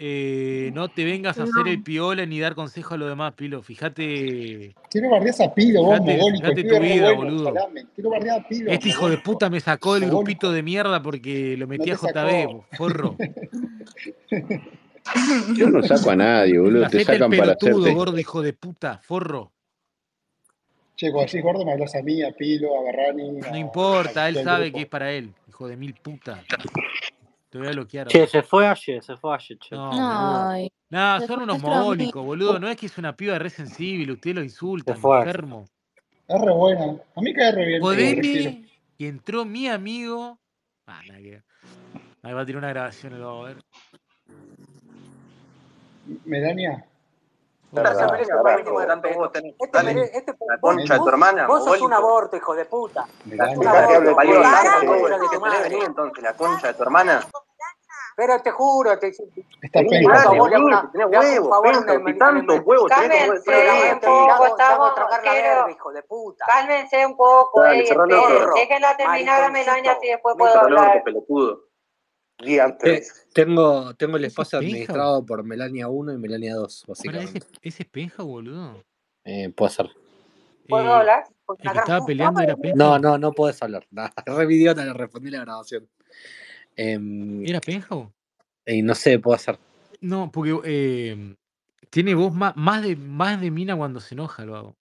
Eh, 0.00 0.70
no 0.74 0.88
te 0.88 1.04
vengas 1.04 1.40
a 1.40 1.42
hacer 1.42 1.66
el 1.66 1.78
no. 1.78 1.84
piola 1.84 2.24
ni 2.24 2.38
dar 2.38 2.54
consejo 2.54 2.94
a 2.94 2.98
los 2.98 3.08
demás, 3.08 3.32
Pilo. 3.34 3.62
Fíjate, 3.62 4.72
Quiero 4.88 5.10
bardear 5.10 5.34
a 5.42 5.52
Pilo, 5.54 5.82
vos, 5.82 5.98
fíjate, 5.98 6.16
mogólico. 6.16 6.48
Tu 6.54 6.80
vida, 6.80 7.12
bueno, 7.12 7.16
boludo. 7.16 7.44
salame. 7.52 7.86
Quiero 7.96 8.10
bardear 8.10 8.40
a 8.40 8.48
Pilo, 8.48 8.70
Este 8.70 8.88
hijo 8.90 9.10
de 9.10 9.18
puta 9.18 9.50
me 9.50 9.58
sacó 9.58 9.98
del 9.98 10.08
grupito 10.08 10.52
de 10.52 10.62
mierda 10.62 11.02
porque 11.02 11.56
lo 11.56 11.66
No 11.66 11.70
metí 11.70 11.90
a 11.90 11.96
te 11.96 12.06
JB, 12.12 12.76
forro. 12.76 13.16
Yo 15.56 15.70
no 15.70 15.82
saco 15.82 16.10
a 16.10 16.16
nadie, 16.16 16.58
boludo. 16.58 16.80
Te 16.82 16.86
Hacete 16.98 17.12
el 17.14 17.18
sacan 17.18 17.30
para 17.30 17.42
pelotudo, 17.56 17.80
hacerte. 17.82 17.94
gordo 17.94 18.18
hijo 18.18 18.42
de 18.42 18.52
puta, 18.52 19.00
forro. 19.02 19.50
Che, 20.94 21.10
cuando 21.10 21.26
decís 21.26 21.42
gordo 21.42 21.64
me 21.64 21.72
hablas 21.72 21.94
a 21.96 22.02
mí, 22.02 22.22
a 22.22 22.30
Pilo, 22.32 22.78
a 22.78 22.82
Barrani, 22.84 23.32
No 23.32 23.46
a, 23.46 23.50
a 23.52 23.58
importa, 23.58 24.28
él 24.28 24.44
sabe 24.44 24.70
que 24.72 24.82
es 24.82 24.86
para 24.86 25.10
él, 25.12 25.32
hijo 25.48 25.66
de 25.66 25.76
mil 25.76 25.94
puta. 25.94 26.44
Te 27.50 27.58
voy 27.58 27.68
a 27.68 27.70
bloquear 27.70 28.08
Che, 28.08 28.26
se 28.26 28.42
fue 28.42 28.66
ayer, 28.66 29.02
se 29.02 29.16
fue 29.16 29.34
ayer, 29.34 29.58
che. 29.58 29.74
No. 29.74 30.48
Ay, 30.50 30.70
se 31.20 31.26
son 31.26 31.42
unos 31.42 31.62
mogólicos, 31.62 32.24
boludo. 32.24 32.58
No 32.58 32.68
es 32.68 32.76
que 32.76 32.86
es 32.86 32.98
una 32.98 33.16
piba 33.16 33.38
re 33.38 33.50
sensible, 33.50 34.12
ustedes 34.12 34.36
lo 34.36 34.40
Se 34.42 34.46
insultan, 34.46 34.96
fue. 34.96 35.18
enfermo. 35.18 35.64
Es 36.26 36.40
re 36.40 36.52
buena. 36.52 36.96
A 37.16 37.20
mí 37.22 37.32
cae 37.32 37.52
re 37.52 37.66
bien. 37.66 37.80
Jodeme 37.80 38.68
y 38.98 39.06
entró 39.06 39.44
mi 39.44 39.68
amigo. 39.68 40.38
Ah, 40.86 41.00
nada 41.06 41.20
que 41.20 41.30
ver. 41.30 41.44
Ahí 42.22 42.32
va 42.34 42.42
a 42.42 42.46
tirar 42.46 42.58
una 42.58 42.68
grabación, 42.70 43.18
lo 43.18 43.38
va 43.38 43.50
a 43.50 43.54
ver. 43.54 43.64
Melania, 46.24 46.87
Se 47.70 48.06
merece 48.12 48.32
un 48.34 48.42
mínimo 48.56 48.80
de. 48.80 48.86
Este, 49.58 49.82
mere- 49.82 50.10
este, 50.14 50.32
vos, 51.46 51.64
sos 51.64 51.80
un 51.82 51.92
aborto, 51.92 52.36
hijo 52.36 52.54
de 52.54 52.64
puta. 52.64 53.06
Tanto, 53.36 53.60
Concha 54.18 55.68
tu. 55.68 56.12
¿La 56.22 56.32
concha 56.34 56.66
de 56.68 56.74
tu 56.74 56.82
hermana? 56.82 57.20
Pero 58.16 58.42
te 58.42 58.50
juro, 58.50 58.98
te, 58.98 59.08
Está 59.08 59.78
tenés 59.78 60.24
como 60.24 60.48
Cálmense 62.88 63.38
un 63.38 63.86
este, 63.86 64.06
poco, 64.06 64.46
estamos, 64.46 64.92
la 64.98 65.70
hijo 65.70 65.92
de 65.92 66.02
puta. 66.02 66.44
cálmense 66.48 67.06
un 67.06 67.16
poco, 67.16 67.60
orto. 67.60 68.54
déjenla 68.54 68.96
terminar 68.96 69.42
a 69.44 69.50
Melania 69.50 69.98
si 70.00 70.08
después 70.08 70.34
puedo 70.36 70.60
hablar. 70.60 71.04
pelotudo. 71.04 71.67
Diantres. 72.44 73.26
tengo, 73.32 73.94
tengo 73.94 74.16
el 74.16 74.24
¿Ese 74.24 74.28
es 74.28 74.32
espacio 74.32 74.58
administrado 74.60 75.24
por 75.26 75.42
Melania 75.44 75.88
1 75.88 76.12
y 76.12 76.18
Melania 76.18 76.54
2, 76.54 76.84
Para, 76.86 76.92
ese, 76.92 77.08
básicamente. 77.10 77.46
ese 77.62 77.82
es 77.82 77.88
penja, 77.88 78.22
boludo. 78.22 78.84
Eh, 79.24 79.50
puede 79.50 79.72
ser. 79.72 79.90
¿Puedo 80.68 80.84
Eh, 80.86 80.92
hablar? 80.92 81.24
El 81.48 81.56
que 81.56 81.62
gran 81.64 81.78
estaba 81.78 82.06
peleando 82.06 82.40
era 82.40 82.56
penja. 82.56 82.76
No, 82.76 82.98
no, 82.98 83.18
no 83.18 83.32
puedes 83.32 83.60
hablar. 83.62 83.86
Nada, 83.90 84.12
re 84.26 84.44
idiota, 84.54 84.84
le 84.84 84.92
respondí 84.92 85.30
la 85.30 85.40
grabación. 85.40 85.88
Em, 86.76 87.44
¿Era 87.44 87.60
penja? 87.60 87.96
o? 87.96 88.12
no 88.82 88.94
sé, 88.94 89.18
puede 89.18 89.38
ser. 89.38 89.58
No, 90.00 90.30
porque 90.30 90.60
eh, 90.64 91.34
tiene 91.90 92.14
voz 92.14 92.32
más, 92.34 92.54
más, 92.56 92.82
de, 92.82 92.94
más 92.96 93.40
de 93.40 93.50
mina 93.50 93.76
cuando 93.76 93.98
se 93.98 94.14
enoja, 94.14 94.44
lo 94.44 94.56
hago. 94.56 94.76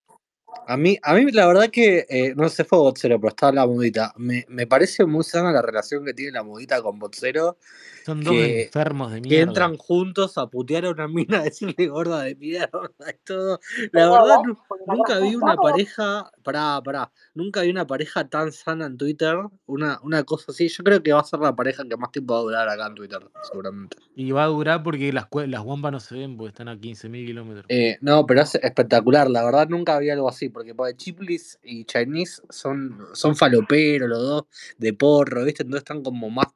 A 0.68 0.78
mí, 0.78 0.98
a 1.04 1.14
mí 1.14 1.32
la 1.32 1.48
verdad 1.48 1.70
que, 1.70 2.06
eh, 2.10 2.34
no 2.36 2.50
sé 2.50 2.64
fue 2.64 2.78
Botsero, 2.80 3.20
pero 3.20 3.30
estaba 3.30 3.52
la 3.52 3.68
modita. 3.68 4.14
Me, 4.18 4.46
me 4.50 4.66
parece 4.68 5.06
muy 5.06 5.24
sana 5.24 5.52
la 5.52 5.62
relación 5.62 6.04
que 6.06 6.14
tiene 6.14 6.32
la 6.32 6.44
modita 6.44 6.82
con 6.82 6.98
Botsero. 7.00 7.58
Son 8.06 8.22
dos 8.24 8.34
Que, 8.34 8.64
enfermos 8.64 9.12
de 9.12 9.22
que 9.22 9.28
mierda. 9.30 9.44
entran 9.50 9.78
juntos 9.78 10.38
a 10.38 10.48
putear 10.48 10.86
a 10.86 10.92
una 10.92 11.08
mina, 11.10 11.40
a 11.40 11.44
decirle 11.52 11.88
gorda 11.88 12.22
de 12.22 12.36
mierda 12.36 12.70
y 13.10 13.18
todo. 13.26 13.60
La 13.92 14.10
verdad, 14.10 14.38
nu- 14.46 14.58
nunca 14.88 15.20
vi 15.20 15.36
una 15.36 15.56
pareja, 15.58 16.32
pará, 16.42 16.82
pará, 16.84 17.12
nunca 17.34 17.62
vi 17.62 17.70
una 17.70 17.86
pareja 17.86 18.28
tan 18.30 18.54
sana 18.54 18.86
en 18.86 18.98
Twitter, 18.98 19.36
una, 19.66 20.00
una 20.04 20.24
cosa 20.24 20.52
así. 20.54 20.70
Yo 20.70 20.84
creo 20.86 21.04
que 21.04 21.12
va 21.12 21.20
a 21.20 21.24
ser 21.26 21.40
la 21.42 21.54
pareja 21.56 21.84
que 21.90 21.98
más 21.98 22.12
tiempo 22.12 22.34
va 22.34 22.40
a 22.40 22.44
durar 22.44 22.70
acá 22.70 22.88
en 22.88 22.96
Twitter, 22.96 23.20
seguramente. 23.44 23.98
Y 24.16 24.32
va 24.32 24.46
a 24.46 24.48
durar 24.48 24.84
porque 24.84 25.12
las, 25.12 25.28
las 25.48 25.62
guampas 25.62 25.92
no 25.92 26.00
se 26.00 26.16
ven 26.16 26.38
porque 26.38 26.50
están 26.50 26.70
a 26.70 26.76
15.000 26.78 27.26
kilómetros. 27.26 27.66
Eh, 27.68 27.98
no, 28.02 28.26
pero 28.26 28.42
es 28.42 28.56
espectacular, 28.56 29.30
la 29.30 29.44
verdad 29.44 29.68
nunca 29.68 30.00
vi 30.00 30.10
algo 30.10 30.30
así, 30.30 30.47
porque 30.50 30.76
pues, 30.76 30.96
Chiplis 30.98 31.60
y 31.64 31.86
Chinese 31.86 32.42
son, 32.50 33.08
son 33.14 33.36
faloperos 33.36 34.10
los 34.10 34.20
dos, 34.20 34.44
de 34.78 34.94
porro, 34.94 35.44
¿viste? 35.44 35.64
Entonces 35.64 35.82
están 35.82 36.04
como 36.04 36.30
más 36.30 36.48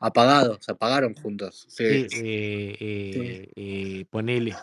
apagados, 0.00 0.58
se 0.60 0.72
apagaron 0.72 1.14
juntos. 1.14 1.66
Sí, 1.68 1.84
Se, 1.84 2.00
eh, 2.00 2.76
eh, 2.80 3.48
eh, 3.54 4.04
ponele. 4.10 4.54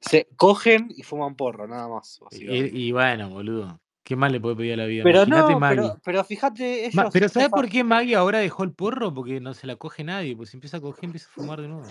se 0.00 0.28
cogen 0.36 0.88
y 0.96 1.02
fuman 1.02 1.36
porro, 1.36 1.66
nada 1.66 1.88
más, 1.88 2.20
y 2.30 2.92
bueno, 2.92 3.30
boludo. 3.30 3.80
¿Qué 4.08 4.16
más 4.16 4.32
le 4.32 4.40
puede 4.40 4.56
pedir 4.56 4.72
a 4.72 4.76
la 4.78 4.86
vida? 4.86 5.02
Pero 5.04 5.18
Imagínate 5.18 5.52
no, 5.52 5.60
Maggie. 5.60 5.76
pero, 5.76 6.00
pero 6.02 6.24
fíjate, 6.24 6.90
Ma- 6.94 7.10
pero 7.12 7.28
¿sabes 7.28 7.50
por 7.50 7.68
qué 7.68 7.84
Maggie 7.84 8.16
ahora 8.16 8.38
dejó 8.38 8.64
el 8.64 8.72
porro? 8.72 9.12
Porque 9.12 9.38
no 9.38 9.52
se 9.52 9.66
la 9.66 9.76
coge 9.76 10.02
nadie. 10.02 10.34
Pues 10.34 10.48
si 10.48 10.56
empieza 10.56 10.78
a 10.78 10.80
coger, 10.80 11.04
empieza 11.04 11.28
a 11.28 11.34
fumar 11.34 11.60
de 11.60 11.68
nuevo. 11.68 11.84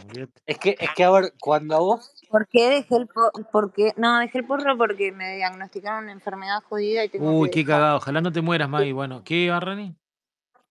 es 0.48 0.58
que, 0.58 0.76
es 0.80 0.90
que 0.96 1.04
a 1.04 1.12
ver, 1.12 1.34
cuando 1.40 1.76
a 1.76 1.80
vos, 1.80 2.12
¿Por 2.32 2.48
qué 2.48 2.70
dejé 2.70 2.96
el 2.96 3.06
porro? 3.06 3.32
Porque, 3.52 3.94
no, 3.98 4.18
dejé 4.18 4.40
el 4.40 4.46
porro 4.46 4.76
porque 4.80 5.12
me 5.12 5.36
diagnosticaron 5.36 6.06
una 6.06 6.14
enfermedad 6.14 6.64
jodida 6.68 7.06
y 7.06 7.10
tengo 7.10 7.40
Uy, 7.40 7.50
que 7.50 7.54
qué 7.54 7.60
dejar. 7.60 7.76
cagado. 7.76 7.98
Ojalá 7.98 8.22
no 8.22 8.32
te 8.32 8.42
mueras, 8.42 8.68
Maggie. 8.68 8.94
Bueno, 8.94 9.22
¿qué, 9.24 9.52
Barrani? 9.52 9.96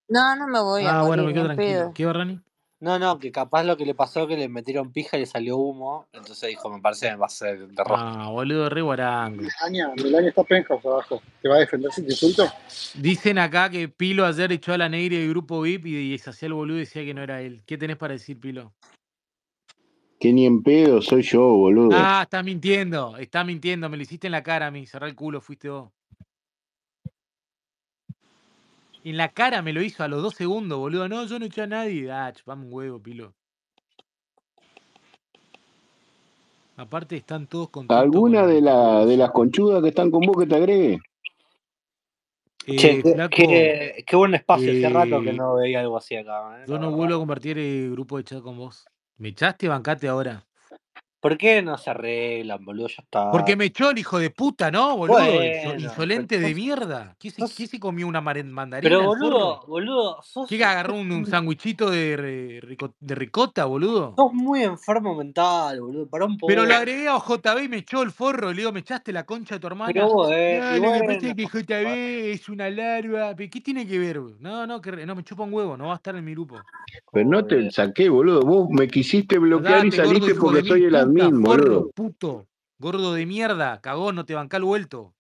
No, 0.09 0.35
no 0.35 0.49
me 0.49 0.61
voy 0.61 0.83
a 0.83 0.95
Ah, 0.95 1.05
bueno, 1.05 1.23
morir, 1.23 1.27
me 1.27 1.33
quedo 1.33 1.45
tranquilo. 1.47 1.79
pedo. 1.79 1.93
¿Qué, 1.95 2.07
Barrani? 2.07 2.41
No, 2.79 2.99
no, 2.99 3.19
que 3.19 3.33
capaz 3.33 3.65
lo 3.65 3.77
que 3.77 3.87
le 3.87 3.95
pasó 3.95 4.23
es 4.23 4.29
que 4.29 4.37
le 4.37 4.49
metieron 4.49 4.93
pija 4.93 5.17
y 5.17 5.21
le 5.21 5.27
salió 5.27 5.57
humo, 5.57 6.07
entonces 6.13 6.51
dijo, 6.51 6.69
me 6.69 6.81
parece 6.81 7.09
que 7.09 7.17
va 7.17 7.27
a 7.27 7.31
ser 7.31 7.67
de 7.67 7.85
rojo. 7.85 7.97
Ah, 7.97 8.29
boludo, 8.31 8.69
re 8.69 8.83
guarango. 8.83 9.43
Melania, 9.43 9.93
Melania 9.97 10.29
está 10.29 10.45
Penthouse 10.45 10.85
abajo. 10.85 11.23
¿Te 11.41 11.49
va 11.49 11.57
a 11.57 11.59
defender 11.61 11.91
si 11.91 12.03
te 12.03 12.11
insulto? 12.11 12.47
Dicen 12.95 13.39
acá 13.39 13.71
que 13.71 13.89
Pilo 13.89 14.27
ayer 14.27 14.53
echó 14.53 14.75
a 14.75 14.79
la 14.79 14.91
negra 14.91 15.17
del 15.17 15.31
grupo 15.31 15.63
VIP 15.63 15.87
y, 15.87 16.15
y 16.15 16.19
se 16.19 16.31
hacía 16.31 16.49
el 16.49 16.53
boludo 16.53 16.77
y 16.77 16.81
decía 16.81 17.03
que 17.03 17.15
no 17.15 17.23
era 17.23 17.41
él. 17.41 17.63
¿Qué 17.67 17.79
tenés 17.79 17.97
para 17.97 18.13
decir, 18.13 18.39
Pilo? 18.39 18.75
Que 20.21 20.33
ni 20.33 20.45
en 20.45 20.63
pedo 20.63 21.01
soy 21.01 21.23
yo, 21.23 21.41
boludo. 21.41 21.97
Ah, 21.97 22.21
estás 22.25 22.45
mintiendo, 22.45 23.17
estás 23.17 23.47
mintiendo, 23.47 23.89
me 23.89 23.97
lo 23.97 24.03
hiciste 24.03 24.27
en 24.27 24.33
la 24.33 24.43
cara 24.43 24.67
a 24.67 24.71
mí, 24.71 24.87
cerrá 24.87 25.07
el 25.07 25.15
culo, 25.15 25.41
fuiste 25.41 25.71
vos. 25.71 25.96
En 29.07 29.17
la 29.17 29.29
cara 29.29 29.63
me 29.63 29.73
lo 29.73 29.83
hizo 29.83 30.03
a 30.03 30.09
los 30.09 30.21
dos 30.21 30.35
segundos, 30.35 30.81
boludo. 30.81 31.09
No, 31.09 31.25
yo 31.27 31.39
no 31.39 31.47
eché 31.47 31.63
a 31.63 31.69
nadie. 31.69 32.11
Ah, 32.11 32.33
chupame 32.33 32.67
un 32.67 32.73
huevo, 32.73 33.01
Pilo. 33.01 33.33
Aparte 36.77 37.17
están 37.17 37.47
todos 37.47 37.71
contentos 37.71 37.97
con 37.97 38.05
¿Alguna 38.05 38.47
de, 38.49 38.61
la, 38.61 39.07
de 39.07 39.17
las 39.17 39.31
conchudas 39.31 39.81
que 39.81 39.91
están 39.91 40.11
con 40.11 40.23
vos 40.23 40.37
que 40.37 40.47
te 40.47 40.57
agregue? 40.57 40.99
Che, 42.67 42.99
Eh, 42.99 43.01
qué, 43.01 43.13
flaco, 43.13 43.37
qué, 43.37 44.05
qué 44.05 44.17
buen 44.17 44.35
espacio, 44.35 44.73
hace 44.73 44.89
rato 44.89 45.23
que 45.23 45.31
eh, 45.31 45.35
no 45.35 45.55
veía 45.55 45.79
algo 45.79 45.97
así 45.97 46.17
acá, 46.17 46.61
eh, 46.61 46.65
yo 46.67 46.77
no 46.81 46.91
vuelvo 46.91 47.15
a 47.15 47.19
compartir 47.19 47.59
el 47.59 47.93
grupo 47.93 48.17
de 48.17 48.25
chat 48.25 48.43
con 48.43 48.59
vos. 48.59 48.87
¿Me 49.19 49.29
echaste? 49.29 49.69
Bancate 49.69 50.09
ahora. 50.09 50.46
¿Por 51.27 51.39
qué 51.39 51.61
no 51.61 51.77
se 51.77 51.91
arreglan, 51.91 52.65
boludo? 52.65 52.87
Ya 52.87 53.05
Porque 53.33 53.53
está. 53.53 53.57
me 53.59 53.65
echó 53.65 53.91
el 53.91 53.99
hijo 53.99 54.19
de 54.21 54.31
puta, 54.31 54.71
¿no, 54.71 54.97
boludo? 54.97 55.17
Bueno, 55.19 55.39
pero 55.41 55.81
insolente 55.81 56.39
de 56.39 56.47
sos, 56.49 56.55
mierda. 56.55 57.17
¿Qué 57.19 57.31
se, 57.31 57.41
sos- 57.43 57.57
qué 57.57 57.67
se 57.67 57.81
comió 57.81 58.07
una 58.07 58.23
Pero 58.23 58.45
mandarina, 58.45 58.97
forro? 58.99 59.07
boludo, 59.09 59.67
boludo, 59.67 60.23
sos, 60.23 60.49
¿Qué 60.49 60.65
agarró 60.65 60.95
un, 60.95 61.11
un 61.11 61.27
sandwichito 61.27 61.91
de, 61.91 62.61
ricota, 63.01 63.65
boludo? 63.65 64.15
sos 64.15 64.33
muy 64.33 64.63
enfermo 64.63 65.17
mental, 65.17 65.81
boludo. 65.81 66.07
Para 66.09 66.27
un 66.27 66.37
Pero 66.39 66.63
lo 66.63 66.69
poco. 66.69 66.79
agregué 66.79 67.09
a 67.09 67.19
JB 67.19 67.65
y 67.65 67.69
me 67.69 67.79
echó 67.79 68.03
el 68.03 68.13
forro. 68.13 68.51
Le 68.51 68.59
digo, 68.59 68.71
¿me 68.71 68.81
echaste 68.81 69.13
la 69.13 69.25
concha 69.27 69.57
de 69.57 69.61
tu 69.61 69.67
Pero 69.67 69.75
hermana? 69.75 70.07
bueno, 70.07 70.77
y 70.77 70.81
No, 70.81 70.87
lo 70.87 70.93
que 70.93 70.99
pasa 71.01 71.13
bueno. 71.27 71.29
es 71.29 71.35
que 71.35 71.65
JB 71.65 72.33
es 72.33 72.49
una 72.49 72.71
larva. 72.71 73.35
¿Pero 73.35 73.51
¿Qué 73.51 73.61
tiene 73.61 73.85
que 73.85 73.99
ver? 73.99 74.21
boludo? 74.21 74.37
No, 74.39 74.67
no, 74.67 74.81
que 74.81 74.93
no 75.05 75.15
me 75.17 75.25
chupa 75.25 75.43
un 75.43 75.53
huevo. 75.53 75.77
No 75.77 75.89
va 75.89 75.95
a 75.95 75.97
estar 75.97 76.15
en 76.15 76.25
mi 76.25 76.33
grupo. 76.33 76.57
Pero 77.13 77.29
no 77.29 77.45
te 77.45 77.71
saqué, 77.71 78.09
boludo. 78.09 78.41
Vos 78.43 78.69
me 78.71 78.87
quisiste 78.89 79.39
bloquear 79.39 79.85
y 79.87 79.91
gordo, 79.91 79.97
saliste 79.97 80.35
porque 80.35 80.63
soy 80.69 80.85
el 80.85 80.95
puta, 80.95 81.07
boludo. 81.25 81.91
puto. 81.95 82.47
Gordo 82.79 83.15
de 83.15 83.25
mierda, 83.27 83.81
cagón, 83.81 84.17
no 84.17 84.25
te 84.27 84.35
banca 84.35 84.59
el 84.59 84.65
vuelto. 84.65 85.13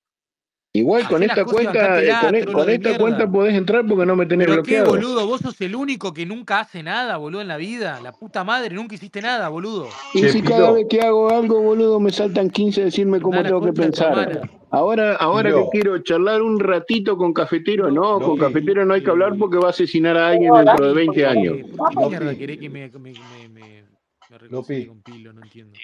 Igual 0.75 1.09
con 1.09 1.23
Hacé 1.23 1.25
esta 1.33 1.45
cuenta, 1.47 1.73
bancátela, 1.73 2.21
con, 2.21 2.35
e- 2.35 2.45
con 2.45 2.69
esta 2.69 2.99
cuenta 2.99 3.31
podés 3.33 3.55
entrar 3.55 3.87
porque 3.87 4.05
no 4.05 4.15
me 4.15 4.27
tenés 4.27 4.47
¿Pero 4.47 4.63
qué, 4.63 4.83
bloqueado. 4.83 4.91
boludo? 4.91 5.27
Vos 5.27 5.41
sos 5.41 5.59
el 5.63 5.75
único 5.75 6.13
que 6.13 6.27
nunca 6.27 6.61
hace 6.61 6.83
nada, 6.83 7.17
boludo, 7.17 7.41
en 7.41 7.49
la 7.49 7.57
vida. 7.57 7.99
La 8.03 8.13
puta 8.13 8.45
madre, 8.45 8.75
nunca 8.75 8.95
hiciste 8.95 9.23
nada, 9.23 9.49
boludo. 9.49 9.89
Y 10.13 10.21
Che, 10.21 10.29
si 10.29 10.43
cada 10.43 10.73
vez 10.73 10.87
que 10.91 11.01
hago 11.01 11.31
algo, 11.31 11.63
boludo, 11.63 11.99
me 11.99 12.11
saltan 12.11 12.51
15 12.51 12.83
a 12.83 12.85
decirme 12.85 13.23
cómo 13.23 13.43
tengo 13.43 13.63
que 13.63 13.73
pensar. 13.73 14.51
Ahora, 14.71 15.17
ahora 15.17 15.51
que 15.51 15.65
quiero 15.73 15.97
charlar 16.03 16.43
un 16.43 16.61
ratito 16.61 17.17
con 17.17 17.33
cafetero, 17.33 17.91
no, 17.91 18.21
con 18.21 18.39
Lopi, 18.39 18.41
cafetero 18.41 18.85
no 18.85 18.93
hay 18.93 19.03
que 19.03 19.09
hablar 19.09 19.33
Eh, 19.33 19.37
porque 19.39 19.57
va 19.57 19.69
a 19.69 19.71
asesinar 19.71 20.19
a 20.19 20.29
alguien 20.29 20.53
dentro 20.53 20.89
de 20.89 20.91
Lopi, 20.91 21.07
20 21.07 21.27
años. 21.27 21.55
eh, 21.57 21.67
¿por 21.75 21.89
qué 21.89 21.97
mierda 22.07 22.35
querés 22.35 22.59
que 22.59 22.69
me, 22.69 22.91
me, 22.91 22.99
me, 22.99 23.49
me, 23.49 23.76
reconcilie 24.39 24.87
Lopi. 24.87 24.89
con 24.89 25.03
Pilo? 25.03 25.33
No 25.33 25.43
entiendo. 25.43 25.79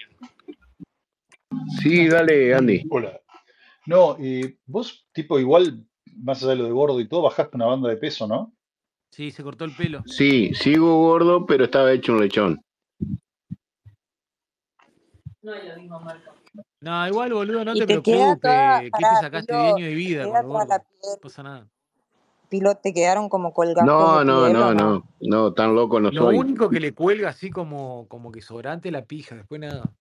Sí, 1.81 2.07
dale, 2.07 2.53
Andy. 2.53 2.85
Hola. 2.89 3.19
No, 3.85 4.17
y 4.19 4.57
vos, 4.65 5.07
tipo, 5.13 5.39
igual, 5.39 5.85
más 6.17 6.41
allá 6.41 6.51
de 6.51 6.57
lo 6.57 6.63
de 6.65 6.71
gordo 6.71 6.99
y 6.99 7.07
todo, 7.07 7.23
bajaste 7.23 7.57
una 7.57 7.65
banda 7.65 7.89
de 7.89 7.97
peso, 7.97 8.27
¿no? 8.27 8.53
Sí, 9.11 9.31
se 9.31 9.43
cortó 9.43 9.65
el 9.65 9.75
pelo. 9.75 10.03
Sí, 10.05 10.53
sigo 10.53 10.97
gordo, 10.97 11.45
pero 11.45 11.65
estaba 11.65 11.91
hecho 11.91 12.13
un 12.13 12.21
lechón. 12.21 12.61
No, 16.81 17.07
igual, 17.07 17.33
boludo, 17.33 17.65
no 17.65 17.73
te 17.73 17.85
te 17.85 18.01
queda 18.01 18.39
toda, 18.39 18.79
preocupes. 18.79 18.91
¿Qué 18.97 19.03
te 19.03 19.15
sacaste 19.21 19.53
de 19.53 19.67
año 19.67 19.85
de 19.85 19.93
vida 19.93 20.23
lo 20.25 20.31
piel, 20.31 20.43
No 20.47 21.17
pasa 21.21 21.43
nada. 21.43 21.69
Pilo, 22.53 22.75
te 22.75 22.93
quedaron 22.93 23.29
como 23.29 23.51
colgajos 23.51 23.87
No, 23.87 24.23
no, 24.23 24.47
no, 24.47 24.75
no? 24.75 24.75
no, 24.75 25.03
no, 25.21 25.53
tan 25.53 25.73
loco 25.73 25.99
no 25.99 26.11
Lo 26.11 26.25
soy. 26.25 26.37
único 26.37 26.69
que 26.69 26.79
le 26.79 26.93
cuelga 26.93 27.29
así 27.29 27.49
como, 27.49 28.07
como 28.07 28.31
que 28.31 28.41
sobrante 28.41 28.89
es 28.89 28.93
la 28.93 29.05
pija, 29.05 29.33
después 29.33 29.59
nada. 29.59 29.91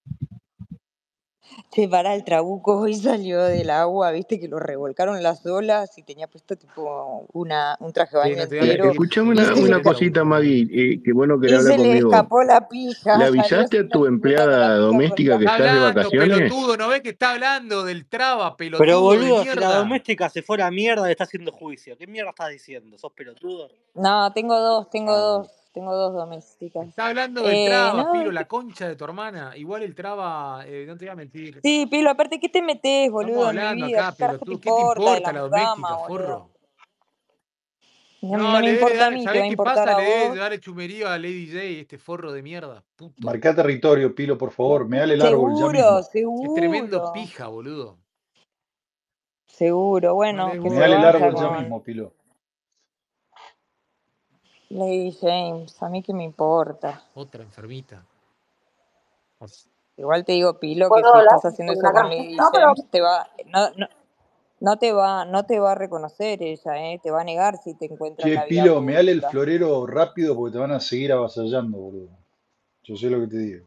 Che, 1.70 1.88
para 1.88 2.14
el 2.14 2.24
trabuco 2.24 2.78
hoy 2.80 2.94
salió 2.94 3.42
del 3.42 3.70
agua, 3.70 4.10
viste 4.12 4.38
que 4.40 4.48
lo 4.48 4.58
revolcaron 4.58 5.22
las 5.22 5.44
olas 5.46 5.96
y 5.98 6.02
tenía 6.02 6.26
puesto 6.28 6.56
tipo 6.56 7.26
una, 7.32 7.76
un 7.80 7.92
traje 7.92 8.16
de 8.16 8.18
baño 8.18 8.36
entero 8.42 8.84
escuchame 8.90 9.28
y 9.28 9.30
una, 9.32 9.44
se 9.44 9.54
le, 9.54 9.82
cosita. 9.82 10.24
Maggie, 10.24 10.68
eh, 10.72 11.00
qué 11.04 11.12
bueno 11.12 11.38
que 11.40 11.48
y 11.48 11.54
habla 11.54 11.70
se 11.70 11.78
le 11.78 11.88
conmigo. 11.88 12.10
escapó 12.10 12.42
la 12.42 12.60
¿Le 12.60 12.68
pija, 12.68 13.18
salió 13.18 13.26
avisaste 13.26 13.78
a 13.80 13.88
tu 13.88 14.04
la 14.04 14.08
empleada 14.10 14.76
doméstica 14.76 15.38
que 15.38 15.44
Está 15.44 15.56
estás 15.56 15.72
de 15.72 15.80
hablando, 15.80 16.00
vacaciones? 16.00 16.38
pelotudo, 16.38 16.76
¿no 16.76 16.88
ves 16.88 17.00
que 17.02 17.08
está 17.10 17.30
hablando 17.32 17.84
del 17.84 18.06
traba, 18.06 18.56
Pero 18.56 18.78
pelotudo 18.78 19.10
de 19.12 19.18
boludo, 19.18 19.42
si 19.42 19.48
la 19.48 19.54
mierda? 19.54 19.78
doméstica 19.78 20.28
se 20.30 20.42
fue 20.42 20.56
a 20.56 20.60
la 20.60 20.70
mierda, 20.70 21.04
le 21.06 21.12
está 21.12 21.24
haciendo 21.24 21.52
juicio. 21.52 21.96
¿Qué 21.98 22.06
mierda 22.06 22.30
estás 22.30 22.50
diciendo? 22.50 22.98
¿Sos 22.98 23.12
pelotudo? 23.12 23.68
No, 23.94 24.32
tengo 24.32 24.58
dos, 24.58 24.90
tengo 24.90 25.12
Ah, 25.12 25.16
dos, 25.16 25.48
tengo 25.72 25.94
dos 25.94 26.12
domésticas. 26.14 26.86
Está 26.88 27.08
hablando 27.08 27.42
del 27.42 27.54
Eh, 27.56 27.64
traba, 27.66 28.02
no, 28.02 28.12
Pilo, 28.12 28.30
la 28.32 28.46
concha 28.46 28.88
de 28.88 28.96
tu 28.96 29.04
hermana. 29.04 29.56
Igual 29.56 29.82
el 29.82 29.94
traba, 29.94 30.64
eh, 30.66 30.84
no 30.86 30.96
te 30.96 31.06
voy 31.06 31.12
a 31.12 31.16
mentir. 31.16 31.60
sí, 31.62 31.86
Pilo, 31.90 32.10
aparte, 32.10 32.38
¿qué 32.38 32.48
te 32.48 32.62
metes, 32.62 33.06
Estamos 33.06 33.12
boludo, 33.12 33.40
mi 33.40 33.46
hablando 33.48 33.86
vida? 33.86 33.98
acá, 34.08 34.12
¿Qué 34.12 34.18
carajo 34.18 34.38
te 34.38 34.44
pelotudo. 34.44 34.60
¿Qué 34.60 34.70
te 34.70 34.80
importa 35.00 35.32
la 35.32 35.40
doméstica, 35.40 35.96
forro? 36.06 36.50
No, 38.22 38.38
No, 38.38 38.38
no 38.38 38.52
me 38.52 38.60
le 38.60 38.66
debe 38.68 38.74
importa 38.74 38.94
a 38.94 38.98
dar, 38.98 39.12
mí, 39.12 39.18
te 39.18 39.24
va 39.24 39.30
¿sabés 39.32 39.42
a 39.42 39.46
qué 39.46 39.52
importar 39.52 39.88
pasa? 39.88 39.96
a 39.96 40.00
Le 40.00 40.04
debe 40.10 40.28
vos. 40.28 40.38
dar 40.38 40.52
el 40.52 40.60
chumerío 40.60 41.08
a 41.08 41.18
Lady 41.18 41.46
J, 41.48 41.62
este 41.64 41.98
forro 41.98 42.32
de 42.32 42.42
mierda, 42.42 42.84
puto. 42.94 43.14
Marcá 43.26 43.54
territorio, 43.54 44.14
Pilo, 44.14 44.38
por 44.38 44.52
favor. 44.52 44.86
Me 44.88 44.98
dale 44.98 45.14
el 45.14 45.22
árbol 45.22 45.50
ya 45.54 45.66
Seguro, 45.66 45.72
mismo. 45.72 45.98
Es 46.44 46.54
tremendo 46.54 46.98
seguro, 46.98 47.12
pija, 47.12 47.48
boludo. 47.48 47.98
seguro. 49.46 50.14
Bueno, 50.14 50.52
que 50.52 50.60
Me 50.60 50.76
dale 50.76 50.96
el 50.96 51.04
árbol 51.04 51.34
ya 51.34 51.48
con 51.48 51.58
mismo, 51.58 51.82
Pilo. 51.82 52.12
Lady 54.72 55.12
James, 55.20 55.82
a 55.82 55.88
mí 55.88 56.02
qué 56.02 56.14
me 56.14 56.24
importa. 56.24 57.02
Otra 57.14 57.42
enfermita. 57.42 58.04
O 59.38 59.46
Igual 59.96 60.24
te 60.24 60.32
digo, 60.32 60.58
Pilo, 60.58 60.86
que 60.86 61.00
¿Puedo 61.00 61.12
si 61.12 61.18
estás 61.20 61.44
haciendo 61.44 61.74
eso 61.74 61.82
la 61.82 61.92
con 61.92 62.08
Lady 62.08 62.34
No, 62.36 62.48
pero 62.50 62.72
te 62.90 63.00
va, 63.00 63.28
no, 63.46 63.70
no, 63.76 63.86
no 64.60 64.78
te 64.78 64.92
va, 64.92 65.26
no 65.26 65.44
te 65.44 65.58
va 65.58 65.72
a 65.72 65.74
reconocer 65.74 66.42
ella, 66.42 66.78
eh, 66.78 66.98
te 67.02 67.10
va 67.10 67.20
a 67.20 67.24
negar 67.24 67.58
si 67.58 67.74
te 67.74 67.84
encuentra 67.86 68.26
en 68.26 68.32
Che, 68.32 68.34
la 68.38 68.44
vida 68.46 68.62
Pilo, 68.62 68.80
me 68.80 68.94
dale 68.94 69.12
el 69.12 69.22
florero 69.22 69.86
rápido 69.86 70.34
porque 70.34 70.54
te 70.54 70.58
van 70.58 70.72
a 70.72 70.80
seguir 70.80 71.12
avasallando, 71.12 71.76
boludo. 71.76 72.08
Yo 72.84 72.96
sé 72.96 73.10
lo 73.10 73.20
que 73.20 73.26
te 73.26 73.38
digo. 73.38 73.66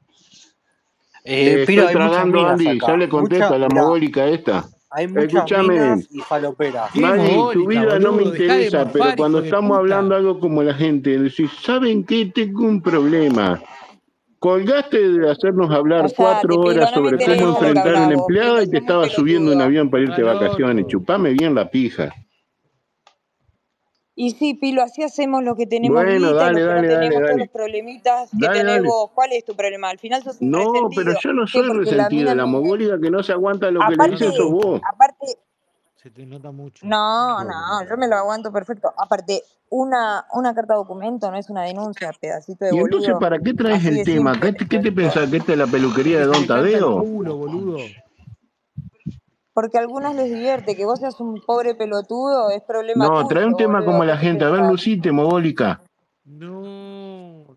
Eh, 1.24 1.58
Le 1.58 1.66
Pilo, 1.66 1.84
estoy 1.84 1.96
hay 2.02 2.08
muchas 2.08 2.12
tragando, 2.12 2.38
minas 2.38 2.52
Andy. 2.52 2.78
acá. 2.78 2.88
Ya 2.88 2.98
le 2.98 3.10
contesto 3.10 3.44
Mucha, 3.46 3.56
a 3.56 3.60
la 3.60 3.70
mogólica 3.70 4.26
esta. 4.26 4.66
Hay 4.96 5.08
muchas 5.10 5.26
Escúchame, 5.34 5.74
minas 5.74 6.08
y 6.10 6.20
faloperas. 6.22 6.90
¿Qué 6.94 7.02
Maggie, 7.02 7.38
tu 7.52 7.68
vida 7.68 8.00
no 8.00 8.14
me 8.14 8.24
interesa, 8.24 8.90
pero 8.92 9.04
morfar, 9.04 9.18
cuando 9.18 9.40
estamos 9.40 9.78
hablando 9.78 10.16
algo 10.16 10.40
como 10.40 10.64
la 10.64 10.74
gente, 10.74 11.20
decís, 11.20 11.52
¿saben 11.62 12.06
qué? 12.06 12.28
Tengo 12.34 12.64
un 12.64 12.82
problema. 12.82 13.62
colgaste 14.40 15.10
de 15.10 15.32
hacernos 15.32 15.70
hablar 15.72 16.10
cuatro 16.16 16.62
horas 16.62 16.92
no 16.92 16.96
sobre 16.96 17.18
cómo 17.18 17.50
enfrentar 17.50 17.96
a 17.96 18.14
empleada 18.14 18.60
Pilo, 18.60 18.62
y 18.62 18.70
te 18.70 18.78
estabas 18.78 19.12
subiendo 19.12 19.52
un 19.52 19.62
avión 19.62 19.90
para 19.90 20.04
irte 20.04 20.22
de 20.22 20.24
vacaciones. 20.24 20.88
Chupame 20.88 21.32
bien 21.32 21.56
la 21.56 21.70
pija. 21.70 22.14
Y 24.18 24.32
sí, 24.32 24.54
Pilo, 24.54 24.82
así 24.82 25.04
hacemos 25.04 25.44
los 25.44 25.58
que 25.58 25.68
tenemos 25.68 26.02
Bueno, 26.02 26.30
guita 26.30 26.46
dale, 26.46 26.52
los 26.54 26.62
que 26.62 26.68
no 26.68 26.76
dale, 26.76 26.88
dale, 26.88 26.96
tenemos, 26.96 27.16
todos 27.16 27.30
dale. 27.32 27.40
los 27.40 27.50
problemitas 27.50 28.30
que 28.32 28.38
Dale, 28.38 28.60
tenés 28.60 28.76
dale. 28.78 28.88
vos. 28.88 29.12
¿Cuál 29.14 29.34
es 29.34 29.44
tu 29.46 29.56
problema? 29.56 29.90
Al 29.90 30.00
final 30.00 30.24
sos 30.24 30.40
un 30.42 30.52
No, 30.52 30.90
pero 30.96 31.14
yo 31.20 31.34
no 31.34 31.46
soy 31.48 31.68
la 31.68 31.74
resentido. 31.74 32.34
La 32.34 32.46
me... 32.46 32.52
mogólica 32.52 33.00
que 33.00 33.12
no 33.12 33.22
se 33.24 33.34
aguanta 33.34 33.70
lo 33.72 33.82
que 33.82 33.88
le 33.88 33.94
Aparte, 33.96 34.12
dicen 34.14 34.32
sos 34.34 34.52
vos. 34.52 34.82
aparte, 34.90 35.26
Se 35.96 36.10
te 36.12 36.26
nota 36.26 36.52
mucho. 36.52 36.86
no, 36.88 37.44
no, 37.44 37.90
yo 37.90 37.98
me 37.98 38.08
lo 38.08 38.16
aguanto 38.16 38.54
perfecto. 38.54 38.94
Aparte, 38.98 39.44
una, 39.70 40.26
una 40.34 40.56
carta 40.56 40.74
de 40.76 40.78
documento 40.80 41.30
no 41.30 41.38
es 41.38 41.50
una 41.50 41.64
denuncia, 41.64 42.14
pedacito 42.14 42.64
de 42.64 42.72
Y 42.74 42.78
entonces, 42.78 43.10
boludo. 43.10 43.20
¿para 43.20 43.40
qué 43.40 43.54
traes 43.54 43.80
Así 43.80 44.00
el 44.00 44.06
tema? 44.06 44.34
simple. 44.34 44.52
¿Qué 44.54 44.58
te, 44.60 44.68
qué 44.70 44.80
te 44.80 44.92
pensás? 44.94 45.30
¿Que 45.30 45.38
esta 45.38 45.52
es 45.52 45.58
la 45.58 45.68
peluquería 45.68 46.20
de 46.20 46.26
Don 46.26 46.48
Tadeo? 46.48 47.04
culo, 47.04 47.36
boludo. 47.36 47.80
Porque 49.56 49.78
a 49.78 49.80
algunos 49.80 50.14
les 50.16 50.30
divierte. 50.30 50.76
Que 50.76 50.84
vos 50.84 51.00
seas 51.00 51.18
un 51.22 51.42
pobre 51.42 51.76
pelotudo 51.76 52.50
es 52.50 52.62
problema 52.62 53.08
No, 53.08 53.26
trae 53.26 53.46
un 53.46 53.56
tema 53.56 53.86
como 53.86 54.00
boludo. 54.00 54.02
¿Qué 54.02 54.08
la 54.14 54.18
te 54.18 54.26
gente. 54.26 54.44
A 54.44 54.50
ver? 54.50 54.66
Lucite, 54.66 55.14
mogólica. 55.14 55.82
No. 56.26 57.56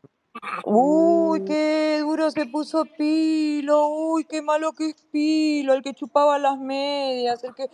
Uy, 0.65 1.45
qué 1.45 1.99
duro 2.01 2.31
se 2.31 2.47
puso 2.47 2.85
Pilo. 2.97 3.89
Uy, 3.89 4.25
qué 4.27 4.43
malo 4.43 4.73
que 4.73 4.91
es 4.91 5.03
Pilo. 5.11 5.75
El 5.75 5.83
que 5.83 5.93
chupaba 5.93 6.39
las 6.39 6.57
medias. 6.57 7.43
El 7.43 7.53
que. 7.57 7.65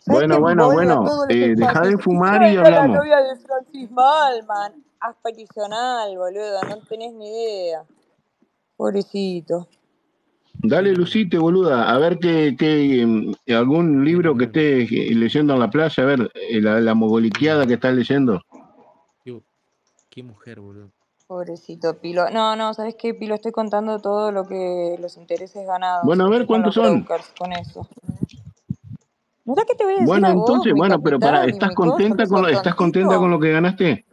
¿Sabes 0.00 0.28
Bueno, 0.28 0.38
bueno, 0.38 0.70
bueno. 0.70 1.04
Eh, 1.30 1.54
deja 1.56 1.80
de 1.80 1.96
fumar 1.96 2.42
y 2.42 2.56
a 2.58 2.60
la 2.60 2.66
hablamos. 2.66 2.98
novia 2.98 3.22
de 3.22 3.36
Francis 3.36 3.90
Malman. 3.90 4.84
Aspericional, 5.00 6.14
boludo. 6.18 6.60
No 6.68 6.76
tenés 6.86 7.14
ni 7.14 7.26
idea. 7.26 7.84
Pobrecito. 8.76 9.66
Dale, 10.62 10.92
Lucite, 10.94 11.38
boluda. 11.38 11.90
A 11.90 11.98
ver 11.98 12.18
qué, 12.18 12.56
qué, 12.58 13.02
em, 13.02 13.32
algún 13.48 14.04
libro 14.04 14.36
que 14.36 14.44
estés 14.44 14.90
eh, 14.90 15.14
leyendo 15.14 15.54
en 15.54 15.60
la 15.60 15.70
playa. 15.70 16.02
A 16.02 16.06
ver, 16.06 16.30
eh, 16.34 16.60
la, 16.60 16.80
la 16.80 16.94
mogoliqueada 16.94 17.66
que 17.66 17.74
estás 17.74 17.94
leyendo. 17.94 18.42
Qué, 19.24 19.40
qué 20.10 20.22
mujer, 20.22 20.60
boludo. 20.60 20.90
Pobrecito 21.26 21.98
Pilo. 21.98 22.30
No, 22.30 22.54
no, 22.54 22.72
¿sabes 22.72 22.94
qué, 22.94 23.12
Pilo? 23.12 23.34
Estoy 23.34 23.52
contando 23.52 23.98
todo 23.98 24.30
lo 24.30 24.46
que. 24.46 24.96
los 25.00 25.16
intereses 25.16 25.66
ganados. 25.66 26.04
Bueno, 26.04 26.26
a 26.26 26.30
ver 26.30 26.46
cuántos 26.46 26.74
son. 26.74 27.04
con 27.38 27.52
eso. 27.52 27.88
Mira 29.44 29.64
que 29.64 29.74
te 29.74 29.84
voy 29.84 29.92
a 29.92 29.96
decir 29.96 30.08
Bueno, 30.08 30.26
a 30.26 30.34
vos, 30.34 30.48
entonces, 30.48 30.74
bueno, 30.74 31.00
pero 31.00 31.20
para, 31.20 31.44
¿estás 31.44 31.72
contenta 31.74 32.26
con 32.26 32.42
lo, 32.42 32.48
estás 32.48 32.74
contenta 32.74 33.16
con 33.16 33.30
lo 33.30 33.38
que 33.38 33.52
ganaste? 33.52 34.04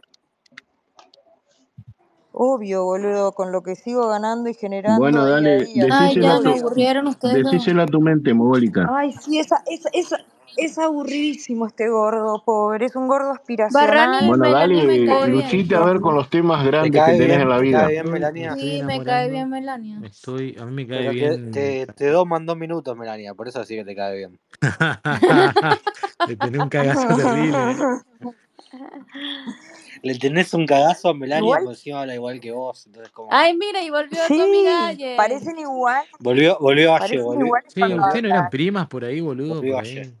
Obvio, 2.36 2.82
boludo, 2.82 3.30
con 3.32 3.52
lo 3.52 3.62
que 3.62 3.76
sigo 3.76 4.08
ganando 4.08 4.50
y 4.50 4.54
generando 4.54 4.98
Bueno, 4.98 5.24
dale, 5.24 5.72
ya 5.72 5.84
a 6.02 6.40
me 6.40 6.42
tu, 6.42 6.48
aburrieron 6.48 7.06
ustedes 7.06 7.44
dos. 7.44 7.52
decíselo 7.52 7.82
a 7.82 7.86
tu 7.86 8.00
mente, 8.00 8.34
mogólica. 8.34 8.90
Ay, 8.92 9.12
sí, 9.12 9.38
esa, 9.38 9.62
esa, 9.66 9.88
esa, 9.92 10.18
es 10.56 10.76
aburridísimo 10.76 11.68
este 11.68 11.88
gordo, 11.88 12.42
pobre. 12.44 12.86
Es 12.86 12.96
un 12.96 13.06
gordo 13.06 13.28
Barrani 13.28 13.38
aspiracional. 13.38 14.26
Bueno, 14.26 14.44
Melanie 14.44 14.82
me 14.82 14.86
dale, 14.86 15.06
cae 15.06 15.30
bien. 15.30 15.42
Lucite, 15.44 15.76
a 15.76 15.84
ver 15.84 16.00
con 16.00 16.16
los 16.16 16.28
temas 16.28 16.64
¿Te 16.64 16.70
grandes 16.72 17.04
que 17.04 17.12
tenés 17.12 17.40
en 17.40 17.48
la 17.48 17.56
¿Te 17.56 17.62
vida. 17.62 17.80
cae 17.82 17.90
bien, 17.92 18.06
me 18.06 18.12
Melania? 18.12 18.56
Sí, 18.56 18.82
me 18.82 19.04
cae 19.04 19.30
bien 19.30 19.50
Melania. 19.50 20.00
Me 20.00 20.08
estoy, 20.08 20.56
a 20.58 20.64
mí 20.66 20.72
me 20.72 20.88
cae 20.88 20.98
Pero 20.98 21.10
te, 21.12 21.16
bien. 21.16 21.52
te, 21.52 21.86
te 21.86 22.08
doman 22.08 22.46
dos 22.46 22.56
minutos, 22.56 22.96
Melania, 22.96 23.34
por 23.34 23.46
eso 23.46 23.62
sí 23.62 23.76
que 23.76 23.84
te 23.84 23.94
cae 23.94 24.16
bien. 24.16 24.40
Le 26.26 26.36
tenés 26.36 26.60
un 26.60 26.68
cagazo 26.68 27.14
terrible, 27.14 27.70
¿eh? 27.70 27.76
Le 30.04 30.18
tenés 30.18 30.52
un 30.52 30.66
cagazo 30.66 31.08
a 31.08 31.14
Melania, 31.14 31.60
Igual, 31.60 31.78
habla 31.94 32.14
igual 32.14 32.38
que 32.38 32.52
vos, 32.52 32.86
entonces 32.86 33.10
como... 33.10 33.30
Ay, 33.32 33.56
mira, 33.56 33.82
y 33.82 33.88
volvió 33.88 34.18
tu 34.28 34.34
amiga 34.34 34.90
sí, 34.90 35.02
Aye. 35.02 35.16
parecen 35.16 35.58
igual, 35.58 36.04
Volvió, 36.18 36.58
volvió 36.60 36.94
ayer, 36.94 37.22
parecen 37.22 37.24
volvió, 37.24 37.52
Sí, 37.68 37.82
¿ustedes 37.94 38.22
no 38.22 38.28
eran 38.28 38.50
primas 38.50 38.86
por 38.86 39.02
ahí, 39.02 39.22
boludo? 39.22 39.54
volvió 39.54 39.76
Por 39.76 39.84
ayer. 39.86 40.02
ahí. 40.02 40.14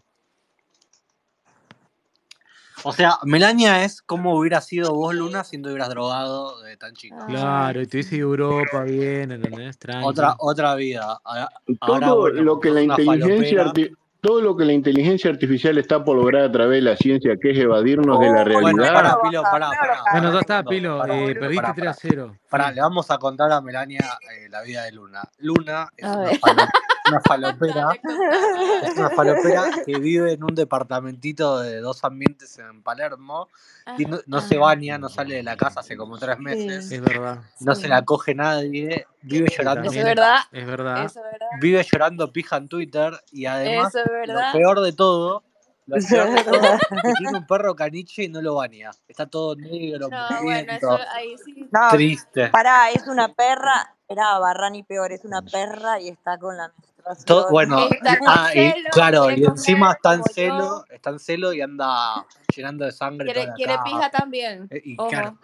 O 2.82 2.92
sea, 2.92 3.18
Melania 3.24 3.84
es 3.84 4.00
como 4.00 4.38
hubiera 4.38 4.62
sido 4.62 4.94
vos, 4.94 5.14
Luna, 5.14 5.44
si 5.44 5.58
no 5.58 5.68
hubieras 5.68 5.90
drogado 5.90 6.62
de 6.62 6.78
tan 6.78 6.94
chica. 6.94 7.16
Claro, 7.26 7.80
Ah, 7.80 7.82
y 7.82 7.86
te 7.86 7.98
hubiese 7.98 8.16
ido 8.16 8.28
a 8.28 8.30
Europa 8.30 8.84
bien, 8.84 9.32
¿entendés? 9.32 9.78
Otra, 10.02 10.34
otra 10.38 10.74
vida. 10.76 11.20
Ahora, 11.24 11.50
ahora, 11.80 12.06
Todo 12.06 12.20
bueno, 12.20 12.42
lo 12.42 12.58
que 12.58 12.70
la 12.70 12.82
inteligencia 12.82 13.64
falopera. 13.64 13.94
Todo 14.24 14.40
lo 14.40 14.56
que 14.56 14.64
la 14.64 14.72
inteligencia 14.72 15.30
artificial 15.30 15.76
está 15.76 16.02
por 16.02 16.16
lograr 16.16 16.44
a 16.44 16.50
través 16.50 16.82
de 16.82 16.90
la 16.90 16.96
ciencia, 16.96 17.36
que 17.40 17.50
es 17.50 17.58
evadirnos 17.58 18.18
de 18.18 18.26
la 18.26 18.42
Bueno, 18.42 18.44
realidad, 18.44 18.94
pará, 18.94 19.10
no 19.10 19.16
lo 19.16 19.22
Pilo, 19.28 19.42
pará, 19.42 19.68
pará. 19.78 19.98
Bueno, 20.12 20.28
Pará 20.28 20.32
ya 20.32 20.40
está. 20.40 20.62
Pilo. 20.64 20.98
Pará, 20.98 21.14
Eh, 21.16 21.34
perdiste 21.34 21.62
pará, 21.62 21.74
3 21.74 21.86
a 21.86 21.90
pará. 21.90 21.98
0. 22.00 22.36
Pará, 22.48 22.72
le 22.72 22.80
vamos 22.80 23.10
a 23.10 23.18
contar 23.18 23.52
a 23.52 23.60
Melania 23.60 24.00
eh, 24.34 24.48
la 24.48 24.62
vida 24.62 24.84
de 24.84 24.92
Luna. 24.92 25.20
Luna 25.40 25.88
es 25.94 26.04
a 26.06 26.16
una. 26.16 26.32
una 27.08 27.20
falopera. 27.20 27.88
Es 28.84 28.96
una 28.96 29.10
falopera 29.10 29.64
que 29.84 29.98
vive 29.98 30.32
en 30.32 30.42
un 30.44 30.54
departamentito 30.54 31.60
de 31.60 31.80
dos 31.80 32.02
ambientes 32.04 32.58
en 32.58 32.82
Palermo. 32.82 33.48
Y 33.98 34.06
no, 34.06 34.18
no 34.26 34.40
se 34.40 34.56
baña, 34.56 34.96
no 34.98 35.08
sale 35.08 35.34
de 35.36 35.42
la 35.42 35.56
casa 35.56 35.80
hace 35.80 35.96
como 35.96 36.16
tres 36.18 36.38
meses. 36.38 36.88
Sí, 36.88 36.94
Es 36.96 37.00
verdad. 37.02 37.40
No 37.60 37.74
se 37.74 37.88
la 37.88 38.02
coge 38.02 38.34
nadie. 38.34 39.06
Vive 39.22 39.48
llorando 39.56 39.90
Eso 39.90 39.98
es 39.98 40.04
verdad. 40.04 40.38
es 40.52 40.66
verdad. 40.66 41.04
Eso 41.04 41.20
es 41.20 41.32
verdad. 41.32 41.46
Vive 41.60 41.82
llorando 41.90 42.32
pija 42.32 42.56
en 42.56 42.68
Twitter. 42.68 43.12
Y 43.30 43.46
además, 43.46 43.88
Eso 43.94 43.98
es 44.00 44.06
lo 44.06 44.12
verdad. 44.34 44.52
peor 44.52 44.80
de 44.80 44.92
todo, 44.94 45.42
lo 45.86 45.96
peor 45.96 46.30
de 46.30 46.42
todo 46.44 46.52
verdad. 46.60 46.78
es 46.80 47.02
que 47.02 47.12
tiene 47.18 47.38
un 47.38 47.46
perro 47.46 47.76
caniche 47.76 48.22
y 48.24 48.28
no 48.28 48.40
lo 48.40 48.54
baña. 48.54 48.90
Está 49.06 49.26
todo 49.26 49.54
negro, 49.56 50.08
No, 50.08 50.16
bueno, 50.28 50.40
mugriento, 50.42 50.74
eso 50.96 50.98
ahí 51.12 51.36
sí. 51.44 51.68
No, 51.70 51.80
triste. 51.90 52.48
pará, 52.48 52.90
es 52.90 53.06
una 53.06 53.28
perra. 53.34 53.90
Era 54.08 54.38
Barrani 54.38 54.82
peor, 54.82 55.12
es 55.12 55.24
una 55.24 55.42
perra 55.42 55.98
y 56.00 56.08
está 56.08 56.38
con 56.38 56.56
la 56.56 56.70
Todo, 57.26 57.50
bueno, 57.50 57.88
ah, 58.26 58.50
y 58.54 58.72
claro, 58.90 59.30
y 59.30 59.44
encima 59.44 59.92
está 59.92 60.14
en 60.14 60.24
celo, 60.24 60.84
yo. 60.88 60.94
está 60.94 61.10
en 61.10 61.18
celo 61.18 61.52
y 61.52 61.60
anda 61.60 62.26
llenando 62.54 62.84
de 62.84 62.92
sangre 62.92 63.32
Quiere, 63.56 63.76
pija 63.84 64.10
también. 64.10 64.68
Eh, 64.70 64.80
Y 64.84 64.96
Ojo. 64.98 65.08
claro, 65.08 65.38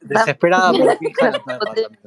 desesperada 0.00 0.72
por 0.72 0.98
pija 0.98 1.30
la 1.30 1.44
perra 1.44 1.58
también. 1.58 2.00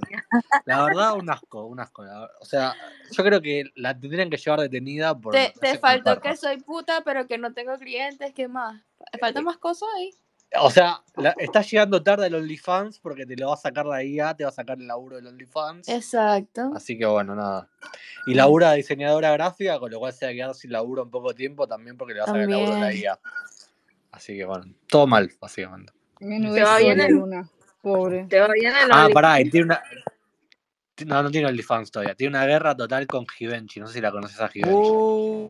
La 0.65 0.85
verdad, 0.85 1.13
un 1.15 1.29
asco, 1.29 1.65
un 1.65 1.79
asco. 1.79 2.03
O 2.39 2.45
sea, 2.45 2.75
yo 3.11 3.23
creo 3.23 3.41
que 3.41 3.65
la 3.75 3.97
tendrían 3.99 4.29
que 4.29 4.37
llevar 4.37 4.61
detenida 4.61 5.17
por 5.17 5.33
Te, 5.33 5.53
te 5.59 5.77
faltó 5.77 6.19
que 6.21 6.35
soy 6.37 6.57
puta, 6.61 7.01
pero 7.03 7.27
que 7.27 7.37
no 7.37 7.53
tengo 7.53 7.77
clientes. 7.77 8.33
¿Qué 8.33 8.47
más? 8.47 8.81
¿Faltan 9.19 9.43
más 9.43 9.57
cosas 9.57 9.89
ahí? 9.97 10.11
O 10.59 10.69
sea, 10.69 11.01
la, 11.15 11.33
está 11.37 11.61
llegando 11.61 12.03
tarde 12.03 12.27
el 12.27 12.35
OnlyFans 12.35 12.99
porque 12.99 13.25
te 13.25 13.35
lo 13.35 13.47
va 13.47 13.53
a 13.55 13.57
sacar 13.57 13.85
de 13.85 13.95
ahí, 13.95 14.19
ah, 14.19 14.35
te 14.35 14.43
va 14.43 14.49
a 14.49 14.53
sacar 14.53 14.77
el 14.77 14.87
laburo 14.87 15.15
del 15.15 15.27
OnlyFans. 15.27 15.87
Exacto. 15.89 16.71
Así 16.75 16.97
que 16.97 17.05
bueno, 17.05 17.35
nada. 17.35 17.69
Y 18.25 18.33
Mm, 18.33 18.37
labura 18.37 18.71
de 18.71 18.77
diseñadora 18.77 19.31
gráfica, 19.31 19.79
con 19.79 19.91
lo 19.91 19.99
cual 19.99 20.13
se 20.13 20.25
va 20.25 20.31
a 20.31 20.33
quedar 20.33 20.55
sin 20.55 20.71
laburo 20.71 21.03
en 21.03 21.09
poco 21.09 21.33
tiempo 21.33 21.67
también 21.67 21.97
porque 21.97 22.13
le 22.13 22.19
va 22.19 22.25
a 22.25 22.27
sacar 22.27 22.41
el 22.41 22.49
laburo 22.51 22.75
de 22.75 22.79
la. 22.81 22.93
IA. 22.93 23.19
Así 24.11 24.37
que 24.37 24.45
bueno, 24.45 24.65
todo 24.87 25.07
mal, 25.07 25.31
básicamente. 25.41 25.91
¿Te 26.19 26.63
va 26.63 26.77
bien 26.77 27.01
el, 27.01 27.11
Luna, 27.13 27.49
pobre. 27.81 28.27
te 28.29 28.39
va 28.39 28.47
bien 28.53 28.73
el 28.75 28.89
Ah, 28.91 29.09
pará, 29.11 29.41
y 29.41 29.49
tiene 29.49 29.65
una. 29.65 29.83
No, 31.05 31.23
no 31.23 31.31
tiene 31.31 31.47
OnlyFans 31.47 31.91
todavía. 31.91 32.13
Tiene 32.15 32.37
una 32.37 32.45
guerra 32.45 32.77
total 32.77 33.07
con 33.07 33.27
Givenchy. 33.27 33.79
No 33.79 33.87
sé 33.87 33.95
si 33.95 34.01
la 34.01 34.11
conoces 34.11 34.39
a 34.39 34.47
Givenchy. 34.47 34.89
Oh, 34.91 35.49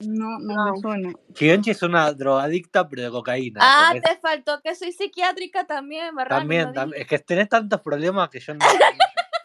No, 0.00 0.38
no 0.40 0.54
No. 0.66 0.72
me 0.74 0.80
suena. 0.80 1.12
Givenchy 1.34 1.70
es 1.70 1.82
una 1.82 2.12
drogadicta, 2.12 2.86
pero 2.86 3.02
de 3.02 3.10
cocaína. 3.10 3.60
Ah, 3.62 3.92
es- 3.94 4.02
te 4.02 4.16
faltó 4.16 4.60
que 4.62 4.74
soy 4.74 4.92
psiquiátrica 4.92 5.64
también, 5.66 6.14
Barrani, 6.14 6.40
también, 6.40 6.64
no 6.66 6.72
tam- 6.74 6.92
es 6.94 7.06
que 7.06 7.18
tenés 7.20 7.48
tantos 7.48 7.80
problemas 7.80 8.28
que 8.28 8.38
yo 8.40 8.54
no. 8.54 8.60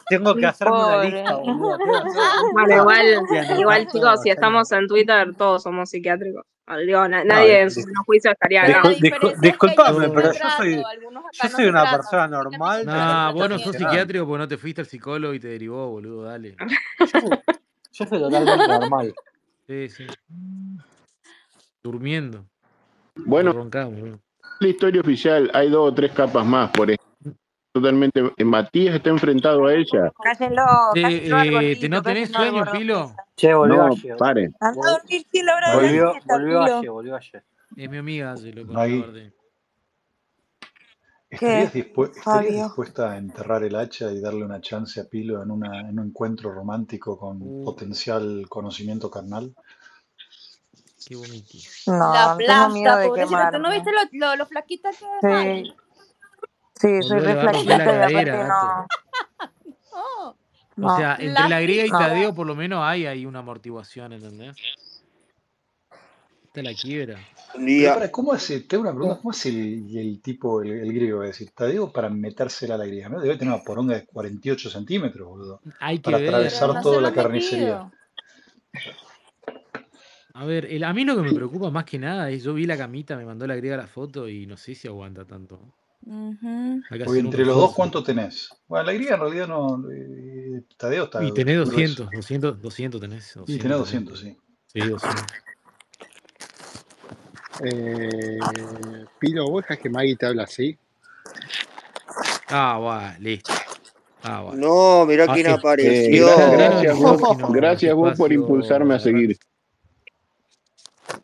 Tengo 0.08 0.34
que 0.34 0.44
hacerme 0.46 0.74
una 0.76 1.04
lista, 1.04 1.36
boludo. 1.36 1.78
Bueno, 2.52 2.76
igual, 2.76 3.06
igual 3.58 3.86
chicos, 3.88 4.20
si 4.22 4.28
estamos 4.30 4.70
en 4.72 4.86
Twitter, 4.88 5.34
todos 5.36 5.62
somos 5.62 5.88
psiquiátricos. 5.88 6.44
Digo, 6.86 7.08
na- 7.08 7.24
No, 7.24 7.34
nadie 7.34 7.60
en 7.62 7.70
su 7.70 7.82
juicio 8.06 8.30
estaría 8.30 8.64
es 8.64 8.76
que 8.98 9.10
yo 9.10 9.32
disculpame, 9.40 10.08
pero 10.10 10.32
yo 10.32 10.50
soy. 10.58 10.74
Yo 10.76 11.10
no 11.10 11.50
soy 11.50 11.64
una 11.66 11.90
persona 11.90 12.28
normal, 12.28 12.84
Nah, 12.86 12.92
trato 13.32 13.34
vos 13.38 13.48
no 13.48 13.58
sos 13.58 13.76
psiquiátrico 13.76 14.26
porque 14.26 14.38
no 14.38 14.48
te 14.48 14.58
fuiste 14.58 14.80
al 14.82 14.86
psicólogo 14.86 15.32
y 15.34 15.40
te 15.40 15.48
derivó, 15.48 15.88
boludo, 15.90 16.24
dale. 16.24 16.56
Yo 17.00 17.20
yo 17.94 18.06
soy 18.06 18.18
totalmente 18.20 18.68
normal. 18.68 19.14
Sí, 19.66 19.88
sí. 19.88 20.06
Durmiendo. 21.82 22.46
Bueno, 23.14 23.52
roncamos, 23.52 24.20
la 24.60 24.68
historia 24.68 25.00
oficial, 25.00 25.50
hay 25.54 25.70
dos 25.70 25.90
o 25.90 25.94
tres 25.94 26.12
capas 26.12 26.46
más, 26.46 26.70
por 26.70 26.90
ejemplo. 26.90 27.02
Totalmente, 27.72 28.32
eh, 28.36 28.44
Matías 28.44 28.94
está 28.96 29.10
enfrentado 29.10 29.66
a 29.66 29.74
ella. 29.74 30.12
Cállenlo, 30.22 30.62
eh, 30.94 31.20
¿te 31.24 31.50
gordito, 31.50 31.88
no 31.88 32.02
tenés 32.02 32.30
sueño, 32.30 32.64
Pilo? 32.70 33.16
Che, 33.34 33.54
volvió 33.54 33.76
No, 33.76 33.86
ayer. 33.86 34.16
la 34.20 35.74
volvió, 35.74 36.14
volvió 36.26 36.64
Pilo. 36.64 36.78
ayer, 36.78 36.90
volvió 36.90 37.16
ayer. 37.16 37.44
Es 37.76 37.90
mi 37.90 37.96
amiga, 37.96 38.36
se 38.36 38.52
lo 38.52 38.66
con 38.66 38.74
Maggie, 38.74 39.00
Bardem. 39.00 39.32
¿Estarías, 41.32 41.72
¿Qué, 41.72 41.84
dispu- 41.84 42.10
estarías 42.10 42.24
Fabio? 42.24 42.64
dispuesta 42.66 43.12
a 43.12 43.16
enterrar 43.16 43.64
el 43.64 43.74
hacha 43.74 44.10
y 44.12 44.20
darle 44.20 44.44
una 44.44 44.60
chance 44.60 45.00
a 45.00 45.04
Pilo 45.04 45.42
en, 45.42 45.50
una, 45.50 45.80
en 45.88 45.98
un 45.98 46.08
encuentro 46.08 46.52
romántico 46.52 47.18
con 47.18 47.38
Uh, 47.40 47.64
potencial 47.64 48.46
conocimiento 48.48 49.10
carnal? 49.10 49.54
qué 51.06 51.16
vomití. 51.16 51.58
No, 51.86 52.12
La 52.12 52.36
plasta, 52.36 52.96
de 52.98 53.08
pobrecita. 53.08 53.50
¿Tú 53.50 53.58
no 53.58 53.70
viste 53.72 53.90
lo, 53.92 53.98
lo, 54.12 54.36
lo 54.36 54.46
flaquita 54.46 54.90
que 54.90 54.96
es, 54.96 55.22
Sí, 55.22 55.28
Maggie? 55.28 55.74
sí, 56.74 57.02
soy 57.02 57.20
re 57.20 57.34
la 57.34 57.40
flaquita 57.40 57.78
cadera, 57.78 58.36
gato. 58.36 58.46
no. 58.48 58.86
Oh, 59.94 60.28
O 60.30 60.36
No, 60.76 60.96
sea, 60.96 61.16
entre 61.18 61.42
La 61.42 61.48
la 61.48 61.60
griega 61.60 61.86
y 61.86 61.90
no. 61.90 61.98
Tadeo 61.98 62.34
por 62.34 62.46
lo 62.46 62.54
menos 62.54 62.80
hay 62.82 63.06
ahí 63.06 63.26
una 63.26 63.40
amortiguación, 63.40 64.12
¿entendés? 64.12 64.56
Esta 66.54 66.62
la 66.62 66.74
quiebra. 66.74 67.18
Pero 67.54 67.94
para, 67.94 68.12
¿cómo 68.12 68.30
hace? 68.34 68.60
Te 68.60 68.76
hago 68.76 68.82
una 68.82 68.92
pregunta, 68.92 69.16
¿cómo 69.22 69.30
hace 69.30 69.48
el, 69.48 69.96
el 69.96 70.20
tipo, 70.20 70.62
el, 70.62 70.70
el 70.70 70.92
griego, 70.92 71.22
a 71.22 71.24
decir, 71.24 71.50
Tadeo 71.52 71.90
para 71.90 72.10
metérsela 72.10 72.74
a 72.74 72.78
la 72.78 72.84
griega? 72.84 73.08
¿no? 73.08 73.20
Debe 73.22 73.38
tener 73.38 73.54
una 73.54 73.64
poronga 73.64 73.94
de 73.94 74.04
48 74.04 74.68
centímetros, 74.68 75.26
boludo, 75.26 75.62
Hay 75.80 75.96
que 75.96 76.02
para 76.02 76.18
ver. 76.18 76.28
Atravesar 76.28 76.74
no 76.74 76.82
toda 76.82 77.00
la 77.00 77.14
carnicería. 77.14 77.90
metido. 78.74 78.92
A 80.34 80.44
ver, 80.44 80.66
el, 80.66 80.84
a 80.84 80.92
mí 80.92 81.06
lo 81.06 81.16
que 81.16 81.22
me 81.22 81.32
preocupa 81.32 81.70
más 81.70 81.86
que 81.86 81.98
nada 81.98 82.28
es, 82.28 82.42
yo 82.42 82.52
vi 82.52 82.66
la 82.66 82.76
camita, 82.76 83.16
me 83.16 83.24
mandó 83.24 83.46
la 83.46 83.56
griega 83.56 83.78
la 83.78 83.86
foto 83.86 84.28
y 84.28 84.46
no 84.46 84.58
sé 84.58 84.74
si 84.74 84.88
aguanta 84.88 85.24
tanto. 85.24 85.58
Un 86.04 86.84
entre 87.16 87.46
los 87.46 87.56
dos. 87.56 87.72
¿cuánto 87.74 88.02
tenés? 88.02 88.50
Bueno, 88.68 88.84
la 88.84 88.92
griega 88.92 89.14
en 89.14 89.20
realidad 89.22 89.48
no. 89.48 89.90
eh, 89.90 90.64
Tadeo 90.76 91.04
está 91.04 91.24
Y 91.24 91.32
tenés 91.32 91.56
grueso. 91.66 91.70
200, 92.04 92.10
200, 92.10 92.60
200 92.60 93.00
tenés. 93.00 93.36
Y 93.46 93.56
tenés 93.56 93.78
200 93.78 94.20
200, 94.20 94.20
sí. 94.20 94.36
Sí, 94.66 94.80
200. 94.80 95.24
Eh, 97.60 98.38
Pilo, 99.18 99.48
¿vos 99.50 99.62
dejas 99.62 99.78
que 99.78 99.90
Maggie 99.90 100.16
te 100.16 100.26
hable 100.26 100.42
así? 100.42 100.76
Ah, 102.48 102.78
va, 102.78 103.16
listo. 103.18 103.52
Ah, 104.22 104.42
va. 104.42 104.54
No, 104.54 105.04
mirá 105.06 105.24
Ah, 105.28 105.34
quién 105.34 105.46
es- 105.46 105.52
Eh, 105.52 105.56
apareció. 105.56 106.26
gracias 106.52 106.96
vos, 106.98 107.20
gracias 107.50 107.94
vos 107.94 108.16
por 108.16 108.32
impulsarme 108.32 108.94
a 108.94 108.98
seguir. 108.98 109.36
No, 111.10 111.18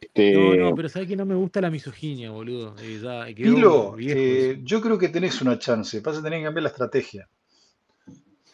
Este, 0.00 0.56
no, 0.56 0.74
pero 0.74 0.88
sabes 0.88 1.08
que 1.08 1.16
no 1.16 1.26
me 1.26 1.34
gusta 1.34 1.60
la 1.60 1.70
misoginia, 1.70 2.30
boludo. 2.30 2.74
Eh, 2.80 2.98
ya 3.02 3.26
quedó 3.34 3.54
Pilo, 3.54 3.96
eh, 4.00 4.60
yo 4.62 4.80
creo 4.80 4.98
que 4.98 5.10
tenés 5.10 5.42
una 5.42 5.58
chance. 5.58 6.00
Pasa 6.00 6.20
a 6.20 6.22
tener 6.22 6.38
que 6.40 6.44
cambiar 6.46 6.62
la 6.62 6.68
estrategia. 6.70 7.28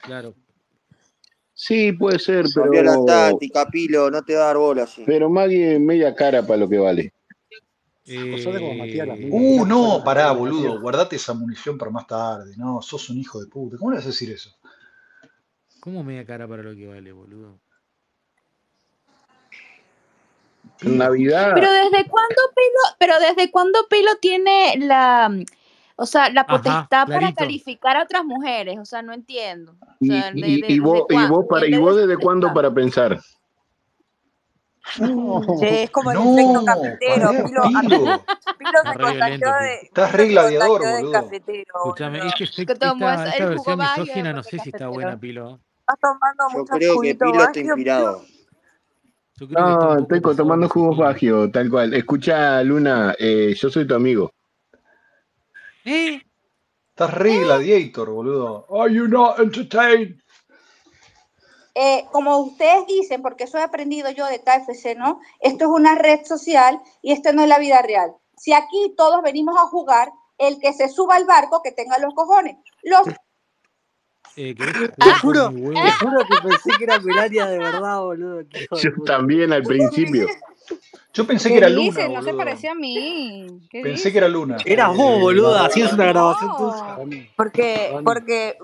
Claro. 0.03 0.35
Sí, 1.63 1.93
puede 1.93 2.19
ser, 2.19 2.47
Cambió 2.53 2.83
la 2.83 2.93
pero, 2.93 3.05
táctica, 3.05 3.67
Pilo, 3.67 4.11
no 4.11 4.23
te 4.23 4.35
va 4.35 4.43
a 4.43 4.47
dar 4.47 4.57
bola 4.57 4.89
pero 5.07 5.31
Maggie 5.31 5.75
es 5.75 5.81
media 5.81 6.15
cara 6.15 6.47
para 6.47 6.59
lo 6.59 6.69
que 6.69 6.79
vale. 6.79 7.13
Eh. 8.05 9.29
Uh, 9.31 9.65
no, 9.65 10.03
pará, 10.05 10.33
boludo. 10.33 10.81
Guardate 10.81 11.17
esa 11.17 11.35
munición 11.35 11.79
para 11.79 11.91
más 11.91 12.07
tarde. 12.07 12.55
No, 12.57 12.83
sos 12.83 13.09
un 13.11 13.19
hijo 13.19 13.41
de 13.41 13.47
puta. 13.47 13.77
¿Cómo 13.79 13.93
le 13.93 13.99
vas 13.99 14.07
a 14.07 14.09
decir 14.09 14.31
eso? 14.31 14.51
¿Cómo 15.79 16.03
media 16.03 16.27
cara 16.27 16.49
para 16.49 16.65
lo 16.65 16.75
que 16.75 16.89
vale, 16.89 17.13
boludo? 17.13 17.61
Navidad, 20.83 21.53
Pero 21.55 21.71
desde 21.71 22.09
cuándo 22.09 22.41
Pilo, 22.57 22.97
pero 22.99 23.15
desde 23.21 23.51
cuándo 23.53 23.87
Pilo 23.89 24.11
tiene 24.21 24.75
la, 24.79 25.31
o 26.03 26.07
sea, 26.07 26.29
la 26.31 26.41
Ajá, 26.41 26.51
potestad 26.57 27.07
para 27.07 27.33
calificar 27.33 27.97
a 27.97 28.03
otras 28.03 28.25
mujeres? 28.25 28.77
O 28.79 28.85
sea, 28.85 29.03
no 29.03 29.13
entiendo. 29.13 29.77
O 29.81 29.87
y, 30.01 30.09
de, 30.09 30.33
y 30.35 30.61
desde 30.61 30.81
vos, 30.81 31.05
y 31.09 31.27
vos 31.29 31.47
para, 31.49 31.61
¿quién 31.61 31.75
y 31.75 31.77
le 31.77 31.83
vos 31.83 31.97
desde 31.97 32.17
cuándo 32.17 32.53
para 32.53 32.71
pensar. 32.73 33.21
No, 34.99 35.41
Che, 35.61 35.85
es 35.85 35.91
como 35.91 36.11
el 36.11 36.19
efecto 36.19 36.65
cafetero. 36.65 37.31
Pilo, 37.31 37.63
Pilo. 37.63 38.25
Se 38.83 38.93
re 38.95 39.05
contagió 39.05 39.47
de, 39.55 39.75
Estás 39.83 40.13
re 40.13 40.27
gladiador, 40.27 40.81
boludo. 40.81 41.13
cafetero, 41.13 41.75
Escúchame, 41.85 42.19
boludo. 42.19 42.29
este 42.33 42.45
efecto, 42.45 42.79
Que 42.79 42.87
esta, 42.87 43.15
es- 43.15 43.33
esta 43.33 43.45
el 43.45 43.49
versión 43.51 43.79
misógina 43.79 44.33
no 44.33 44.43
sé 44.43 44.59
si 44.59 44.71
está 44.71 44.89
buena, 44.89 45.19
Pilo. 45.19 45.61
¿Estás 45.81 45.99
tomando 46.01 46.45
Yo 46.53 46.59
mucho 46.59 46.73
creo 46.75 47.01
que 47.01 47.15
Pilo 47.15 47.45
está 47.45 47.61
inspirado. 47.61 48.25
No, 49.51 49.99
estoy 49.99 50.37
tomando 50.37 50.69
jugos. 50.69 50.99
Bagio, 50.99 51.51
tal 51.51 51.71
cual. 51.71 51.95
Escucha, 51.95 52.63
Luna, 52.65 53.15
eh, 53.19 53.55
yo 53.57 53.71
soy 53.71 53.87
tu 53.87 53.95
amigo. 53.95 54.33
¿Eh? 55.85 56.23
Estás 56.91 57.15
re 57.15 57.39
gladiator, 57.39 58.11
boludo. 58.11 58.67
Are 58.71 58.93
you 58.93 59.09
not 59.09 59.39
entertained? 59.39 60.21
Eh, 61.75 62.05
como 62.13 62.39
ustedes 62.39 62.87
dicen, 62.87 63.23
porque 63.23 63.45
eso 63.45 63.57
he 63.59 63.63
aprendido 63.63 64.11
yo 64.11 64.27
de 64.27 64.41
KFC, 64.41 64.95
¿no? 64.95 65.21
Esto 65.41 65.65
es 65.65 65.71
una 65.71 65.95
red 65.95 66.25
social 66.25 66.79
y 67.01 67.13
esto 67.13 67.33
no 67.33 67.43
es 67.43 67.49
la 67.49 67.59
vida 67.59 67.81
real. 67.81 68.13
Si 68.37 68.53
aquí 68.53 68.95
todos 68.97 69.23
venimos 69.23 69.57
a 69.57 69.67
jugar, 69.69 70.13
el 70.37 70.59
que 70.59 70.73
se 70.75 70.89
suba 70.89 71.17
al 71.17 71.25
barco, 71.25 71.63
que 71.63 71.73
tenga 71.73 71.99
los 71.99 72.15
cojones. 72.15 72.57
Los 72.83 73.09
Eh, 74.37 74.55
¿Querés 74.55 74.93
Te 74.97 75.15
juro, 75.21 75.51
te 75.51 75.93
juro 75.93 76.21
que 76.27 76.49
pensé 76.49 76.71
que 76.79 76.85
era 76.85 76.99
Melania 77.01 77.47
de 77.47 77.59
verdad, 77.59 78.01
boludo. 78.01 78.43
Yo 78.43 78.91
también 79.07 79.53
al 79.53 79.63
principio. 79.63 80.27
Yo 81.15 81.27
pensé 81.27 81.49
¿Qué 81.49 81.55
que 81.55 81.59
era 81.59 81.69
dice? 81.69 82.05
Luna, 82.07 82.21
No 82.21 82.23
se 82.25 82.35
parecía 82.35 82.73
a 82.73 82.75
mí. 82.75 83.61
¿Qué 83.71 83.83
Pensé 83.83 84.11
que 84.13 84.19
era 84.19 84.29
Luna. 84.29 84.57
Eras 84.65 84.97
vos, 84.97 85.17
Eh, 85.19 85.21
boludo. 85.21 85.53
Barra- 85.53 85.67
Hacías 85.67 85.93
una 85.93 86.07
grabación 86.07 86.51
tuya. 86.57 87.25
Porque, 87.37 87.95
porque 88.05 88.57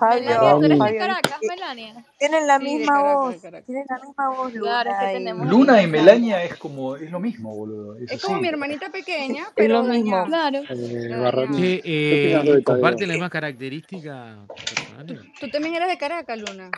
Melania, 0.00 0.34
Fabio, 0.38 0.58
¿tú 0.58 0.64
eres 0.66 0.78
de 0.78 0.84
Fabio, 0.84 0.98
Caracas, 1.00 1.22
viste 1.22 1.38
que 1.40 1.46
Melania? 1.48 2.04
tienen 2.18 2.46
la 2.46 2.58
misma 2.58 3.14
voz, 3.14 3.36
tienen 3.40 3.84
la 3.88 3.98
misma 3.98 4.28
voz 4.36 4.52
Claro, 4.52 4.90
es 4.90 4.96
que 4.98 5.02
Luna 5.06 5.12
tenemos 5.12 5.48
Luna 5.48 5.82
y 5.82 5.86
Melania 5.86 6.42
es 6.44 6.56
como, 6.56 6.96
es 6.96 7.10
lo 7.10 7.20
mismo, 7.20 7.54
boludo. 7.56 7.96
Es 7.96 8.12
Es 8.12 8.22
como 8.22 8.36
mi 8.36 8.42
así. 8.48 8.48
hermanita 8.54 8.90
pequeña, 8.90 9.42
Es 9.46 9.52
pero 9.56 9.82
lo 9.82 9.84
mismo. 9.84 10.24
Claro. 10.26 10.58
Eh, 10.58 10.66
Pero 10.68 11.22
Barrani, 11.22 11.46
dañada. 11.46 11.58
Che, 11.58 11.82
¿qué 11.82 12.36
opinas 12.38 12.58
eh, 12.58 12.62
comparten 12.64 13.08
las 13.08 13.14
mismas 13.16 13.30
características 13.30 14.36
personales? 14.48 15.20
Tú 15.40 15.48
también 15.48 15.74
eres 15.76 15.88
de 15.88 15.96
Caracas, 15.98 16.38
Luna. 16.38 16.70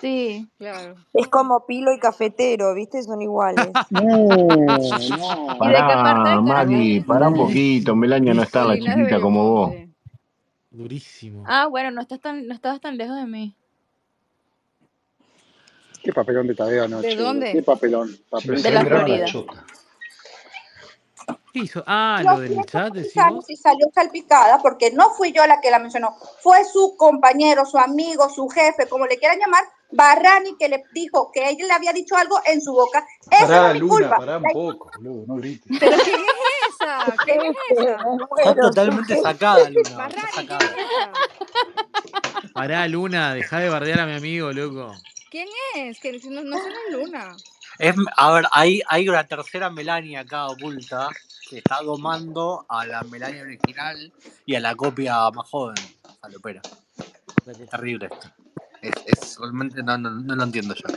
Sí. 0.00 0.48
Claro. 0.58 0.96
Es 1.12 1.28
como 1.28 1.66
Pilo 1.66 1.92
y 1.92 1.98
Cafetero, 1.98 2.74
¿viste? 2.74 3.02
Son 3.02 3.20
iguales. 3.20 3.68
No, 3.90 4.02
no. 4.02 4.18
¿Y 4.24 4.88
de 4.88 4.98
qué 4.98 5.06
de 5.06 5.54
Pará, 5.58 7.04
pará 7.06 7.28
un 7.28 7.34
poquito. 7.34 7.96
Melania 7.96 8.34
no 8.34 8.42
está 8.42 8.64
la 8.64 8.74
es 8.74 8.84
de 8.84 8.86
chiquita 8.86 9.20
como 9.20 9.50
vos. 9.50 9.74
Durísimo. 10.70 11.44
Ah, 11.46 11.66
bueno, 11.66 11.90
no 11.90 12.02
estás 12.02 12.20
tan, 12.20 12.46
no 12.46 12.54
estabas 12.54 12.80
tan 12.80 12.96
lejos 12.96 13.16
de 13.16 13.26
mí. 13.26 13.56
Qué 16.02 16.12
papelón 16.12 16.46
de 16.46 16.54
Tadeo 16.54 16.80
¿De 16.80 16.84
anoche. 16.86 17.08
Qué 17.08 17.16
dónde? 17.16 17.62
papelón. 17.62 18.08
Se 18.08 18.14
me 18.14 18.20
Papelón. 18.30 18.62
De 18.62 18.70
la 18.70 18.82
la 18.82 18.88
Florida. 18.88 19.26
¿Qué 21.52 21.60
hizo? 21.60 21.82
Ah, 21.86 22.22
lo 22.24 22.40
del 22.40 22.58
a 22.58 22.64
chat, 22.64 22.94
si 23.46 23.56
salió 23.56 23.86
salpicada, 23.92 24.58
porque 24.62 24.90
no 24.92 25.10
fui 25.10 25.32
yo 25.32 25.46
la 25.46 25.60
que 25.60 25.70
la 25.70 25.78
mencionó, 25.78 26.14
fue 26.40 26.64
su 26.64 26.96
compañero, 26.96 27.66
su 27.66 27.78
amigo, 27.78 28.28
su 28.28 28.48
jefe, 28.48 28.86
como 28.88 29.06
le 29.06 29.18
quieran 29.18 29.38
llamar, 29.38 29.64
Barrani, 29.90 30.56
que 30.58 30.68
le 30.68 30.82
dijo 30.92 31.30
que 31.32 31.48
ella 31.48 31.66
le 31.66 31.72
había 31.72 31.92
dicho 31.92 32.14
algo 32.16 32.40
en 32.46 32.60
su 32.60 32.72
boca. 32.72 33.04
No 33.30 33.38
Pará, 33.46 33.68
es 33.68 33.74
mi 33.74 33.80
Luna, 33.80 33.92
culpa. 33.94 34.16
pará 34.16 34.36
un 34.38 34.44
poco, 34.52 34.90
boludo, 34.96 35.24
no 35.26 35.34
grites. 35.36 35.76
¿Pero 35.80 35.96
quién 36.04 36.20
es 36.20 36.74
esa? 36.80 37.16
¿Quién 37.24 37.40
es 37.40 37.56
esa? 37.78 37.96
Está 38.38 38.54
totalmente 38.54 39.20
sacada, 39.20 39.70
Luna. 39.70 39.96
Barrani, 39.96 40.28
¿quién 40.32 40.48
sacada. 40.48 40.64
es 40.64 40.76
esa? 42.42 42.52
Pará, 42.52 42.88
Luna, 42.88 43.34
dejá 43.34 43.60
de 43.60 43.68
bardear 43.68 44.00
a 44.00 44.06
mi 44.06 44.14
amigo, 44.14 44.52
loco. 44.52 44.92
¿Quién 45.30 45.48
es? 45.74 45.98
Que 46.00 46.18
no, 46.30 46.42
no 46.42 46.56
es 46.56 46.64
Luna. 46.90 47.36
Es, 47.78 47.94
a 48.16 48.32
ver, 48.32 48.44
hay, 48.52 48.82
hay 48.88 49.08
una 49.08 49.24
tercera 49.26 49.70
Melania 49.70 50.20
acá 50.20 50.46
oculta 50.48 51.08
que 51.48 51.58
está 51.58 51.80
domando 51.82 52.66
a 52.68 52.84
la 52.86 53.02
Melania 53.02 53.42
original 53.42 54.12
y 54.44 54.54
a 54.54 54.60
la 54.60 54.74
copia 54.74 55.30
más 55.30 55.48
joven, 55.48 55.76
Salopera. 56.20 56.60
Es 57.46 57.70
terrible 57.70 58.08
esto. 58.12 58.28
Es, 58.82 58.92
es 59.06 59.36
realmente 59.40 59.82
no, 59.82 59.98
no, 59.98 60.10
no 60.10 60.36
lo 60.36 60.42
entiendo 60.44 60.74
yo. 60.74 60.88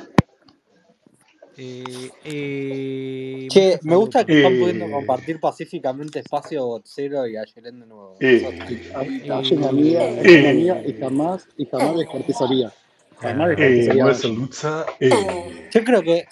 Eh, 1.58 2.10
eh, 2.24 3.48
Che, 3.50 3.80
me 3.84 3.96
gusta 3.96 4.26
que 4.26 4.38
están 4.38 4.58
pudiendo 4.58 4.86
Eh, 4.86 4.92
compartir 4.92 5.40
pacíficamente 5.40 6.20
espacio 6.20 6.66
Botsero 6.66 7.28
y 7.28 7.36
Ayelen 7.38 7.82
de 7.82 7.86
nuevo. 7.86 8.18
eh, 8.20 8.44
A- 8.96 9.38
Ayer 9.38 9.60
mi 9.60 9.66
amiga, 9.68 10.04
Eh, 10.24 10.50
amiga 10.50 10.82
y 10.86 10.94
jamás, 10.94 11.48
y 11.58 11.66
jamás 11.66 11.98
descuartizaría. 11.98 12.72
Jamás 13.18 13.50
descuartizaría 13.50 14.04
a 14.04 14.06
Marcel 14.08 14.32
Ayer. 14.32 14.40
Lutza, 14.42 14.86
eh, 15.00 15.10
Yo 15.72 15.84
creo 15.84 16.02
que, 16.04 16.26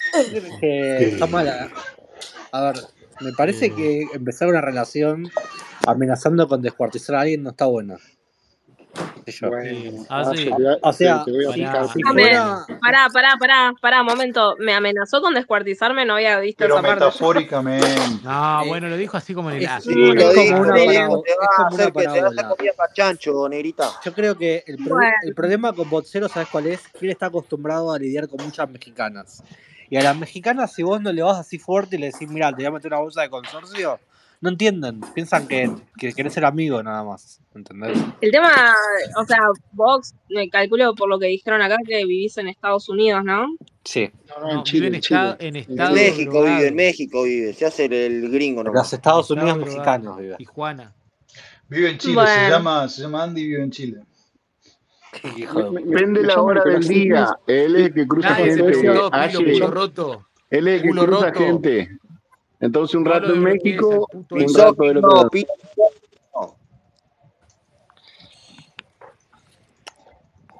que 0.60 1.04
está 1.04 1.26
mala. 1.26 1.70
A 2.52 2.60
ver, 2.62 2.76
me 3.20 3.32
parece 3.36 3.66
eh, 3.66 3.74
que 3.74 4.02
empezar 4.14 4.48
una 4.48 4.60
relación 4.60 5.30
amenazando 5.86 6.48
con 6.48 6.62
descuartizar 6.62 7.16
a 7.16 7.20
alguien 7.20 7.42
no 7.42 7.50
está 7.50 7.66
bueno. 7.66 7.98
Qué 9.30 9.36
sé 9.36 9.40
yo. 9.40 9.48
Bueno, 9.48 10.06
ah, 10.08 10.20
ah, 10.20 10.92
sí. 10.92 11.08
O 11.46 11.52
sea, 11.52 11.88
si, 11.88 12.02
fuera. 12.02 12.66
Pará, 12.80 13.06
pará, 13.12 13.36
pará, 13.38 13.72
pará, 13.80 14.02
momento. 14.02 14.56
Me 14.58 14.74
amenazó 14.74 15.20
con 15.20 15.34
descuartizarme, 15.34 16.04
no 16.04 16.14
había 16.14 16.38
visto 16.40 16.64
Pero 16.64 16.74
esa 16.74 16.82
parte 16.82 17.04
metafóricamente. 17.04 17.96
No, 18.22 18.62
eh, 18.62 18.68
bueno, 18.68 18.88
lo 18.88 18.96
dijo 18.96 19.16
así 19.16 19.34
como 19.34 19.50
en 19.50 19.56
el 19.62 19.68
Sí, 19.80 19.94
lo 19.94 20.32
como 20.32 20.32
dijo, 20.32 20.60
una 20.60 20.74
te 20.74 20.96
va 20.96 21.64
a 21.64 21.68
hacer 21.68 21.92
que 21.92 22.02
te 22.02 22.20
das 22.20 22.34
la 22.34 22.48
comida 22.48 22.72
para 22.76 22.92
chancho, 22.92 23.48
negrita. 23.48 23.90
Yo 24.04 24.12
creo 24.12 24.36
que 24.36 24.64
el, 24.66 24.76
pro- 24.76 24.94
Bueno, 24.96 25.10
el 25.22 25.34
problema 25.34 25.72
con 25.72 25.88
Botsero, 25.88 26.28
¿sabes 26.28 26.48
cuál 26.48 26.66
es? 26.66 26.80
Que 26.88 27.06
él 27.06 27.12
está 27.12 27.26
acostumbrado 27.26 27.92
a 27.92 27.98
lidiar 27.98 28.28
con 28.28 28.44
muchas 28.44 28.68
mexicanas. 28.70 29.42
Y 29.88 29.96
a 29.96 30.02
las 30.02 30.16
mexicanas, 30.16 30.72
si 30.72 30.82
vos 30.84 31.00
no 31.00 31.12
le 31.12 31.22
vas 31.22 31.38
así 31.38 31.58
fuerte 31.58 31.96
y 31.96 31.98
le 31.98 32.06
decís, 32.12 32.28
mira, 32.28 32.50
te 32.50 32.56
voy 32.56 32.66
a 32.66 32.70
meter 32.70 32.92
una 32.92 33.00
bolsa 33.00 33.22
de 33.22 33.30
consorcio, 33.30 33.98
no 34.40 34.48
entienden, 34.48 35.00
piensan 35.14 35.46
que, 35.46 35.70
que 35.98 36.12
querés 36.14 36.32
ser 36.32 36.46
amigo 36.46 36.82
nada 36.82 37.04
más, 37.04 37.40
¿entendés? 37.54 37.98
El 38.22 38.30
tema, 38.30 38.50
o 39.18 39.24
sea, 39.24 39.38
vos, 39.72 40.14
me 40.30 40.48
calculo 40.48 40.94
por 40.94 41.10
lo 41.10 41.18
que 41.18 41.26
dijeron 41.26 41.60
acá 41.60 41.76
que 41.86 42.04
vivís 42.06 42.38
en 42.38 42.48
Estados 42.48 42.88
Unidos, 42.88 43.22
¿no? 43.22 43.54
Sí. 43.84 44.10
No, 44.28 44.40
no, 44.40 44.52
en 44.52 44.62
Chile, 44.64 44.86
en, 44.86 45.00
Chile. 45.00 45.36
en, 45.38 45.52
México 45.92 46.42
vive, 46.42 46.68
en 46.68 46.74
México 46.74 47.22
vive, 47.24 47.52
se 47.52 47.66
hace 47.66 47.84
el, 47.84 48.30
gringo 48.30 48.64
nomás. 48.64 48.84
Los 48.84 48.92
Estados 48.94 49.30
Unidos 49.30 49.58
mexicanos 49.58 50.16
vive. 50.16 50.36
Tijuana. 50.36 50.94
Vive 51.68 51.90
en 51.90 51.98
Chile, 51.98 52.22
se, 52.26 52.50
llama, 52.50 52.88
se 52.88 53.02
llama 53.02 53.22
Andy 53.24 53.42
y 53.42 53.46
vive 53.46 53.62
en 53.62 53.70
Chile. 53.70 54.00
Depende 55.22 56.22
la 56.22 56.40
hora 56.40 56.64
del 56.64 56.86
día. 56.86 57.28
Él 57.46 57.76
es 57.76 57.86
el 57.86 57.94
que 57.94 58.06
cruza 58.06 58.34
gente. 58.36 58.62
Él 60.50 60.68
es 60.68 60.82
el 60.82 60.82
que 60.82 60.88
cruza 60.90 61.32
gente. 61.32 62.00
Entonces 62.60 62.94
un 62.94 63.04
rato 63.06 63.32
en 63.32 63.42
México, 63.42 64.06
un 64.12 64.54
rato 64.54 64.82
del 64.84 64.98
otro. 64.98 65.30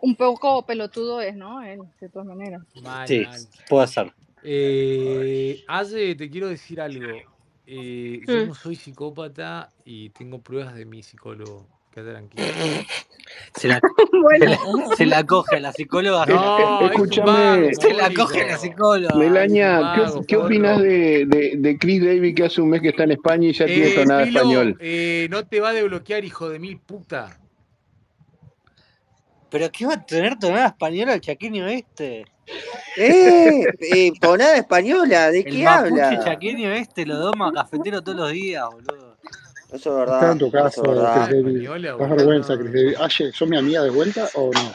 Un 0.02 0.16
poco 0.16 0.64
pelotudo 0.64 1.20
es, 1.20 1.36
¿no? 1.36 1.60
De 1.60 2.08
todas 2.08 2.26
maneras. 2.26 2.62
Mal, 2.82 3.06
sí, 3.06 3.22
puede 3.68 3.86
ser. 3.86 4.14
Eh, 4.42 5.62
Hace, 5.68 6.14
te 6.14 6.30
quiero 6.30 6.48
decir 6.48 6.80
algo. 6.80 7.06
Eh, 7.66 8.22
yo 8.26 8.44
mm. 8.44 8.48
no 8.48 8.54
soy 8.54 8.76
psicópata 8.76 9.70
y 9.84 10.08
tengo 10.10 10.40
pruebas 10.40 10.74
de 10.74 10.86
mi 10.86 11.02
psicólogo. 11.02 11.68
Qué 11.92 12.02
tranquilo. 12.02 12.44
Se 13.56 13.68
la, 13.68 13.80
bueno. 14.12 14.56
se 14.96 15.06
la, 15.06 15.24
coge 15.24 15.60
la 15.60 15.72
psicóloga. 15.72 16.26
No, 16.26 16.82
eh, 16.82 16.86
escúchame. 16.86 17.74
Se 17.74 17.92
la 17.94 18.12
coge 18.12 18.46
la 18.46 18.56
psicóloga. 18.56 19.14
Melania, 19.14 19.92
¿qué, 19.94 20.26
¿qué 20.26 20.36
opinas 20.36 20.80
de, 20.80 21.26
de, 21.56 21.78
Chris 21.78 22.04
Davis 22.04 22.34
que 22.34 22.44
hace 22.44 22.60
un 22.60 22.70
mes 22.70 22.80
que 22.80 22.88
está 22.90 23.04
en 23.04 23.12
España 23.12 23.48
y 23.48 23.52
ya 23.52 23.64
eh, 23.64 23.74
tiene 23.74 23.90
tonada 23.90 24.22
español? 24.22 24.76
Eh, 24.80 25.28
no 25.30 25.46
te 25.46 25.60
va 25.60 25.70
a 25.70 25.72
desbloquear, 25.72 26.24
hijo 26.24 26.48
de 26.48 26.58
mil 26.58 26.78
puta. 26.78 27.38
¿Pero 29.50 29.70
qué 29.72 29.86
va 29.86 29.94
a 29.94 30.06
tener 30.06 30.38
tonada 30.38 30.68
española 30.68 31.14
el 31.14 31.20
chaqueño 31.20 31.66
este? 31.66 32.24
¡Eh! 32.96 33.64
eh 33.80 34.12
tonada 34.20 34.56
española, 34.56 35.30
¿de 35.30 35.40
el 35.40 35.44
qué 35.44 35.66
habla? 35.66 36.10
El 36.10 36.24
chaqueño 36.24 36.70
este 36.72 37.04
lo 37.04 37.16
doma 37.16 37.52
cafetero 37.52 38.02
todos 38.02 38.18
los 38.18 38.32
días, 38.32 38.64
boludo. 38.70 39.09
Eso 39.72 39.90
es 39.90 39.96
verdad. 39.96 40.16
Está 40.16 40.32
en 40.32 40.38
tu 40.38 40.50
casa, 40.50 40.82
Chris 40.82 41.44
Davis. 41.44 41.98
Más 41.98 42.10
vergüenza, 42.10 42.58
Chris 42.58 42.72
Davis. 42.72 43.00
Aye, 43.00 43.32
¿sos 43.32 43.48
mi 43.48 43.56
amiga 43.56 43.82
de 43.82 43.90
vuelta 43.90 44.28
o 44.34 44.50
no? 44.52 44.72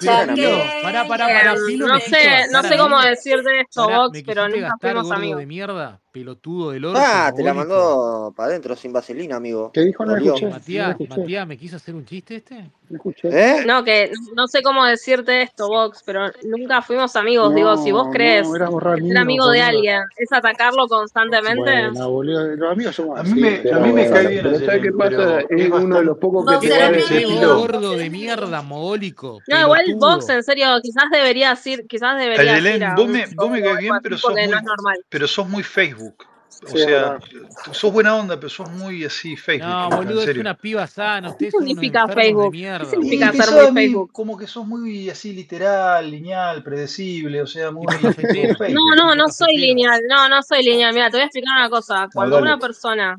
Sí, 0.00 0.06
no, 0.06 0.82
pará, 0.82 1.06
pará, 1.06 1.26
pará. 1.26 1.56
Sí, 1.66 1.76
no 1.76 2.00
sé, 2.00 2.46
no 2.50 2.62
sé 2.62 2.78
cómo 2.78 3.00
decirte 3.00 3.60
esto, 3.60 3.86
Vox, 3.86 4.22
pero 4.24 4.48
nunca 4.48 4.74
fuimos 4.80 5.10
amigos. 5.10 5.40
de 5.40 5.46
mierda? 5.46 6.00
pelotudo 6.10 6.72
del 6.72 6.84
oro. 6.84 6.98
Ah, 7.00 7.32
te 7.34 7.42
la 7.42 7.54
mandó 7.54 8.32
para 8.36 8.50
adentro 8.50 8.74
sin 8.76 8.92
vaselina, 8.92 9.36
amigo. 9.36 9.70
¿Qué 9.72 9.82
dijo? 9.82 10.04
No 10.04 10.16
escuché, 10.16 10.48
Matías, 10.48 10.96
Matías, 11.08 11.46
¿me 11.46 11.56
quiso 11.56 11.76
hacer 11.76 11.94
un 11.94 12.04
chiste 12.04 12.36
este? 12.36 12.70
No 12.88 12.96
escuché. 12.96 13.28
¿Eh? 13.30 13.64
No, 13.66 13.84
que 13.84 14.10
no 14.34 14.48
sé 14.48 14.62
cómo 14.62 14.84
decirte 14.84 15.42
esto, 15.42 15.68
Vox, 15.68 16.02
pero 16.04 16.26
nunca 16.44 16.82
fuimos 16.82 17.14
amigos. 17.16 17.54
Digo, 17.54 17.76
si 17.76 17.92
vos 17.92 18.08
crees 18.12 18.48
ser 18.50 19.18
amigo 19.18 19.48
de 19.50 19.62
alguien 19.62 20.02
es 20.16 20.32
atacarlo 20.32 20.88
constantemente. 20.88 21.90
Los 21.92 22.72
amigos 22.72 22.96
somos 22.96 23.20
así, 23.20 23.30
A 23.30 23.34
mí 23.34 23.40
me, 23.40 23.50
pero, 23.62 23.76
a 23.76 23.80
mí 23.80 23.92
me 23.92 24.10
cae 24.10 24.26
bien. 24.26 24.82
Qué 24.82 24.92
pasa? 24.92 25.40
Es 25.48 25.70
uno 25.70 25.98
de 25.98 26.04
los 26.04 26.18
pocos 26.18 26.46
que 26.46 26.68
te 26.68 26.74
da 26.74 26.90
ese 26.90 27.24
gordo 27.24 27.92
de 27.92 28.10
mierda, 28.10 28.62
mogólico. 28.62 29.40
No, 29.46 29.60
igual 29.60 29.84
Vox, 29.96 30.28
en 30.28 30.42
serio, 30.42 30.66
quizás 30.82 31.04
debería 31.12 31.50
decir, 31.50 31.86
quizás 31.86 32.18
debería 32.18 32.52
Ayelén, 32.52 32.94
vos 32.96 33.08
me, 33.08 33.26
vos 33.34 33.50
caes 33.50 33.78
bien, 33.78 33.94
pero 35.08 35.28
sos 35.28 35.48
muy 35.48 35.62
Facebook. 35.62 35.99
Facebook. 36.00 36.26
O 36.62 36.76
sea, 36.76 37.18
sos 37.72 37.92
buena 37.92 38.16
onda, 38.16 38.36
pero 38.36 38.50
sos 38.50 38.70
muy 38.70 39.04
así 39.04 39.36
Facebook. 39.36 39.68
No, 39.68 39.88
boludo, 39.90 40.22
es 40.22 40.36
una 40.36 40.54
piba 40.54 40.86
sana. 40.86 41.34
¿Qué 41.38 41.50
significa 41.50 42.06
Facebook? 42.08 42.52
¿Qué 42.52 42.84
significa 42.84 43.32
ser 43.32 43.72
muy 43.72 43.82
Facebook? 43.82 44.12
Como 44.12 44.36
que 44.36 44.46
sos 44.46 44.66
muy 44.66 45.08
así 45.08 45.32
literal, 45.32 46.10
lineal, 46.10 46.62
predecible, 46.62 47.40
o 47.40 47.46
sea, 47.46 47.70
muy. 47.70 47.86
no, 48.70 48.94
no, 48.94 49.14
no 49.14 49.28
soy 49.28 49.56
lineal. 49.56 50.02
No, 50.08 50.28
no 50.28 50.42
soy 50.42 50.62
lineal. 50.62 50.92
Mira, 50.92 51.08
te 51.08 51.16
voy 51.16 51.22
a 51.22 51.26
explicar 51.26 51.56
una 51.56 51.70
cosa. 51.70 52.08
Cuando 52.12 52.38
una 52.38 52.58
persona 52.58 53.16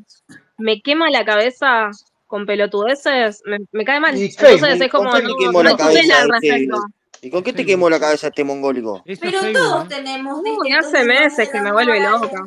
me 0.58 0.82
quema 0.82 1.10
la 1.10 1.26
cabeza 1.26 1.90
con 2.28 2.46
pelotudeces, 2.46 3.42
me, 3.72 3.86
cae 3.86 4.00
mal. 4.00 4.16
Entonces 4.16 4.82
es 4.82 4.92
como. 4.92 5.12
No, 5.12 5.64
no, 5.64 5.90
este 5.90 6.28
respecto. 6.28 6.78
¿Y 7.24 7.30
con 7.30 7.44
qué 7.44 7.54
te 7.54 7.66
quemó 7.66 7.90
la 7.90 8.00
cabeza 8.00 8.28
este 8.28 8.44
mongólico? 8.44 9.04
Pero 9.20 9.40
todos 9.52 9.88
tenemos. 9.88 10.42
Hace 10.80 11.04
meses 11.06 11.50
que 11.50 11.60
me 11.60 11.72
vuelve 11.72 12.00
loca. 12.00 12.44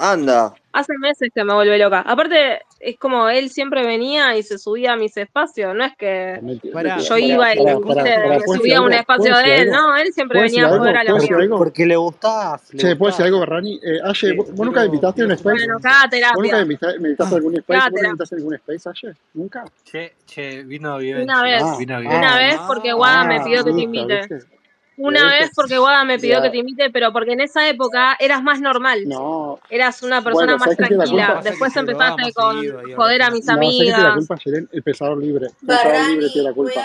Anda. 0.00 0.54
Hace 0.72 0.92
meses 0.98 1.30
que 1.34 1.44
me 1.44 1.52
vuelve 1.52 1.76
loca. 1.78 2.00
Aparte, 2.00 2.60
es 2.78 2.96
como 2.96 3.28
él 3.28 3.50
siempre 3.50 3.84
venía 3.84 4.36
y 4.36 4.42
se 4.42 4.56
subía 4.56 4.92
a 4.92 4.96
mis 4.96 5.14
espacios. 5.16 5.74
No 5.74 5.84
es 5.84 5.94
que 5.96 6.40
yo 7.06 7.18
iba 7.18 7.54
y 7.54 7.64
me 7.64 8.40
subía 8.40 8.78
a 8.78 8.82
un 8.82 8.92
espacio 8.92 9.36
de 9.36 9.56
él. 9.56 9.74
Algo, 9.74 9.88
no, 9.88 9.96
él 9.96 10.12
siempre 10.12 10.40
venía 10.40 10.66
a 10.66 10.78
jugar 10.78 10.96
a 10.96 11.04
la 11.04 11.14
mía. 11.14 11.48
Porque 11.50 11.84
le 11.84 11.96
gustaba. 11.96 12.58
Che, 12.58 12.72
gustaba. 12.72 12.96
¿puedo 12.96 13.10
decir 13.10 13.26
algo, 13.26 13.40
Barrani? 13.40 13.80
Eh, 13.82 13.98
Aye, 14.04 14.14
sí, 14.14 14.36
¿vos, 14.36 14.54
¿vos, 14.54 14.66
nunca 14.66 14.84
invitaste 14.84 15.22
a 15.22 15.24
un 15.26 15.32
space? 15.32 15.66
Bueno, 15.66 15.78
cada 15.82 16.08
terapia. 16.08 16.34
¿Vos 16.34 16.44
nunca 16.44 16.60
invitaste, 16.60 16.96
invitaste 16.96 17.34
a 17.34 17.36
algún 17.36 17.56
space? 17.56 17.80
¿Vos 17.80 17.90
nunca 17.90 18.06
invitaste 18.06 18.34
a 18.34 18.38
algún 18.38 18.54
space, 18.54 18.88
Aye? 18.88 19.14
¿Nunca? 19.34 19.64
Che, 19.84 20.12
che, 20.24 20.62
vino 20.62 20.96
bien. 20.98 21.22
Una 21.22 21.42
vez. 21.42 21.62
Ah, 21.62 21.76
vino 21.78 21.98
una 21.98 22.38
vez 22.38 22.56
porque 22.66 22.92
Guada 22.92 23.24
me 23.24 23.40
pidió 23.42 23.64
que 23.64 23.70
ah, 23.70 23.74
te 23.74 23.80
invite. 23.82 24.59
Una 25.00 25.26
vez 25.26 25.50
porque 25.54 25.78
Guada 25.78 26.04
me 26.04 26.18
pidió 26.18 26.36
ya. 26.36 26.42
que 26.42 26.50
te 26.50 26.58
imite, 26.58 26.90
pero 26.90 27.10
porque 27.12 27.32
en 27.32 27.40
esa 27.40 27.66
época 27.68 28.16
eras 28.18 28.42
más 28.42 28.60
normal. 28.60 29.00
No. 29.06 29.58
Eras 29.70 30.02
una 30.02 30.22
persona 30.22 30.56
bueno, 30.56 30.66
más 30.66 30.76
tranquila. 30.76 31.40
Después 31.42 31.74
empezaste 31.74 32.32
con 32.34 32.60
seguido, 32.60 32.82
joder 32.96 33.22
a 33.22 33.30
mis 33.30 33.46
no, 33.46 33.54
amigas. 33.54 33.96
Que 33.96 34.02
la 34.02 34.14
culpa, 34.14 34.36
el 34.72 34.82
pensador 34.82 35.18
libre. 35.18 35.46
Barrani, 35.62 35.88
pensador 35.90 36.10
libre 36.10 36.28
tiene 36.30 36.48
la 36.48 36.54
culpa. 36.54 36.80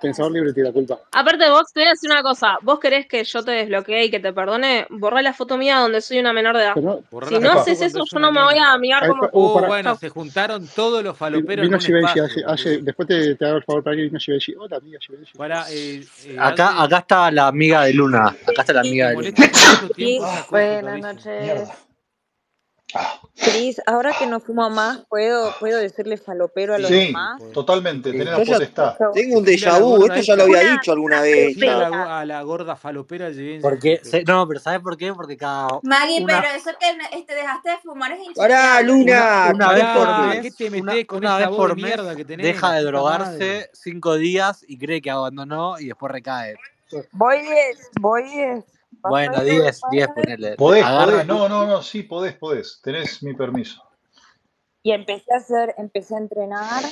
Pensador 0.00 0.32
libre 0.32 0.52
tiene 0.54 0.68
la 0.68 0.72
culpa. 0.72 0.98
Aparte 1.12 1.50
vos, 1.50 1.72
te 1.72 1.80
voy 1.80 1.88
a 1.88 1.90
decir 1.90 2.10
una 2.10 2.22
cosa. 2.22 2.58
Vos 2.62 2.80
querés 2.80 3.06
que 3.06 3.22
yo 3.22 3.44
te 3.44 3.50
desbloquee 3.50 4.04
y 4.04 4.10
que 4.10 4.20
te 4.20 4.32
perdone, 4.32 4.86
borrá 4.88 5.20
la 5.20 5.34
foto 5.34 5.58
mía 5.58 5.78
donde 5.78 6.00
soy 6.00 6.20
una 6.20 6.32
menor 6.32 6.56
de 6.56 6.62
edad. 6.62 6.74
Si 7.28 7.38
no 7.38 7.52
haces 7.52 7.82
eso, 7.82 8.04
yo 8.10 8.18
no 8.18 8.32
me 8.32 8.42
voy 8.42 8.56
a 8.56 8.72
amigar 8.72 9.06
como... 9.06 9.28
Oh, 9.32 9.60
bueno, 9.66 9.94
se 9.96 10.08
juntaron 10.08 10.66
todos 10.74 11.04
los 11.04 11.16
faloperos 11.16 11.64
Vino 11.66 11.78
Shibenshi, 11.78 12.80
después 12.82 13.08
te, 13.08 13.36
hago 13.44 13.58
el 13.58 13.64
favor 13.64 13.82
para 13.82 13.96
que 13.96 14.02
vino 14.02 14.18
Shibenshi. 14.18 14.54
Hola, 14.54 14.76
amiga 14.76 14.98
Shibenshi. 15.00 15.36
Para, 15.36 15.66
acá, 16.38 16.82
acá 16.82 16.98
está 17.10 17.28
la 17.32 17.48
amiga 17.48 17.82
de 17.82 17.92
Luna. 17.92 18.36
Acá 18.46 18.60
está 18.60 18.72
la 18.72 18.80
amiga 18.80 19.08
de 19.08 19.14
Luna. 19.16 20.46
Buenas 20.48 21.00
noches. 21.00 21.68
Cris, 23.34 23.80
ahora 23.86 24.12
que 24.16 24.26
no 24.26 24.38
fumo 24.38 24.68
más, 24.70 25.04
¿puedo, 25.08 25.52
¿puedo 25.58 25.78
decirle 25.78 26.16
falopero 26.16 26.74
a 26.74 26.78
los 26.78 26.88
sí, 26.88 27.06
demás? 27.06 27.40
totalmente, 27.52 28.10
tenés 28.10 28.26
la 28.26 28.36
potestad. 28.38 28.96
Tengo 29.14 29.38
un 29.38 29.44
déjà 29.44 29.80
vu, 29.80 30.04
esto 30.04 30.20
ya 30.20 30.36
lo 30.36 30.42
había 30.42 30.72
dicho 30.72 30.92
alguna 30.92 31.18
ah, 31.18 31.22
vez. 31.22 31.56
A 31.62 32.24
la, 32.24 32.42
gorda 32.42 32.74
falopera 32.74 33.30
llegué. 33.30 33.60
Porque, 33.60 34.00
no, 34.26 34.46
pero 34.46 34.60
¿sabes 34.60 34.80
por 34.80 34.96
qué? 34.96 35.12
Porque 35.12 35.36
cada. 35.36 35.68
Maggie, 35.82 36.24
pero 36.26 36.48
eso 36.54 36.70
que 36.78 37.16
este, 37.16 37.34
dejaste 37.34 37.70
de 37.70 37.78
fumar 37.78 38.12
es 38.12 38.36
¡Pará, 38.36 38.82
Luna! 38.82 39.50
Una, 39.52 39.68
una 39.68 39.72
vez 39.72 39.84
por 39.84 40.26
mes. 40.26 41.06
Una, 41.10 41.38
vez 41.38 41.48
por 41.48 41.76
mierda? 41.76 42.14
Deja 42.14 42.72
de 42.72 42.82
drogarse 42.82 43.70
cinco 43.72 44.16
días 44.16 44.64
y 44.66 44.78
cree 44.78 45.00
que 45.00 45.10
abandonó 45.10 45.78
y 45.78 45.86
después 45.86 46.12
recae. 46.12 46.56
Voy 47.12 47.40
10, 47.42 47.90
voy 48.00 48.22
10. 48.24 48.64
Bueno, 49.02 49.40
10, 49.42 49.80
10 49.90 50.08
ponerle. 50.08 50.56
Podés, 50.56 50.84
podés, 50.84 51.26
no, 51.26 51.48
no, 51.48 51.66
no, 51.66 51.82
sí, 51.82 52.02
podés, 52.02 52.34
podés. 52.34 52.80
Tenés 52.82 53.22
mi 53.22 53.34
permiso. 53.34 53.82
Y 54.82 54.92
empecé 54.92 55.32
a 55.32 55.36
hacer, 55.36 55.74
empecé 55.78 56.14
a 56.14 56.18
entrenar 56.18 56.84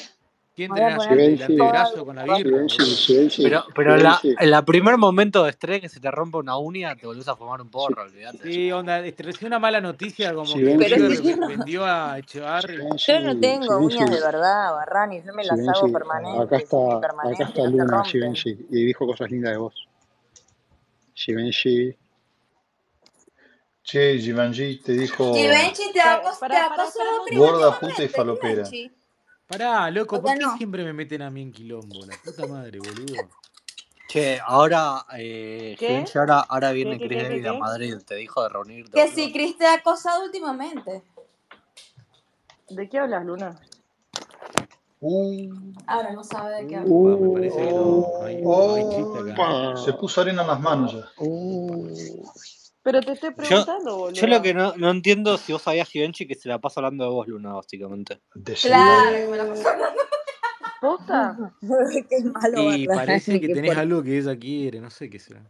¿Quién 0.58 0.76
entrena 0.76 1.46
el 1.46 1.56
brazo 1.56 2.04
con 2.04 2.16
la 2.16 2.24
birra? 2.24 2.66
Pero, 3.36 3.64
pero 3.76 3.96
la, 3.96 4.20
en 4.22 4.50
la 4.50 4.64
primer 4.64 4.98
momento 4.98 5.44
de 5.44 5.50
estrés 5.50 5.80
que 5.80 5.88
se 5.88 6.00
te 6.00 6.10
rompe 6.10 6.38
una 6.38 6.58
uña, 6.58 6.96
te 6.96 7.06
volvés 7.06 7.28
a 7.28 7.36
fumar 7.36 7.60
un 7.60 7.70
porro, 7.70 8.02
olvidate. 8.02 8.38
Sí, 8.42 8.72
onda, 8.72 8.98
este, 8.98 9.12
te 9.12 9.22
recibí 9.22 9.46
una 9.46 9.60
mala 9.60 9.80
noticia 9.80 10.34
como 10.34 10.52
que 10.52 10.76
pero 10.76 11.10
si 11.14 11.36
no, 11.36 11.46
vendió 11.46 11.84
a 11.84 12.18
Echevarri. 12.18 12.76
Yo 12.96 13.20
no 13.20 13.38
tengo 13.38 13.78
uñas 13.78 14.10
de 14.10 14.20
verdad, 14.20 14.72
Barrani, 14.72 15.22
yo 15.24 15.32
me 15.32 15.44
las 15.44 15.60
hago 15.60 15.92
permanentes. 15.92 16.40
Acá 16.40 16.56
está, 16.56 17.00
permanente, 17.02 17.44
acá 17.44 17.52
está 17.52 17.70
Luna, 17.70 18.04
Givenchy, 18.04 18.66
y 18.68 18.84
dijo 18.84 19.06
cosas 19.06 19.30
lindas 19.30 19.52
de 19.52 19.58
vos. 19.58 19.88
Givenchy. 21.14 21.96
Che, 23.84 24.18
Givenchy 24.18 24.80
te 24.80 24.92
dijo... 24.94 25.34
Givenchy 25.34 25.92
te 25.92 26.00
ha 26.00 26.20
pasado... 26.20 27.24
Gorda, 27.30 27.78
puta 27.78 28.02
y 28.02 28.08
falopera. 28.08 28.64
Givenchy. 28.66 28.97
Pará, 29.48 29.90
loco, 29.90 30.20
¿por 30.20 30.36
qué 30.36 30.44
siempre 30.58 30.84
me 30.84 30.92
meten 30.92 31.22
a 31.22 31.30
mí 31.30 31.40
en 31.40 31.52
quilombo? 31.52 32.04
La 32.04 32.16
puta 32.22 32.46
madre, 32.46 32.78
boludo. 32.78 33.14
Che, 34.06 34.38
ahora, 34.44 35.06
eh, 35.16 36.04
ahora, 36.14 36.40
ahora 36.40 36.72
viene 36.72 36.98
Chris 36.98 37.22
David 37.22 37.58
Madrid, 37.58 37.96
te 38.06 38.14
dijo 38.16 38.42
de 38.42 38.48
reunirte. 38.50 38.92
Que 38.92 39.08
si 39.08 39.32
Chris 39.32 39.56
te 39.56 39.66
ha 39.66 39.74
acosado 39.74 40.24
últimamente. 40.24 41.02
¿De 42.68 42.88
qué 42.88 42.98
hablas, 42.98 43.24
Luna? 43.24 43.58
Uh. 45.00 45.72
Ahora 45.86 46.12
no 46.12 46.24
sabe 46.24 46.56
de 46.56 46.66
qué 46.66 46.76
hablas. 46.76 46.90
Uh, 46.90 47.18
me 47.18 47.34
parece 47.34 47.56
que 47.56 47.72
no, 47.72 48.06
hay, 48.22 48.42
uh. 48.42 49.30
acá. 49.32 49.76
Se 49.76 49.92
puso 49.94 50.20
arena 50.20 50.42
en 50.42 50.48
las 50.48 50.60
manos 50.60 50.92
ya. 50.92 51.08
Uh. 51.18 51.90
Pero 52.90 53.02
te 53.02 53.12
estoy 53.12 53.34
preguntando, 53.34 53.90
yo, 53.90 53.96
boludo. 53.98 54.14
Yo 54.14 54.26
lo 54.28 54.40
que 54.40 54.54
no, 54.54 54.74
no 54.78 54.90
entiendo 54.90 55.36
si 55.36 55.52
vos 55.52 55.60
sabías, 55.60 55.90
Givenchy, 55.90 56.26
que 56.26 56.34
se 56.34 56.48
la 56.48 56.58
pasa 56.58 56.80
hablando 56.80 57.04
de 57.04 57.10
vos, 57.10 57.28
Luna, 57.28 57.52
básicamente. 57.52 58.22
Claro, 58.62 59.14
que 59.14 59.26
me 59.26 59.36
la 59.36 59.46
paso 59.46 59.68
hablando. 59.68 60.00
¿Posta? 60.80 61.52
Qué 62.08 62.24
malo, 62.24 62.72
y 62.72 62.86
¿verdad? 62.86 63.04
parece 63.04 63.38
que 63.42 63.48
tenés 63.50 63.76
algo 63.76 64.02
que 64.02 64.16
ella 64.16 64.38
quiere, 64.38 64.80
no 64.80 64.88
sé 64.88 65.10
qué 65.10 65.18
será. 65.18 65.44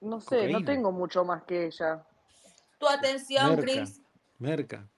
No 0.00 0.20
sé, 0.20 0.48
no 0.48 0.64
tengo 0.64 0.92
mucho 0.92 1.24
más 1.24 1.42
que 1.42 1.66
ella. 1.66 2.06
Tu 2.78 2.86
atención, 2.86 3.56
Merca, 3.56 3.62
Chris. 3.62 4.00
Merca. 4.38 4.88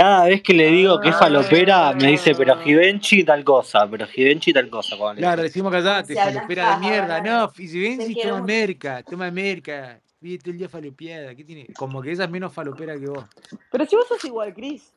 Cada 0.00 0.24
vez 0.24 0.42
que 0.42 0.54
le 0.54 0.68
digo 0.68 0.98
que 0.98 1.10
es 1.10 1.16
falopera, 1.16 1.92
me 1.92 2.06
dice, 2.12 2.34
pero 2.34 2.54
Ah. 2.54 2.62
Givenchy 2.64 3.22
tal 3.22 3.44
cosa, 3.44 3.86
pero 3.90 4.06
Givenchy 4.06 4.50
tal 4.50 4.70
cosa. 4.70 4.96
Claro, 5.14 5.42
decimos 5.42 5.70
callate, 5.70 6.14
Se 6.14 6.18
hablan 6.18 6.36
falopera 6.36 6.74
de 6.74 6.80
mierda. 6.80 7.20
No, 7.20 7.52
quiere 7.52 8.22
toma 8.30 8.40
merca, 8.42 9.02
toma 9.02 9.30
merca. 9.30 10.00
Vive 10.18 10.38
todo 10.38 10.52
el 10.52 10.58
día 10.58 10.68
falopeada. 10.70 11.34
¿Qué 11.34 11.44
tiene? 11.44 11.66
Como 11.74 12.00
que 12.00 12.12
ella 12.12 12.24
es 12.24 12.30
menos 12.30 12.50
falopera 12.50 12.98
que 12.98 13.08
vos. 13.08 13.24
Pero 13.70 13.84
si 13.84 13.94
vos 13.94 14.08
sos 14.08 14.24
igual, 14.24 14.54
Cris. 14.54 14.90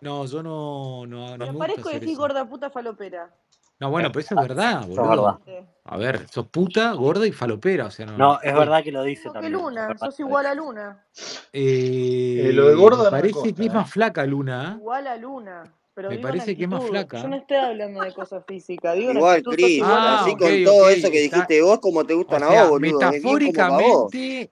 No, 0.00 0.26
yo 0.26 0.42
no, 0.42 1.06
no, 1.06 1.38
no 1.38 1.52
Me 1.52 1.68
decís 1.68 2.12
eso. 2.12 2.20
gorda 2.20 2.44
puta 2.48 2.68
falopera. 2.68 3.30
No, 3.78 3.90
bueno, 3.90 4.08
pero 4.10 4.20
eso 4.20 4.34
es 4.40 4.48
verdad, 4.48 4.82
Eso 4.82 4.90
es 4.92 4.96
boludo. 4.96 5.38
verdad. 5.46 5.64
A 5.88 5.96
ver, 5.98 6.26
sos 6.28 6.46
puta, 6.48 6.92
gorda 6.92 7.26
y 7.26 7.32
falopera, 7.32 7.86
o 7.86 7.90
sea, 7.90 8.06
no. 8.06 8.16
No, 8.16 8.40
es 8.42 8.52
verdad 8.54 8.82
que 8.82 8.90
lo 8.90 9.02
dice 9.04 9.24
que 9.24 9.30
también. 9.30 9.52
Luna, 9.52 9.94
sos 9.98 10.18
igual 10.18 10.46
a 10.46 10.54
Luna. 10.54 11.04
Eh, 11.52 12.46
Eh, 12.48 12.52
lo 12.52 12.68
de 12.68 12.74
gorda 12.74 13.04
me 13.04 13.10
parece 13.10 13.54
que 13.54 13.66
es 13.66 13.72
más 13.74 13.90
flaca 13.90 14.24
Luna. 14.26 14.72
¿eh? 14.72 14.76
Igual 14.80 15.06
a 15.06 15.16
Luna. 15.16 15.62
Pero 15.94 16.10
Me 16.10 16.18
parece 16.18 16.54
que 16.56 16.64
es 16.64 16.68
más 16.68 16.80
actitud. 16.80 16.94
Yo 16.96 17.06
flaca. 17.08 17.28
no 17.28 17.36
estoy 17.36 17.56
hablando 17.56 18.00
de 18.02 18.12
cosas 18.12 18.44
físicas. 18.46 18.94
Digo 18.96 19.12
Igual, 19.12 19.42
Cris, 19.44 19.82
Ah, 19.84 20.20
así 20.22 20.36
con 20.36 20.64
todo 20.64 20.88
eso 20.90 21.10
que 21.10 21.24
Está, 21.24 21.36
dijiste 21.36 21.62
vos, 21.62 21.78
como 21.80 22.04
te 22.04 22.12
o 22.12 22.18
gustan 22.18 22.42
a 22.42 22.48
vos, 22.48 22.68
boludo. 22.70 22.98
Metafóricamente, 22.98 24.50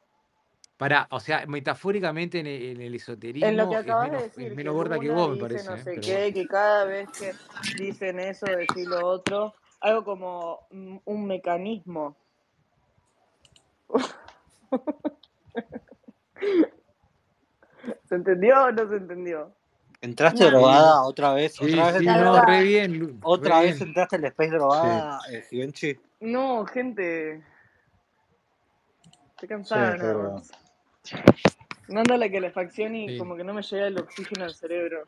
para, 0.77 1.07
o 1.11 1.21
sea, 1.21 1.47
metafóricamente 1.47 2.41
en 2.41 2.47
el, 2.47 2.63
en 2.63 2.81
el 2.81 2.95
En 2.95 3.57
lo 3.57 3.69
que 3.69 3.77
esoterismo 3.77 3.81
es 3.81 3.85
acabas 3.87 4.05
de 4.05 4.11
menos, 4.11 4.25
es 4.25 4.35
decir, 4.35 4.49
que 4.51 4.57
menos 4.57 4.75
gorda 4.75 4.99
que 4.99 5.09
vos, 5.11 5.31
me 5.31 5.37
parece, 5.37 5.71
no 5.71 5.77
¿eh? 5.77 5.83
sé 5.83 6.01
qué, 6.01 6.13
bueno. 6.21 6.35
que 6.35 6.49
cada 6.49 6.85
vez 6.85 7.09
que 7.19 7.35
dicen 7.79 8.19
eso, 8.21 8.47
decir 8.47 8.89
lo 8.89 9.07
otro, 9.07 9.55
algo 9.81 10.05
como 10.05 10.61
mm, 10.71 10.97
un 11.05 11.27
mecanismo. 11.27 12.17
¿Se 18.09 18.15
entendió 18.15 18.65
o 18.65 18.73
no 18.73 18.89
se 18.89 18.97
entendió? 18.97 19.55
¿Entraste 20.01 20.45
Nah. 20.45 20.51
drogada 20.51 21.03
otra 21.03 21.33
vez? 21.35 21.55
Sí, 21.55 21.65
¿Otra 21.65 21.87
vez 21.93 21.97
sí, 21.99 22.07
no, 22.07 22.15
entraste? 22.15 22.53
re 22.53 22.63
bien, 22.65 22.99
Lu- 22.99 23.19
¿Otra 23.23 23.59
re 23.61 23.65
vez 23.67 23.77
bien. 23.79 23.89
entraste 23.89 24.17
al 24.17 24.25
space 24.25 24.51
Sí. 24.51 24.57
drogada, 24.57 25.21
eh, 25.31 25.45
Givenchy? 25.49 26.01
No, 26.21 26.67
gente, 26.67 27.43
estoy 29.31 29.49
Sí, 29.49 29.49
cansada 29.49 29.97
No 31.89 32.01
ando 32.01 32.15
a 32.15 32.19
la 32.19 32.31
calefacción 32.31 32.95
y 32.97 33.09
Sí. 33.11 33.19
como 33.19 33.37
que 33.37 33.45
no 33.45 33.53
me 33.55 33.63
llega 33.63 33.87
el 33.87 33.99
oxígeno 33.99 34.45
al 34.45 34.55
cerebro. 34.55 35.05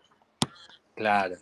Claro. 0.95 1.37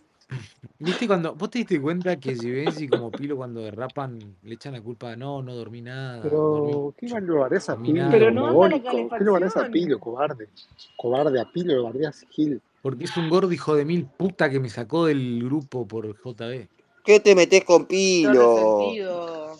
¿Viste 0.78 1.06
cuando, 1.06 1.34
vos 1.34 1.50
te 1.50 1.58
diste 1.58 1.80
cuenta 1.80 2.18
que 2.18 2.34
Givenchy 2.34 2.88
como 2.88 3.10
Pilo 3.10 3.36
cuando 3.36 3.60
derrapan 3.60 4.18
le 4.42 4.54
echan 4.54 4.72
la 4.72 4.80
culpa 4.80 5.10
de 5.10 5.16
no, 5.16 5.42
no 5.42 5.54
dormí 5.54 5.82
nada, 5.82 6.28
dormí, 6.30 6.70
Pero, 6.72 6.94
¿qué 6.96 7.08
mal 7.08 7.24
lo 7.24 7.40
bardás 7.40 7.68
a 7.68 7.72
dormí 7.74 7.88
Pilo, 7.92 7.98
nada, 8.00 8.10
Pero 8.12 8.30
no 8.30 8.46
anda 8.46 8.68
la? 8.68 9.18
¿Qué 9.18 9.24
lo 9.24 9.32
bardás 9.32 9.56
a 9.56 9.68
Pilo, 9.68 10.00
cobarde? 10.00 10.48
Cobarde, 10.96 11.40
a 11.40 11.44
Pilo 11.44 11.74
lo 11.76 11.84
bardás, 11.84 12.26
Gil. 12.30 12.60
porque 12.80 13.04
es 13.04 13.16
un 13.16 13.28
gordo 13.28 13.52
hijo 13.52 13.76
de 13.76 13.84
mil 13.84 14.06
puta 14.06 14.48
que 14.50 14.58
me 14.60 14.70
sacó 14.70 15.06
del 15.06 15.44
grupo 15.44 15.86
por 15.86 16.06
JB. 16.16 16.68
¿Qué 17.04 17.20
te 17.20 17.34
metés 17.34 17.64
con 17.64 17.82
Qué 17.84 17.88
Pilo? 17.88 18.32
resentido. 18.56 19.56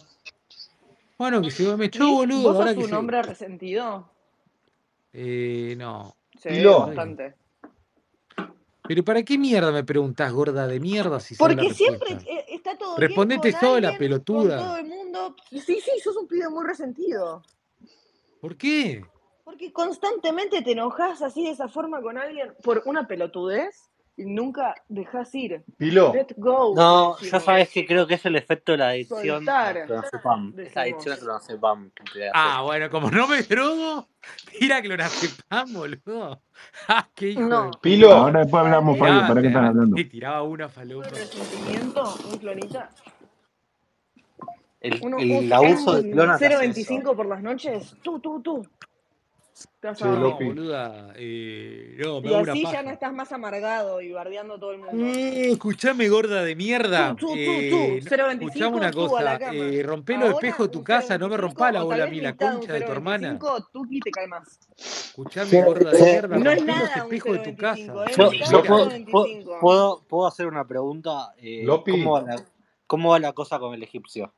Bueno, 1.18 1.42
que 1.42 1.50
se 1.50 1.76
me 1.76 1.84
echó, 1.86 2.10
boludo, 2.10 2.42
¿vos 2.42 2.56
ahora 2.56 2.68
sos 2.68 2.78
que 2.78 2.84
un 2.84 2.90
se... 2.90 2.96
hombre 2.96 3.22
resentido? 3.22 4.08
Eh, 5.14 5.74
no. 5.78 6.16
Sí, 6.42 6.64
bastante. 6.64 7.36
Pero 8.86 9.02
¿para 9.04 9.22
qué 9.22 9.38
mierda 9.38 9.72
me 9.72 9.84
preguntás, 9.84 10.30
gorda 10.32 10.66
de 10.66 10.78
mierda, 10.78 11.18
si 11.20 11.36
Porque 11.36 11.72
siempre 11.72 12.18
eh, 12.26 12.44
está 12.48 12.76
todo 12.76 12.96
bien 12.96 13.08
Respondete 13.08 13.52
con 13.52 13.60
sola, 13.60 13.88
alguien, 13.90 14.10
con 14.10 14.24
todo 14.24 14.42
pelotuda. 14.42 14.80
el 14.80 14.86
mundo. 14.86 15.36
Sí, 15.50 15.62
sí, 15.80 15.92
sos 16.02 16.16
un 16.16 16.26
pibe 16.26 16.50
muy 16.50 16.66
resentido. 16.66 17.42
¿Por 18.40 18.56
qué? 18.56 19.06
Porque 19.44 19.72
constantemente 19.72 20.60
te 20.62 20.72
enojas 20.72 21.22
así 21.22 21.44
de 21.44 21.50
esa 21.52 21.68
forma 21.68 22.02
con 22.02 22.18
alguien 22.18 22.52
por 22.62 22.82
una 22.84 23.06
pelotudez 23.06 23.90
nunca 24.16 24.74
dejas 24.88 25.34
ir. 25.34 25.64
Pilo, 25.76 26.12
Let 26.14 26.34
go, 26.36 26.74
No, 26.76 27.16
ya 27.16 27.22
decimos. 27.24 27.44
sabes 27.44 27.68
que 27.70 27.86
creo 27.86 28.06
que 28.06 28.14
es 28.14 28.24
el 28.26 28.36
efecto 28.36 28.72
de 28.72 28.78
la 28.78 28.88
adicción 28.90 29.44
Soltar, 29.44 29.86
clonazepam. 29.86 30.54
Es 30.58 30.74
la 30.74 30.82
adicción 30.82 31.14
decimos. 31.14 31.18
clonazepam. 31.20 31.90
Ah, 32.32 32.62
bueno, 32.62 32.90
como 32.90 33.10
no 33.10 33.26
me 33.26 33.42
drogo, 33.42 34.08
tira 34.58 34.80
clonazepam, 34.82 35.72
boludo. 35.72 36.40
Ah, 36.88 37.08
qué 37.14 37.30
hijo 37.30 37.40
de 37.42 37.48
No, 37.48 37.70
Pilo, 37.82 38.12
Ahora 38.12 38.40
después 38.40 38.64
hablamos, 38.64 38.98
Fabio, 38.98 39.20
¿para 39.26 39.40
qué 39.42 39.48
están 39.48 39.64
hablando? 39.64 39.96
te 39.96 40.04
tiraba 40.04 40.42
una 40.42 40.66
un 40.66 40.70
falopa. 40.70 41.08
resentimiento, 41.10 42.14
un 42.30 42.38
clonita. 42.38 42.90
El, 44.80 44.94
el 44.94 45.02
un, 45.02 45.52
abuso 45.52 46.00
de 46.02 46.12
un 46.12 46.20
eso. 46.20 46.38
0.25 46.44 47.16
por 47.16 47.26
las 47.26 47.42
noches. 47.42 47.96
Tú, 48.02 48.20
tú, 48.20 48.40
tú. 48.42 48.66
Che, 49.54 50.02
dormir. 50.02 50.18
No, 50.18 50.36
boluda, 50.36 51.12
eh, 51.14 51.96
no, 51.98 52.20
me 52.20 52.30
Y 52.30 52.34
así 52.34 52.64
ya 52.64 52.82
no 52.82 52.90
estás 52.90 53.12
más 53.12 53.30
amargado 53.32 54.00
y 54.00 54.10
bardeando 54.12 54.54
a 54.54 54.58
todo 54.58 54.72
el 54.72 54.78
mundo. 54.78 54.92
No, 54.94 55.12
escuchame, 55.12 56.08
gorda 56.08 56.42
de 56.42 56.52
Tú, 56.52 56.58
mierda. 56.58 57.10
tú, 57.10 57.26
tú, 57.28 57.34
tú. 57.34 57.38
Eh, 57.38 58.00
no- 58.02 58.30
escuchame 58.30 58.76
una 58.76 58.90
0.25, 58.90 58.90
tú 58.90 59.08
cosa. 59.08 59.38
Eh, 59.52 59.82
rompé 59.84 60.16
los 60.18 60.30
espejos 60.30 60.66
de 60.66 60.72
tu 60.72 60.82
casa, 60.82 61.18
no 61.18 61.28
me 61.28 61.36
0.25 61.36 61.38
rompa 61.38 61.72
la 61.72 61.82
bola 61.84 62.04
a 62.04 62.06
mí, 62.08 62.20
la 62.20 62.34
concha 62.36 62.72
de 62.72 62.80
tu 62.80 62.92
hermana. 62.92 63.38
0.25, 63.38 63.68
Tuki 63.72 64.00
te 64.00 64.10
cae 64.10 64.26
más. 64.26 64.58
Escuchame, 64.76 65.62
gorda 65.62 65.90
de 65.92 66.02
mierda, 66.02 66.36
No 66.38 66.50
es 66.50 66.56
los 66.56 66.66
nada 66.66 67.04
un 67.04 67.14
espejos 67.14 67.32
de 67.32 67.38
tu 67.38 67.50
0.25, 67.50 67.56
casa. 67.56 67.76
yo, 68.16 68.32
yo 68.32 68.62
puedo, 68.64 68.88
puedo, 69.60 70.00
0.25. 70.00 70.04
puedo, 70.08 70.26
hacer 70.26 70.46
una 70.48 70.66
pregunta. 70.66 71.34
Eh, 71.38 71.64
¿cómo, 71.66 72.12
va 72.12 72.22
la, 72.22 72.44
¿Cómo 72.88 73.10
va 73.10 73.18
la 73.20 73.32
cosa 73.32 73.58
con 73.60 73.74
el 73.74 73.82
egipcio? 73.82 74.32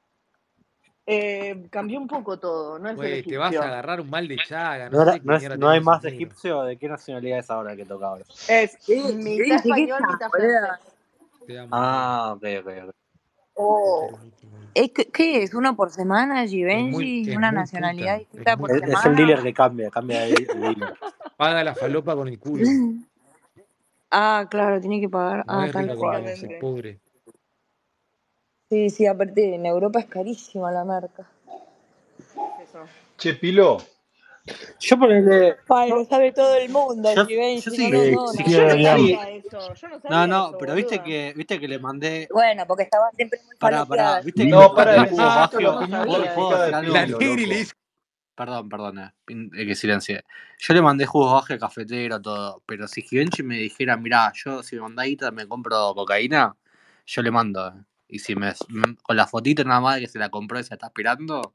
Eh, 1.09 1.69
cambió 1.71 2.01
un 2.01 2.09
poco 2.09 2.37
todo, 2.37 2.81
no 2.81 2.91
es 2.91 2.99
el 2.99 3.25
te 3.25 3.39
vas 3.39 3.55
a 3.55 3.63
agarrar 3.63 4.01
un 4.01 4.11
mal 4.11 4.27
de 4.27 4.37
chaga, 4.39 4.91
no 4.91 5.05
¿No, 5.05 5.13
sé 5.13 5.21
qué 5.21 5.27
no, 5.27 5.37
es- 5.37 5.59
no 5.59 5.69
hay 5.69 5.81
más 5.81 6.05
egipcio? 6.05 6.63
¿De 6.65 6.77
qué 6.77 6.89
nacionalidad 6.89 7.39
es 7.39 7.49
ahora 7.49 7.73
el 7.73 7.79
que 7.79 7.85
toca 7.85 8.07
ahora? 8.09 8.25
Es 8.49 8.77
mitad 8.89 9.13
sí, 9.13 9.25
¿qué 9.37 9.55
español, 9.55 10.03
mitad 10.11 10.29
boluda? 10.31 10.67
francés. 10.67 10.95
Te 11.47 11.59
amo, 11.61 11.69
gorda. 11.77 12.17
Ah, 12.27 12.33
ok, 12.33 12.45
ok, 12.61 12.67
ok. 12.89 12.95
Oh. 13.55 14.01
Te 14.01 14.09
quiero 14.09 14.25
mucho, 14.25 14.49
gorda. 14.51 14.67
¿Es 14.75 14.91
que- 14.91 15.05
¿Qué 15.13 15.43
es? 15.45 15.55
¿Uno 15.55 15.77
por 15.77 15.91
semana, 15.91 16.45
Givenchy? 16.45 17.37
¿Una 17.37 17.53
nacionalidad 17.53 18.19
distinta 18.19 18.53
es 18.53 18.59
por 18.59 18.71
Es, 18.73 18.77
es 18.79 18.83
el 18.83 18.89
semana? 18.97 19.17
dealer 19.17 19.43
que 19.45 19.55
cambia, 19.55 19.91
cambia 19.91 20.21
de, 20.23 20.35
de 20.35 20.55
dealer. 20.59 20.95
Paga 21.37 21.63
la 21.63 21.75
falopa 21.77 22.17
con 22.17 22.27
el 22.27 22.39
culo. 22.39 22.67
Ah, 24.09 24.47
claro, 24.49 24.81
tiene 24.81 25.01
que 25.01 25.09
pagar. 25.09 25.45
No 25.47 25.61
Ah, 25.61 25.67
es 25.67 25.73
tal 25.73 25.95
cual. 25.97 26.25
pobre. 26.61 27.01
Sí, 28.69 28.91
sí, 28.91 29.07
aparte 29.07 29.55
en 29.55 29.65
Europa 29.65 30.01
es 30.01 30.07
carísima 30.07 30.73
la 30.73 30.85
marca. 30.85 31.27
Eso. 32.63 32.85
che, 33.17 33.35
Pilo, 33.35 33.79
Yo 34.81 34.99
ponele. 34.99 35.57
Ay, 35.69 35.91
Yo, 35.91 35.97
lo 35.97 36.05
sabe 36.05 36.33
todo 36.33 36.55
el 36.57 36.69
mundo, 36.71 37.13
yo, 37.15 37.27
yo 37.29 37.61
sí, 37.61 37.91
no, 37.91 37.99
no, 37.99 38.05
Eh, 38.05 38.11
no, 38.11 38.33
no. 38.33 38.49
Yo 38.49 38.67
no 38.67 38.83
sabía 38.83 39.31
eso, 39.31 39.75
yo 39.75 39.89
no 39.89 39.95
No, 39.97 40.01
sabía 40.01 40.27
no, 40.27 40.49
eso, 40.49 40.59
pero 40.59 40.75
viste 40.75 41.03
que, 41.03 41.33
viste 41.37 41.61
que 41.61 41.69
le 41.69 41.79
mandé. 41.79 42.29
Bueno, 42.33 42.67
porque 42.67 42.85
estaba 42.85 43.11
siempre 43.13 43.41
muy 43.47 43.57
Pará, 43.57 43.85
pará, 43.87 44.21
viste 44.21 44.45
que 44.45 44.51
no, 44.51 44.75
para, 44.75 45.03
necesito 45.03 45.61
la 45.61 46.83
no. 46.83 47.19
Perdón, 48.35 48.69
perdón, 48.69 48.99
eh, 48.99 49.13
eh, 49.29 49.67
que 49.67 49.75
silencie. 49.75 50.23
Yo 50.59 50.75
le 50.75 50.83
mandé 50.83 51.07
jugos 51.07 51.33
Bagio 51.33 51.59
cafetero, 51.59 52.21
todo. 52.21 52.63
Pero 52.67 52.87
si 52.87 53.01
Givenchy 53.01 53.43
me 53.43 53.57
dijera, 53.57 53.97
mirá, 53.97 54.31
yo 54.35 54.63
si 54.63 54.77
me 54.77 54.83
mandás 54.83 55.07
guita 55.07 55.31
me 55.31 55.49
compro 55.49 55.95
cocaína, 55.95 56.55
yo 57.07 57.23
le 57.23 57.31
mando. 57.31 57.73
Y 58.09 58.19
si 58.21 58.35
me, 58.37 58.53
me- 58.69 58.97
con 59.03 59.17
la 59.17 59.27
fotito 59.27 59.65
nada 59.65 59.81
más 59.81 59.97
de 59.97 60.03
que 60.03 60.09
se 60.09 60.19
la 60.19 60.29
compró 60.29 60.59
y 60.61 60.65
se 60.65 60.75
está 60.75 60.87
esperando 60.87 61.55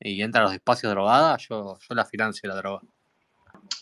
y 0.00 0.22
entra 0.22 0.42
a 0.42 0.44
los 0.44 0.52
espacios 0.54 0.92
drogada, 0.92 1.36
yo, 1.38 1.78
yo 1.78 1.94
la 1.94 2.04
financio 2.04 2.48
la 2.48 2.56
droga. 2.56 2.82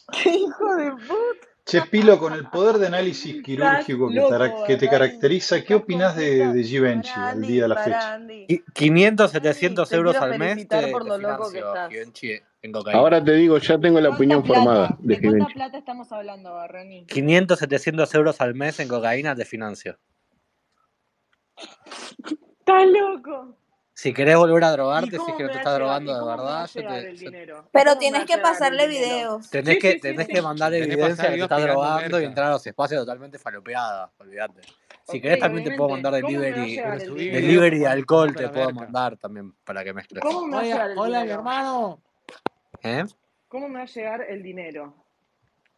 ¡Qué 0.13 0.31
hijo 0.31 0.77
de 0.77 0.91
puta! 0.93 1.49
Che, 1.67 1.83
Pilo, 1.83 2.17
con 2.21 2.33
el 2.33 2.49
poder 2.49 2.79
de 2.79 2.87
análisis 2.87 3.43
quirúrgico 3.43 4.09
que, 4.09 4.21
tara- 4.21 4.47
loco, 4.51 4.65
que 4.65 4.77
te 4.77 4.89
caracteriza, 4.89 5.63
¿qué 5.65 5.75
opinás 5.75 6.15
de, 6.17 6.53
de 6.53 6.63
Givenchy 6.63 7.11
al 7.11 7.25
Barandi, 7.25 7.47
día 7.49 7.63
de 7.65 7.69
la 7.69 7.77
fecha? 7.77 7.99
Barandi. 7.99 8.47
Qui- 8.49 8.65
500, 8.73 9.33
Barandi, 9.33 9.49
700 9.49 9.89
te 9.89 9.97
euros 9.97 10.17
al 10.17 10.39
mes 10.39 10.69
te, 10.69 10.87
por 10.93 11.03
te 11.03 11.09
lo 11.09 11.19
loco 11.19 11.51
que 11.51 11.59
financio 11.59 11.67
estás. 11.67 11.91
Givenchy 11.91 12.41
en 12.63 12.73
cocaína. 12.73 12.99
Ahora 13.01 13.25
te 13.25 13.33
digo, 13.33 13.59
ya 13.59 13.79
tengo 13.79 14.01
la 14.01 14.09
¿Cuánta 14.11 14.17
opinión 14.17 14.45
formada 14.47 14.97
de 15.01 15.17
¿De 15.17 15.21
cuánta 15.21 15.47
plata 15.55 15.79
estamos 15.79 16.13
hablando, 16.13 16.53
Barrani? 16.55 17.05
500, 17.07 17.59
700 17.59 18.15
euros 18.15 18.41
al 18.41 18.55
mes 18.55 18.79
en 18.79 18.87
cocaína 18.87 19.35
te 19.35 19.45
financio. 19.45 19.99
¡Estás 22.67 22.85
loco! 22.89 23.55
Si 23.95 24.13
querés 24.13 24.37
volver 24.37 24.65
a 24.65 24.71
¿Y 24.71 24.73
drogarte, 24.73 25.19
si 25.21 25.31
es 25.31 25.37
que 25.37 25.43
no 25.45 25.51
te 25.51 25.57
estás 25.59 25.77
drogando 25.77 26.13
de 26.19 26.27
verdad, 26.27 26.67
yo 26.67 26.81
llegar 26.81 27.01
te, 27.01 27.09
el 27.11 27.17
yo- 27.17 27.25
dinero? 27.27 27.69
Pero 27.71 27.91
¿Cómo 27.93 27.95
me 27.95 27.95
va 27.95 28.01
tienes 28.01 28.27
que 28.27 28.39
pasarle 28.39 28.89
videos. 28.89 29.51
tenés 29.51 29.75
Sí, 29.75 29.81
que, 29.81 29.95
tenés 30.01 30.27
sí. 30.27 30.33
que 30.33 30.43
mandar 30.43 30.73
Tenés 30.73 30.89
que 30.89 30.93
evidencia 30.95 31.25
de 31.25 31.31
que 31.31 31.37
te 31.37 31.43
estás 31.45 31.63
drogando 31.63 32.21
y 32.21 32.25
entrar 32.25 32.47
a 32.49 32.51
los 32.51 32.67
espacios 32.67 33.01
totalmente 33.03 33.39
falopeadas, 33.39 34.11
olvídate. 34.19 34.63
Si 35.05 35.21
querés 35.21 35.39
también 35.39 35.63
te 35.63 35.77
puedo 35.77 35.91
mandar 35.91 36.15
obviamente. 36.15 36.23
¿Cómo 36.23 36.35
me 36.35 36.51
va 36.51 36.93
a 36.93 36.99
delivery, 36.99 37.31
delivery 37.31 37.79
de 37.79 37.87
alcohol 37.87 38.35
te 38.35 38.49
puedo 38.49 38.73
mandar 38.73 39.17
también 39.17 39.53
para 39.65 39.85
que 39.85 39.95
mezcles. 39.95 40.25
¿Cómo 40.25 40.45
me 40.45 40.57
va 40.57 40.59
a 40.59 40.65
Hola, 40.65 40.73
llegar 40.75 40.91
el 40.91 40.99
hola, 40.99 41.19
mi 41.19 41.23
dinero? 41.23 41.39
hermano. 41.39 42.03
¿Eh? 42.83 43.05
¿Cómo 43.49 43.69
me 43.69 43.75
va 43.77 43.83
a 43.83 43.87
llegar 43.87 44.27
el 44.29 44.43
dinero? 44.43 44.95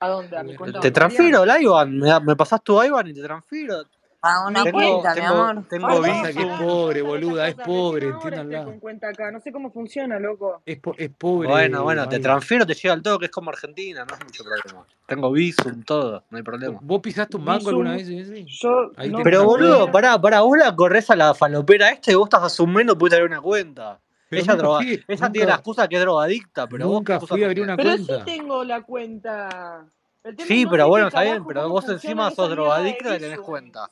¿A 0.00 0.08
dónde? 0.08 0.36
¿A 0.38 0.42
mi 0.42 0.48
Subí 0.48 0.56
cuenta 0.58 0.80
Te 0.80 0.90
transfiero 0.90 1.44
el 1.44 1.62
IBAN, 1.62 1.98
me, 1.98 2.20
me 2.20 2.36
pasás 2.36 2.62
tu 2.64 2.82
IBAN 2.82 3.06
y 3.08 3.14
te 3.14 3.22
transfiero. 3.22 3.84
A 4.20 4.48
una 4.48 4.64
Tengo, 4.64 4.78
cuenta, 4.78 5.14
mi 5.14 5.20
amor. 5.20 5.66
tengo 5.68 5.86
¿cómo 5.88 6.02
que 6.02 6.10
es 6.10 6.46
pobre, 6.58 7.00
¿Cómo 7.00 7.14
están 7.14 7.28
boluda, 7.30 7.48
es 7.48 7.54
pobre, 7.54 8.08
entiéndanla. 8.08 8.64
con 8.64 8.80
cuenta 8.80 9.08
acá. 9.10 9.30
No 9.30 9.40
sé 9.40 9.52
cómo 9.52 9.70
funciona, 9.70 10.18
loco. 10.18 10.60
Es, 10.66 10.80
po- 10.80 10.94
es 10.98 11.08
pobre, 11.10 11.48
Bueno, 11.48 11.84
bueno, 11.84 12.08
te 12.08 12.18
transfiero, 12.18 12.66
te 12.66 12.74
llega 12.74 12.94
al 12.94 13.02
todo, 13.02 13.18
que 13.20 13.26
es 13.26 13.30
como 13.30 13.50
Argentina, 13.50 14.04
no 14.04 14.12
es 14.14 14.24
mucho 14.24 14.42
problema. 14.42 14.84
Tengo 15.06 15.30
Bizum, 15.30 15.84
todo, 15.84 16.24
no 16.30 16.36
hay 16.36 16.42
problema. 16.42 16.78
¿Vos 16.82 17.00
pisaste 17.00 17.36
un 17.36 17.44
mango 17.44 17.68
alguna 17.70 17.92
vez? 17.92 18.08
Yo 18.08 18.90
Ahí 18.96 19.08
no 19.10 19.18
tenés 19.18 19.24
Pero 19.24 19.44
boludo, 19.44 19.76
cuenta. 19.78 19.92
pará, 19.92 20.20
pará, 20.20 20.40
vos 20.40 20.58
la 20.58 20.74
corres 20.74 21.08
a 21.10 21.16
la 21.16 21.32
falopera 21.34 21.90
esta 21.90 22.10
y 22.10 22.16
vos 22.16 22.26
estás 22.26 22.42
asumiendo 22.42 22.98
pudiste 22.98 23.16
abrir 23.16 23.30
una 23.30 23.40
cuenta. 23.40 24.00
Pero 24.28 24.42
Ella, 24.42 24.56
droga, 24.56 24.78
fui, 24.78 25.04
ella 25.08 25.32
tiene 25.32 25.46
la 25.46 25.54
excusa 25.54 25.88
que 25.88 25.94
es 25.94 26.02
drogadicta, 26.02 26.66
pero 26.66 26.86
vos 26.88 26.94
nunca 26.96 27.14
excusa 27.14 27.34
fui 27.34 27.42
a 27.44 27.46
abrir 27.46 27.62
una 27.62 27.76
Pero 27.76 27.96
sí 27.96 28.04
cuenta. 28.06 28.24
tengo 28.24 28.64
la 28.64 28.82
cuenta. 28.82 29.86
Sí, 30.46 30.66
pero 30.68 30.88
bueno, 30.88 31.06
está 31.06 31.22
bien, 31.22 31.46
pero 31.46 31.68
vos 31.68 31.88
encima 31.88 32.26
esa 32.26 32.34
sos 32.36 32.50
drogadicta 32.50 33.16
y 33.16 33.20
tenés 33.20 33.40
cuenta. 33.40 33.88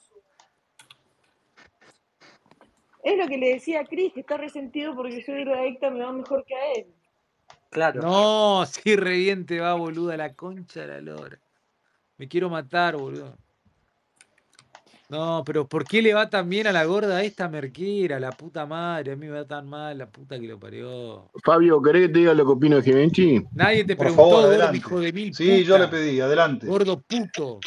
Es 3.06 3.16
lo 3.16 3.28
que 3.28 3.38
le 3.38 3.50
decía 3.50 3.82
a 3.82 3.84
Chris, 3.84 4.12
que 4.12 4.18
está 4.18 4.36
resentido 4.36 4.96
porque 4.96 5.24
soy 5.24 5.44
drogadicta, 5.44 5.90
me 5.90 6.02
va 6.02 6.12
mejor 6.12 6.44
que 6.44 6.56
a 6.56 6.72
él. 6.72 6.86
Claro. 7.70 8.02
No, 8.02 8.66
sí, 8.66 8.96
reviente 8.96 9.60
va, 9.60 9.74
boluda, 9.74 10.16
la 10.16 10.34
concha 10.34 10.80
de 10.80 10.86
la 10.88 11.00
lora. 11.00 11.38
Me 12.18 12.26
quiero 12.26 12.50
matar, 12.50 12.96
boludo. 12.96 13.38
No, 15.08 15.44
pero 15.46 15.68
¿por 15.68 15.84
qué 15.84 16.02
le 16.02 16.14
va 16.14 16.28
tan 16.28 16.48
bien 16.48 16.66
a 16.66 16.72
la 16.72 16.84
gorda 16.84 17.22
esta 17.22 17.48
merquera? 17.48 18.18
La 18.18 18.32
puta 18.32 18.66
madre, 18.66 19.12
a 19.12 19.16
mí 19.16 19.26
me 19.26 19.34
va 19.34 19.44
tan 19.44 19.68
mal, 19.68 19.96
la 19.96 20.06
puta 20.06 20.36
que 20.40 20.48
lo 20.48 20.58
parió. 20.58 21.30
Fabio, 21.44 21.80
¿querés 21.80 22.08
que 22.08 22.12
te 22.12 22.18
diga 22.18 22.34
lo 22.34 22.44
que 22.44 22.50
opino 22.50 22.74
de 22.74 22.82
Givenchy? 22.82 23.46
Nadie 23.54 23.84
te 23.84 23.94
Por 23.94 24.06
preguntó, 24.06 24.42
favor, 24.42 24.58
gordo, 24.58 24.74
hijo 24.74 24.98
de 24.98 25.12
mil 25.12 25.32
Sí, 25.32 25.62
yo 25.62 25.78
le 25.78 25.86
pedí, 25.86 26.18
adelante. 26.18 26.66
Gordo 26.66 27.00
puto. 27.00 27.60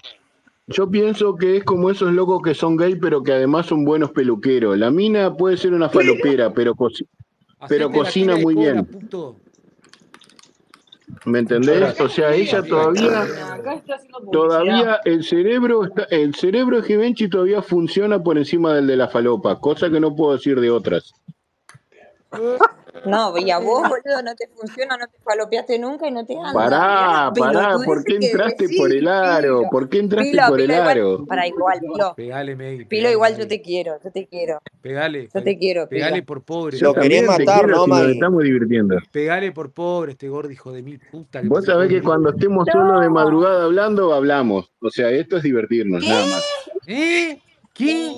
Yo 0.70 0.90
pienso 0.90 1.36
que 1.36 1.58
es 1.58 1.64
como 1.64 1.90
esos 1.90 2.14
locos 2.14 2.42
que 2.44 2.54
son 2.54 2.78
gay, 2.78 2.96
pero 2.96 3.24
que 3.24 3.34
además 3.34 3.66
son 3.66 3.84
buenos 3.86 4.12
peluqueros. 4.12 4.78
La 4.78 4.92
mina 4.92 5.36
puede 5.36 5.58
ser 5.58 5.74
una 5.74 5.90
falopera, 5.90 6.54
pero, 6.54 6.76
coci- 6.76 7.08
pero 7.68 7.92
cocina 7.92 8.36
muy 8.38 8.54
cobra, 8.56 8.74
bien. 8.74 8.86
puto. 8.86 9.36
¿Me 11.26 11.40
entendés? 11.40 12.00
O 12.00 12.08
sea, 12.08 12.34
ella 12.36 12.62
todavía, 12.64 13.28
todavía 14.32 15.00
el 15.06 15.24
cerebro, 15.24 15.86
está, 15.86 16.04
el 16.12 16.36
cerebro 16.36 16.78
de 16.78 16.84
Givenchy 16.88 17.28
todavía 17.30 17.62
funciona 17.62 18.22
por 18.22 18.38
encima 18.38 18.74
del 18.76 18.88
de 18.88 18.96
la 18.96 19.08
falopa, 19.08 19.60
cosa 19.60 19.90
que 19.90 20.00
no 20.00 20.16
puedo 20.16 20.34
decir 20.34 20.60
de 20.60 20.70
otras. 20.70 21.12
No, 23.06 23.38
y 23.38 23.50
a 23.52 23.60
vos, 23.60 23.82
boludo, 23.88 24.22
no 24.24 24.36
te 24.36 24.48
funciona, 24.48 24.98
no 24.98 25.06
te 25.08 25.18
falopeaste 25.24 25.80
nunca 25.80 26.08
y 26.08 26.12
no 26.12 26.26
te 26.26 26.36
anda. 26.36 26.54
Pará, 26.54 27.32
pará, 27.38 27.78
¿por 27.86 28.04
qué 28.04 28.16
entraste 28.16 28.68
por 28.78 28.92
el 28.92 29.08
aro? 29.08 29.64
¿Por 29.72 29.88
qué 29.90 30.00
entraste 30.00 30.32
Pilo, 30.32 30.44
por 30.48 30.60
el 30.62 30.72
igual, 30.72 30.88
aro? 30.90 31.26
para 31.26 31.48
igual, 31.48 31.80
Pilo. 31.80 32.14
Pegale, 32.16 32.56
May, 32.56 32.78
Pilo, 32.78 32.90
pegale, 32.90 33.12
igual 33.14 33.38
yo 33.38 33.48
te 33.48 33.62
quiero, 33.62 34.00
yo 34.04 34.12
te 34.12 34.28
quiero. 34.28 34.60
Pegale, 34.82 35.30
Yo 35.34 35.44
te 35.44 35.58
quiero, 35.58 35.88
Pilo. 35.88 36.00
pegale 36.06 36.24
por 36.24 36.44
pobre. 36.44 36.78
Lo 36.80 36.94
querés 36.94 37.24
matar, 37.26 37.46
quiero 37.60 37.68
¿no, 37.68 37.84
si 37.86 37.90
nos 37.90 38.00
Maggie? 38.00 38.14
estamos 38.14 38.44
divirtiendo. 38.44 38.96
Pegale 39.12 39.52
por 39.52 39.72
pobre 39.72 40.12
este 40.14 40.28
gordo 40.30 40.52
hijo 40.52 40.72
de 40.72 40.82
mil 40.84 41.00
puta 41.12 41.42
Vos 41.46 41.66
sabés 41.66 41.90
que 41.90 42.02
cuando 42.02 42.32
estemos 42.32 42.68
solos 42.72 43.02
de 43.02 43.10
madrugada 43.10 43.64
hablando, 43.66 44.14
hablamos. 44.14 44.72
O 44.82 44.90
sea, 44.90 45.10
esto 45.12 45.38
es 45.38 45.44
divertirnos, 45.44 46.06
nada 46.08 46.26
más. 46.26 46.46
¿Eh? 46.88 47.40
¿Qué? 47.80 48.14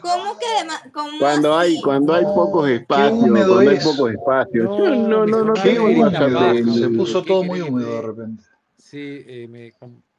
¿Cómo 0.00 0.38
que 0.38 0.90
cómo 0.90 1.10
Cuando 1.18 1.56
hay, 1.56 1.80
cuando 1.82 2.14
hay 2.14 2.24
pocos 2.24 2.68
espacios, 2.68 3.28
cuando 3.30 3.58
hay 3.58 3.78
pocos 3.78 4.10
espacios. 4.10 4.64
Yo 4.64 4.88
No, 4.88 5.26
no, 5.26 5.26
no, 5.26 5.44
no 5.44 5.54
eh, 9.28 9.46
me... 9.48 9.72
com- 9.72 9.90
No, 9.90 10.11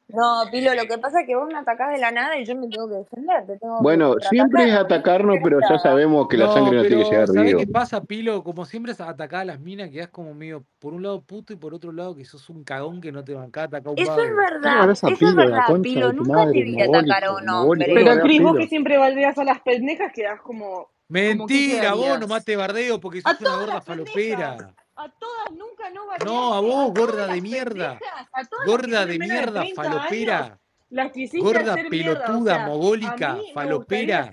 Pilo, 0.50 0.74
lo 0.74 0.84
que 0.86 0.98
pasa 0.98 1.20
es 1.20 1.26
que 1.26 1.36
vos 1.36 1.48
me 1.48 1.58
atacás 1.58 1.92
de 1.92 1.98
la 1.98 2.10
nada 2.10 2.36
y 2.38 2.44
yo 2.44 2.54
me 2.56 2.68
tengo 2.68 2.88
que 2.88 2.94
defender, 2.96 3.46
te 3.46 3.58
tengo 3.58 3.78
que 3.78 3.82
Bueno, 3.82 4.14
siempre 4.20 4.64
es 4.64 4.76
contraatacar. 4.76 4.78
¿Qué 4.86 4.94
atacarnos, 4.94 5.38
pero 5.42 5.60
ya 5.60 5.78
sabemos 5.78 6.28
que 6.28 6.36
la 6.36 6.46
No, 6.46 6.52
sangre 6.52 6.76
no 6.78 6.84
tiene 6.84 7.02
que 7.04 7.10
llegar 7.10 7.28
¿sabés 7.28 7.42
río. 7.50 7.58
qué 7.58 7.66
pasa, 7.66 8.02
Pilo? 8.04 8.42
Como 8.44 8.64
siempre 8.66 8.92
es 8.92 9.00
atacar 9.00 9.40
a 9.42 9.44
las 9.44 9.60
minas, 9.60 9.90
quedás 9.90 10.08
como 10.08 10.34
medio, 10.34 10.64
por 10.78 10.94
un 10.94 11.02
lado 11.02 11.22
puto 11.22 11.52
y 11.52 11.56
por 11.56 11.74
otro 11.74 11.92
lado 11.92 12.14
que 12.14 12.24
sos 12.24 12.48
un 12.50 12.64
cagón 12.64 13.00
que 13.00 13.12
no 13.12 13.24
te 13.24 13.34
bancás 13.34 13.64
atacar 13.66 13.88
a 13.88 13.90
un 13.92 13.98
Eso 13.98 14.10
es 14.12 14.16
vago. 14.16 14.22
¿Qué 14.22 14.30
le 14.30 14.36
verdad, 14.36 14.90
a 14.90 14.92
eso 14.92 15.06
es 15.08 15.18
Pilo, 15.18 15.32
la 15.32 15.44
verdad, 15.44 15.80
Pilo. 15.82 16.12
Nunca 16.12 16.32
te 16.32 16.46
madre? 16.46 16.62
vi 16.62 16.80
atacar 16.80 17.24
a 17.24 17.32
un 17.32 17.46
mogólico. 17.46 17.62
hombre. 17.72 17.86
¿Cómo 17.86 17.94
le 17.94 17.94
Pero 17.94 18.10
a 18.12 18.20
Chris, 18.20 18.42
vos 18.42 18.56
que 18.56 18.68
siempre 18.68 18.98
baldeas 18.98 19.38
a 19.38 19.44
las 19.44 19.60
pendejas, 19.62 20.12
quedás 20.12 20.40
como, 20.40 20.68
como 20.68 20.88
¿qué 21.08 21.34
Mentira, 21.36 21.94
vos 21.94 22.20
nomás 22.20 22.44
te 22.44 22.56
bardeo 22.56 23.00
porque 23.00 23.20
A 23.24 23.30
sos 23.32 23.40
una 23.40 23.56
gorda 23.56 23.80
falopera. 23.80 24.74
A 24.96 25.08
todas 25.08 25.50
nunca 25.50 25.90
no 25.90 26.06
No, 26.06 26.10
a 26.10 26.16
bardeaste, 26.16 26.54
a 26.54 26.60
vos, 26.60 26.94
gorda 26.94 27.26
de 27.26 27.40
mierda. 27.40 27.98
Gorda 28.66 29.06
de 29.06 29.18
mierda, 29.18 29.60
30 29.62 29.82
años, 29.82 29.94
falopera. 29.96 30.58
las 30.90 31.12
Gorda 31.40 31.72
hacer 31.74 31.90
mierda. 31.90 32.12
O 32.12 32.14
pelotuda, 32.24 32.54
sea, 32.54 32.66
mogólica, 32.66 33.38
falopera. 33.52 34.30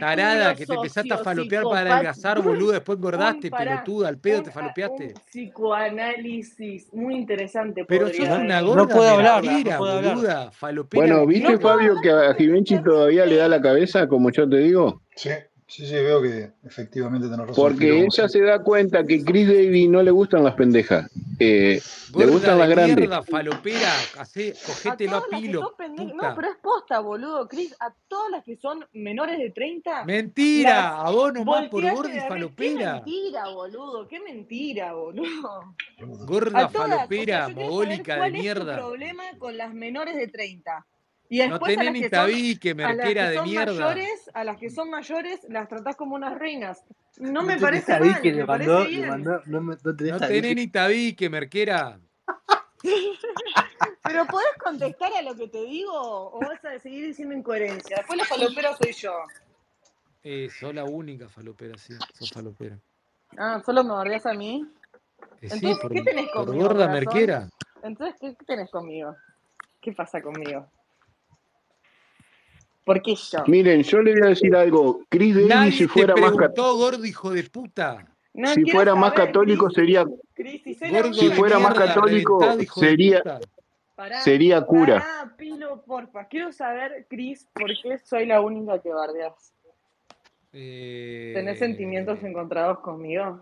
Tarada, 0.00 0.54
que 0.56 0.66
te 0.66 0.74
empezaste 0.74 1.14
a 1.14 1.18
falopear 1.18 1.62
para 1.64 1.92
adelgazar, 1.92 2.42
boludo. 2.42 2.72
Después 2.72 2.98
engordaste, 2.98 3.50
para, 3.50 3.84
pelotuda. 3.84 4.08
Al 4.08 4.18
pedo 4.18 4.38
un, 4.38 4.44
te 4.44 4.50
falopeaste. 4.50 5.06
un 5.06 5.20
psicoanálisis 5.30 6.92
muy 6.92 7.14
interesante 7.14 7.84
Pero 7.84 8.08
sos 8.08 8.28
una. 8.28 8.60
No 8.60 8.66
gorda 8.66 8.88
puede 8.94 9.10
hablar, 9.10 9.44
no 9.44 9.78
puede 9.78 9.92
hablar. 9.92 10.14
boluda. 10.14 10.50
Falopera 10.50 11.06
Bueno, 11.06 11.26
¿viste, 11.26 11.52
No 11.52 11.58
puedo 11.60 11.74
Fabio, 11.76 11.90
hablar 11.98 12.02
que 12.02 12.10
a 12.10 12.34
Givenchy 12.34 12.82
todavía 12.82 13.24
le 13.26 13.36
da 13.36 13.48
la 13.48 13.60
cabeza, 13.60 14.08
como 14.08 14.30
yo 14.30 14.48
te 14.48 14.56
digo? 14.56 15.02
Sí, 15.14 15.30
sí, 15.72 15.86
sí, 15.86 15.94
veo 15.94 16.20
que 16.20 16.52
efectivamente 16.64 17.28
tenés 17.28 17.46
razón, 17.46 17.54
Porque 17.54 18.00
ella 18.04 18.28
se 18.28 18.40
da 18.40 18.62
cuenta 18.62 19.04
que 19.04 19.24
Chris 19.24 19.48
Davy 19.48 19.88
no 19.88 20.02
le 20.02 20.10
gustan 20.10 20.44
las 20.44 20.54
pendejas. 20.54 21.10
Eh, 21.38 21.80
le 22.16 22.26
gustan 22.26 22.58
las 22.58 22.68
grandes. 22.68 22.96
mierda, 22.96 23.22
falopera. 23.22 23.92
Hacé, 24.18 24.50
A 24.50 24.66
cogételo 24.66 25.16
a 25.16 25.24
que 25.28 25.36
pilo. 25.38 25.60
No, 25.60 26.34
pero 26.36 26.48
es 26.50 26.56
posta, 26.62 27.00
boludo, 27.00 27.48
Chris. 27.48 27.74
A 27.80 27.92
todas 28.06 28.30
las 28.30 28.44
que 28.44 28.56
son 28.56 28.84
menores 28.92 29.38
de 29.38 29.50
30, 29.50 29.90
las 29.90 30.06
Mentira, 30.06 31.00
a 31.00 31.10
vos 31.10 31.32
nomás 31.32 31.68
por 31.68 31.82
gorda 31.82 32.10
y 32.10 32.12
de 32.12 32.20
arriba. 32.20 32.22
Qué 32.22 32.28
falopera. 32.28 32.92
mentira, 32.94 33.48
boludo. 33.48 34.08
Qué 34.08 34.20
mentira, 34.20 34.92
boludo. 34.92 35.74
Gorda 36.26 36.60
A. 36.60 36.66
O 36.66 36.70
sea, 36.70 36.80
falopera, 36.80 37.40
saber 37.48 37.56
mogólica 37.56 38.12
de 38.14 38.18
cuál 38.18 38.30
es 38.30 38.36
tu 38.36 38.42
mierda. 38.42 38.76
problema 38.76 39.22
con 39.38 39.56
las 39.56 39.74
menores 39.74 40.16
de 40.16 40.28
30. 40.28 40.86
Y 41.32 41.38
No 41.38 41.48
después 41.48 41.72
a 41.78 41.80
tenés 41.80 41.92
ni 41.94 42.10
tabique, 42.10 42.70
a 42.72 42.74
las 42.74 42.76
merquera 42.76 43.30
que 43.30 43.30
de 43.30 43.42
mierda. 43.46 43.72
mayores, 43.72 44.30
a 44.34 44.44
las 44.44 44.58
que 44.58 44.68
son 44.68 44.90
mayores, 44.90 45.40
las 45.48 45.66
tratás 45.66 45.96
como 45.96 46.14
unas 46.14 46.38
reinas. 46.38 46.84
No 47.16 47.32
No 47.32 47.42
me 47.44 47.58
parece 47.58 47.86
tabique, 47.86 48.12
mal, 48.12 48.22
le 48.22 48.32
me 48.40 48.46
parece 48.46 48.70
mandó, 48.70 48.84
le 48.84 48.90
bien. 48.90 49.08
mandó, 49.08 49.42
no, 49.46 49.60
me- 49.62 49.76
no 49.82 49.96
tenés 49.96 50.12
No 50.12 50.18
tabique. 50.18 50.42
tenés 50.42 50.56
ni 50.56 50.66
tabique, 50.66 51.30
merquera. 51.30 51.98
Pero 54.02 54.26
¿podés 54.26 54.46
contestar 54.62 55.10
a 55.14 55.22
lo 55.22 55.34
que 55.34 55.48
te 55.48 55.62
digo 55.64 55.94
o 55.94 56.38
vas 56.40 56.62
a 56.66 56.78
seguir 56.78 57.06
diciendo 57.06 57.34
incoherencia? 57.34 57.96
Después 57.96 58.18
la 58.18 58.26
falopera 58.26 58.76
soy 58.76 58.92
yo. 58.92 59.14
Eh, 60.24 60.50
sos 60.50 60.74
la 60.74 60.84
única 60.84 61.30
falopera, 61.30 61.78
sí, 61.78 61.94
sos 62.12 62.30
falopera. 62.30 62.78
Ah, 63.38 63.62
¿solo 63.64 63.82
me 63.84 63.94
bardeas 63.94 64.26
a 64.26 64.34
mí? 64.34 64.68
Eh, 65.40 65.48
sí, 65.48 65.54
Entonces, 65.54 65.78
por, 65.80 65.92
¿qué 65.92 66.02
tenés 66.02 66.30
por 66.30 66.44
conmigo, 66.44 66.64
gorda 66.68 66.86
corazón? 66.88 66.92
merquera. 66.92 67.48
Entonces, 67.82 68.16
¿qué, 68.20 68.36
qué 68.36 68.44
tenés 68.44 68.70
conmigo? 68.70 69.16
¿Qué 69.80 69.92
pasa 69.92 70.20
conmigo? 70.20 70.70
¿Por 72.84 73.00
qué 73.02 73.14
yo? 73.14 73.44
Miren, 73.46 73.82
yo 73.82 74.02
le 74.02 74.12
voy 74.12 74.22
a 74.24 74.30
decir 74.30 74.54
algo. 74.56 75.00
Chris 75.08 75.34
Davy, 75.34 75.48
Nadie 75.48 75.72
si 75.72 75.78
te 75.86 75.88
fuera 75.88 76.14
más, 76.16 76.30
cat- 76.32 76.52
preguntó, 76.54 76.76
gordo 76.76 77.04
hijo 77.04 77.30
de 77.30 77.44
puta. 77.44 78.06
No 78.34 78.48
si 78.48 78.64
fuera 78.64 78.94
más 78.94 79.12
católico, 79.12 79.70
sería, 79.70 80.04
si 80.34 80.74
Gordo 80.90 81.32
fuera 81.32 81.58
más 81.58 81.74
católico, 81.74 82.40
sería. 82.64 83.22
Pará, 83.94 84.20
sería 84.22 84.62
cura. 84.62 85.00
pará, 85.00 85.36
Pilo, 85.36 85.82
porfa. 85.84 86.24
Quiero 86.26 86.50
saber, 86.50 87.06
Cris, 87.08 87.46
por 87.52 87.70
qué 87.82 87.98
soy 87.98 88.26
la 88.26 88.40
única 88.40 88.80
que 88.80 88.88
bardeas. 88.92 89.52
¿Tenés 90.50 91.58
sentimientos 91.58 92.18
Eh, 92.22 92.26
encontrados 92.26 92.80
conmigo? 92.80 93.40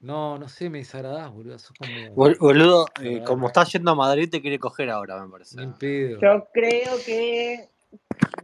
no, 0.00 0.38
no 0.38 0.48
sé, 0.48 0.70
me 0.70 0.78
desagradás, 0.78 1.30
boludo. 1.30 1.58
Sos 1.58 1.76
como 1.78 2.14
Boludo, 2.14 2.86
eh, 3.02 3.22
como 3.24 3.46
estás 3.48 3.70
yendo 3.72 3.90
a 3.90 3.94
Madrid, 3.94 4.28
te 4.30 4.40
quiere 4.40 4.58
coger 4.58 4.88
ahora, 4.90 5.22
me 5.22 5.30
parece. 5.30 5.56
Yo 6.20 6.48
creo 6.52 6.96
que 7.04 7.68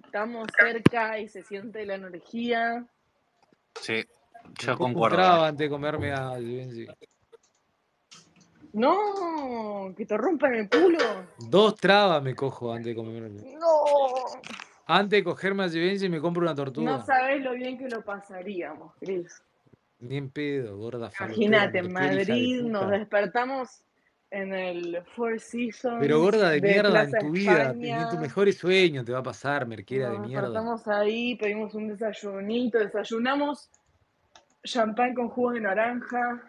estamos 0.04 0.46
cerca 0.58 1.18
y 1.18 1.28
se 1.28 1.42
siente 1.42 1.84
la 1.86 1.94
energía. 1.96 2.86
Sí, 3.80 4.04
yo 4.60 4.76
concuerdo. 4.76 5.44
antes 5.44 5.58
de 5.66 5.68
comerme 5.68 6.12
a 6.12 6.36
Givenchy. 6.38 6.86
No, 8.72 9.94
que 9.96 10.04
te 10.04 10.16
rompan 10.16 10.54
el 10.54 10.68
culo. 10.68 10.98
Dos 11.38 11.76
trabas 11.76 12.22
me 12.22 12.34
cojo 12.34 12.72
antes 12.72 12.86
de 12.86 12.94
comerme. 12.94 13.54
No. 13.58 13.66
Antes 14.86 15.18
de 15.18 15.24
cogerme 15.24 15.64
a 15.64 15.68
Givenchy 15.68 16.08
me 16.08 16.20
compro 16.20 16.42
una 16.42 16.52
No 16.52 16.56
tortuga. 16.56 17.02
sabes 17.04 17.42
lo 17.42 17.52
bien 17.54 17.78
que 17.78 17.88
lo 17.88 18.02
pasaríamos, 18.04 18.92
Cris. 19.00 19.42
Ni 19.98 20.18
en 20.18 20.30
pedo, 20.30 20.76
gorda 20.76 21.10
Imagínate, 21.20 21.78
en 21.78 21.92
Madrid 21.92 22.62
nos 22.64 22.90
despertamos 22.90 23.82
en 24.30 24.52
el 24.52 25.02
Four 25.14 25.32
Pero 25.32 25.40
Seasons 25.40 26.08
gorda 26.08 26.50
de 26.50 26.60
de 26.60 26.68
mierda 26.68 27.02
en 27.02 27.12
tu 27.12 27.30
vida, 27.30 27.62
España. 27.62 28.04
ni 28.04 28.10
tus 28.10 28.18
mejores 28.18 28.58
sueños 28.58 29.04
te 29.04 29.12
va 29.12 29.18
a 29.20 29.22
pasar, 29.22 29.66
merquera 29.66 30.10
de 30.10 30.18
mierda. 30.18 30.48
despertamos 30.48 30.88
ahí, 30.88 31.36
pedimos 31.36 31.74
un 31.74 31.88
desayunito, 31.88 32.78
desayunamos 32.78 33.70
champán 34.64 35.14
con 35.14 35.28
jugo 35.28 35.52
de 35.52 35.60
naranja 35.60 36.42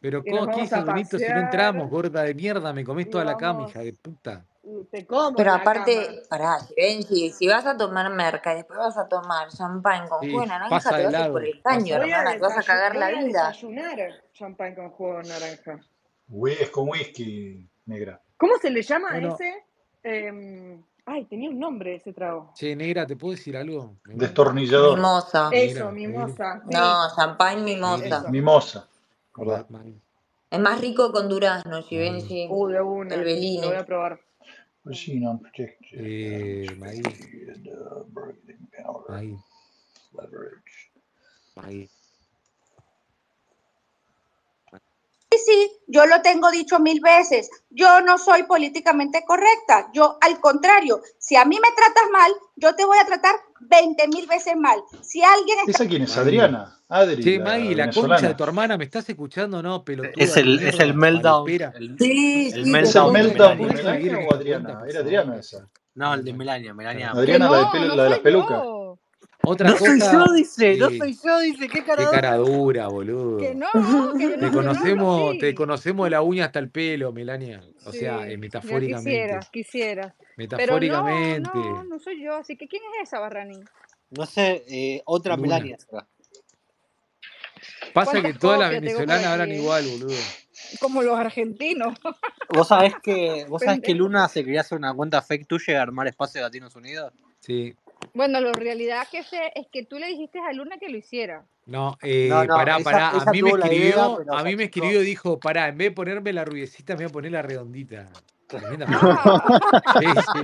Pero 0.00 0.22
¿cómo, 0.22 0.46
¿qué 0.50 0.62
desayunito 0.62 1.18
si 1.18 1.28
no 1.28 1.40
entramos, 1.40 1.90
gorda 1.90 2.22
de 2.22 2.34
mierda? 2.34 2.72
Me 2.72 2.84
comés 2.84 3.08
toda 3.10 3.24
la 3.24 3.36
cama, 3.36 3.66
hija 3.68 3.80
de 3.80 3.92
puta. 3.94 4.44
y 4.62 4.84
te 4.84 5.06
como 5.06 5.34
Pero 5.36 5.52
en 5.54 5.58
cama. 5.58 5.70
aparte, 5.72 6.22
pará, 6.28 6.58
Benji, 6.76 7.32
si 7.32 7.48
vas 7.48 7.64
a 7.66 7.76
tomar 7.76 8.10
merca 8.12 8.52
y 8.52 8.56
después 8.56 8.78
vas 8.78 8.98
a 8.98 9.08
tomar 9.08 9.48
champán 9.48 10.06
con 10.08 10.20
Sí, 10.20 10.30
jugo 10.30 10.42
de 10.42 10.48
naranja, 10.48 10.68
te 10.96 11.04
vas 11.04 11.14
a 11.14 11.26
ir 11.26 11.32
por 11.32 11.44
el 11.44 11.62
caño, 11.62 11.94
hermana, 11.96 12.32
te 12.32 12.38
vas 12.38 12.58
a 12.58 12.62
cagar 12.62 12.92
voy 12.92 13.00
la 13.00 13.06
a 13.06 13.10
vida. 13.10 13.48
desayunar 13.48 14.22
champán 14.34 14.74
con 14.74 14.90
jugo 14.90 15.16
de 15.18 15.28
naranja. 15.28 15.80
Es 16.46 16.70
con 16.70 16.88
whisky, 16.88 17.66
negra. 17.86 18.20
¿Cómo 18.36 18.56
se 18.58 18.70
le 18.70 18.82
llama 18.82 19.08
Bueno, 19.10 19.34
ese? 19.34 19.64
Em, 20.02 20.82
ay, 21.06 21.24
tenía 21.26 21.50
un 21.50 21.58
nombre 21.58 21.96
ese 21.96 22.12
trago. 22.12 22.52
che, 22.54 22.74
negra, 22.76 23.06
¿te 23.06 23.16
puedo 23.16 23.32
decir 23.34 23.56
algo? 23.56 23.96
Destornillador. 24.04 24.96
Mimosa. 24.96 25.50
Eso, 25.52 25.90
mimosa, 25.92 26.62
sí, 26.62 26.68
No, 26.72 27.14
champán 27.16 27.64
negra. 27.64 27.96
mimosa. 27.96 28.18
eso. 28.20 28.28
Mimosa. 28.30 28.88
¿Verdad? 29.36 29.66
Es 30.50 30.58
más 30.58 30.80
rico 30.80 31.12
con 31.12 31.28
durazno, 31.28 31.72
Maí, 31.72 31.82
Givenchy. 31.84 32.46
Uh, 32.50 32.66
de 32.68 32.76
El 32.76 32.82
una, 32.82 33.16
lo 33.16 33.22
voy 33.24 33.76
a 33.76 33.86
probar. 33.86 34.20
Protected. 34.82 35.76
eh, 35.92 36.66
the 37.64 37.74
breathing 38.08 38.68
Sí, 45.32 45.38
sí, 45.46 45.72
yo 45.86 46.06
lo 46.06 46.22
tengo 46.22 46.50
dicho 46.50 46.80
mil 46.80 47.00
veces. 47.00 47.50
Yo 47.70 48.00
no 48.00 48.18
soy 48.18 48.42
políticamente 48.42 49.22
correcta. 49.24 49.88
Yo, 49.94 50.18
al 50.20 50.40
contrario, 50.40 51.02
si 51.18 51.36
a 51.36 51.44
mí 51.44 51.56
me 51.56 51.68
tratas 51.76 52.10
mal, 52.10 52.32
yo 52.56 52.74
te 52.74 52.84
voy 52.84 52.98
a 52.98 53.06
tratar 53.06 53.36
20 53.60 54.08
mil 54.08 54.26
veces 54.26 54.56
mal. 54.56 54.82
Si 55.02 55.22
alguien 55.22 55.58
está... 55.60 55.70
¿Esa 55.70 55.86
quién 55.86 56.02
es? 56.02 56.16
Adriana. 56.16 56.76
Adri, 56.88 57.38
la 57.38 57.44
Maggie, 57.44 57.76
la 57.76 57.90
concha 57.92 58.26
de 58.26 58.34
tu 58.34 58.42
hermana, 58.42 58.76
¿me 58.76 58.82
estás 58.82 59.08
escuchando? 59.08 59.62
No, 59.62 59.84
pelotuda 59.84 60.12
Es 60.16 60.36
el, 60.36 60.58
es 60.58 60.80
el 60.80 60.94
meltdown. 60.94 61.48
El, 61.48 61.96
Sí, 61.96 61.96
el 61.96 61.96
sí, 61.98 62.02
te 62.02 62.48
¿Es 62.48 62.54
el 62.56 62.66
meltdown 62.66 63.12
meltdown 63.12 63.58
de 63.58 63.64
Melania. 63.64 63.68
¿Puedes 63.68 63.86
seguir 63.86 64.12
Melania 64.12 64.20
en 64.20 64.28
o 64.28 64.34
Adriana? 64.34 64.82
Era 64.88 65.00
Adriana 65.00 65.36
esa. 65.38 65.68
No, 65.94 66.14
el 66.14 66.24
de 66.24 66.32
Melania. 66.32 66.74
Melania. 66.74 67.10
Adriana, 67.12 67.48
la, 67.48 67.56
de 67.58 67.62
no, 67.62 67.70
pelo- 67.70 67.86
no 67.86 67.94
la 67.94 68.02
de 68.04 68.10
las 68.10 68.18
pelucas. 68.18 68.58
yo. 68.64 68.79
Otra 69.42 69.70
No 69.70 69.76
soy 69.78 69.98
yo, 70.00 70.32
dice. 70.34 70.76
No 70.76 70.90
soy 70.90 71.18
yo, 71.24 71.40
dice. 71.40 71.68
Qué 71.68 71.82
cara 71.82 72.04
qué 72.04 72.10
cara 72.10 72.36
dura, 72.36 72.86
Que 72.86 72.92
boludo. 72.92 73.32
no, 73.38 73.38
que 73.40 73.54
no, 73.54 74.12
Te 74.12 74.36
no 74.38 74.52
conocemos, 74.52 75.38
te 75.38 75.54
conocemos 75.54 76.06
de 76.06 76.10
la 76.10 76.22
uña 76.22 76.46
hasta 76.46 76.58
el 76.58 76.70
pelo, 76.70 77.12
Melania. 77.12 77.62
O 77.86 77.92
sea, 77.92 78.28
eh, 78.28 78.36
metafóricamente. 78.36 79.10
quisiera, 79.10 79.40
quisiera. 79.50 80.14
Pero 80.36 80.56
no, 80.56 80.80
Metafóricamente. 80.80 81.50
no, 81.54 81.84
no 81.84 81.98
soy 81.98 82.22
yo. 82.22 82.34
Así 82.34 82.56
que, 82.56 82.68
¿quién 82.68 82.82
es 82.94 83.08
esa, 83.08 83.18
Barrani? 83.18 83.60
No 84.10 84.26
sé, 84.26 84.64
eh, 84.68 85.02
otra 85.04 85.36
Luna. 85.36 85.48
Melania 85.48 85.78
será. 85.78 86.06
Pasa 87.92 88.12
que 88.12 88.20
¿Cuántas 88.20 88.40
todas 88.40 88.60
las 88.60 88.70
venezolanas 88.70 89.26
hablan 89.26 89.52
igual, 89.52 89.84
boludo. 89.86 90.16
Como 90.80 91.02
los 91.02 91.18
argentinos. 91.18 91.98
¿Vos 92.50 92.68
sabés 92.68 92.94
que, 93.02 93.46
vos 93.48 93.62
sabés 93.62 93.80
que. 93.80 93.94
Luna 93.94 94.28
se 94.28 94.44
quería 94.44 94.60
hacer 94.60 94.78
una 94.78 94.94
cuenta 94.94 95.22
fake 95.22 95.46
tuya 95.46 95.72
y 95.72 95.76
armar 95.76 96.06
espacio 96.06 96.40
de 96.40 96.46
Latinos 96.46 96.76
Unidos? 96.76 97.12
Sí. 97.40 97.74
Bueno, 98.14 98.40
la 98.40 98.52
realidad 98.52 99.06
que 99.10 99.22
sé 99.22 99.52
es 99.54 99.66
que 99.72 99.84
tú 99.84 99.98
le 99.98 100.06
dijiste 100.08 100.38
a 100.38 100.52
Luna 100.52 100.78
que 100.78 100.88
lo 100.88 100.96
hiciera. 100.96 101.44
No, 101.66 101.96
eh, 102.02 102.28
no, 102.28 102.46
pará, 102.46 102.78
pará. 102.80 103.10
A 103.10 103.30
mí 103.30 103.42
me 103.42 103.50
idea, 103.50 103.64
escribió, 103.64 104.32
a 104.32 104.42
mí 104.42 104.56
me 104.56 104.64
escribió 104.64 105.02
y 105.02 105.04
dijo, 105.04 105.38
pará, 105.38 105.68
en 105.68 105.78
vez 105.78 105.90
de 105.90 105.94
ponerme 105.94 106.32
la 106.32 106.44
rubiecita, 106.44 106.94
me 106.94 107.04
voy 107.04 107.10
a 107.10 107.12
poner 107.12 107.32
la 107.32 107.42
redondita. 107.42 108.10
Ah, 108.88 109.92
Sí, 110.00 110.06
sí, 110.32 110.42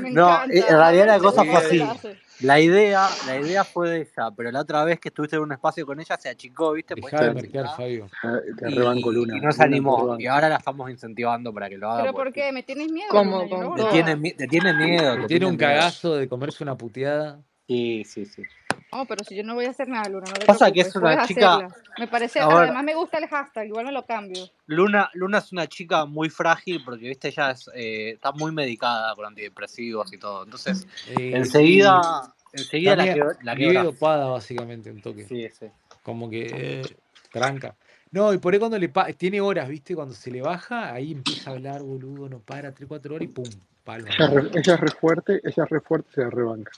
me 0.00 0.10
No, 0.10 0.42
en 0.44 0.76
realidad 0.76 1.06
la 1.06 1.18
cosa 1.18 1.42
Sí, 1.42 1.48
fue 1.50 1.58
así. 1.58 2.16
La 2.40 2.58
idea, 2.58 3.08
la 3.26 3.38
idea 3.38 3.64
fue 3.64 3.88
de 3.88 4.00
ella, 4.00 4.30
pero 4.36 4.50
la 4.50 4.60
otra 4.60 4.82
vez 4.84 4.98
que 4.98 5.08
estuviste 5.10 5.36
en 5.36 5.42
un 5.42 5.52
espacio 5.52 5.86
con 5.86 6.00
ella 6.00 6.16
se 6.18 6.28
achicó, 6.28 6.72
¿viste? 6.72 6.94
Ella 6.96 7.20
de 7.20 7.34
merquear, 7.34 7.68
Fabio. 7.76 8.10
Eh, 8.24 8.28
Te 8.58 8.68
rebanco, 8.70 9.12
Luna. 9.12 9.36
y 9.36 9.40
no 9.40 9.52
se 9.52 9.58
Luna, 9.58 9.58
te 9.58 9.62
animó. 9.64 10.16
Y 10.18 10.26
ahora 10.26 10.48
la 10.48 10.56
estamos 10.56 10.90
incentivando 10.90 11.54
para 11.54 11.68
que 11.68 11.78
lo 11.78 11.88
haga 11.88 12.02
¿Pero 12.02 12.14
por 12.14 12.32
qué? 12.32 12.50
¿Me 12.50 12.64
tienes 12.64 12.90
miedo, 12.90 13.16
hago 13.16 13.48
con 13.48 13.74
te 13.76 13.82
nada. 13.82 13.90
tiene, 13.92 14.12
todo. 14.12 14.20
mi- 14.22 14.32
te 14.32 14.48
tiene 14.48 14.72
miedo, 14.74 14.98
te 15.12 15.14
tiene 15.14 15.26
tiene 15.28 15.46
un 15.46 15.56
miedo. 15.56 15.68
cagazo 15.70 16.16
de 16.16 16.28
comerse 16.28 16.64
una 16.64 16.76
puteada. 16.76 17.40
Sí, 17.68 18.02
sí, 18.04 18.26
sí. 18.26 18.42
No, 18.92 19.06
pero 19.06 19.24
si 19.24 19.34
yo 19.34 19.42
no 19.42 19.54
voy 19.54 19.64
a 19.64 19.70
hacer 19.70 19.88
nada, 19.88 20.06
Luna, 20.10 20.26
no 20.28 20.34
te 20.34 20.44
Pasa 20.44 20.70
que 20.70 20.82
es 20.82 20.94
una 20.94 21.26
chica, 21.26 21.54
hacerla. 21.56 21.76
Me 21.98 22.08
parece, 22.08 22.40
a 22.40 22.48
ver, 22.48 22.58
además 22.58 22.84
me 22.84 22.94
gusta 22.94 23.18
el 23.18 23.26
hashtag, 23.26 23.66
igual 23.68 23.86
me 23.86 23.92
lo 23.92 24.04
cambio. 24.04 24.48
Luna, 24.66 25.08
Luna 25.14 25.38
es 25.38 25.50
una 25.50 25.66
chica 25.66 26.04
muy 26.04 26.28
frágil 26.28 26.82
porque, 26.84 27.08
viste, 27.08 27.28
ella 27.28 27.52
es, 27.52 27.70
eh, 27.74 28.10
está 28.10 28.32
muy 28.32 28.52
medicada 28.52 29.14
con 29.14 29.24
antidepresivos 29.24 30.12
y 30.12 30.18
todo. 30.18 30.44
Entonces, 30.44 30.86
Eh, 31.08 31.30
sí. 31.30 31.36
enseguida, 31.36 32.34
enseguida 32.52 32.96
la, 32.96 33.14
que, 33.14 33.20
la 33.42 33.54
vive 33.54 33.68
quebras. 33.68 33.84
dopada, 33.84 34.26
básicamente, 34.26 34.90
un 34.90 35.00
toque. 35.00 35.24
Sí, 35.24 35.48
sí. 35.48 35.66
Como 36.02 36.28
que 36.28 36.48
eh, 36.82 36.96
tranca. 37.30 37.74
No, 38.10 38.34
y 38.34 38.38
por 38.38 38.52
ahí 38.52 38.58
cuando 38.58 38.78
le 38.78 38.90
pa- 38.90 39.10
tiene 39.14 39.40
horas, 39.40 39.68
¿viste? 39.70 39.94
Cuando 39.94 40.14
se 40.14 40.30
le 40.30 40.42
baja, 40.42 40.92
ahí 40.92 41.12
empieza 41.12 41.48
a 41.48 41.54
hablar, 41.54 41.80
boludo, 41.82 42.28
no 42.28 42.40
para, 42.40 42.72
3, 42.72 42.86
4 42.86 43.14
horas 43.14 43.26
y 43.26 43.32
pum, 43.32 43.48
palma, 43.84 44.10
Ella, 44.10 44.26
es 44.26 44.30
¿no? 44.30 44.40
re- 44.42 44.60
ella 44.60 44.74
es 44.74 44.80
re 44.80 44.90
fuerte, 44.90 45.40
ella 45.42 45.64
es 45.64 45.70
re 45.70 45.80
fuerte, 45.80 46.10
se 46.14 46.20
la 46.20 46.30
rebanca. 46.30 46.72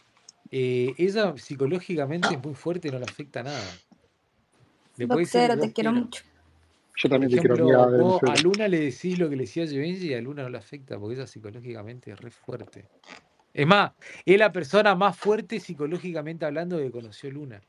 Eh, 0.57 0.95
ella 0.99 1.37
psicológicamente 1.37 2.29
es 2.33 2.41
muy 2.41 2.55
fuerte 2.55 2.87
y 2.87 2.93
no 2.93 3.01
le 3.01 3.07
afecta 3.07 3.43
nada. 3.43 3.61
Le 4.97 5.07
Boxero, 5.07 5.57
que 5.57 5.61
te 5.63 5.73
quiero 5.73 5.91
mucho. 5.91 6.23
Yo 6.95 7.09
Por 7.09 7.11
también 7.11 7.33
te 7.33 7.41
quiero, 7.41 7.91
de 7.91 7.99
vos 7.99 8.23
a. 8.23 8.37
Luna 8.41 8.69
le 8.69 8.79
decís 8.79 9.19
lo 9.19 9.29
que 9.29 9.35
le 9.35 9.43
decía 9.43 9.67
Givenchy 9.67 10.11
y 10.11 10.15
a 10.15 10.21
Luna 10.21 10.45
no 10.45 10.51
le 10.51 10.59
afecta 10.59 10.97
porque 10.97 11.17
ella 11.17 11.27
psicológicamente 11.27 12.13
es 12.13 12.21
re 12.21 12.31
fuerte. 12.31 12.89
Es 13.53 13.67
más, 13.67 13.95
es 14.25 14.39
la 14.39 14.53
persona 14.53 14.95
más 14.95 15.17
fuerte 15.17 15.59
psicológicamente 15.59 16.47
hablando 16.47 16.79
que 16.79 16.89
conoció 16.93 17.33
Luna. 17.33 17.61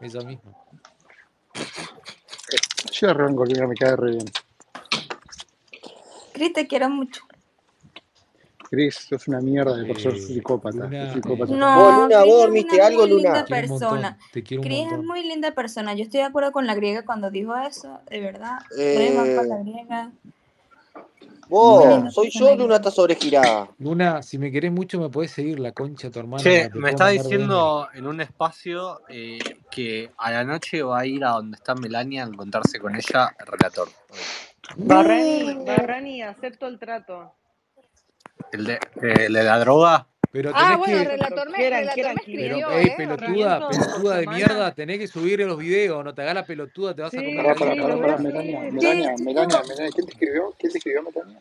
Ella 0.00 0.20
misma. 0.26 0.52
Yo 2.90 3.06
la 3.06 3.14
rebanco, 3.14 3.44
Luna, 3.44 3.68
me 3.68 3.74
cae 3.76 3.94
re 3.94 4.10
bien. 4.10 4.24
Cris, 6.32 6.52
te 6.54 6.66
quiero 6.66 6.90
mucho. 6.90 7.22
Chris, 8.70 8.94
sos 9.08 9.26
una 9.26 9.40
mierda 9.40 9.76
de 9.76 9.84
persona, 9.84 10.14
Eh, 10.16 10.20
psicópata, 10.20 10.76
Luna, 10.76 11.12
eh, 11.12 11.20
No, 11.48 12.02
Luna, 12.02 12.06
Cris 12.06 12.18
vos 12.18 12.28
es 12.28 12.40
dormiste 12.42 12.76
una 12.76 12.86
algo, 12.86 13.00
muy 13.00 13.10
linda 13.10 13.28
Luna. 13.30 13.44
te 13.44 13.50
persona. 13.54 14.18
te 14.32 14.42
quiero 14.44 14.60
un 14.62 14.68
Cris 14.68 14.92
es 14.92 14.98
muy 15.04 15.22
linda 15.26 15.50
persona. 15.52 15.94
Yo 15.94 16.04
estoy 16.04 16.20
de 16.20 16.26
acuerdo 16.26 16.52
con 16.52 16.66
la 16.68 16.74
griega 16.76 17.04
cuando 17.04 17.30
dijo 17.30 17.56
eso, 17.56 17.98
de 18.08 18.20
verdad. 18.20 18.58
Banco 18.70 19.40
a 19.40 19.42
la 19.44 19.56
Eh, 19.60 19.64
griega. 19.64 20.12
Vos, 21.48 22.14
soy 22.14 22.30
yo, 22.30 22.44
Luna 22.50 22.54
griega. 22.54 22.76
está 22.76 22.90
sobregirada. 22.92 23.68
Luna, 23.80 24.22
si 24.22 24.38
me 24.38 24.52
querés 24.52 24.70
mucho, 24.70 25.00
me 25.00 25.08
podés 25.08 25.32
seguir 25.32 25.58
la 25.58 25.72
concha 25.72 26.08
tu 26.08 26.20
hermana 26.20 26.40
Che, 26.40 26.70
me 26.74 26.90
está 26.90 27.08
diciendo 27.08 27.88
en 27.92 28.06
un 28.06 28.20
espacio 28.20 29.00
eh, 29.08 29.40
que 29.68 30.12
a 30.16 30.30
la 30.30 30.44
noche 30.44 30.80
va 30.84 31.00
a 31.00 31.06
ir 31.06 31.24
a 31.24 31.30
donde 31.30 31.56
está 31.56 31.74
Melania 31.74 32.22
a 32.22 32.28
encontrarse 32.28 32.78
con 32.78 32.94
ella, 32.94 33.34
el 33.40 33.46
relator. 33.46 33.88
Barrani, 34.76 35.58
Barrani, 35.66 36.22
acepto 36.22 36.68
el 36.68 36.78
trato. 36.78 37.32
El 38.52 38.66
de, 38.66 38.78
el 39.02 39.32
de 39.32 39.42
la 39.44 39.58
droga. 39.58 40.06
Pero 40.32 40.52
Ah, 40.54 40.62
tenés 40.62 40.78
bueno, 40.78 41.02
que. 41.02 41.08
relator 41.08 41.50
me, 41.50 41.56
Quieran, 41.56 41.80
relator 41.80 41.94
quieran 41.94 42.14
me 42.14 42.20
Pero, 42.22 42.56
escribió, 42.56 42.78
ey, 42.78 42.86
¿eh? 42.86 42.94
pelotuda, 42.96 43.68
pelotuda 43.68 44.16
de 44.18 44.26
mierda, 44.28 44.74
tenés 44.74 44.98
que 44.98 45.08
subir 45.08 45.40
los 45.40 45.58
videos, 45.58 46.04
no 46.04 46.14
te 46.14 46.22
hagas 46.22 46.34
la 46.34 46.46
pelotuda, 46.46 46.94
te 46.94 47.02
vas 47.02 47.12
a 47.12 47.16
Sí, 47.18 47.24
comer 47.24 47.42
Pará, 47.42 47.48
la 47.48 47.54
pará, 47.54 47.72
sí, 47.72 47.80
guita. 47.80 47.82
pará, 47.82 47.94
lo 47.94 48.00
voy 48.00 48.10
a 48.10 48.16
pará, 48.16 48.22
Melania. 48.22 48.60
Melania, 48.70 49.16
Melania, 49.18 49.90
¿quién 49.92 50.06
te 50.06 50.12
escribió? 50.12 50.54
¿Quién 50.56 50.72
te 50.72 50.78
escribió, 50.78 51.02
Melania? 51.02 51.40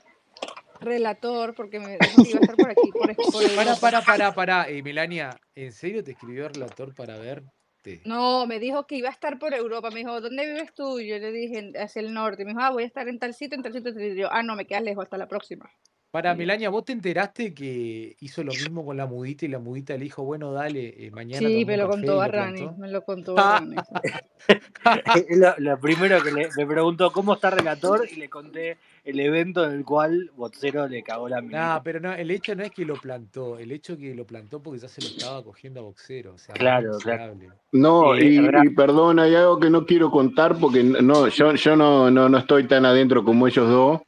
Relator, 0.82 1.54
porque 1.56 1.80
me 1.80 2.00
dijo 2.00 2.24
que 2.24 2.30
iba 2.30 2.40
a 2.40 2.42
estar 2.42 2.56
por 2.56 2.72
aquí, 2.72 2.92
por, 2.92 3.14
por 3.16 3.44
Para, 3.44 3.76
Europa. 3.76 3.80
para, 3.80 4.02
para, 4.02 4.34
para. 4.34 4.70
Eh, 4.70 4.82
Melania, 4.82 5.38
¿en 5.54 5.72
serio 5.72 6.04
te 6.04 6.12
escribió 6.12 6.48
el 6.48 6.54
relator 6.56 6.96
para 6.96 7.18
verte? 7.18 8.02
No, 8.06 8.48
me 8.48 8.60
dijo 8.60 8.88
que 8.88 8.96
iba 8.96 9.10
a 9.10 9.12
estar 9.12 9.38
por 9.40 9.54
Europa. 9.54 9.92
Me 9.92 10.00
dijo, 10.00 10.20
¿dónde 10.22 10.46
vives 10.46 10.74
tú? 10.74 11.00
Yo 11.00 11.18
le 11.20 11.32
dije, 11.32 11.60
"En- 11.60 11.78
hacia 11.78 12.02
el 12.02 12.14
norte. 12.14 12.44
Me 12.46 12.52
dijo, 12.52 12.62
ah, 12.62 12.72
voy 12.72 12.84
a 12.84 12.88
estar 12.88 13.08
en 13.08 13.20
tal 13.20 13.34
sitio, 13.34 13.56
en 13.58 13.64
tal 13.64 13.74
sitio. 13.74 13.90
en 13.90 13.96
tal 13.98 14.04
sitio". 14.04 14.24
Yo, 14.24 14.30
ah, 14.32 14.42
no, 14.42 14.56
me 14.56 14.66
quedas 14.66 14.84
lejos, 14.84 15.04
hasta 15.04 15.18
la 15.18 15.28
próxima. 15.28 15.70
Para, 16.11 16.34
Melania, 16.34 16.69
¿vos 16.69 16.86
te 16.86 16.91
enteraste 16.91 17.53
que 17.53 18.15
hizo 18.19 18.44
lo 18.44 18.52
mismo 18.52 18.84
con 18.84 18.98
la 18.98 19.06
mudita 19.06 19.45
y 19.45 19.49
la 19.49 19.60
mudita 19.60 19.94
le 19.94 20.06
dijo, 20.06 20.23
bueno, 20.23 20.52
dale, 20.52 21.06
eh, 21.06 21.11
mañana 21.11 21.48
sí, 21.48 21.65
me 21.65 21.77
lo 21.77 21.84
café 21.84 21.98
contó 21.98 22.11
lo 22.14 22.18
Barrani, 22.18 22.69
me 22.80 22.88
lo 22.88 23.03
contó 23.03 23.36
Ah, 23.38 23.61
Barrani. 23.61 23.76
lo, 25.38 25.53
lo 25.60 25.80
primero 25.80 26.23
que 26.23 26.31
le, 26.31 26.49
me 26.57 26.65
preguntó 26.65 27.11
cómo 27.11 27.36
está 27.36 27.52
relator 27.52 28.07
y 28.11 28.15
le 28.15 28.27
conté 28.27 28.77
el 29.04 29.20
evento 29.20 29.66
en 29.66 29.72
el 29.72 29.84
cual 29.86 30.32
Botsero 30.36 30.88
le 30.88 31.04
cagó 31.04 31.30
la 31.30 31.38
Nah, 31.38 31.42
minita. 31.48 31.84
pero 31.84 32.00
no, 32.00 32.14
el 32.14 32.32
hecho 32.32 32.56
no 32.56 32.64
es 32.64 32.72
que 32.72 32.86
lo 32.86 32.96
plantó, 32.96 33.58
el 33.58 33.72
hecho 33.72 33.98
que 33.98 34.14
lo 34.16 34.26
plantó 34.26 34.62
porque 34.62 34.80
ya 34.80 34.88
se 34.88 35.02
lo 35.02 35.10
estaba 35.10 35.44
cogiendo 35.44 35.80
a 35.80 35.84
boxero, 35.84 36.34
o 36.34 36.38
sea, 36.38 36.56
Claro, 36.56 36.98
claro. 37.02 37.36
No, 37.72 38.16
Eh, 38.16 38.24
y, 38.26 38.40
Ra- 38.48 38.64
y 38.66 38.70
perdón, 38.70 39.20
hay 39.20 39.36
algo 39.36 39.60
que 39.60 39.70
no 39.70 39.86
quiero 39.86 40.10
contar 40.10 40.58
porque 40.60 40.84
no, 40.84 41.28
yo, 41.28 41.54
yo 41.54 41.76
no, 41.76 42.10
no, 42.10 42.28
no 42.28 42.38
estoy 42.40 42.64
tan 42.66 42.86
adentro 42.86 43.24
como 43.24 43.48
ellos 43.48 43.70
dos. 43.70 44.02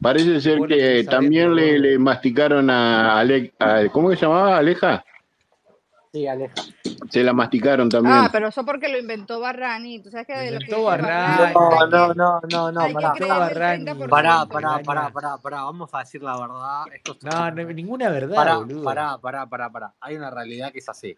Parece 0.00 0.40
ser 0.40 0.58
no 0.60 0.66
que 0.66 1.04
también 1.04 1.54
le, 1.54 1.78
le 1.78 1.98
masticaron 1.98 2.68
a, 2.68 3.18
Ale- 3.18 3.54
a- 3.58 3.88
¿cómo 3.90 4.10
se 4.10 4.16
llamaba? 4.16 4.58
Aleja. 4.58 5.02
Sí, 6.16 6.26
Aleja. 6.26 6.54
Se 7.10 7.22
la 7.22 7.32
masticaron 7.32 7.86
Ah, 7.88 7.90
también. 7.90 8.28
pero 8.32 8.48
eso 8.48 8.64
porque 8.64 8.88
lo 8.88 8.98
inventó 8.98 9.38
Barrani. 9.38 10.00
Tú 10.00 10.10
sabes 10.10 10.26
que 10.26 10.32
Lo 10.34 10.40
de 10.40 10.50
lo 10.52 10.58
que 10.58 10.64
inventó 10.64 10.84
Barrani, 10.84 11.54
No, 11.54 11.86
no, 11.86 12.14
no, 12.14 12.40
no, 12.50 12.72
no, 12.72 12.80
pará. 12.80 12.88
inventó 12.88 13.12
creerle 13.12 13.34
el 13.34 13.38
Barrani, 13.40 13.84
30%. 13.84 14.08
Pará, 14.08 14.46
pará, 14.46 14.78
pará, 14.82 15.10
pará, 15.10 15.38
pará. 15.38 15.62
Vamos 15.64 15.90
a 15.92 15.98
decir 16.00 16.22
la 16.22 16.38
verdad. 16.38 16.84
Esto 16.94 17.12
es 17.12 17.22
No, 17.22 17.50
no 17.50 17.60
hay 17.68 17.74
ninguna 17.74 18.08
verdad, 18.08 18.34
Pará, 18.34 18.56
boludo. 18.56 18.82
pará, 18.84 19.18
pará, 19.18 19.46
pará, 19.46 19.70
pará. 19.70 19.94
Hay 20.00 20.16
una 20.16 20.30
realidad 20.30 20.72
que 20.72 20.78
es 20.78 20.88
así. 20.88 21.16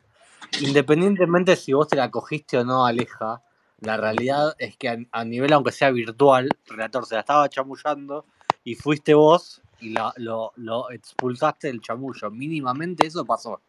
Independientemente 0.61 1.57
si 1.57 1.73
vos 1.73 1.89
te 1.89 1.97
la 1.97 2.11
cogiste 2.11 2.59
o 2.59 2.65
no, 2.65 2.85
Aleja, 2.85 3.43
la 3.81 3.97
realidad 3.97 4.55
es 4.59 4.77
que 4.77 4.89
a, 4.89 4.97
a 5.13 5.25
nivel, 5.25 5.53
aunque 5.53 5.73
sea 5.73 5.91
virtual, 5.91 6.45
el 6.67 6.71
relator 6.77 7.07
se 7.07 7.15
la 7.15 7.21
estaba 7.21 7.49
chamullando 7.49 8.25
y 8.65 8.75
fuiste 8.75 9.15
vos 9.15 9.63
y 9.81 9.91
lo, 9.91 10.13
lo, 10.17 10.53
lo 10.57 10.91
expulsaste 10.91 11.69
del 11.69 11.81
chamullo. 11.81 12.31
Mínimamente 12.31 13.07
eso 13.07 13.25
pasó. 13.25 13.61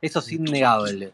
Eso 0.00 0.18
es 0.20 0.32
innegable. 0.32 1.12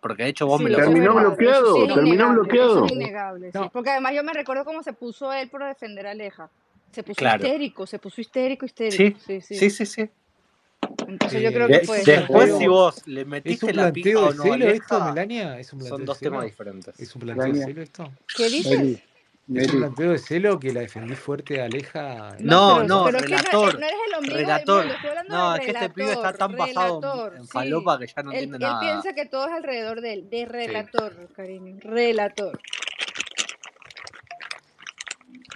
Porque 0.00 0.24
de 0.24 0.28
hecho 0.28 0.46
vos 0.46 0.58
Sí, 0.58 0.64
me 0.64 0.70
lo 0.70 0.78
¿Terminó 0.78 1.14
bloqueado? 1.14 1.74
sí 1.74 1.88
¿Terminó 1.88 2.12
innegable, 2.12 2.40
bloqueado? 2.42 2.76
eso 2.76 2.86
es 2.86 2.92
innegable, 2.92 3.52
sí. 3.52 3.58
No. 3.58 3.70
Porque 3.70 3.90
además 3.90 4.14
yo 4.14 4.22
me 4.22 4.32
recuerdo 4.32 4.64
cómo 4.64 4.82
se 4.82 4.92
puso 4.92 5.32
él 5.32 5.48
por 5.48 5.64
defender 5.64 6.06
a 6.06 6.10
Aleja. 6.12 6.50
Se 6.92 7.02
puso 7.02 7.18
Claro. 7.18 7.44
histérico, 7.44 7.86
se 7.86 7.98
puso 7.98 8.20
histérico, 8.20 8.66
histérico. 8.66 9.18
Sí, 9.18 9.40
Sí, 9.40 9.40
sí. 9.40 9.58
sí, 9.58 9.70
sí, 9.70 9.86
sí. 9.86 10.10
Entonces 11.08 11.42
yo 11.42 11.52
creo 11.52 11.68
que 11.68 11.80
fue 11.80 12.00
eso. 12.02 12.10
después, 12.12 12.58
si 12.58 12.66
vos 12.66 13.06
le 13.06 13.20
¿es 13.22 13.26
metiste 13.26 13.72
la 13.74 13.92
pija 13.92 14.10
planteo 14.12 14.26
o 14.26 14.30
de 14.30 14.36
no 14.36 14.42
a 14.42 14.46
celo 14.56 14.70
esto, 14.70 14.94
Aleja, 14.96 15.10
Melania? 15.10 15.58
¿Es 15.60 15.72
un 15.72 15.78
planteo 15.80 15.96
son 15.98 16.04
dos 16.06 16.18
temas 16.18 16.44
diferentes. 16.44 17.00
¿Es 17.00 17.14
un 17.14 17.20
planteo 17.22 17.52
de 17.74 17.82
esto? 17.82 18.12
¿Qué 18.34 18.50
dices? 18.50 19.02
Meli, 19.48 19.64
¿Es 19.66 19.68
un 19.72 19.80
Meli. 19.80 19.80
planteo 19.80 20.10
de 20.12 20.18
celo 20.18 20.58
que 20.58 20.72
la 20.72 20.80
defendí 20.80 21.14
fuerte 21.14 21.60
a 21.62 21.66
Aleja? 21.66 22.36
No, 22.40 22.84
No, 22.84 22.86
pero, 22.86 22.88
no, 22.88 23.04
pero 23.04 23.18
es 23.18 23.24
que 23.24 23.30
no, 23.30 23.38
relator, 23.38 23.74
no 23.80 23.86
eres 23.86 24.00
el 24.08 24.14
ombligo 24.14 24.36
del 24.36 24.46
relator. 24.46 24.78
mundo, 24.80 24.94
estoy 24.94 25.10
hablando 25.10 25.34
No, 25.36 25.52
del 25.52 25.60
es 25.60 25.66
que 25.66 25.72
este 25.72 25.90
pibe 25.90 26.12
está 26.12 26.32
relator, 26.32 26.38
tan 26.38 26.56
basado 26.56 26.86
en, 26.86 27.02
relator, 27.02 27.36
en 27.36 27.42
sí. 27.44 27.48
falopa 27.52 27.98
que 27.98 28.06
ya 28.08 28.22
no 28.22 28.32
Él, 28.32 28.36
entiende 28.44 28.56
él 28.56 28.62
nada. 28.62 28.80
piensa 28.80 29.12
que 29.14 29.26
todo 29.26 29.46
es 29.46 29.52
alrededor 29.52 30.00
de 30.00 30.12
él, 30.14 30.30
de 30.30 30.46
Sí. 30.64 30.72
relator, 30.72 31.32
cariño, 31.34 31.76
relator. 31.80 32.60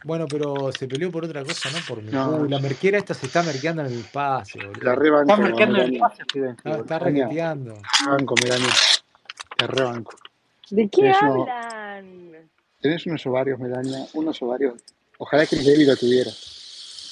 Bueno, 0.04 0.26
pero 0.28 0.72
se 0.72 0.88
peleó 0.88 1.10
por 1.12 1.24
otra 1.24 1.44
cosa, 1.44 1.70
no 1.72 1.78
por. 1.86 2.02
No, 2.02 2.36
Uy, 2.38 2.48
la 2.48 2.58
merquera 2.60 2.98
esta 2.98 3.14
se 3.14 3.26
está 3.26 3.42
merqueando 3.42 3.82
en 3.82 3.88
el 3.88 4.00
espacio, 4.00 4.72
la 4.82 4.94
boludo. 4.94 5.02
Está 5.20 5.36
rebanco, 5.36 5.36
marcando 5.36 5.78
el 5.82 5.92
Melania. 5.92 5.98
espacio, 5.98 6.24
Steven, 6.24 6.56
Está, 6.80 6.98
boludo. 6.98 6.98
raqueteando. 6.98 7.82
rebanco, 8.06 8.34
Melania. 8.42 8.70
Te 9.56 9.66
rebanco. 9.66 10.16
¿De 10.70 10.88
qué 10.88 11.10
hablan? 11.10 12.29
Tenés 12.80 13.06
unos 13.06 13.24
ovarios, 13.26 13.58
Melania, 13.58 14.06
unos 14.14 14.40
ovarios. 14.42 14.74
Ojalá 15.18 15.46
Chris 15.46 15.66
David 15.66 15.88
lo 15.88 15.96
tuviera. 15.96 16.30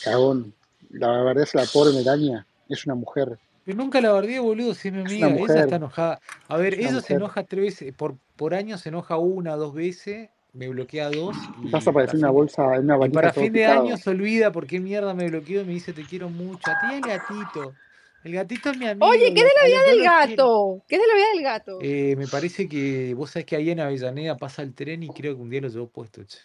Cagón. 0.02 0.54
La 0.90 1.22
verdad 1.22 1.44
es 1.44 1.54
la 1.54 1.64
pobre 1.66 1.94
Melania. 1.94 2.46
Es 2.68 2.86
una 2.86 2.94
mujer. 2.94 3.38
Pero 3.64 3.76
nunca 3.76 4.00
la 4.00 4.12
bardeé, 4.12 4.38
boludo, 4.38 4.74
si 4.74 4.90
mi 4.90 5.00
amiga. 5.02 5.28
una 5.28 5.36
Ella 5.36 5.60
está 5.64 5.76
enojada. 5.76 6.20
A 6.48 6.56
ver, 6.56 6.74
Es 6.74 6.80
una 6.80 6.88
ella 6.90 7.00
se 7.02 7.14
enoja 7.14 7.44
tres 7.44 7.64
veces, 7.64 7.94
por, 7.94 8.14
por 8.36 8.54
año 8.54 8.78
se 8.78 8.88
enoja 8.88 9.18
una, 9.18 9.56
dos 9.56 9.74
veces, 9.74 10.30
me 10.54 10.68
bloquea 10.68 11.10
dos 11.10 11.36
Vas 11.70 11.86
y 11.86 11.88
a 11.88 11.92
para 11.92 11.92
parecer 11.92 12.18
una 12.18 12.30
bolsa, 12.30 12.62
una 12.62 12.96
y 12.96 12.98
valija 12.98 13.14
para 13.14 13.32
fin 13.34 13.52
de 13.52 13.60
picado. 13.60 13.82
año 13.82 13.96
se 13.98 14.10
olvida 14.10 14.52
por 14.52 14.66
qué 14.66 14.80
mierda 14.80 15.12
me 15.12 15.28
bloqueó 15.28 15.60
y 15.60 15.64
me 15.64 15.72
dice 15.72 15.92
te 15.92 16.04
quiero 16.04 16.30
mucho. 16.30 16.70
A 16.70 16.78
ti 16.80 16.86
y 16.90 16.94
al 16.94 17.00
gatito. 17.02 17.74
El 18.24 18.32
gatito 18.32 18.70
es 18.70 18.76
mi 18.78 18.86
amigo 18.86 19.06
Oye, 19.06 19.32
¿qué 19.32 19.40
a, 19.42 19.46
es 19.46 19.48
de 19.48 19.54
la 19.54 19.62
a 19.62 19.66
vida 19.66 19.90
del 19.90 20.02
gato? 20.02 20.84
¿Qué 20.88 20.96
es 20.96 21.00
de 21.02 21.06
la 21.08 21.14
vida 21.14 21.26
del 21.34 21.42
gato? 21.42 21.78
Eh, 21.80 22.14
me 22.16 22.26
parece 22.26 22.68
que 22.68 23.14
vos 23.14 23.30
sabés 23.30 23.46
que 23.46 23.56
ahí 23.56 23.70
en 23.70 23.80
Avellaneda 23.80 24.36
pasa 24.36 24.62
el 24.62 24.74
tren 24.74 25.02
y 25.02 25.08
creo 25.08 25.36
que 25.36 25.40
un 25.42 25.50
día 25.50 25.60
lo 25.60 25.68
llevó 25.68 25.88
puesto, 25.88 26.22
che. 26.24 26.38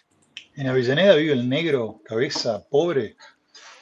En 0.55 0.67
Avellaneda 0.67 1.15
vive 1.15 1.33
el 1.33 1.49
negro, 1.49 1.99
cabeza, 2.05 2.63
pobre. 2.69 3.15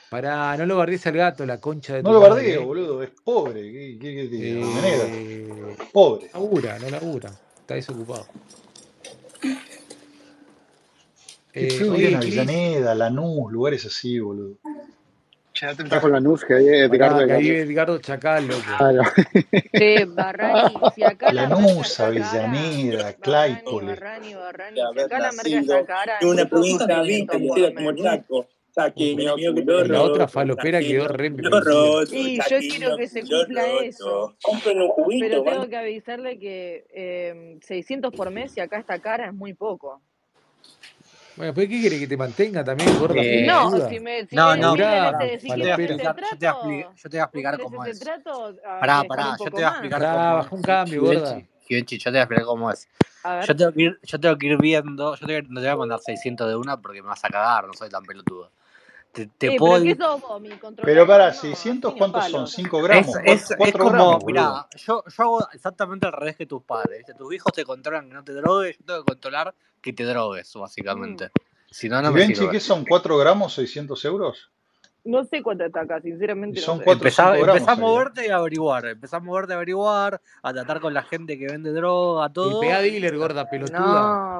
Pará, 0.10 0.56
no 0.58 0.66
lo 0.66 0.78
bardees 0.78 1.06
al 1.08 1.14
gato, 1.18 1.46
la 1.46 1.60
concha 1.60 1.96
de 1.96 2.04
No 2.04 2.10
tu 2.10 2.14
lo 2.16 2.22
madre, 2.22 2.34
bardeo, 2.36 2.62
¿eh? 2.62 2.66
boludo, 2.66 3.04
es 3.04 3.12
pobre. 3.24 3.62
¿Qué, 3.72 3.98
qué, 4.02 4.16
qué 4.16 4.28
digo? 4.28 4.66
Avellaneda, 4.66 5.04
Eh, 5.10 5.78
pobre. 5.92 6.30
labura, 6.34 6.80
no 6.80 6.90
labura. 6.90 7.32
Está 7.60 7.76
desocupado. 7.76 8.26
Qué 11.54 11.68
Eh, 11.68 11.72
feo 11.72 11.94
en 11.96 12.16
Avellaneda, 12.16 12.96
Lanús, 12.96 13.52
lugares 13.52 13.86
así, 13.86 14.18
boludo. 14.20 14.58
Está 15.62 16.02
con 16.02 16.12
la 16.12 16.20
nus 16.20 16.44
que 16.44 16.56
hay 16.56 16.68
Edgardo 16.68 17.26
que 17.28 17.34
ahí 17.34 17.50
Edgardo. 17.50 17.72
Edgardo 17.72 17.98
Chacal, 18.00 18.48
loco. 18.48 18.62
Claro. 18.78 19.04
Che, 19.78 20.06
Barrani, 20.06 20.74
si 20.96 21.04
acá 21.04 21.32
la 21.32 21.50
cara, 21.50 21.64
Avellaneda, 22.00 23.04
Barrani, 23.04 23.16
Claypole. 23.22 23.88
Barrani, 23.88 24.34
Barrani, 24.34 24.76
si 24.76 25.04
acá 25.04 25.20
la 25.20 25.32
merca 25.32 25.60
está 25.60 25.86
cara, 25.86 26.20
una 26.24 26.46
provincia 26.46 26.88
con 26.88 27.04
500 27.04 27.08
vista 27.08 27.32
por 27.34 27.42
vestida 27.42 27.74
como 27.76 27.96
chaco. 27.96 28.48
Chaqueño, 28.74 29.38
Y 29.38 29.64
la 29.90 30.02
otra 30.02 30.28
falopera 30.28 30.80
quedó 30.80 31.10
re 31.10 31.28
Y 32.12 32.38
yo 32.38 32.58
quiero 32.60 32.98
que 32.98 33.08
se 33.08 33.22
cumpla 33.22 33.68
eso, 33.84 34.36
Compren 34.42 34.82
un 34.82 34.88
juguito, 34.90 35.44
pero 35.44 35.44
tengo 35.44 35.68
que 35.68 35.78
avisarle 35.78 36.40
que 36.40 36.88
eh, 36.94 37.60
600 37.62 38.14
por 38.14 38.32
mes, 38.32 38.54
si 38.54 38.62
acá 38.62 38.80
está 38.80 39.00
cara, 39.00 39.28
es 39.28 39.34
muy 39.34 39.54
poco. 39.54 40.02
Bueno, 41.36 41.54
¿pero 41.54 41.68
qué 41.70 41.80
quiere 41.80 42.00
que 42.00 42.08
te 42.08 42.18
mantenga 42.18 42.64
también, 42.64 42.98
gorda 43.00 43.22
Eh, 43.22 43.46
No, 43.46 43.88
si 43.88 44.00
me, 44.00 44.26
si 44.28 44.36
no, 44.36 44.52
me 44.52 44.58
no, 44.58 44.76
Laburá, 44.76 45.26
este, 45.26 45.40
si 45.40 45.48
yo 45.48 45.54
te 45.56 45.62
voy 45.62 45.70
a 45.72 45.76
quieren 45.76 46.00
falopera. 46.00 46.12
ese 46.12 46.12
explicar, 46.12 46.32
yo 46.32 46.38
te 46.38 46.46
voy 46.46 46.48
a, 46.48 46.52
expli- 46.52 46.82
trato, 46.84 46.96
yo 46.96 47.10
te 47.10 47.10
voy 47.10 47.20
a 47.20 47.24
explicar 47.24 47.60
cómo 47.60 47.84
ese 47.84 47.92
es. 47.92 48.00
trato, 48.00 48.56
Pará, 48.80 49.04
pará, 49.08 49.38
yo 49.38 49.44
te 49.46 49.50
voy 49.52 49.64
a 49.64 49.68
explicar 49.70 50.02
Pará, 50.02 50.12
cómo 50.14 50.36
baja 50.36 50.56
un 50.56 50.62
es. 50.62 50.66
cambio, 50.68 51.02
gorda. 51.04 51.42
Givenchy, 51.62 51.98
yo 51.98 52.04
te 52.04 52.10
voy 52.12 52.18
a 52.20 52.22
explicar 52.24 52.46
cómo 52.46 52.72
es. 52.72 52.88
Yo 53.48 53.56
tengo 53.56 53.72
que 53.74 53.82
ir, 53.82 54.00
yo 54.04 54.20
tengo 54.20 54.38
que 54.38 54.48
ir 54.48 54.58
viendo, 54.58 55.16
yo 55.16 55.26
te, 55.28 55.34
voy 55.34 55.36
a- 55.36 55.42
no 55.42 55.62
te 55.62 55.68
voy 55.68 55.68
a 55.68 55.76
mandar 55.78 56.00
600 56.00 56.48
de 56.50 56.56
una 56.56 56.78
porque 56.82 57.02
me 57.02 57.08
vas 57.10 57.24
a 57.24 57.30
cagar, 57.30 57.66
no 57.68 57.74
soy 57.74 57.90
tan 57.90 58.04
pelotudo. 58.04 58.52
Te, 59.12 59.28
te 59.28 59.48
Eh, 59.48 59.58
puedo 59.58 59.74
pero 59.74 59.84
¿qué 59.84 59.90
ir, 59.90 59.98
sos 59.98 60.22
vos, 60.22 60.42
mi 60.42 60.50
Pero 60.84 61.06
para, 61.06 61.28
No, 61.28 61.34
600, 61.34 61.92
ni 61.92 61.98
a 61.98 62.00
¿cuántos 62.00 62.24
son? 62.24 62.32
palos. 62.32 62.52
5 62.52 62.78
es, 62.78 62.84
gramos, 62.84 63.16
es, 63.26 63.52
es 63.52 63.58
4 63.58 63.84
como, 63.84 63.92
gramos, 63.92 64.24
mira, 64.26 64.68
yo, 64.78 65.04
yo 65.06 65.24
hago 65.24 65.48
exactamente 65.52 66.08
al 66.08 66.14
revés 66.14 66.38
que 66.38 66.46
tus 66.46 66.64
padres. 66.64 67.06
Tus 67.18 67.34
hijos 67.34 67.52
te 67.52 67.66
controlan 67.66 68.08
que 68.08 68.14
no 68.14 68.24
te 68.24 68.34
drogues, 68.34 68.78
yo 68.80 68.86
tengo 68.86 69.04
que 69.04 69.10
controlar 69.12 69.54
que 69.82 69.92
te 69.94 70.04
drogues, 70.06 70.54
básicamente. 70.54 71.26
Mm. 71.26 71.32
Si 71.72 71.90
no, 71.90 72.02
no 72.02 72.12
me 72.12 72.20
Givenchy, 72.22 72.36
sirve. 72.36 72.52
¿qué 72.52 72.60
son? 72.62 72.86
¿4 72.86 73.20
gramos, 73.20 73.54
600 73.54 74.06
euros? 74.06 74.50
No 75.04 75.24
sé 75.24 75.42
cuánto 75.42 75.66
está 75.66 75.82
acá, 75.82 76.00
sinceramente 76.00 76.60
no 76.60 76.66
son 76.66 76.78
sé. 76.78 76.84
4 76.84 77.00
o 77.00 77.08
Empezá, 77.08 77.34
5 77.36 77.46
empezá 77.48 77.72
a 77.72 77.74
¿eh? 77.74 77.78
moverte 77.80 78.28
y 78.28 78.30
a 78.30 78.36
averiguar, 78.36 78.86
empezá 78.86 79.18
a 79.18 79.20
moverte 79.20 79.52
y 79.52 79.54
a 79.54 79.56
averiguar, 79.56 80.22
a 80.44 80.54
tratar 80.54 80.80
con 80.80 80.94
la 80.94 81.02
gente 81.02 81.40
que 81.40 81.48
vende 81.48 81.72
droga, 81.72 82.30
todo. 82.30 82.62
Y, 82.64 82.68
dealer, 82.68 83.18
gorda 83.18 83.50
pelotuda. 83.50 83.80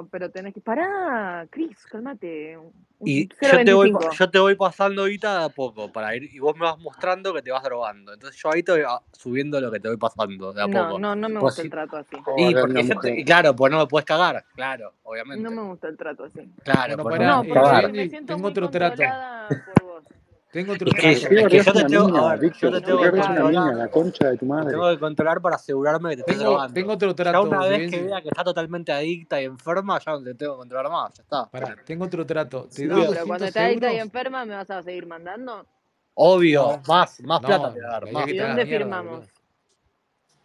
No, 0.02 0.08
pero 0.12 0.30
tenés 0.30 0.54
que... 0.54 0.62
Pará, 0.62 1.48
Cris, 1.50 1.84
calmate. 1.88 2.60
Y 3.04 3.28
yo, 3.28 3.64
te 3.66 3.74
voy, 3.74 3.92
0.25. 3.92 4.12
yo 4.20 4.30
te 4.30 4.38
voy 4.38 4.56
pasando 4.56 5.02
ahorita 5.02 5.40
de 5.40 5.46
a 5.46 5.50
poco 5.50 5.92
para 5.92 6.16
ir, 6.16 6.30
y 6.32 6.38
vos 6.38 6.56
me 6.56 6.66
vas 6.66 6.78
mostrando 6.78 7.34
que 7.34 7.42
te 7.42 7.50
vas 7.50 7.64
drogando. 7.64 8.14
Entonces 8.14 8.40
yo 8.40 8.52
ahí 8.52 8.62
te 8.62 8.72
voy 8.74 8.82
a- 8.82 9.02
subiendo 9.14 9.60
lo 9.60 9.72
que 9.72 9.80
te 9.80 9.88
voy 9.88 9.98
pasando 9.98 10.54
de 10.54 10.62
a 10.62 10.68
No, 10.68 10.84
poco. 10.88 11.00
no, 11.00 11.16
no 11.16 11.28
me 11.28 11.40
Pues 11.40 11.56
gusta 11.56 11.62
el 11.64 11.70
trato 11.72 11.98
así. 11.98 12.16
y 12.16 12.22
Joder, 12.22 12.54
porque 12.62 12.72
una 12.74 12.82
yo 12.82 12.88
te- 12.90 12.96
mujer. 12.96 13.18
y 13.20 13.26
claro, 13.26 13.56
pues 13.56 13.72
no 13.72 13.80
me 13.80 13.88
puedes 13.88 14.06
cagar, 14.06 14.46
claro, 14.54 14.94
No 15.04 15.10
obviamente. 15.10 15.50
me 15.50 15.62
gusta 15.64 15.88
el 15.88 15.98
trato 15.98 16.26
así. 16.26 16.48
Claro, 16.64 16.98
pues 16.98 17.20
no 17.20 17.42
me 17.44 17.50
No, 17.50 17.60
eh, 17.62 17.82
porque 17.82 17.88
me 17.88 18.10
siento 18.10 18.28
tengo 18.36 18.42
muy 18.42 18.52
otro 18.52 18.70
trato. 18.70 18.98
controlada 18.98 19.48
por 19.66 19.84
vos. 19.84 20.04
Tengo 20.52 20.74
otro 20.74 20.92
que, 20.92 21.00
trato. 21.02 21.08
es 21.08 21.28
que 21.28 21.58
yo 21.64 21.64
te 21.64 21.80
una 21.80 21.88
tengo, 21.88 22.36
yo 22.60 22.72
te 22.72 22.84
que 22.84 22.94
una 22.94 23.12
controlar, 23.12 23.76
la 23.76 23.88
concha 23.90 24.26
de 24.28 24.34
tu 24.34 24.40
te 24.40 24.46
madre. 24.46 24.72
tengo 24.72 24.90
que 24.90 25.00
controlar 25.00 25.42
para 25.42 25.56
asegurarme 25.56 26.10
que 26.10 26.16
te 26.18 26.22
estés 26.24 26.38
Tengo, 26.40 26.50
drogando. 26.52 26.74
tengo 26.74 26.92
otro 26.94 27.10
Ya 27.10 27.16
trato, 27.16 27.42
una 27.44 27.66
vez 27.66 27.90
que 27.92 28.04
vea 28.04 28.22
que 28.22 28.28
está 28.28 28.44
totalmente 28.44 28.92
adicta 28.92 29.42
y 29.42 29.46
enferma, 29.46 29.98
ya 30.00 30.12
no 30.12 30.24
te 30.24 30.36
tengo 30.36 30.54
que 30.56 30.58
controlar 30.60 30.92
más, 30.92 31.14
ya 31.14 31.24
está. 31.24 31.50
Pará, 31.50 31.76
tengo 31.86 32.04
otro 32.06 32.26
trato. 32.26 32.68
Te 32.74 32.86
No, 32.86 32.96
pero 32.96 33.08
cuando 33.26 33.46
200 33.46 33.48
estás 33.48 33.64
adicta 33.66 33.94
y 33.94 33.98
enferma, 34.00 34.46
¿me 34.46 34.56
vas 34.56 34.70
a 34.70 34.84
seguir 34.84 35.06
mandando? 35.08 35.66
Obvio, 36.16 36.62
No, 36.64 36.82
más, 36.86 37.22
más 37.22 37.40
plata 37.40 37.72
te 37.74 37.80
voy 37.80 37.86
a 37.88 37.90
dar, 37.90 38.12
más. 38.12 38.28
¿Y 38.28 38.38
dónde 38.38 38.66
mierda, 38.66 38.78
firmamos? 38.78 39.12
boludo. 39.20 39.28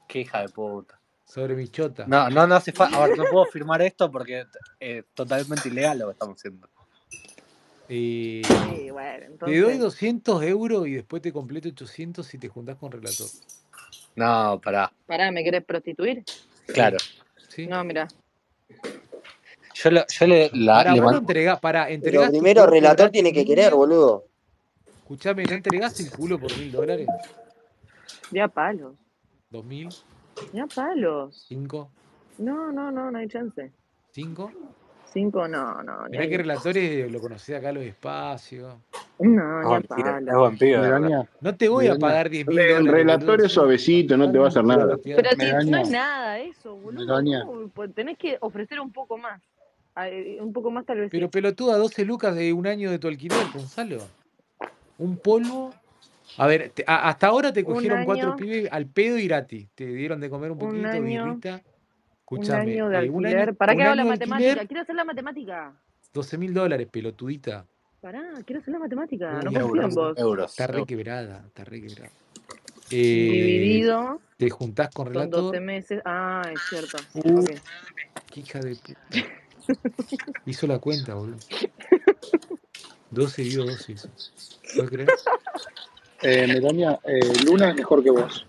Qué 0.06 0.20
hija 0.20 0.40
de 0.42 0.48
puta. 0.50 1.00
Sobre 1.24 1.56
mi 1.56 1.66
chota. 1.66 2.04
No, 2.06 2.30
no, 2.30 2.46
no 2.46 2.54
hace 2.54 2.70
falta. 2.70 2.96
A 3.02 3.08
ver, 3.08 3.18
no 3.18 3.24
puedo 3.24 3.44
firmar 3.46 3.82
esto 3.82 4.08
porque 4.08 4.46
es 4.78 5.04
totalmente 5.12 5.68
ilegal 5.68 5.98
lo 5.98 6.06
que 6.06 6.12
estamos 6.12 6.36
haciendo. 6.36 6.68
Eh, 7.88 8.42
Sí, 8.44 8.90
bueno, 8.90 9.26
te 9.44 9.60
doy 9.60 9.74
entonces... 9.74 9.78
200 9.78 10.42
euros 10.42 10.86
y 10.88 10.94
después 10.94 11.22
te 11.22 11.32
completo 11.32 11.68
800 11.68 12.26
si 12.26 12.38
te 12.38 12.48
juntás 12.48 12.76
con 12.76 12.90
relator. 12.92 13.28
No, 14.16 14.60
pará. 14.62 14.92
Pará, 15.06 15.30
¿me 15.30 15.44
querés 15.44 15.64
prostituir? 15.64 16.24
Claro. 16.66 16.96
¿Sí? 17.48 17.66
No, 17.66 17.82
mira. 17.84 18.08
Yo, 19.74 19.90
le- 19.90 20.04
yo 20.08 20.26
le, 20.26 20.50
la, 20.54 20.74
Para, 20.78 20.94
le 20.94 21.00
vos 21.00 21.10
no 21.10 21.16
mando. 21.18 21.18
entregás, 21.30 21.60
para, 21.60 21.84
Pero 21.84 21.94
entregás 21.94 22.30
primero, 22.30 22.60
cuerpo 22.62 22.74
relator 22.74 23.10
tiene 23.10 23.32
que 23.32 23.44
querer, 23.44 23.74
boludo. 23.74 24.24
Escuchame, 24.98 25.44
¿no 25.44 25.52
entregás 25.54 26.00
el 26.00 26.10
culo 26.10 26.38
por 26.40 26.56
mil 26.56 26.72
dólares? 26.72 27.06
De 28.30 28.40
a 28.40 28.48
palos. 28.48 28.96
¿Dos 29.50 29.64
mil? 29.64 29.88
De 30.52 30.60
a 30.60 30.66
palos. 30.66 31.44
¿Cinco? 31.46 31.90
No, 32.38 32.72
no, 32.72 32.90
no, 32.90 33.10
no 33.10 33.18
hay 33.18 33.28
chance. 33.28 33.70
¿Cinco? 34.12 34.50
Cinco, 35.16 35.48
no, 35.48 35.82
no, 35.82 36.08
Mirá 36.10 36.28
que 36.28 36.36
relatores 36.36 37.10
lo 37.10 37.20
conocés 37.20 37.56
acá 37.56 37.70
a 37.70 37.72
los 37.72 37.84
espacios. 37.84 38.74
No, 39.18 39.30
ni 39.30 39.38
a 39.38 39.60
Es 39.62 39.66
buen 39.66 39.82
pibe, 39.84 39.98
es 39.98 40.04
palos. 40.04 40.36
buen 40.38 40.58
pibe, 40.58 40.70
de 40.72 40.76
verdad. 40.78 41.00
Melania, 41.00 41.30
No 41.40 41.56
te 41.56 41.68
voy 41.70 41.86
a 41.86 41.96
pagar 41.96 42.28
10 42.28 42.46
mil 42.46 42.58
El 42.58 42.68
dólares, 42.68 42.92
relator 42.92 43.20
boludo. 43.30 43.34
es 43.36 43.42
Sos 43.44 43.52
suavecito, 43.54 44.16
no 44.18 44.30
te 44.30 44.36
va 44.38 44.44
a 44.44 44.48
hacer 44.48 44.64
nada. 44.64 44.98
Pero 45.02 45.30
si 45.30 45.70
no 45.70 45.78
es 45.78 45.90
nada 45.90 46.38
eso, 46.38 46.76
boludo. 46.76 47.70
Pues 47.72 47.94
tenés 47.94 48.18
que 48.18 48.36
ofrecer 48.42 48.78
un 48.78 48.92
poco 48.92 49.16
más. 49.16 49.40
Ah, 49.94 50.06
Un 50.40 50.52
poco 50.52 50.70
más 50.70 50.84
tal 50.84 50.98
vez 51.00 51.10
Pero 51.10 51.30
pelotuda, 51.30 51.78
12 51.78 52.04
lucas 52.04 52.34
de 52.34 52.52
un 52.52 52.66
año 52.66 52.90
de 52.90 52.98
tu 52.98 53.08
alquiler, 53.08 53.38
Gonzalo. 53.54 54.02
Un 54.98 55.16
polvo. 55.16 55.72
A 56.36 56.46
ver, 56.46 56.72
te- 56.74 56.84
a- 56.86 57.08
hasta 57.08 57.28
ahora 57.28 57.54
te 57.54 57.64
cogieron 57.64 58.04
cuatro 58.04 58.36
pibes 58.36 58.68
al 58.70 58.84
pedo 58.84 59.16
y 59.16 59.26
gratis. 59.28 59.66
Te 59.74 59.86
dieron 59.86 60.20
de 60.20 60.28
comer 60.28 60.50
un 60.50 60.62
un 60.62 60.68
poquito, 60.68 60.88
año, 60.88 61.40
un 62.28 62.42
Escúchame, 62.42 62.72
año 62.72 62.88
de 62.88 63.04
eh, 63.06 63.10
un 63.10 63.24
año, 63.26 63.36
alquiler. 63.36 63.56
¿Para 63.56 63.72
un 63.72 63.78
qué 63.78 63.84
hago 63.84 63.92
año 63.92 63.96
la 63.96 64.02
de 64.04 64.08
matemática? 64.10 64.48
alquiler, 64.50 64.66
Quiero 64.68 64.82
hacer 64.82 64.94
la 64.96 65.04
matemática. 65.04 65.72
12 66.12 66.38
mil 66.38 66.54
dólares, 66.54 66.88
pelotudita. 66.90 67.64
Pará, 68.00 68.22
quiero 68.44 68.60
hacer 68.60 68.72
la 68.72 68.78
matemática. 68.80 69.32
No 69.42 69.52
confío 69.52 69.82
en 69.82 69.90
vos. 69.94 70.18
euros. 70.18 70.50
está 70.50 70.66
re 70.66 70.84
quebrada, 70.86 71.44
está 71.46 71.64
re 71.64 71.80
quebrada. 71.82 72.10
Eh, 72.90 72.96
Dividido 72.96 74.20
te 74.36 74.48
juntás 74.48 74.90
con 74.94 75.06
son 75.12 75.14
12 75.14 75.26
relator. 75.36 75.60
meses. 75.62 76.02
Ah, 76.04 76.42
es 76.52 76.60
cierto. 76.68 76.98
Uh, 77.14 77.40
Ok. 77.40 77.50
qué 78.32 78.40
hija 78.40 78.60
de 78.60 78.76
puta. 78.76 79.00
Hizo 80.46 80.66
la 80.68 80.78
cuenta, 80.78 81.14
boludo. 81.14 81.38
12 83.10 83.42
dio 83.42 83.64
12 83.64 83.92
hizo. 83.92 84.08
¿Puedes 84.74 84.90
creer? 84.90 85.08
Eh, 86.22 86.46
Melania, 86.46 86.98
eh, 87.04 87.20
Luna 87.44 87.70
es 87.70 87.76
mejor 87.76 88.02
que 88.02 88.10
vos. 88.10 88.46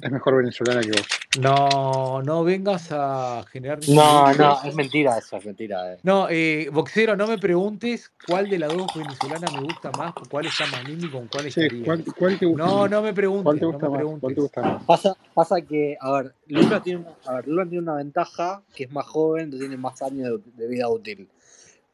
Es 0.00 0.10
mejor 0.10 0.36
venezolana 0.36 0.82
que 0.84 0.92
vos. 0.92 1.06
No, 1.34 2.22
no 2.22 2.44
vengas 2.44 2.88
a 2.92 3.44
generar 3.50 3.78
No, 3.88 4.32
no, 4.34 4.62
es 4.62 4.74
mentira 4.74 5.18
eso, 5.18 5.36
es 5.36 5.44
mentira. 5.44 5.92
eh. 5.94 5.98
No, 6.02 6.28
eh, 6.30 6.68
boxero, 6.72 7.16
no 7.16 7.26
me 7.26 7.38
preguntes 7.38 8.10
cuál 8.26 8.48
de 8.48 8.58
las 8.58 8.70
dos 8.70 8.92
venezolanas 8.94 9.52
me 9.52 9.62
gusta 9.62 9.90
más, 9.92 10.14
cuál 10.30 10.46
está 10.46 10.66
más 10.66 10.84
linda 10.84 11.06
y 11.06 11.10
con 11.10 11.26
cuál 11.28 11.50
Sí, 11.50 11.60
estaría. 11.60 11.84
¿cuál, 11.84 12.04
cuál 12.16 12.38
te 12.38 12.46
gusta 12.46 12.66
No, 12.66 12.82
más? 12.82 12.90
no 12.90 13.02
me 13.02 13.12
¿Cuál 13.12 13.14
preguntes, 13.14 13.60
te 13.60 13.66
no 13.66 13.72
gusta 13.72 13.86
me 13.86 13.90
más? 13.90 14.04
¿Cuál 14.20 14.34
te 14.34 14.40
preguntes. 14.40 14.42
gusta 14.42 14.62
más? 14.62 14.84
Pasa, 14.86 15.16
pasa 15.34 15.60
que, 15.62 15.96
a 16.00 16.12
ver, 16.12 16.34
Luna 16.46 16.82
tiene, 16.82 17.00
una, 17.00 17.10
a 17.26 17.34
ver, 17.34 17.48
Luna 17.48 17.64
tiene 17.64 17.82
una 17.82 17.94
ventaja 17.94 18.62
que 18.74 18.84
es 18.84 18.90
más 18.92 19.06
joven, 19.06 19.50
tiene 19.50 19.76
más 19.76 20.00
años 20.02 20.42
de, 20.44 20.52
de 20.52 20.68
vida 20.68 20.88
útil. 20.88 21.28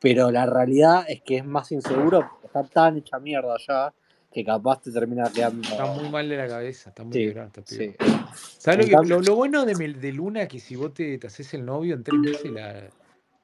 Pero 0.01 0.31
la 0.31 0.47
realidad 0.47 1.05
es 1.09 1.23
que 1.23 1.37
es 1.39 1.45
más 1.45 1.71
inseguro, 1.73 2.29
está 2.45 2.65
tan 2.65 2.97
hecha 2.99 3.19
mierda 3.19 3.57
ya 3.67 3.95
que 4.33 4.45
capaz 4.45 4.81
te 4.83 4.91
termina 4.91 5.31
quedando. 5.33 5.63
Está 5.63 5.87
muy 5.87 6.09
mal 6.09 6.29
de 6.29 6.37
la 6.37 6.49
cabeza, 6.49 6.91
está 6.91 7.05
muy 7.05 7.13
Sí, 7.13 7.29
piba. 7.29 7.51
sí. 7.67 7.95
¿Sabes 8.59 8.79
lo, 8.81 8.85
que, 8.87 8.91
cambio- 8.93 9.17
lo, 9.17 9.23
lo 9.23 9.35
bueno 9.37 9.65
de, 9.67 9.75
de 9.75 10.13
Luna 10.13 10.49
que 10.49 10.59
si 10.59 10.77
vos 10.77 10.95
te, 10.95 11.19
te 11.19 11.27
haces 11.27 11.53
el 11.55 11.65
novio 11.65 11.95
en 11.95 12.03
tres 12.03 12.19
meses 12.21 12.51
la, 12.51 12.73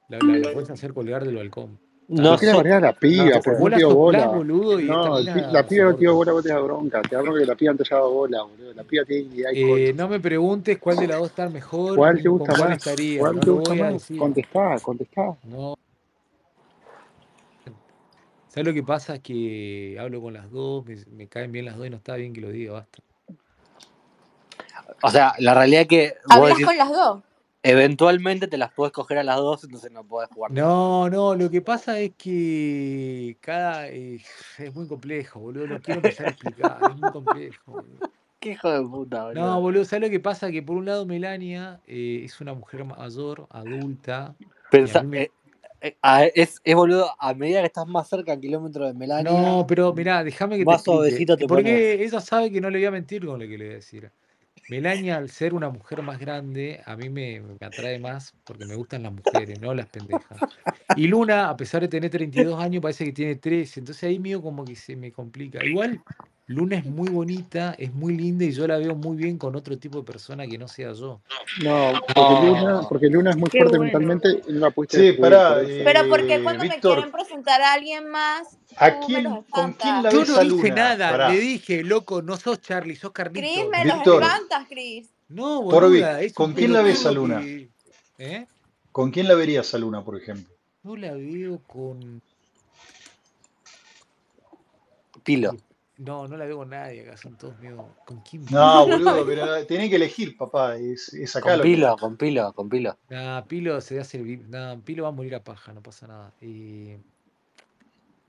la, 0.09 0.19
la, 0.21 0.37
la 0.39 0.51
puedes 0.53 0.69
hacer 0.69 0.93
colgar 0.93 1.25
del 1.25 1.35
balcón. 1.35 1.77
No 2.07 2.31
¿Por 2.31 2.39
qué 2.39 2.45
le 2.47 2.51
sé. 2.53 2.57
bardeas 2.57 2.77
a 2.77 2.85
la 2.87 2.93
piba? 2.93 3.25
No. 3.35 3.41
¿Por 3.41 3.59
no 3.59 3.69
la 3.69 3.77
dio 3.77 3.93
bola? 3.93 4.27
boludo, 4.27 4.79
No, 4.79 5.19
mina 5.19 5.51
la 5.51 5.67
piba 5.67 5.85
no 5.85 5.93
te 5.93 5.99
dio 5.99 6.15
bola, 6.15 6.31
vos 6.31 6.43
te 6.43 6.49
da 6.49 6.59
bronca. 6.59 7.01
Te 7.03 7.15
da 7.15 7.21
bronca 7.21 7.39
que 7.39 7.45
la 7.45 7.55
piba 7.55 7.71
no 7.73 7.77
te 7.77 7.83
haya 7.83 7.95
dado 7.97 8.11
bola, 8.11 8.41
boludo. 8.41 8.73
La 8.73 8.83
piba 8.83 9.05
tiene 9.05 9.35
idea 9.35 9.53
y 9.53 9.61
Eh, 9.61 9.93
no 9.93 10.07
me 10.07 10.19
preguntes 10.19 10.79
cuál 10.79 10.97
de 10.97 11.07
las 11.07 11.19
dos 11.19 11.29
está 11.29 11.47
mejor 11.49 11.95
¿Cuál 11.97 12.19
te 12.19 12.27
gusta 12.29 12.57
más? 12.57 12.77
estaría. 12.77 13.19
¿Cuál 13.19 13.35
No 13.35 13.41
te 13.41 13.51
gusta 13.51 13.75
más? 13.75 14.07
Contestá, 14.17 14.79
contestá. 14.81 15.37
No. 15.43 15.75
¿Sabes 18.49 18.65
lo 18.67 18.73
que 18.73 18.83
pasa? 18.83 19.15
Es 19.15 19.21
que 19.21 19.95
hablo 19.99 20.21
con 20.21 20.33
las 20.33 20.49
dos, 20.51 20.83
me, 20.85 20.97
me 21.11 21.27
caen 21.27 21.51
bien 21.51 21.65
las 21.65 21.77
dos 21.77 21.85
y 21.85 21.89
no 21.91 21.97
está 21.97 22.15
bien 22.15 22.33
que 22.33 22.41
lo 22.41 22.49
diga, 22.49 22.73
basta. 22.73 22.99
O 25.03 25.09
sea, 25.11 25.33
la 25.37 25.53
realidad 25.53 25.83
es 25.83 25.87
que 25.87 26.13
Hablas 26.27 26.49
decís, 26.49 26.65
con 26.65 26.77
las 26.77 26.89
dos. 26.89 27.21
eventualmente 27.61 28.47
te 28.47 28.57
las 28.57 28.71
podés 28.73 28.91
coger 28.91 29.19
a 29.19 29.23
las 29.23 29.37
dos, 29.37 29.63
entonces 29.63 29.91
no 29.91 30.03
podés 30.03 30.29
jugar. 30.31 30.51
No, 30.51 31.09
no, 31.09 31.35
lo 31.35 31.49
que 31.51 31.61
pasa 31.61 31.99
es 31.99 32.13
que 32.17 33.37
cada 33.39 33.87
eh, 33.87 34.19
es 34.57 34.73
muy 34.75 34.87
complejo, 34.87 35.39
boludo. 35.39 35.67
No 35.67 35.79
quiero 35.79 35.99
empezar 35.99 36.25
a 36.25 36.29
explicar, 36.29 36.89
es 36.89 36.97
muy 36.97 37.11
complejo. 37.11 37.71
boludo. 37.73 37.99
Qué 38.39 38.51
hijo 38.51 38.69
de 38.71 38.81
puta, 38.81 39.25
boludo. 39.25 39.45
No, 39.45 39.61
boludo, 39.61 39.85
¿sabes 39.85 40.07
lo 40.07 40.09
que 40.09 40.19
pasa? 40.19 40.49
Que 40.49 40.63
por 40.63 40.75
un 40.75 40.85
lado 40.85 41.05
Melania 41.05 41.79
eh, 41.85 42.21
es 42.23 42.41
una 42.41 42.53
mujer 42.53 42.83
mayor, 42.83 43.45
adulta, 43.51 44.33
Pensa- 44.71 45.03
me... 45.03 45.23
eh, 45.23 45.31
a- 46.01 46.25
es, 46.25 46.61
es 46.63 46.75
boludo, 46.75 47.11
a 47.19 47.33
medida 47.33 47.61
que 47.61 47.67
estás 47.67 47.87
más 47.87 48.07
cerca 48.09 48.33
al 48.33 48.39
kilómetro 48.39 48.85
de 48.85 48.93
Melania, 48.93 49.57
No, 49.57 49.65
pero 49.67 49.93
mirá, 49.93 50.23
déjame 50.23 50.57
que 50.57 50.65
te 50.65 50.65
más 50.65 50.75
explique. 50.75 51.25
te 51.37 51.47
pones. 51.47 51.47
Porque 51.47 52.03
ella 52.03 52.21
sabe 52.21 52.51
que 52.51 52.61
no 52.61 52.69
le 52.69 52.79
voy 52.79 52.85
a 52.85 52.91
mentir 52.91 53.25
con 53.25 53.39
lo 53.39 53.47
que 53.47 53.57
le 53.57 53.65
voy 53.65 53.73
a 53.73 53.75
decir. 53.77 54.11
Melania, 54.67 55.17
al 55.17 55.29
ser 55.29 55.53
una 55.53 55.69
mujer 55.69 56.01
más 56.03 56.19
grande, 56.19 56.81
a 56.85 56.95
mí 56.97 57.09
me, 57.09 57.41
me 57.41 57.57
atrae 57.67 57.99
más 57.99 58.33
porque 58.45 58.65
me 58.65 58.75
gustan 58.75 59.03
las 59.03 59.13
mujeres, 59.13 59.59
no 59.61 59.73
las 59.73 59.87
pendejas. 59.87 60.43
Y 60.95 61.07
Luna, 61.07 61.49
a 61.49 61.57
pesar 61.57 61.81
de 61.81 61.87
tener 61.89 62.09
32 62.11 62.59
años, 62.61 62.81
parece 62.81 63.05
que 63.05 63.13
tiene 63.13 63.35
13. 63.37 63.81
Entonces 63.81 64.03
ahí 64.05 64.19
mío 64.19 64.41
como 64.41 64.65
que 64.65 64.75
se 64.75 64.95
me 64.95 65.11
complica. 65.11 65.63
Igual, 65.65 66.01
Luna 66.49 66.77
es 66.77 66.85
muy 66.85 67.09
bonita, 67.09 67.75
es 67.77 67.93
muy 67.93 68.17
linda 68.17 68.43
y 68.43 68.51
yo 68.51 68.65
la 68.65 68.79
veo 68.79 68.95
muy 68.95 69.15
bien 69.15 69.37
con 69.37 69.55
otro 69.55 69.77
tipo 69.77 69.99
de 69.99 70.03
persona 70.03 70.47
que 70.47 70.57
no 70.57 70.67
sea 70.67 70.93
yo. 70.93 71.21
No, 71.63 71.93
porque 72.07 72.45
Luna, 72.47 72.81
porque 72.89 73.07
Luna 73.07 73.29
es 73.29 73.37
muy 73.37 73.51
Qué 73.51 73.59
fuerte 73.59 73.77
bueno. 73.77 73.91
mentalmente 73.99 74.41
y 74.49 74.53
no 74.53 74.59
la 74.61 74.71
pudiste 74.71 74.97
Sí, 74.97 75.03
descubrir 75.09 75.31
pará, 75.31 75.61
eso. 75.61 75.81
Pero 75.85 76.09
¿por 76.09 76.25
qué 76.25 76.35
eh, 76.37 76.43
cuando 76.43 76.65
me 76.65 76.79
quieren 76.79 77.11
presentar 77.11 77.61
a 77.61 77.73
alguien 77.73 78.09
más, 78.09 78.57
¿a 78.77 78.99
quién, 78.99 79.25
los 79.25 79.45
con 79.51 79.73
quién 79.73 80.01
la? 80.01 80.09
Yo 80.09 80.25
no 80.25 80.39
dije 80.39 80.69
Luna? 80.69 80.75
nada, 80.75 81.11
Pará. 81.11 81.29
le 81.29 81.39
dije, 81.39 81.83
loco, 81.83 82.23
no 82.23 82.35
sos 82.35 82.59
Charlie, 82.61 82.95
sos 82.95 83.11
Chris, 83.13 83.25
Carlitos. 83.27 83.69
me 83.69 83.85
los 83.85 83.95
Víctor, 83.97 84.23
espantas, 84.23 84.65
Chris. 84.67 85.07
No, 85.27 85.61
boluda, 85.61 86.19
es 86.23 86.33
¿con 86.33 86.53
quién 86.53 86.73
la 86.73 86.81
ves 86.81 87.05
a 87.05 87.11
Luna? 87.11 87.41
que... 87.41 87.69
¿Eh? 88.17 88.47
¿Con 88.91 89.11
quién 89.11 89.27
la 89.27 89.35
verías 89.35 89.71
a 89.75 89.77
Luna, 89.77 90.03
por 90.03 90.17
ejemplo? 90.17 90.51
No 90.81 90.95
la 90.95 91.13
veo 91.13 91.59
con... 91.67 92.23
Pilo. 95.23 95.55
No, 95.99 96.29
no 96.29 96.37
la 96.37 96.45
veo 96.45 96.57
con 96.57 96.69
nadie 96.69 97.01
acá, 97.01 97.17
son 97.17 97.37
todos 97.37 97.59
medio... 97.59 97.89
¿Con 98.05 98.21
quién? 98.21 98.45
No, 98.49 98.87
boludo, 98.87 99.25
pero 99.25 99.65
tenés 99.65 99.89
que 99.89 99.97
elegir, 99.97 100.37
papá. 100.37 100.77
Es, 100.77 101.13
es 101.13 101.35
acá 101.35 101.49
Con 101.49 101.57
que. 101.57 101.63
pilo, 101.63 101.97
con 101.97 102.15
pilo, 102.17 102.53
con 102.53 102.69
pilo. 102.69 102.97
Nah, 103.09 103.41
Pilo 103.41 103.81
se 103.81 103.99
hace 103.99 104.17
el... 104.17 104.49
Nah, 104.49 104.77
Pilo 104.77 105.03
va 105.03 105.09
a 105.09 105.11
morir 105.11 105.35
a 105.35 105.43
paja, 105.43 105.73
no 105.73 105.81
pasa 105.83 106.07
nada. 106.07 106.31
Y... 106.41 106.95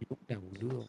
Luna, 0.00 0.40
boludo. 0.40 0.88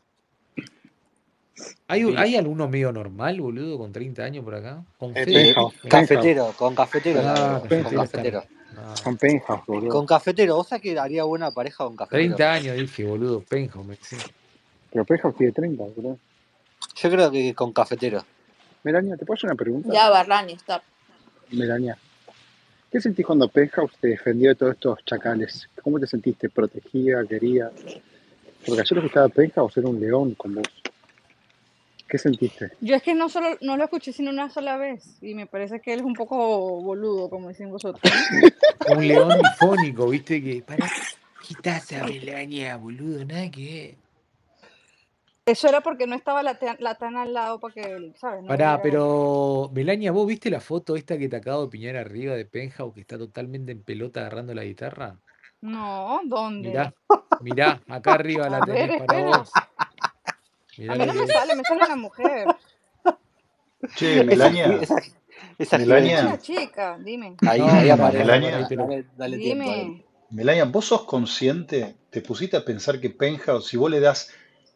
¿Hay, 1.87 2.01
¿Hay 2.17 2.35
alguno 2.35 2.67
medio 2.67 2.91
normal, 2.91 3.39
boludo, 3.39 3.77
con 3.77 3.91
30 3.91 4.23
años 4.23 4.43
por 4.43 4.55
acá? 4.55 4.83
Con 4.97 5.13
Eh. 5.15 5.53
Cafetero, 5.87 6.53
con 6.57 6.73
cafetero 6.73 7.21
Ah, 7.23 7.61
con 7.67 7.83
cafetero. 7.83 8.43
Ah, 8.75 8.95
Con 9.03 9.17
Penthouse, 9.17 9.65
boludo. 9.67 9.89
Con 9.89 10.05
cafetero, 10.07 10.55
¿vos 10.55 10.69
sabés 10.69 10.81
que 10.81 10.97
haría 10.97 11.25
buena 11.25 11.51
pareja 11.51 11.83
con 11.83 11.95
cafetero? 11.95 12.35
30 12.35 12.51
años 12.51 12.77
dije, 12.77 13.03
boludo, 13.03 13.41
penjo, 13.41 13.83
me 13.83 13.97
sí. 13.97 14.15
Pero 14.91 15.05
Penthouse 15.05 15.35
tiene 15.35 15.51
30, 15.51 15.83
boludo. 15.83 16.17
Yo 17.01 17.09
creo 17.09 17.31
que 17.31 17.55
con 17.55 17.73
cafetero. 17.73 18.23
Melania, 18.83 19.17
¿te 19.17 19.25
puedo 19.25 19.35
hacer 19.35 19.49
una 19.49 19.55
pregunta? 19.55 19.89
Ya, 19.91 20.09
Barlani, 20.09 20.53
stop. 20.53 20.83
Melania, 21.49 21.97
¿qué 22.91 23.01
sentís 23.01 23.25
cuando 23.25 23.47
Penthouse 23.47 23.93
te 23.99 24.09
defendió 24.09 24.49
de 24.49 24.55
todos 24.55 24.73
estos 24.73 24.99
chacales? 25.05 25.67
¿Cómo 25.81 25.99
te 25.99 26.05
sentiste? 26.05 26.49
¿Protegida? 26.49 27.25
¿Quería? 27.25 27.71
Porque 28.65 28.81
ayer 28.81 28.91
lo 28.95 29.01
que 29.01 29.07
estaba 29.07 29.29
Penthouse 29.29 29.77
era 29.77 29.89
un 29.89 29.99
león 29.99 30.35
con 30.35 30.55
vos. 30.55 30.67
¿Qué 32.07 32.17
sentiste? 32.17 32.71
Yo 32.81 32.95
es 32.95 33.01
que 33.01 33.15
no 33.15 33.29
solo 33.29 33.57
no 33.61 33.77
lo 33.77 33.85
escuché 33.85 34.11
sino 34.13 34.29
una 34.29 34.49
sola 34.49 34.77
vez 34.77 35.17
y 35.21 35.33
me 35.33 35.47
parece 35.47 35.79
que 35.79 35.93
él 35.93 36.01
es 36.01 36.05
un 36.05 36.13
poco 36.13 36.81
boludo, 36.81 37.29
como 37.29 37.49
dicen 37.49 37.69
vosotros. 37.69 38.01
Un 38.95 39.07
león 39.07 39.39
difónico, 39.39 40.09
viste 40.09 40.43
que... 40.43 40.61
Para, 40.61 40.89
¿qué 41.47 41.55
taza, 41.61 42.03
Melania, 42.03 42.75
boludo? 42.77 43.23
Nada 43.23 43.49
que 43.49 43.63
ver. 43.63 44.10
Eso 45.45 45.67
era 45.67 45.81
porque 45.81 46.05
no 46.05 46.15
estaba 46.15 46.43
la, 46.43 46.57
la 46.79 46.95
tan 46.95 47.17
al 47.17 47.33
lado 47.33 47.59
para 47.59 47.73
que 47.73 48.13
¿sabes? 48.15 48.41
No 48.43 48.47
Pará, 48.47 48.79
pero 48.81 49.69
Melania, 49.73 50.11
¿vos 50.11 50.27
viste 50.27 50.49
la 50.51 50.59
foto 50.61 50.95
esta 50.95 51.17
que 51.17 51.29
te 51.29 51.35
acabo 51.35 51.63
de 51.63 51.69
piñar 51.69 51.95
arriba 51.95 52.35
de 52.35 52.45
Penthouse 52.45 52.93
que 52.93 53.01
está 53.01 53.17
totalmente 53.17 53.71
en 53.71 53.81
pelota 53.83 54.19
agarrando 54.21 54.53
la 54.53 54.63
guitarra? 54.63 55.17
No, 55.61 56.21
¿dónde? 56.25 56.69
Mirá, 56.69 56.93
mirá, 57.41 57.81
acá 57.87 58.13
arriba 58.13 58.49
la 58.49 58.57
A 58.57 58.65
ver, 58.65 58.77
tenés 58.77 58.97
para 58.99 59.17
espera. 59.17 59.37
vos. 59.37 59.51
Mirá 60.77 60.93
A 60.93 60.95
mí 60.97 61.05
no 61.05 61.13
me 61.13 61.23
es. 61.23 61.31
sale, 61.31 61.55
me 61.55 61.63
sale 61.63 61.83
una 61.85 61.95
mujer. 61.95 62.47
Che, 63.95 64.13
Esa, 64.13 64.23
Melania, 64.25 64.77
esa, 64.79 64.95
esa 65.57 65.77
Melania, 65.79 66.21
Una 66.21 66.37
chica, 66.39 66.97
dime. 67.03 67.35
Ahí, 67.41 67.59
No, 67.59 67.65
ahí 67.67 67.89
aparece, 67.89 68.23
Melania. 68.23 68.51
dale, 68.59 68.75
dale, 68.75 69.05
dale 69.17 69.37
tiempo 69.39 69.71
ahí. 69.71 69.79
Dime. 69.79 70.05
Melania, 70.29 70.65
¿vos 70.65 70.85
sos 70.85 71.03
consciente? 71.05 71.95
¿Te 72.09 72.21
pusiste 72.21 72.57
a 72.57 72.63
pensar 72.63 72.99
que 73.01 73.09
Penthouse, 73.09 73.67
si 73.67 73.75
vos 73.75 73.89
le 73.91 73.99
das 73.99 74.31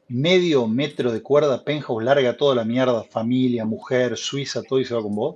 medio 0.07 0.67
metro 0.67 1.11
de 1.11 1.21
cuerda 1.21 1.63
Penthouse, 1.63 2.03
larga 2.03 2.37
toda 2.37 2.55
la 2.55 2.63
mierda, 2.63 3.03
familia, 3.03 3.65
mujer, 3.65 4.17
Suiza, 4.17 4.61
todo 4.63 4.79
y 4.79 4.85
se 4.85 4.93
va 4.93 5.01
con 5.01 5.15
vos? 5.15 5.35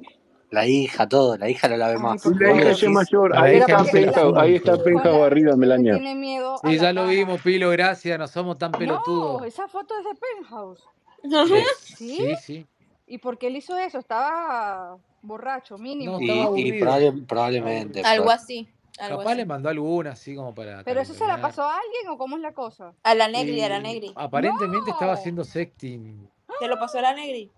La 0.52 0.68
hija, 0.68 1.08
todo, 1.08 1.38
la 1.38 1.48
hija 1.50 1.68
no 1.68 1.78
la 1.78 1.88
ve 1.90 1.94
Ay, 1.94 2.00
más. 2.02 2.24
¿por 2.24 2.34
Y 2.36 2.40
la 2.40 2.52
hija 2.56 2.72
es 2.72 2.84
mayor, 2.90 3.38
ahí 3.38 3.58
está 3.58 3.78
no 3.78 3.86
Penthouse, 3.86 4.38
ahí 4.38 4.56
está. 4.56 4.84
Penthouse 4.84 5.22
arriba, 5.28 5.56
Melania. 5.56 5.94
tiene 5.94 6.16
miedo 6.16 6.58
Sí, 6.64 6.76
la 6.76 6.82
ya 6.82 6.94
lo 6.94 7.06
vimos, 7.08 7.42
Pilo, 7.42 7.70
gracias, 7.70 8.18
no 8.18 8.28
somos 8.28 8.58
tan 8.58 8.72
No, 8.72 8.80
pelotudos. 8.80 9.46
esa 9.46 9.68
foto 9.68 9.94
es 10.00 10.06
de 10.06 10.20
Penthouse. 10.20 10.84
Sí, 11.22 11.96
¿Sí? 11.98 12.18
sí, 12.18 12.36
sí. 12.42 12.66
¿Y 13.06 13.18
por 13.20 13.38
qué 13.38 13.48
él 13.48 13.58
hizo 13.58 13.78
eso? 13.78 14.00
Estaba 14.00 14.98
borracho, 15.22 15.78
No, 15.78 15.84
mínimo. 15.84 16.20
y, 16.20 16.30
estaba 16.30 16.60
y 16.60 16.80
probable- 16.80 17.26
probablemente. 17.28 18.02
Algo 18.04 18.32
así, 18.32 18.68
algo 19.00 19.20
Capaz 19.20 19.36
le 19.36 19.46
mandó 19.46 19.70
alguna 19.70 20.12
así 20.12 20.36
como 20.36 20.54
para 20.54 20.84
¿Pero 20.84 21.02
eso 21.02 21.14
se 21.14 21.26
la 21.26 21.42
pasó 21.42 21.64
a 21.64 21.76
alguien 21.76 22.08
o 22.10 22.18
cómo 22.18 22.36
es 22.38 22.42
la 22.42 22.54
cosa? 22.54 22.94
A 23.04 23.16
la 23.16 23.28
Negri, 23.28 23.62
a 23.62 23.70
la 23.70 23.80
Y 23.80 23.84
Negri. 23.84 24.12
aparentemente 24.16 24.92
estaba 24.92 25.14
No. 25.14 25.20
haciendo 25.20 25.44
sexting. 25.44 26.30
¿Te 26.60 26.68
lo 26.68 26.78
pasó 26.80 27.00
a 27.00 27.02
la 27.04 27.14
Negri? 27.14 27.52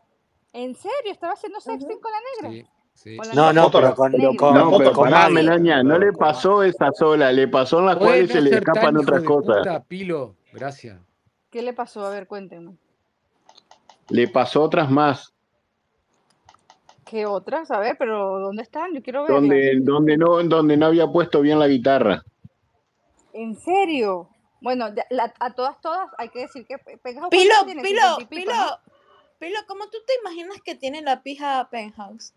¿En 0.53 0.75
serio? 0.75 1.11
¿Estaba 1.11 1.33
haciendo 1.33 1.59
sexting 1.59 1.99
con 1.99 2.11
la 2.11 2.49
negra? 2.49 2.67
Sí, 2.93 3.17
sí. 3.17 3.17
No, 3.33 3.53
no, 3.53 3.71
pero 3.71 3.95
con, 3.95 4.11
con, 4.35 4.53
No, 4.53 4.77
pero 4.77 4.91
con 4.93 5.09
Maggie. 5.09 5.33
Melania, 5.33 5.81
no 5.81 5.97
le 5.97 6.11
pasó 6.13 6.61
esa 6.63 6.91
sola, 6.91 7.31
le 7.31 7.47
pasó 7.47 7.79
en 7.79 7.85
las 7.87 7.97
¿Puede 7.97 8.09
cuales 8.09 8.27
no 8.29 8.33
se 8.35 8.41
le 8.41 8.57
escapan 8.57 8.97
otras 8.97 9.23
cosas. 9.23 9.57
puta, 9.59 9.83
Pilo? 9.83 10.35
Gracias. 10.53 10.99
¿Qué 11.49 11.61
le 11.61 11.73
pasó? 11.73 12.05
A 12.05 12.09
ver, 12.09 12.27
cuéntenme. 12.27 12.75
Le 14.09 14.27
pasó 14.27 14.61
otras 14.63 14.89
más, 14.91 15.33
¿Qué 17.11 17.25
otras? 17.25 17.69
A 17.71 17.79
ver, 17.79 17.97
pero 17.99 18.39
¿dónde 18.39 18.63
están? 18.63 18.93
Yo 18.93 19.03
quiero 19.03 19.23
verlas. 19.23 19.41
donde, 19.41 19.79
donde 19.81 20.17
no, 20.17 20.41
donde 20.43 20.77
no 20.77 20.85
había 20.85 21.07
puesto 21.07 21.41
bien 21.41 21.59
la 21.59 21.67
guitarra. 21.67 22.23
¿En 23.33 23.53
serio? 23.57 24.29
Bueno, 24.61 24.85
la- 25.09 25.33
a 25.41 25.53
todas, 25.53 25.81
todas, 25.81 26.07
hay 26.17 26.29
que 26.29 26.39
decir 26.39 26.65
que 26.65 26.77
Pe- 26.77 26.97
Penthouse 26.99 27.29
Pilo, 27.29 27.51
¿cuánto 27.53 27.65
tiene? 27.65 27.81
Pilo, 27.81 28.01
50 28.01 28.21
y 28.21 28.25
pico, 28.27 28.51
Pilo, 28.51 28.53
¿no? 28.65 28.91
Pilo, 29.39 29.57
¿cómo 29.67 29.83
tú 29.89 29.97
te 30.07 30.13
imaginas 30.21 30.61
que 30.63 30.75
tiene 30.75 31.01
la 31.01 31.21
pija 31.21 31.67
Penthouse? 31.69 32.33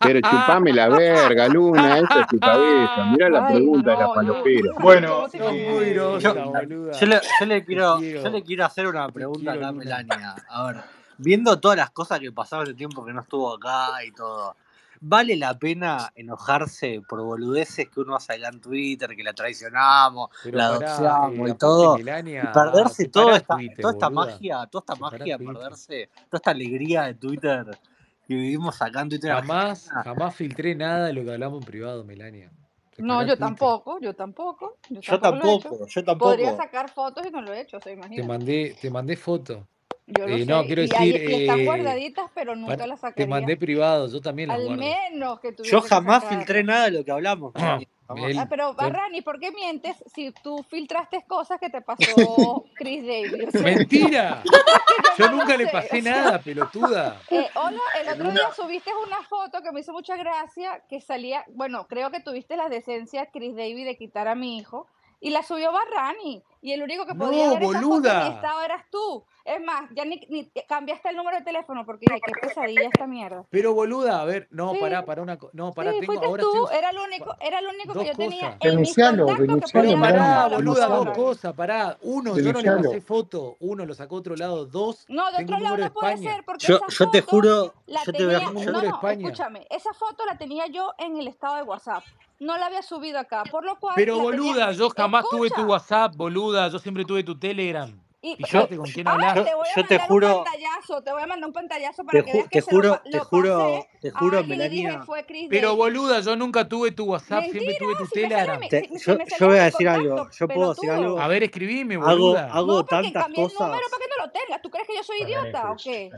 Pero 0.00 0.20
chupame 0.20 0.72
la 0.72 0.88
verga, 0.88 1.48
Luna, 1.48 1.98
esa 1.98 2.20
es 2.20 2.26
tu 2.28 2.38
cabeza. 2.38 3.06
Mira 3.10 3.28
la 3.28 3.46
Ay, 3.46 3.54
pregunta 3.54 3.90
de 3.90 3.96
la 3.96 4.06
no, 4.06 4.14
palopera. 4.14 4.72
Bueno, 4.80 5.14
¿Cómo 5.16 5.28
te 5.30 5.38
Sos 5.38 5.52
muy 5.52 5.60
imaginas 5.62 5.86
eh, 5.86 5.94
grosa, 5.94 7.00
Yo, 7.00 7.06
le, 7.06 7.20
yo 7.40 7.46
le 7.46 7.64
quiero, 7.64 8.00
yo 8.00 8.30
le 8.30 8.42
quiero, 8.44 8.64
hacer 8.66 8.86
una 8.86 9.08
pregunta 9.08 9.50
a 9.52 9.54
Luna. 9.56 9.72
Melania. 9.72 10.34
A 10.48 10.66
ver, 10.66 10.76
viendo 11.18 11.58
todas 11.60 11.76
las 11.76 11.90
cosas 11.90 12.20
que 12.20 12.32
pasaron 12.32 12.66
ese 12.66 12.74
tiempo 12.74 13.04
que 13.04 13.12
no 13.12 13.20
estuvo 13.20 13.54
acá 13.54 14.04
y 14.04 14.12
todo, 14.12 14.56
¿vale 15.00 15.36
la 15.36 15.58
pena 15.58 16.12
enojarse 16.14 17.02
por 17.08 17.22
boludeces 17.22 17.88
que 17.88 18.00
uno 18.00 18.16
hace 18.16 18.34
acá 18.34 18.48
en 18.48 18.60
Twitter, 18.60 19.14
que 19.16 19.22
la 19.22 19.32
traicionamos, 19.32 20.30
Pero 20.42 20.58
la 20.58 20.68
pará, 20.78 20.96
adoptamos 20.96 21.48
eh, 21.48 21.52
y 21.52 21.54
todo? 21.54 21.94
Y 21.94 22.04
Melania, 22.04 22.52
perderse 22.52 23.08
toda 23.08 23.36
esta, 23.36 23.54
Twitter, 23.56 23.80
toda 23.80 23.92
esta 23.92 24.08
boluda. 24.08 24.26
magia, 24.26 24.66
toda 24.66 24.82
esta 24.82 24.94
magia 24.96 25.38
perderse, 25.38 26.10
toda 26.28 26.38
esta 26.38 26.50
alegría 26.50 27.02
de 27.04 27.14
Twitter 27.14 27.78
que 28.26 28.34
vivimos 28.34 28.80
acá 28.80 29.00
en 29.02 29.08
Twitter 29.08 29.32
Jamás, 29.32 29.88
jamás 29.88 30.34
filtré 30.34 30.74
nada 30.74 31.06
de 31.06 31.12
lo 31.12 31.24
que 31.24 31.32
hablamos 31.32 31.60
en 31.60 31.66
privado, 31.66 32.04
Melania. 32.04 32.50
No, 32.98 33.26
yo 33.26 33.36
tampoco, 33.36 33.98
yo 34.00 34.14
tampoco, 34.14 34.76
yo 34.90 35.00
Yo 35.00 35.18
tampoco 35.20 35.46
he 35.48 35.54
hecho. 35.54 35.68
tampoco, 35.70 35.86
yo 35.88 36.18
Podría 36.18 36.56
sacar 36.56 36.90
fotos 36.90 37.26
y 37.26 37.30
no 37.30 37.40
lo 37.40 37.52
he 37.52 37.62
hecho, 37.62 37.78
o 37.78 37.80
sea, 37.80 37.92
Te 37.92 37.98
imagínate. 37.98 38.28
mandé, 38.28 38.76
te 38.80 38.90
mandé 38.90 39.16
foto. 39.16 39.66
Yo 40.06 40.26
lo 40.26 40.36
Eh, 40.36 40.44
no, 40.46 40.64
quiero 40.64 40.82
Y, 40.82 40.88
decir, 40.88 41.16
están 41.16 41.60
eh, 41.60 41.64
guardaditas, 41.64 42.30
pero 42.34 42.56
nunca 42.56 42.74
para- 42.76 42.86
las 42.88 43.00
te 43.00 43.06
sacaría. 43.06 43.26
mandé 43.28 43.56
privado, 43.56 44.08
yo 44.08 44.20
también 44.20 44.48
las 44.48 44.58
Al 44.58 44.64
guardo. 44.66 44.82
menos 44.82 45.40
que 45.40 45.54
Yo 45.62 45.82
que 45.82 45.88
jamás 45.88 46.24
filtré 46.24 46.64
nada 46.64 46.86
de 46.86 46.90
lo 46.98 47.04
que 47.04 47.12
hablamos. 47.12 47.52
Ah, 48.14 48.46
pero 48.50 48.74
te- 48.74 48.82
Barrani, 48.84 49.22
¿por 49.22 49.40
qué 49.40 49.52
mientes 49.52 49.96
si 50.14 50.32
tú 50.42 50.62
filtraste 50.68 51.24
cosas 51.26 51.58
que 51.58 51.70
te 51.70 51.80
pasó 51.80 52.62
Chris 52.74 53.06
Davis? 53.06 53.48
O 53.48 53.50
sea, 53.52 53.62
¡Mentira! 53.62 54.42
Yo 55.18 55.30
nunca 55.30 55.56
le 55.56 55.64
sé, 55.64 55.72
pasé 55.72 55.98
o 56.00 56.02
sea, 56.02 56.16
nada, 56.16 56.38
pelotuda. 56.40 57.22
Eh, 57.30 57.46
hola, 57.54 57.80
el 58.02 58.08
otro 58.10 58.30
día 58.32 58.50
subiste 58.54 58.90
una 59.06 59.22
foto 59.22 59.62
que 59.62 59.72
me 59.72 59.80
hizo 59.80 59.92
mucha 59.94 60.16
gracia, 60.18 60.82
que 60.90 61.00
salía, 61.00 61.46
bueno, 61.54 61.86
creo 61.88 62.10
que 62.10 62.20
tuviste 62.20 62.54
la 62.58 62.68
decencia, 62.68 63.30
Chris 63.32 63.56
Davis, 63.56 63.86
de 63.86 63.96
quitar 63.96 64.28
a 64.28 64.34
mi 64.34 64.58
hijo, 64.58 64.86
y 65.18 65.30
la 65.30 65.42
subió 65.42 65.72
Barrani, 65.72 66.42
y 66.62 66.72
el 66.72 66.82
único 66.82 67.04
que 67.04 67.14
podía 67.14 67.46
No, 67.48 67.54
ver 67.54 67.64
esa 67.64 67.82
foto 67.82 67.94
en 67.96 68.02
mi 68.02 68.10
boluda. 68.10 68.28
estado 68.36 68.60
eras 68.62 68.84
tú. 68.90 69.24
Es 69.44 69.60
más, 69.60 69.90
ya 69.96 70.04
ni, 70.04 70.20
ni 70.30 70.48
cambiaste 70.68 71.08
el 71.08 71.16
número 71.16 71.36
de 71.38 71.42
teléfono 71.42 71.84
porque 71.84 72.06
dije, 72.08 72.20
qué 72.24 72.46
pesadilla 72.46 72.86
esta 72.86 73.08
mierda. 73.08 73.44
Pero 73.50 73.74
boluda, 73.74 74.20
a 74.20 74.24
ver, 74.24 74.46
no, 74.52 74.70
Sí, 74.70 74.78
pará, 74.78 75.04
pará 75.04 75.22
una 75.22 75.36
No, 75.52 75.72
pará, 75.72 75.90
sí, 75.90 75.98
tengo, 75.98 76.12
fuiste 76.12 76.26
ahora 76.26 76.42
tú, 76.44 76.64
estoy. 76.66 76.78
era 76.78 76.90
el 76.90 76.98
único, 76.98 77.36
era 77.40 77.58
el 77.58 77.66
único 77.66 77.92
que 77.92 77.98
Dos 77.98 78.06
yo 78.06 78.14
tenía 78.14 78.56
cosas. 78.56 78.72
en 78.72 78.80
mis 78.80 78.94
que 78.94 79.02
denuncialo, 79.02 79.26
Pero 79.26 79.72
podía 79.72 79.92
haber 79.94 80.12
pará, 80.12 80.56
boluda, 80.56 80.86
dos 80.86 81.10
cosas, 81.16 81.54
pará. 81.54 81.98
Uno, 82.02 82.38
yo 82.38 82.52
no 82.52 82.60
le 82.60 82.72
pasé 82.72 83.00
foto. 83.00 83.56
Uno, 83.58 83.84
lo 83.84 83.94
sacó 83.94 84.16
a 84.16 84.18
otro 84.20 84.36
lado. 84.36 84.64
Dos, 84.66 85.04
No, 85.08 85.30
de 85.32 85.38
tengo 85.38 85.54
otro 85.54 85.64
lado 85.64 85.76
no 85.78 85.92
puede 85.92 86.16
ser 86.18 86.44
porque 86.44 86.66
Yo, 86.66 86.76
esa 86.76 86.86
yo 86.88 87.10
te 87.10 87.22
foto 87.22 87.30
juro, 87.32 87.74
la 87.86 88.04
yo 88.04 88.12
te 88.12 88.24
voy 88.24 88.34
a 88.34 88.38
tenía, 88.38 88.48
Tengo 88.64 88.70
no, 88.70 88.82
no, 88.82 88.88
España. 88.94 89.26
escúchame, 89.26 89.66
esa 89.70 89.92
foto 89.94 90.24
la 90.24 90.38
tenía 90.38 90.66
yo 90.68 90.92
en 90.98 91.16
el 91.16 91.26
estado 91.26 91.56
de 91.56 91.62
WhatsApp. 91.62 92.04
No 92.38 92.58
la 92.58 92.66
había 92.66 92.82
subido 92.82 93.20
acá, 93.20 93.44
por 93.44 93.64
lo 93.64 93.78
cual 93.78 93.94
Pero 93.94 94.14
tenía, 94.16 94.30
boluda, 94.30 94.72
yo 94.72 94.90
jamás 94.90 95.24
tuve 95.30 95.48
tu 95.50 95.62
WhatsApp, 95.62 96.16
boluda. 96.16 96.51
Yo 96.52 96.78
siempre 96.78 97.04
tuve 97.04 97.22
tu 97.24 97.38
Telegram. 97.38 97.90
Y 98.22 98.36
yo, 98.44 98.46
Fíjate 98.46 98.76
con 98.76 98.90
quién 98.92 99.08
ahora 99.08 99.30
hablas. 99.30 99.44
te 99.48 99.54
voy 99.54 99.68
a 99.68 99.76
yo 99.76 99.82
te 99.86 99.98
mandar 99.98 100.00
un 100.00 100.06
juro, 100.08 100.44
pantallazo, 100.44 101.02
te 101.02 101.12
voy 101.12 101.22
a 101.22 101.26
mandar 101.26 101.48
un 101.48 101.52
pantallazo 101.52 101.96
te, 101.96 102.04
para 102.06 102.24
que 102.24 102.30
ju- 102.30 102.34
veas 102.34 102.44
te 102.44 102.50
que 102.50 102.62
se 102.62 102.70
lo, 102.72 102.76
juro, 102.76 103.00
te 103.04 103.10
lo 103.10 103.24
juro, 103.24 103.86
te 104.00 104.10
juro, 104.10 104.40
y 104.40 104.44
Melania. 104.44 105.02
fue 105.04 105.26
Chris 105.26 105.48
Pero 105.50 105.76
boluda, 105.76 106.20
yo 106.20 106.36
nunca 106.36 106.68
tuve 106.68 106.92
tu 106.92 107.04
WhatsApp, 107.04 107.42
siempre 107.44 107.74
Mentira, 107.74 107.78
tuve 107.78 107.94
tu 107.96 108.04
si 108.06 108.12
Telegram. 108.14 108.60
Te- 108.68 108.80
si, 108.88 108.98
si 108.98 109.04
yo, 109.06 109.18
yo 109.38 109.46
voy 109.48 109.58
a 109.58 109.64
decir 109.64 109.88
algo, 109.88 110.08
contacto, 110.16 110.38
yo 110.38 110.48
puedo 110.48 110.68
decir 110.74 110.90
algo. 110.90 111.20
A 111.20 111.28
ver, 111.28 111.42
escribime, 111.42 111.96
Hago, 111.96 112.08
boluda. 112.10 112.52
hago 112.52 112.66
No, 112.66 112.86
porque 112.86 113.02
tantas 113.02 113.22
cambié 113.24 113.42
el 113.42 113.48
número 113.54 113.70
cosas. 113.70 113.90
para 113.90 114.02
que 114.02 114.08
no 114.18 114.26
lo 114.26 114.32
tengas. 114.32 114.62
¿Tú 114.62 114.70
crees 114.70 114.86
que 114.86 114.96
yo 114.96 115.02
soy 115.02 115.18
idiota 115.22 115.72
o 115.72 115.76
qué? 115.82 116.10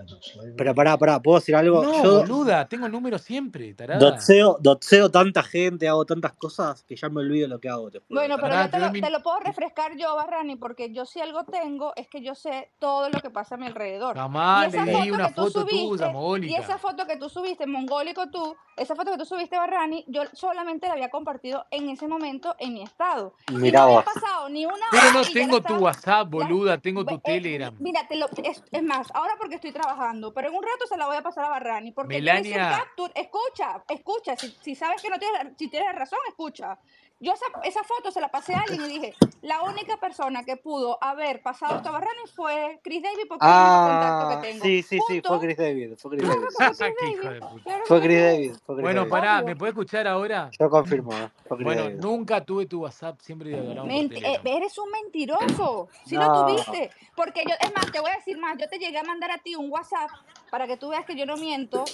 Pero 0.56 0.74
pará, 0.74 0.96
pará, 0.98 1.20
¿puedo 1.20 1.38
decir 1.38 1.56
algo? 1.56 1.82
No, 1.82 2.02
Yo 2.02 2.20
boluda, 2.20 2.68
tengo 2.68 2.86
el 2.86 2.92
número 2.92 3.18
siempre, 3.18 3.74
tarada. 3.74 4.00
dotseo, 4.00 4.58
dotseo 4.60 5.10
tanta 5.10 5.42
gente, 5.42 5.88
hago 5.88 6.04
tantas 6.04 6.32
cosas 6.34 6.82
que 6.84 6.96
ya 6.96 7.08
me 7.08 7.20
olvido 7.20 7.48
lo 7.48 7.60
que 7.60 7.68
hago, 7.68 7.90
te 7.90 7.98
juro. 8.00 8.20
Bueno, 8.20 8.36
pero 8.38 8.54
yo 8.54 8.70
te 8.70 8.78
te 8.78 9.00
te 9.00 9.10
lo 9.10 9.22
puedo 9.22 9.40
refrescar 9.40 9.96
yo, 9.96 10.14
Barrani, 10.16 10.56
porque 10.56 10.92
yo 10.92 11.06
si 11.06 11.20
algo 11.20 11.44
tengo 11.44 11.92
es 11.96 12.08
que 12.08 12.22
yo 12.22 12.34
sé 12.34 12.70
todo 12.78 13.08
lo 13.08 13.20
que 13.20 13.30
pasa 13.30 13.54
a 13.54 13.58
mi 13.58 13.66
alrededor. 13.66 14.16
Y 14.16 14.18
Jamás 14.18 14.74
esa 14.74 14.84
leí 14.84 14.94
foto 14.94 15.14
una 15.14 15.28
que 15.28 15.34
tú 15.34 15.42
foto 15.42 15.66
tuya, 15.66 16.12
subiste, 16.12 16.46
y 16.46 16.54
esa 16.54 16.78
foto 16.78 17.06
que 17.06 17.16
tú 17.16 17.28
subiste, 17.28 17.66
mongólico 17.66 18.30
tú, 18.30 18.56
esa 18.76 18.94
foto 18.94 19.12
que 19.12 19.18
tú 19.18 19.24
subiste, 19.24 19.56
Barrani, 19.56 20.04
yo 20.08 20.22
solamente 20.32 20.86
la 20.86 20.94
había 20.94 21.10
compartido 21.10 21.64
en 21.70 21.88
ese 21.90 22.08
momento 22.08 22.54
en 22.58 22.74
mi 22.74 22.82
estado. 22.82 23.34
Y 23.48 23.54
Mirá 23.56 23.80
no 23.80 23.86
había 23.86 24.02
pasado 24.02 24.48
ni 24.48 24.66
una 24.66 24.86
Pero 24.90 25.12
no 25.12 25.22
y 25.22 25.32
tengo 25.32 25.56
tu 25.56 25.58
estaba, 25.58 25.78
WhatsApp, 25.80 26.28
boluda, 26.28 26.78
tengo 26.78 27.04
tu 27.04 27.14
eh, 27.14 27.20
Telegram. 27.22 27.74
mira, 27.78 28.06
te 28.08 28.16
lo, 28.16 28.26
es, 28.42 28.62
es 28.70 28.82
más, 28.82 29.08
ahora 29.14 29.34
porque 29.38 29.56
estoy 29.56 29.72
trabajando, 29.72 30.32
pero 30.32 30.48
en 30.48 30.54
un 30.54 30.62
rato 30.62 30.86
se 30.86 30.96
la 30.96 31.06
voy 31.06 31.16
a 31.16 31.22
pasar 31.22 31.44
a 31.44 31.50
Barrani, 31.50 31.92
porque 31.92 32.20
le 32.20 32.32
Melania, 32.32 32.84
capture, 32.84 33.12
escucha, 33.14 33.84
escucha, 33.88 34.36
si, 34.36 34.56
si 34.62 34.74
sabes 34.74 35.00
que 35.00 35.10
no 35.10 35.18
tienes, 35.18 35.54
si 35.58 35.68
tienes 35.68 35.94
razón, 35.94 36.18
escucha. 36.28 36.78
Yo 37.24 37.32
esa, 37.32 37.46
esa 37.64 37.82
foto 37.84 38.10
se 38.10 38.20
la 38.20 38.28
pasé 38.30 38.54
a 38.54 38.60
alguien 38.60 38.82
y 38.82 38.88
dije, 38.88 39.14
la 39.40 39.62
única 39.62 39.96
persona 39.96 40.44
que 40.44 40.56
pudo 40.58 40.98
haber 41.02 41.42
pasado 41.42 41.76
esto 41.76 41.88
a 41.88 41.92
Barrani 41.92 42.22
fue 42.36 42.80
Chris 42.84 43.02
Davis 43.02 43.24
porque 43.28 43.46
es 43.46 43.52
el 43.52 43.82
contacto 43.82 44.28
que 44.28 44.34
Ah, 44.34 44.40
tengo. 44.42 44.62
sí, 44.64 44.82
sí, 44.82 44.98
sí, 45.08 45.20
fue. 45.22 45.40
Chris 45.40 45.56
David, 45.56 45.94
fue 45.96 46.10
Chris 46.10 46.28
David. 46.28 46.74
fue 46.76 46.94
Chris 46.94 47.18
Davis. 47.22 47.62
Claro 47.64 47.80
que 47.82 47.88
Fue 47.88 48.00
Chris 48.02 48.18
David, 48.22 48.32
Davis. 48.48 48.62
fue 48.66 48.74
Chris 48.76 48.82
Bueno, 48.84 49.00
David. 49.00 49.10
pará, 49.10 49.42
¿me 49.42 49.56
puedes 49.56 49.72
escuchar 49.72 50.06
ahora? 50.06 50.50
Yo 50.58 50.68
confirmo, 50.70 51.12
eh, 51.12 51.28
fue 51.48 51.56
Chris 51.56 51.64
Bueno, 51.64 51.82
David. 51.84 51.96
nunca 52.00 52.44
tuve 52.44 52.66
tu 52.66 52.82
WhatsApp, 52.82 53.18
siempre 53.20 53.50
Menti- 53.52 54.22
eh, 54.24 54.40
eres 54.44 54.76
un 54.78 54.90
mentiroso. 54.90 55.88
Si 56.04 56.16
lo 56.16 56.26
No, 56.26 56.46
tuviste. 56.46 56.90
Porque 57.16 57.42
yo, 57.46 57.54
es 57.58 57.72
más, 57.74 57.90
te 57.90 58.00
voy 58.00 58.10
a 58.10 58.16
decir 58.16 58.38
más. 58.38 58.56
Yo 58.58 58.68
te 58.68 58.78
llegué 58.78 58.98
a 58.98 59.02
mandar 59.04 59.30
a 59.30 59.38
ti 59.38 59.56
un 59.56 59.70
WhatsApp 59.70 60.10
para 60.50 60.66
que 60.66 60.76
tú 60.76 60.90
veas 60.90 61.04
que 61.06 61.16
yo 61.16 61.26
no 61.26 61.36
miento. 61.36 61.84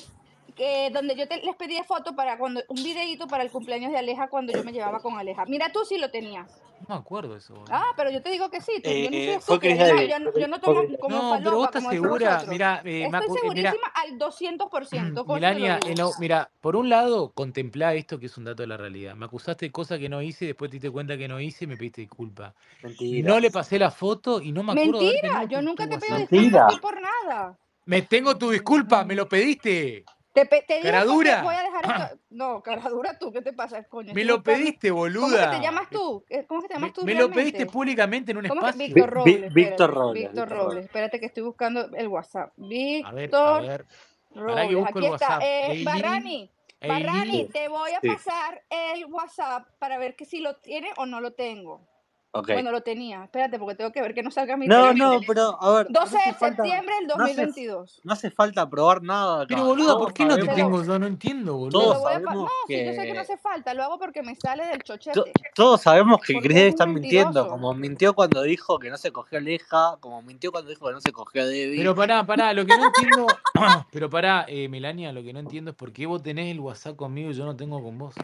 Que, 0.60 0.90
donde 0.90 1.16
yo 1.16 1.26
te, 1.26 1.40
les 1.40 1.56
pedí 1.56 1.78
foto 1.88 2.14
para 2.14 2.36
cuando 2.36 2.62
un 2.68 2.82
videito 2.82 3.26
para 3.26 3.42
el 3.42 3.50
cumpleaños 3.50 3.92
de 3.92 3.98
Aleja 3.98 4.28
cuando 4.28 4.52
yo 4.52 4.62
me 4.62 4.72
llevaba 4.72 5.00
con 5.00 5.18
Aleja. 5.18 5.46
Mira, 5.46 5.72
tú 5.72 5.86
sí 5.86 5.96
lo 5.96 6.10
tenías. 6.10 6.60
No 6.86 6.96
me 6.96 7.00
acuerdo 7.00 7.34
eso, 7.34 7.54
boludo. 7.54 7.72
Ah, 7.72 7.86
pero 7.96 8.10
yo 8.10 8.20
te 8.20 8.28
digo 8.28 8.50
que 8.50 8.60
sí. 8.60 8.72
Tú, 8.84 8.90
yo 8.90 9.10
no 9.10 9.16
soy 9.16 9.16
eh, 9.16 9.38
fue 9.40 9.58
Yo 9.58 9.74
no, 9.74 9.86
David, 9.86 10.10
yo, 10.10 10.18
no- 10.18 10.38
yo 10.38 10.60
tomo 10.60 10.82
como 11.00 11.16
No, 11.16 11.40
pero 11.42 11.56
vos 11.56 11.66
estás 11.68 11.84
segura. 11.88 12.44
Mira, 12.46 12.82
eh, 12.84 13.08
me 13.10 13.18
Estoy 13.18 13.38
eh, 13.38 13.54
mira, 13.54 13.70
segurísima 13.70 13.86
al 13.94 14.18
200%. 14.18 14.68
Con 14.68 14.98
eso 14.98 15.14
te 15.14 15.30
lo 15.30 15.34
Milania, 15.34 15.76
digo. 15.76 15.88
en 15.88 15.96
lo- 15.96 16.12
mira, 16.18 16.50
por 16.60 16.76
un 16.76 16.90
lado, 16.90 17.32
contemplá 17.32 17.94
esto 17.94 18.20
que 18.20 18.26
es 18.26 18.36
un 18.36 18.44
dato 18.44 18.62
de 18.62 18.66
la 18.66 18.76
realidad. 18.76 19.14
Me 19.14 19.24
acusaste 19.24 19.64
de 19.64 19.72
cosas 19.72 19.98
que 19.98 20.10
no 20.10 20.20
hice, 20.20 20.44
después 20.44 20.70
te 20.70 20.74
diste 20.74 20.90
cuenta 20.90 21.16
que 21.16 21.26
no 21.26 21.40
hice 21.40 21.64
y 21.64 21.68
me 21.68 21.78
pediste 21.78 22.02
disculpas. 22.02 22.52
Mentira. 22.82 23.30
No 23.30 23.40
le 23.40 23.50
pasé 23.50 23.78
la 23.78 23.90
foto 23.90 24.42
y 24.42 24.52
no 24.52 24.62
me 24.62 24.72
acuerdo 24.72 25.00
Mentira, 25.00 25.44
yo 25.44 25.62
nunca 25.62 25.88
te 25.88 25.94
WhatsApp. 25.94 26.18
disculpas 26.30 26.80
por 26.80 27.00
nada. 27.00 27.58
Me 27.86 28.02
tengo 28.02 28.36
tu 28.36 28.50
disculpa, 28.50 29.04
me 29.04 29.14
lo 29.14 29.26
pediste. 29.26 30.04
Te, 30.32 30.46
porque 30.46 30.80
voy 30.80 30.86
a 30.88 31.04
dura. 31.04 31.62
dejar 31.62 32.02
esto. 32.04 32.20
No, 32.30 32.62
cara 32.62 32.88
dura 32.88 33.18
tú, 33.18 33.32
¿qué 33.32 33.42
te 33.42 33.52
pasa, 33.52 33.82
coño? 33.84 34.14
Me 34.14 34.24
lo 34.24 34.42
pediste, 34.42 34.90
¿Cómo 34.90 35.04
que 35.06 35.10
te 35.12 35.18
boluda. 35.18 35.60
llamas 35.60 35.90
tú? 35.90 36.24
Eh, 36.28 36.44
¿Cómo 36.46 36.62
que 36.62 36.68
te 36.68 36.74
llamas 36.74 36.90
Me, 36.90 36.94
tú 36.94 37.04
me 37.04 37.14
lo 37.14 37.30
pediste 37.30 37.66
públicamente 37.66 38.30
en 38.30 38.38
un 38.38 38.46
¿Cómo 38.48 38.60
espacio. 38.68 38.94
Víctor 38.94 39.10
Robles? 39.10 39.52
Víctor 39.52 39.90
Robles, 39.94 40.14
Víctor 40.22 40.32
Víctor 40.44 40.48
Robles. 40.48 40.64
Robles. 40.68 40.84
Espérate 40.86 41.18
que 41.20 41.26
estoy 41.26 41.42
buscando 41.42 41.90
el 41.96 42.06
WhatsApp. 42.08 42.52
A 42.56 42.62
ver, 42.62 43.04
a 43.04 43.12
Víctor 43.12 43.66
ver. 43.66 43.86
Que 44.32 44.38
Robles. 44.40 44.74
busco 44.76 44.98
Aquí 44.98 45.06
el 45.06 45.14
está. 45.14 45.38
Eh, 45.42 45.82
Barrani, 45.84 46.50
Barrani, 46.86 47.48
te 47.48 47.68
voy 47.68 47.90
a 47.90 48.00
Sí, 48.00 48.08
pasar 48.08 48.62
el 48.70 49.06
WhatsApp 49.06 49.66
para 49.80 49.98
ver 49.98 50.14
que 50.14 50.24
si 50.24 50.38
lo 50.38 50.56
tiene 50.56 50.90
o 50.96 51.06
no 51.06 51.20
lo 51.20 51.32
tengo. 51.32 51.88
Ok. 52.32 52.48
Bueno, 52.52 52.70
lo 52.70 52.80
tenía. 52.82 53.24
Espérate, 53.24 53.58
porque 53.58 53.74
tengo 53.76 53.92
que 53.92 54.00
ver 54.02 54.14
que 54.14 54.22
no 54.22 54.30
salga 54.30 54.56
mi 54.56 54.66
No, 54.66 54.92
no, 54.94 55.20
pero 55.26 55.56
a 55.62 55.72
ver, 55.72 55.90
no 55.90 56.00
12 56.00 56.16
de 56.16 56.34
septiembre 56.34 56.94
del 56.96 57.06
no 57.08 57.14
hace, 57.14 57.34
2022. 57.34 58.00
no 58.04 58.12
hace 58.12 58.30
falta 58.30 58.68
probar 58.68 59.02
nada 59.02 59.46
Pero 59.46 59.60
acá. 59.60 59.66
boluda, 59.68 59.98
¿por 59.98 60.12
qué 60.14 60.24
no 60.24 60.36
te 60.36 60.48
tengo 60.48 60.82
yo? 60.84 60.98
No 60.98 61.06
entiendo, 61.06 61.56
boludo. 61.56 61.70
todos 61.80 62.02
sabemos 62.02 62.34
No, 62.34 62.48
si 62.66 62.84
yo 62.84 62.92
sé 62.92 62.96
que 63.02 63.06
no 63.08 63.12
que 63.14 63.18
hace 63.20 63.36
falta, 63.38 63.74
lo 63.74 63.82
hago 63.82 63.98
porque 63.98 64.22
me 64.22 64.34
sale 64.36 64.66
del 64.66 64.78
to- 64.82 64.96
chochete. 64.96 65.32
todos 65.54 65.80
sabemos 65.82 66.20
que 66.20 66.38
Chris 66.40 66.56
está 66.58 66.86
mintiendo, 66.86 67.48
como 67.48 67.74
mintió 67.74 68.14
cuando 68.14 68.42
dijo 68.42 68.78
que 68.78 68.90
no 68.90 68.96
se 68.96 69.10
cogió 69.12 69.38
a 69.38 69.40
Aleja, 69.40 69.96
como 70.00 70.22
mintió 70.22 70.52
cuando 70.52 70.70
dijo 70.70 70.86
que 70.86 70.92
no 70.92 71.00
se 71.00 71.12
cogió 71.12 71.42
a 71.42 71.46
Debbie. 71.46 71.76
Pero 71.78 71.94
pará, 71.94 72.24
pará, 72.24 72.52
lo 72.52 72.64
que 72.64 72.76
no 72.76 72.84
entiendo, 72.84 73.26
pero 73.92 74.08
pará, 74.10 74.44
eh, 74.48 74.68
Melania, 74.68 75.12
lo 75.12 75.22
que 75.22 75.32
no 75.32 75.40
entiendo 75.40 75.70
es 75.72 75.76
por 75.76 75.92
qué 75.92 76.06
vos 76.06 76.22
tenés 76.22 76.50
el 76.50 76.60
WhatsApp 76.60 76.96
conmigo 76.96 77.30
y 77.30 77.34
yo 77.34 77.44
no 77.44 77.56
tengo 77.56 77.82
con 77.82 77.98
vos. 77.98 78.14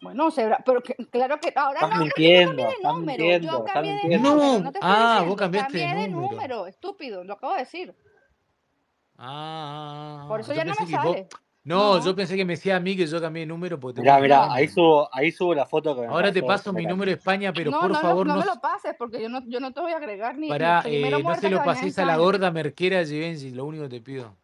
Bueno, 0.00 0.28
pero 0.64 0.82
que- 0.82 0.94
claro 1.10 1.38
que 1.38 1.52
ahora 1.54 1.80
Estás 1.80 1.98
no, 1.98 2.04
porque 2.06 2.22
yo 2.22 2.46
mintiendo, 2.46 2.56
cambié 2.56 2.66
de 2.66 2.72
estás 2.72 2.92
número. 2.94 3.18
Yo 3.18 3.30
mintiendo, 3.30 3.58
estás 3.58 3.72
cambié 3.72 3.92
de 3.92 3.98
mintiendo. 4.00 4.30
número, 4.30 4.58
No, 4.58 4.70
no 4.70 4.78
ah, 4.80 5.24
vos 5.26 5.36
cambiaste 5.36 5.78
de 5.78 5.84
Cambié 5.84 6.02
de 6.02 6.08
número. 6.08 6.30
número, 6.32 6.66
estúpido, 6.66 7.24
lo 7.24 7.32
acabo 7.34 7.52
de 7.52 7.58
decir. 7.60 7.94
Ah, 9.18 10.24
Por 10.28 10.40
eso 10.40 10.52
yo 10.52 10.56
ya 10.56 10.64
no 10.64 10.72
me 10.72 10.80
vos... 10.80 10.90
sale. 10.90 11.28
No, 11.62 12.02
yo 12.02 12.16
pensé 12.16 12.36
que 12.36 12.44
me 12.46 12.54
decía 12.54 12.76
a 12.76 12.80
mí 12.80 12.96
que 12.96 13.06
yo 13.06 13.20
cambié 13.20 13.40
de 13.40 13.46
número 13.46 13.78
porque 13.78 14.00
te 14.00 14.20
Mirá, 14.20 14.50
ahí 14.50 14.66
subo, 14.66 15.10
ahí 15.12 15.30
subo 15.30 15.54
la 15.54 15.66
foto 15.66 15.94
que 15.94 16.00
me 16.00 16.06
Ahora 16.06 16.32
te 16.32 16.42
paso 16.42 16.72
mi 16.72 16.86
número 16.86 17.10
de 17.10 17.18
España, 17.18 17.52
pero 17.52 17.70
no, 17.70 17.80
por 17.80 17.90
no, 17.90 18.00
favor 18.00 18.26
no 18.26 18.34
no, 18.34 18.40
me 18.40 18.46
lo 18.46 18.60
pases 18.62 18.94
porque 18.98 19.20
yo 19.20 19.28
no, 19.28 19.42
yo 19.46 19.60
no 19.60 19.70
te 19.70 19.80
voy 19.82 19.92
a 19.92 19.98
agregar 19.98 20.38
ni, 20.38 20.48
pará, 20.48 20.82
eh, 20.86 21.10
no 21.22 21.34
se 21.34 21.50
lo 21.50 21.62
pases 21.62 21.98
a 21.98 22.06
la 22.06 22.16
gorda 22.16 22.50
merquera 22.50 23.00
de 23.00 23.06
Givenchy, 23.06 23.50
lo 23.50 23.66
único 23.66 23.82
que 23.84 23.90
te 23.90 24.00
pido. 24.00 24.36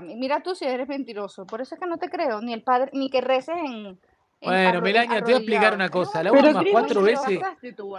Mira 0.00 0.40
tú 0.42 0.54
si 0.54 0.64
eres 0.64 0.88
mentiroso. 0.88 1.46
Por 1.46 1.60
eso 1.60 1.74
es 1.74 1.80
que 1.80 1.86
no 1.86 1.98
te 1.98 2.08
creo, 2.08 2.40
ni 2.40 2.52
el 2.52 2.62
padre, 2.62 2.90
ni 2.94 3.10
que 3.10 3.20
reces 3.20 3.56
en, 3.56 3.98
bueno, 4.42 4.80
Melania, 4.80 5.18
te 5.18 5.24
voy 5.24 5.34
a 5.34 5.36
explicar 5.36 5.74
una 5.74 5.88
cosa. 5.90 6.22
La 6.22 6.32
última 6.32 6.62
cuatro 6.70 7.02
veces. 7.02 7.40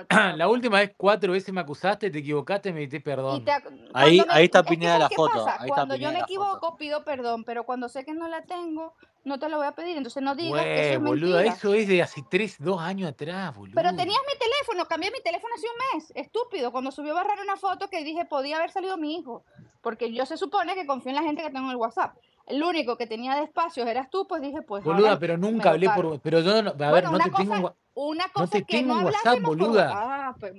la 0.35 0.47
última 0.47 0.79
vez 0.79 0.93
cuatro 0.97 1.33
veces 1.33 1.53
me 1.53 1.61
acusaste, 1.61 2.09
te 2.09 2.19
equivocaste, 2.19 2.73
me 2.73 2.81
diste 2.81 2.99
perdón. 2.99 3.45
Ahí, 3.93 4.21
ahí 4.29 4.45
está 4.45 4.63
pinada 4.63 4.99
la 4.99 5.09
foto. 5.09 5.45
Cuando 5.67 5.95
yo 5.95 6.11
me 6.11 6.19
equivoco, 6.19 6.75
pido 6.77 7.03
perdón, 7.03 7.43
pero 7.43 7.63
cuando 7.63 7.89
sé 7.89 8.03
que 8.03 8.13
no 8.13 8.27
la 8.27 8.41
tengo, 8.43 8.95
no 9.23 9.37
te 9.37 9.49
lo 9.49 9.57
voy 9.57 9.67
a 9.67 9.73
pedir. 9.73 9.97
Entonces 9.97 10.23
no 10.23 10.35
digas 10.35 10.63
que 10.63 10.89
eso 10.89 10.93
es 10.93 11.03
boludo, 11.03 11.39
eso 11.39 11.73
es 11.75 11.87
de 11.87 12.01
hace 12.01 12.23
tres, 12.29 12.55
dos 12.59 12.81
años 12.81 13.11
atrás, 13.11 13.55
boludo. 13.55 13.75
Pero 13.75 13.89
tenías 13.95 14.19
mi 14.27 14.39
teléfono, 14.39 14.87
cambié 14.87 15.11
mi 15.11 15.21
teléfono 15.21 15.53
hace 15.55 15.67
un 15.67 15.99
mes. 15.99 16.11
Estúpido. 16.15 16.71
Cuando 16.71 16.91
subió 16.91 17.11
a 17.11 17.21
barrar 17.23 17.39
una 17.39 17.55
foto 17.55 17.87
que 17.87 18.03
dije 18.03 18.25
podía 18.25 18.57
haber 18.57 18.71
salido 18.71 18.97
mi 18.97 19.17
hijo. 19.17 19.43
Porque 19.81 20.11
yo 20.11 20.25
se 20.25 20.37
supone 20.37 20.73
que 20.73 20.85
confío 20.85 21.11
en 21.11 21.15
la 21.15 21.23
gente 21.23 21.43
que 21.43 21.49
tengo 21.49 21.65
en 21.65 21.71
el 21.71 21.77
WhatsApp 21.77 22.15
el 22.47 22.63
único 22.63 22.97
que 22.97 23.07
tenía 23.07 23.35
de 23.35 23.43
espacios 23.43 23.87
eras 23.87 24.09
tú, 24.09 24.27
pues 24.27 24.41
dije, 24.41 24.61
pues. 24.61 24.83
Boluda, 24.83 25.17
pero 25.19 25.37
nunca 25.37 25.71
hablé 25.71 25.89
por. 25.89 26.19
Pero 26.19 26.41
yo 26.41 26.61
no. 26.61 26.71
A 26.71 26.91
ver, 26.91 27.03
no 27.05 27.17
te 27.17 27.31
tengo. 27.31 27.75
Una 27.93 28.29
cosa 28.29 28.45
no 28.45 28.49
te 28.49 28.63
que 28.63 28.77
tengo 28.77 28.93
no 28.93 28.99
en 29.01 29.05
WhatsApp, 29.07 29.41
boluda. 29.41 29.91
Ah, 29.93 30.35
pues, 30.39 30.53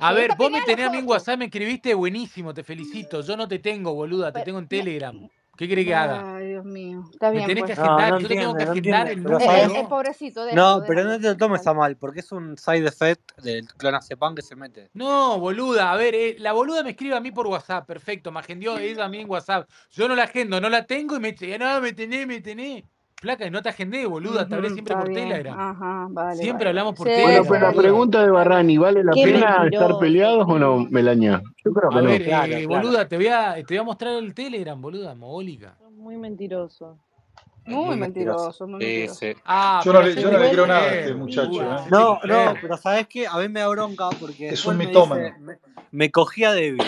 a 0.00 0.12
ver, 0.12 0.32
vos 0.36 0.50
me 0.50 0.60
tenés 0.62 0.86
a 0.86 0.90
mí 0.90 0.98
en 0.98 1.08
WhatsApp, 1.08 1.38
me 1.38 1.46
escribiste 1.46 1.94
buenísimo, 1.94 2.52
te 2.52 2.62
felicito. 2.62 3.22
Yo 3.22 3.36
no 3.36 3.48
te 3.48 3.58
tengo, 3.58 3.94
boluda, 3.94 4.32
te 4.32 4.42
tengo 4.42 4.58
en 4.58 4.68
Telegram. 4.68 5.28
¿Qué 5.56 5.66
quiere 5.66 5.84
que 5.84 5.94
haga? 5.94 6.36
Ay, 6.36 6.48
Dios 6.48 6.64
mío. 6.64 7.04
Está 7.12 7.30
bien. 7.30 7.42
Me 7.42 7.54
tienes 7.54 7.64
que 7.64 7.74
pues. 7.74 7.78
agendar, 7.78 8.12
no, 8.12 8.20
yo 8.20 8.28
tengo 8.28 8.54
que 8.54 8.62
agendar 8.64 9.06
no 9.06 9.12
el 9.12 9.22
número. 9.22 9.38
Es, 9.38 9.86
pobrecito 9.86 10.44
de 10.44 10.52
No, 10.52 10.82
pero 10.86 11.04
no 11.04 11.20
te 11.20 11.28
lo 11.28 11.36
tomes 11.36 11.66
a 11.66 11.74
mal, 11.74 11.96
porque 11.96 12.20
es 12.20 12.32
un 12.32 12.56
side 12.58 12.86
effect 12.86 13.36
del 13.42 13.66
clonazepam 13.68 14.34
que 14.34 14.42
se 14.42 14.56
mete. 14.56 14.90
No, 14.94 15.38
boluda, 15.38 15.92
a 15.92 15.96
ver, 15.96 16.14
eh, 16.14 16.36
la 16.38 16.52
boluda 16.52 16.82
me 16.82 16.90
escribe 16.90 17.16
a 17.16 17.20
mí 17.20 17.30
por 17.30 17.46
WhatsApp, 17.46 17.86
perfecto, 17.86 18.32
me 18.32 18.40
agendió 18.40 18.78
ella 18.78 19.04
a 19.04 19.08
mí 19.08 19.20
en 19.20 19.30
WhatsApp. 19.30 19.68
Yo 19.90 20.08
no 20.08 20.14
la 20.14 20.24
agendo, 20.24 20.60
no 20.60 20.68
la 20.68 20.84
tengo 20.86 21.16
y 21.16 21.20
me 21.20 21.32
dice, 21.32 21.58
no, 21.58 21.80
me 21.80 21.92
tené, 21.92 22.26
me 22.26 22.40
tené. 22.40 22.84
Flaca, 23.24 23.48
no 23.48 23.62
te 23.62 23.70
agendé, 23.70 24.04
boluda, 24.04 24.42
uh 24.42 24.46
-huh, 24.46 24.60
vez 24.60 24.74
siempre 24.74 24.94
por. 24.94 25.04
Telegram. 25.04 26.36
Siempre 26.36 26.68
hablamos 26.68 26.94
por 26.94 27.08
sí, 27.08 27.14
Telegram. 27.14 27.46
Bueno, 27.46 27.64
pero 27.64 27.72
la 27.72 27.82
pregunta 27.82 28.22
de 28.22 28.30
Barrani, 28.30 28.76
¿vale 28.76 29.02
la 29.02 29.12
pena 29.12 29.66
estar 29.72 29.98
peleados 29.98 30.44
o 30.46 30.58
no, 30.58 30.86
Melania? 30.90 31.42
Yo 31.64 31.72
creo 31.72 31.88
que 31.88 31.96
no. 31.96 32.02
Ver, 32.02 32.20
eh, 32.20 32.24
claro. 32.26 32.68
Boluda, 32.68 33.08
te 33.08 33.16
voy, 33.16 33.28
a, 33.28 33.54
te 33.54 33.64
voy 33.66 33.78
a 33.78 33.82
mostrar 33.82 34.12
el 34.22 34.34
Telegram, 34.34 34.78
boluda, 34.78 35.14
mogólica. 35.14 35.74
Muy 35.96 36.18
mentiroso. 36.18 36.98
Muy, 37.64 37.86
muy 37.86 37.96
mentiroso, 37.96 38.66
muy 38.66 38.78
mentiroso. 38.84 39.40
Ah, 39.46 39.80
yo 39.82 39.94
no, 39.94 40.02
le, 40.02 40.14
yo 40.14 40.28
creo 40.28 40.66
nada 40.66 40.82
a 40.82 40.94
este 40.94 41.14
muchacho. 41.14 41.62
¿eh? 41.62 41.76
No, 41.90 42.20
no, 42.24 42.54
pero 42.60 42.76
sabes 42.76 43.08
que 43.08 43.26
a 43.26 43.38
mí 43.38 43.48
me 43.48 43.60
da 43.60 43.68
bronca 43.68 44.10
porque. 44.20 44.50
Es 44.50 44.66
un 44.66 44.76
mitómano. 44.76 45.34
Me, 45.40 45.56
me, 45.90 46.10
cogía 46.10 46.52
débil. 46.52 46.84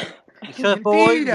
Y 0.49 0.63
yo 0.63 0.71
después 0.71 1.07
voy 1.07 1.29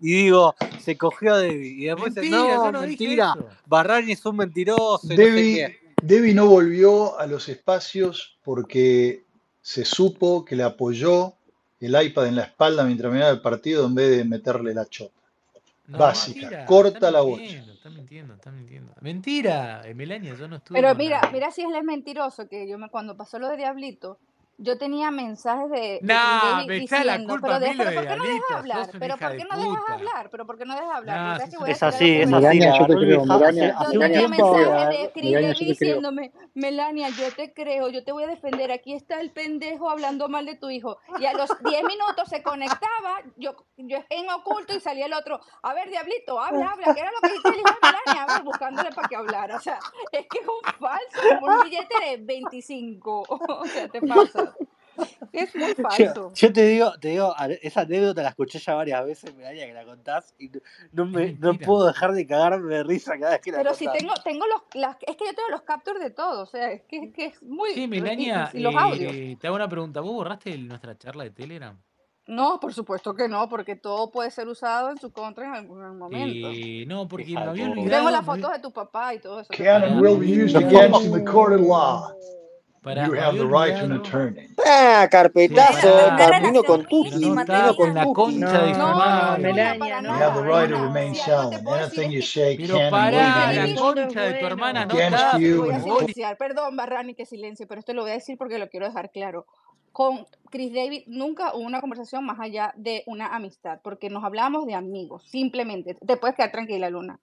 y, 0.00 0.08
y, 0.08 0.22
digo, 0.24 0.54
se 0.80 0.96
cogió 0.96 1.34
a 1.34 1.38
Debbie. 1.38 1.68
Y 1.68 1.84
después 1.86 2.14
mentira, 2.14 2.70
no, 2.72 2.80
mentira, 2.80 3.36
Barrani 3.66 4.12
es 4.12 4.24
un 4.26 4.36
mentiroso. 4.36 5.06
Debbie 5.06 6.34
no, 6.34 6.44
no 6.44 6.50
volvió 6.50 7.18
a 7.18 7.26
los 7.26 7.48
espacios 7.48 8.38
porque 8.42 9.24
se 9.60 9.84
supo 9.84 10.44
que 10.44 10.56
le 10.56 10.62
apoyó 10.62 11.34
el 11.80 12.02
iPad 12.02 12.26
en 12.26 12.36
la 12.36 12.42
espalda 12.42 12.84
mientras 12.84 13.12
miraba 13.12 13.30
el 13.30 13.40
partido 13.40 13.86
en 13.86 13.94
vez 13.94 14.16
de 14.16 14.24
meterle 14.24 14.74
la 14.74 14.86
chota. 14.86 15.14
Básica, 15.86 16.66
corta 16.66 17.10
la 17.10 17.20
bocha. 17.20 17.42
Está 17.44 17.90
mintiendo, 17.90 18.34
está 18.34 18.52
mintiendo. 18.52 18.92
Mentira, 19.00 19.82
eh, 19.84 19.94
Melania, 19.94 20.34
yo 20.34 20.46
no 20.46 20.56
estuve. 20.56 20.78
Pero 20.78 20.94
mira, 20.94 21.20
nada. 21.20 21.32
mira 21.32 21.50
si 21.50 21.62
es 21.62 21.84
mentiroso 21.84 22.46
que 22.46 22.68
yo 22.68 22.78
me, 22.78 22.88
cuando 22.90 23.16
pasó 23.16 23.38
lo 23.38 23.48
de 23.48 23.56
Diablito, 23.56 24.18
yo 24.60 24.76
tenía 24.76 25.10
mensajes 25.10 25.70
de. 25.70 25.98
Nah, 26.02 26.64
de 26.64 26.80
diciendo, 26.80 27.38
pero, 27.40 27.58
deja, 27.58 27.84
¿pero, 27.84 27.94
¿por 27.94 28.18
no 28.18 28.24
dejas 28.24 28.50
hablar? 28.52 28.90
¿Pero 28.98 29.16
por 29.16 29.36
qué 29.36 29.44
no 29.44 29.56
dejas 29.56 29.90
hablar? 29.90 30.30
¿Pero 30.30 30.46
por 30.46 30.58
qué 30.58 30.64
no 30.66 30.74
dejas 30.74 30.96
hablar? 30.96 31.40
Es, 31.40 31.42
así, 31.42 31.56
es 31.66 31.82
así. 31.82 32.26
Melania, 32.26 32.78
yo 32.78 32.86
te 32.86 32.94
creo, 32.94 33.24
Melania. 33.24 33.74
Hace 33.78 33.98
un 33.98 34.12
tiempo. 34.12 34.56
Yo 35.14 35.54
diciéndome, 35.54 36.32
Melania, 36.54 37.08
yo 37.08 37.32
te 37.34 37.52
creo, 37.54 37.88
yo 37.88 38.04
te 38.04 38.12
voy 38.12 38.24
a 38.24 38.26
defender. 38.26 38.70
Aquí 38.70 38.92
está 38.92 39.20
el 39.20 39.30
pendejo 39.30 39.88
hablando 39.88 40.28
mal 40.28 40.44
de 40.44 40.56
tu 40.56 40.68
hijo. 40.68 40.98
Y 41.18 41.24
a 41.24 41.32
los 41.32 41.48
10 41.64 41.84
minutos 41.84 42.28
se 42.28 42.42
conectaba, 42.42 43.22
yo, 43.36 43.56
yo 43.78 43.98
en 44.10 44.30
oculto 44.30 44.76
y 44.76 44.80
salía 44.80 45.06
el 45.06 45.14
otro. 45.14 45.40
A 45.62 45.72
ver, 45.72 45.88
Diablito, 45.88 46.38
habla, 46.38 46.70
habla, 46.70 46.94
que 46.94 47.00
era 47.00 47.10
lo 47.10 47.20
que 47.26 47.32
dice 47.32 47.62
Melania. 47.82 48.26
A 48.28 48.40
buscándole 48.42 48.90
para 48.92 49.08
que 49.08 49.16
hablara. 49.16 49.56
O 49.56 49.60
sea, 49.60 49.78
es 50.12 50.26
que 50.28 50.38
es 50.38 50.46
un 50.46 50.72
falso, 50.78 51.46
un 51.46 51.62
billete 51.64 51.94
de 52.04 52.16
25. 52.18 53.26
O 53.60 53.66
sea, 53.66 53.88
te 53.88 54.00
pasa. 54.00 54.49
Es 55.32 55.54
muy 55.54 55.74
falso. 55.74 56.32
Yo, 56.34 56.52
te 56.52 56.66
digo, 56.66 56.92
te 57.00 57.08
digo, 57.08 57.34
esa 57.62 57.82
anécdota 57.82 58.22
la 58.22 58.30
escuché 58.30 58.58
ya 58.58 58.74
varias 58.74 59.04
veces, 59.04 59.34
Melania, 59.34 59.66
que 59.66 59.72
la 59.72 59.84
contás, 59.84 60.34
y 60.38 60.50
no, 60.92 61.06
me, 61.06 61.32
no 61.34 61.54
puedo 61.54 61.86
dejar 61.86 62.12
de 62.12 62.26
cagarme 62.26 62.74
de 62.74 62.82
risa 62.82 63.18
cada 63.18 63.32
vez 63.32 63.40
que 63.40 63.52
la 63.52 63.58
Pero 63.58 63.74
si 63.74 63.86
tengo, 63.86 64.12
tengo 64.24 64.46
los, 64.46 64.62
las, 64.74 64.96
es 65.06 65.16
que 65.16 65.26
yo 65.26 65.34
tengo 65.34 65.48
los 65.50 65.62
captures 65.62 66.02
de 66.02 66.10
todo, 66.10 66.42
o 66.42 66.46
sea, 66.46 66.70
es 66.72 66.82
que, 66.82 67.12
es 67.16 67.42
muy... 67.42 67.72
Sí, 67.72 67.86
Melania, 67.86 68.50
eh, 68.52 69.36
te 69.40 69.46
hago 69.46 69.56
una 69.56 69.68
pregunta, 69.68 70.00
¿vos 70.00 70.12
borraste 70.12 70.56
nuestra 70.58 70.96
charla 70.98 71.24
de 71.24 71.30
Telegram? 71.30 71.80
No, 72.26 72.60
por 72.60 72.72
supuesto 72.72 73.14
que 73.14 73.26
no, 73.28 73.48
porque 73.48 73.74
todo 73.74 74.12
puede 74.12 74.30
ser 74.30 74.46
usado 74.46 74.90
en 74.90 74.98
su 74.98 75.10
contra 75.10 75.46
en 75.46 75.54
algún 75.54 75.98
momento. 75.98 76.48
Eh, 76.52 76.84
no, 76.86 77.08
porque 77.08 77.32
me 77.32 77.40
había 77.40 77.68
olvidado. 77.68 77.90
Tengo 77.90 78.10
las 78.10 78.24
fotos 78.24 78.52
de 78.52 78.58
tu 78.60 78.72
papá 78.72 79.14
y 79.14 79.18
todo 79.18 79.40
eso. 79.40 79.52
Can 79.52 79.82
and 79.82 80.00
will 80.00 80.16
be 80.16 80.28
used 80.28 80.54
against 80.54 81.12
the 81.12 81.24
court 81.24 81.52
of 81.52 81.60
law. 81.60 82.14
Para 82.82 83.06
you 83.06 83.12
have 83.12 83.36
the 83.36 83.46
right 83.46 83.76
to 83.76 83.84
an 83.84 83.92
attorney. 83.92 84.48
Ah, 84.66 85.06
carpetazo, 85.10 85.88
sí. 85.88 86.62
Con 86.66 86.86
Tutti. 86.86 87.28
No 87.28 87.76
con 87.76 87.94
la 87.94 88.04
concha 88.06 88.62
de 88.62 88.74
su 88.74 88.80
madre. 88.80 89.52
You 89.52 90.10
have 90.10 90.34
the 90.34 90.46
right 90.46 90.70
to 90.70 90.82
remain 90.82 91.14
silent. 91.14 91.66
Anything 91.66 92.10
you 92.10 92.22
say 92.22 92.56
can 92.56 92.90
pará, 92.90 93.52
la 93.52 93.74
concha 93.74 94.22
de 94.22 94.34
tu 94.40 94.46
hermana 94.46 94.86
no 94.86 94.98
está. 94.98 95.32
Pues, 95.32 96.14
Perdón, 96.38 96.76
Barrani, 96.76 97.14
que 97.14 97.26
silencio, 97.26 97.66
pero 97.68 97.80
esto 97.80 97.92
lo 97.92 98.02
voy 98.02 98.12
a 98.12 98.14
decir 98.14 98.38
porque 98.38 98.58
lo 98.58 98.68
quiero 98.70 98.86
dejar 98.86 99.10
claro 99.10 99.46
con 99.92 100.26
Chris 100.50 100.72
David 100.72 101.02
nunca 101.06 101.54
hubo 101.54 101.64
una 101.64 101.80
conversación 101.80 102.24
más 102.24 102.38
allá 102.40 102.72
de 102.76 103.02
una 103.06 103.34
amistad, 103.34 103.80
porque 103.82 104.08
nos 104.10 104.24
hablábamos 104.24 104.66
de 104.66 104.74
amigos, 104.74 105.24
simplemente. 105.28 105.94
Te 105.94 106.16
puedes 106.16 106.36
quedar 106.36 106.52
tranquila, 106.52 106.90
Luna. 106.90 107.18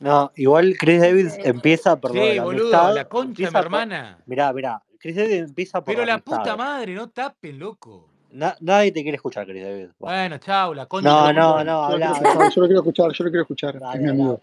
No, 0.00 0.32
igual 0.34 0.76
Chris 0.78 1.00
Davis 1.00 1.38
empieza 1.44 2.00
por 2.00 2.12
sí, 2.12 2.34
la 2.34 2.42
boludo, 2.42 2.64
amistad, 2.64 2.94
la 2.94 3.04
concha 3.04 3.50
mi 3.50 3.58
hermana. 3.58 4.16
Por, 4.16 4.28
mirá, 4.28 4.52
mirá, 4.52 4.82
Chris 4.98 5.14
Davis 5.14 5.40
empieza 5.40 5.84
por 5.84 5.94
Pero 5.94 6.06
la, 6.06 6.14
la 6.14 6.18
puta 6.18 6.56
madre, 6.56 6.94
no 6.94 7.10
tapen, 7.10 7.58
loco. 7.58 8.08
Na, 8.32 8.56
nadie 8.60 8.92
te 8.92 9.02
quiere 9.02 9.16
escuchar, 9.16 9.46
Chris 9.46 9.62
Davis. 9.62 9.90
Bueno, 9.98 10.38
chau, 10.38 10.72
la 10.72 10.86
concha. 10.86 11.08
No, 11.08 11.32
no, 11.32 11.64
no, 11.64 11.84
habla. 11.84 12.14
Yo 12.54 12.62
lo 12.62 12.66
quiero 12.66 12.80
escuchar, 12.80 13.12
yo 13.12 13.24
lo 13.24 13.30
quiero 13.30 13.42
escuchar. 13.42 13.78
Dale, 13.78 13.96
es 13.96 14.02
mi 14.02 14.08
amigo. 14.08 14.40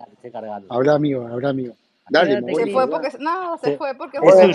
Habla 0.70 0.94
amigo, 0.94 1.28
habla 1.28 1.50
amigo. 1.50 1.74
Dale, 2.10 2.42
se 2.56 2.72
fue 2.72 2.88
porque 2.90 3.10
no, 3.20 3.58
se 3.58 3.72
sí. 3.72 3.78
fue 3.78 3.96
porque 3.96 4.18
es 4.18 4.24
un. 4.24 4.54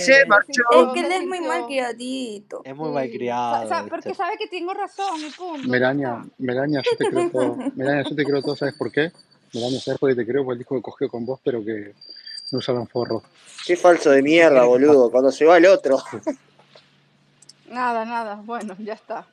Sí. 0.00 0.12
Es 0.12 0.92
que 0.94 1.00
él 1.00 1.12
es 1.12 1.26
muy 1.26 1.40
malcriadito. 1.40 2.62
Es 2.64 2.76
muy 2.76 2.90
malcriado. 2.90 3.64
O 3.64 3.68
sea, 3.68 3.86
porque 3.88 4.12
sabe 4.14 4.36
que 4.38 4.48
tengo 4.48 4.74
razón 4.74 5.20
y 5.20 5.30
punto. 5.30 5.68
Meraña, 5.68 6.22
Meraña, 6.38 6.82
yo 6.82 6.96
te 6.98 7.08
creo 7.08 7.30
todo. 7.30 7.56
Meraña, 7.76 8.02
yo 8.08 8.16
te 8.16 8.24
creo 8.24 8.42
todo, 8.42 8.56
¿sabes 8.56 8.74
por 8.74 8.90
qué? 8.90 9.12
Me 9.52 9.62
van 9.62 9.74
a 9.74 9.78
hacer 9.78 9.96
porque 9.98 10.14
te 10.14 10.26
creo 10.26 10.44
por 10.44 10.52
el 10.52 10.58
disco 10.58 10.76
que 10.76 10.82
cogió 10.82 11.08
con 11.08 11.26
vos, 11.26 11.40
pero 11.42 11.64
que 11.64 11.92
no 12.52 12.58
usaban 12.58 12.86
forro. 12.86 13.22
Qué 13.66 13.76
falso 13.76 14.10
de 14.10 14.22
mierda, 14.22 14.64
boludo. 14.64 15.10
Cuando 15.10 15.30
se 15.30 15.44
va 15.44 15.56
el 15.58 15.66
otro. 15.66 15.98
nada, 17.70 18.04
nada. 18.04 18.36
Bueno, 18.44 18.76
ya 18.78 18.94
está. 18.94 19.26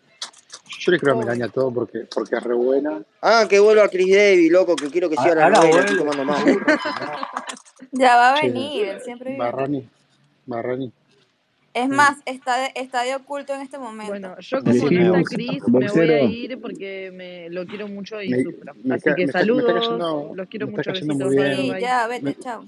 Yo 0.80 0.92
le 0.92 1.00
creo 1.00 1.16
a 1.16 1.18
Melania 1.18 1.50
todo 1.50 1.72
porque, 1.72 2.08
porque 2.14 2.36
es 2.36 2.44
re 2.44 2.54
buena. 2.54 3.02
Ah, 3.22 3.46
que 3.50 3.60
vuelva 3.60 3.86
a 3.86 3.90
Chris 3.90 4.16
Davis, 4.16 4.52
loco, 4.52 4.76
que 4.76 4.90
quiero 4.90 5.10
que 5.10 5.18
siga 5.18 5.36
la 5.36 5.50
novela, 5.50 5.80
estoy 5.80 5.98
tomando 5.98 6.24
más. 6.24 6.46
ya 7.92 8.16
va 8.16 8.34
a 8.34 8.42
venir, 8.42 9.00
siempre 9.04 9.32
viene. 9.32 9.44
Barrani, 9.44 9.90
Barrani. 10.46 10.94
Es 11.78 11.90
más, 11.90 12.18
está 12.26 12.58
de, 12.58 12.72
está 12.76 13.04
de 13.04 13.16
oculto 13.16 13.54
en 13.54 13.62
este 13.62 13.78
momento. 13.78 14.12
Bueno, 14.12 14.40
yo 14.40 14.64
como 14.64 14.74
sí, 14.74 14.98
esta 14.98 15.24
Cris 15.24 15.68
me 15.68 15.88
voy 15.88 16.10
a 16.10 16.24
ir 16.24 16.60
porque 16.60 17.12
me, 17.14 17.50
lo 17.52 17.68
quiero 17.68 17.88
mucho 17.88 18.20
y 18.20 18.30
me, 18.30 18.44
sufro. 18.44 18.74
Así 18.92 19.10
que 19.16 19.28
saludos, 19.28 20.36
los 20.36 20.48
quiero 20.48 20.68
mucho. 20.68 20.92
Besitos, 20.92 21.34
sí, 21.34 21.72
ya, 21.80 22.08
vete, 22.08 22.36
chao. 22.40 22.66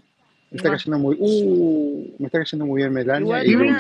Me 0.52 0.58
está 0.58 0.70
cayendo 0.70 1.00
muy, 1.00 1.16
uh, 1.20 2.16
me 2.20 2.26
está 2.28 2.40
cayendo 2.40 2.66
muy 2.66 2.82
bien 2.82 2.94
Melania. 2.94 3.44
Y 3.44 3.56
una 3.56 3.80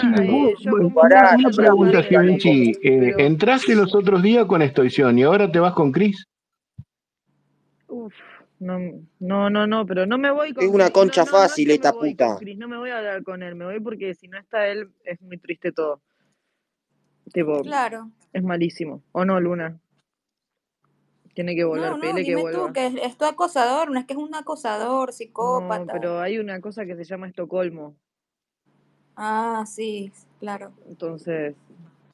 pregunta, 1.55 2.01
Vinci. 2.21 2.73
Eh, 2.83 3.13
Entraste 3.17 3.75
los 3.75 3.93
otros 3.93 4.23
días 4.23 4.45
con 4.45 4.61
Estoición 4.61 5.17
y 5.19 5.23
ahora 5.23 5.51
te 5.51 5.59
vas 5.59 5.73
con 5.73 5.91
Cris. 5.91 6.25
Uf. 7.87 8.13
No, 8.59 8.77
no, 9.19 9.49
no, 9.49 9.67
no, 9.67 9.85
pero 9.85 10.05
no 10.05 10.17
me 10.17 10.31
voy 10.31 10.53
con. 10.53 10.65
Es 10.65 10.69
una 10.69 10.89
concha 10.89 11.23
no, 11.23 11.31
fácil 11.31 11.67
no, 11.67 11.71
no, 11.71 11.75
esta 11.75 11.93
puta. 11.93 12.37
No 12.57 12.67
me 12.67 12.77
voy 12.77 12.89
a 12.89 12.97
hablar 12.97 13.23
con 13.23 13.41
él, 13.41 13.55
me 13.55 13.65
voy 13.65 13.79
porque 13.79 14.13
si 14.13 14.27
no 14.27 14.37
está 14.37 14.67
él 14.67 14.91
es 15.05 15.21
muy 15.21 15.37
triste 15.37 15.71
todo. 15.71 16.01
Tipo, 17.31 17.61
claro. 17.61 18.11
Es 18.33 18.43
malísimo. 18.43 19.03
¿O 19.11 19.23
no, 19.23 19.39
Luna? 19.39 19.79
Tiene 21.33 21.55
que 21.55 21.63
volar, 21.63 21.93
no, 21.93 21.99
pele 21.99 22.25
que 22.25 22.35
vuelva. 22.35 22.71
Es, 22.75 22.95
es, 22.95 23.17
tu 23.17 23.23
acosador, 23.23 23.91
no 23.91 23.99
es 23.99 24.05
que 24.05 24.13
es 24.13 24.19
un 24.19 24.35
acosador, 24.35 25.13
psicópata. 25.13 25.93
pero 25.93 26.19
hay 26.19 26.37
una 26.37 26.59
cosa 26.59 26.85
que 26.85 26.95
se 26.95 27.05
llama 27.05 27.27
Estocolmo. 27.27 27.95
Ah, 29.15 29.63
sí, 29.65 30.11
claro. 30.39 30.73
Entonces, 30.87 31.55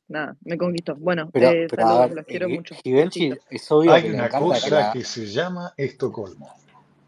nada, 0.08 0.36
me 0.42 0.58
conquistó. 0.58 0.96
Bueno, 0.96 1.30
Pero, 1.32 1.50
eh, 1.50 1.68
pero 1.70 1.84
saludos, 1.84 2.08
ver, 2.08 2.16
los 2.18 2.26
quiero 2.26 2.48
Gi- 2.50 2.56
mucho. 2.56 2.76
Givenchy 2.84 3.30
Besitos. 3.30 3.48
es 3.50 3.72
obvio 3.72 3.94
Hay 3.94 4.04
que 4.04 4.10
una 4.10 4.30
que 4.30 4.38
cosa 4.38 4.70
la... 4.70 4.92
que 4.92 5.04
se 5.04 5.26
llama 5.26 5.74
Estocolmo. 5.78 6.50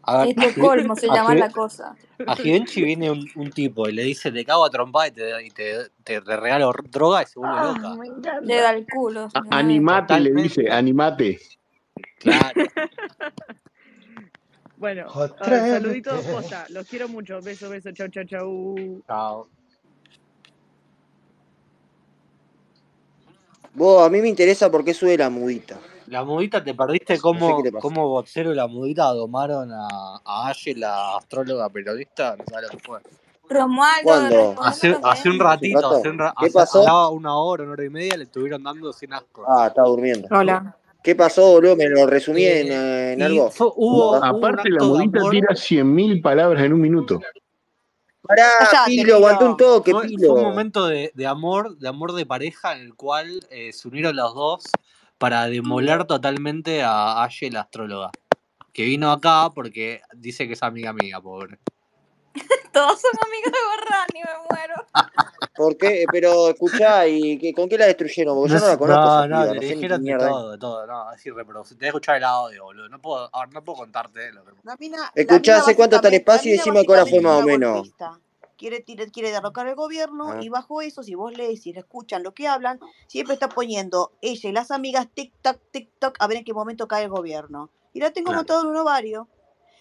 A 0.02 0.18
ver, 0.18 0.20
a 0.20 0.24
Gi- 0.40 0.46
Estocolmo 0.46 0.96
se 0.96 1.08
llama 1.08 1.34
la 1.34 1.50
cosa. 1.50 1.96
a 2.26 2.34
Givenchy 2.36 2.82
viene 2.82 3.10
un, 3.10 3.28
un 3.36 3.50
tipo 3.50 3.88
y 3.88 3.92
le 3.92 4.02
dice, 4.02 4.32
te 4.32 4.44
cago 4.44 4.64
a 4.64 4.70
trompada 4.70 5.08
y 5.08 5.10
te, 5.12 5.44
y 5.46 5.50
te, 5.50 5.90
te, 6.04 6.20
te 6.20 6.36
regalo 6.36 6.72
droga 6.90 7.22
y 7.22 7.26
se 7.26 7.38
vuelve 7.38 7.56
Ah, 7.58 7.62
loca. 7.62 8.40
Le 8.42 8.56
da 8.56 8.70
el 8.70 8.86
culo. 8.86 9.28
A-. 9.34 9.58
Animate, 9.58 10.20
le 10.20 10.30
dice, 10.32 10.70
animate. 10.70 11.38
Claro. 12.18 12.62
Bueno, 14.76 15.06
ver, 15.40 15.70
saluditos 15.72 16.24
posta. 16.24 16.66
Los 16.70 16.86
quiero 16.86 17.08
mucho. 17.08 17.40
Beso, 17.42 17.68
beso. 17.68 17.90
Chau, 17.92 18.08
chau, 18.08 18.24
chau. 18.24 19.02
Chao. 19.06 19.48
Vos, 23.74 24.06
a 24.06 24.10
mí 24.10 24.20
me 24.20 24.28
interesa 24.28 24.70
por 24.70 24.84
qué 24.84 24.94
sube 24.94 25.16
la 25.16 25.30
mudita. 25.30 25.78
La 26.06 26.24
mudita, 26.24 26.64
¿te 26.64 26.74
perdiste 26.74 27.14
No 27.14 27.16
sé 27.16 27.62
qué 27.62 27.70
cómo, 27.70 27.80
cómo 27.80 28.08
Boxero 28.08 28.52
y 28.52 28.56
la 28.56 28.66
mudita 28.66 29.04
domaron 29.12 29.70
a, 29.72 29.86
a 30.24 30.48
Aye, 30.48 30.74
la 30.74 31.16
astróloga 31.16 31.68
periodista? 31.68 32.34
No 32.36 32.44
sabes 32.48 32.70
lo 32.72 32.78
que 32.78 32.84
fue. 32.84 32.98
Romualdo, 33.50 34.02
¿Cuándo? 34.04 34.54
Hace, 34.62 34.88
un 34.88 34.92
bien. 34.92 35.06
¿Hace 35.12 35.28
un 35.30 35.38
ratito, 35.38 35.76
rato? 35.80 35.96
hace 35.96 36.08
un 36.10 36.18
ra- 36.18 36.34
¿Qué 36.38 36.46
hace- 36.46 36.54
pasó? 36.54 36.80
una 37.12 37.36
hora, 37.38 37.62
una 37.64 37.72
hora 37.72 37.84
y 37.84 37.90
media, 37.90 38.16
le 38.16 38.24
estuvieron 38.24 38.62
dando 38.62 38.92
sin 38.92 39.12
asco. 39.12 39.44
Ah, 39.46 39.66
estaba 39.68 39.88
durmiendo. 39.88 40.28
Hola. 40.30 40.76
¿Qué 41.02 41.14
pasó, 41.14 41.52
boludo? 41.52 41.76
¿Me 41.76 41.88
lo 41.88 42.06
resumí 42.06 42.44
en, 42.44 42.72
Eh, 42.72 43.12
en 43.12 43.22
algo? 43.22 43.50
fue- 43.50 43.70
hubo, 43.76 44.16
Aparte, 44.16 44.68
la 44.70 44.84
amor. 44.84 45.30
tira 45.30 45.54
100.000 45.54 46.20
palabras 46.20 46.62
en 46.64 46.72
un 46.72 46.80
minuto. 46.80 47.20
Pará, 48.28 48.44
Cállate, 48.58 48.90
Pilo, 48.90 49.14
aguantó 49.14 49.46
un 49.46 49.56
Pilo. 49.56 49.76
toque, 49.76 49.90
Fue, 49.90 50.02
fue 50.02 50.10
un 50.10 50.16
Pilo. 50.18 50.34
momento 50.34 50.86
de, 50.86 51.10
de 51.14 51.26
amor, 51.26 51.78
de 51.78 51.88
amor 51.88 52.12
de 52.12 52.26
pareja 52.26 52.76
en 52.76 52.82
el 52.82 52.94
cual 52.94 53.40
eh, 53.50 53.72
se 53.72 53.88
unieron 53.88 54.14
los 54.14 54.34
dos 54.34 54.64
para 55.16 55.46
demoler 55.46 56.04
totalmente 56.04 56.82
a 56.82 57.24
Aye, 57.24 57.50
la 57.50 57.62
astróloga. 57.62 58.10
Que 58.74 58.84
vino 58.84 59.10
acá 59.10 59.50
porque 59.54 60.02
dice 60.14 60.46
que 60.46 60.52
es 60.52 60.62
amiga 60.62 60.92
mía, 60.92 61.18
pobre. 61.22 61.58
Todos 62.72 63.00
son 63.00 63.10
amigos 63.26 63.52
de 63.52 63.58
Borrani, 63.70 64.20
me 64.24 64.46
muero. 64.50 64.74
¿Por 65.56 65.76
qué? 65.76 66.04
Pero 66.12 66.50
escuchá, 66.50 67.06
¿y 67.08 67.36
qué- 67.38 67.52
con 67.52 67.68
qué 67.68 67.76
la 67.78 67.86
destruyeron? 67.86 68.36
Porque 68.36 68.54
No, 68.54 68.58
yo 68.60 68.64
no 68.64 68.70
la 68.72 68.78
conozco 68.78 69.26
no, 69.26 69.26
no, 69.46 69.54
le 69.54 69.60
dijeron 69.60 70.04
de 70.04 70.16
todo, 70.16 70.50
de 70.52 70.58
todo, 70.58 70.86
no, 70.86 71.12
es 71.12 71.26
irreproducible. 71.26 71.78
Tenés 71.80 71.92
que 71.92 71.96
escuchar 71.96 72.16
el 72.18 72.24
audio, 72.24 72.64
boludo. 72.64 72.88
No 72.88 73.00
puedo, 73.00 73.28
ahora 73.32 73.50
no 73.52 73.64
puedo 73.64 73.78
contarte 73.78 74.30
lo 74.32 74.44
que... 74.44 74.52
La 74.62 74.76
mina, 74.78 74.98
la 74.98 75.10
Escuchá, 75.14 75.56
¿hace 75.58 75.74
cuánto 75.74 75.96
está 75.96 76.08
el 76.08 76.14
espacio? 76.14 76.48
Y 76.50 76.52
mina 76.52 76.62
decime 76.62 76.80
a 76.80 76.82
qué 76.84 76.92
hora 76.92 77.06
fue 77.06 77.20
más 77.20 77.42
o 77.42 77.46
menos. 77.46 77.90
Quiere, 78.56 78.82
quiere, 78.84 79.08
quiere 79.10 79.30
derrocar 79.30 79.66
el 79.68 79.74
gobierno 79.76 80.32
Ah. 80.32 80.38
y 80.42 80.48
bajo 80.48 80.80
eso, 80.82 81.02
si 81.04 81.14
vos 81.14 81.32
lees 81.32 81.64
y 81.66 81.72
le 81.72 81.80
escuchan 81.80 82.22
lo 82.24 82.34
que 82.34 82.48
hablan, 82.48 82.80
siempre 83.06 83.34
está 83.34 83.48
poniendo 83.48 84.12
ella 84.20 84.50
y 84.50 84.52
las 84.52 84.70
amigas 84.72 85.06
tic-tac, 85.14 85.58
tic-tac, 85.72 86.14
a 86.18 86.26
ver 86.26 86.38
en 86.38 86.44
qué 86.44 86.52
momento 86.52 86.88
cae 86.88 87.04
el 87.04 87.08
gobierno. 87.10 87.70
Y 87.92 88.00
la 88.00 88.10
tengo 88.12 88.26
Claro. 88.26 88.38
montado 88.40 88.62
en 88.62 88.66
un 88.68 88.76
ovario. 88.76 89.28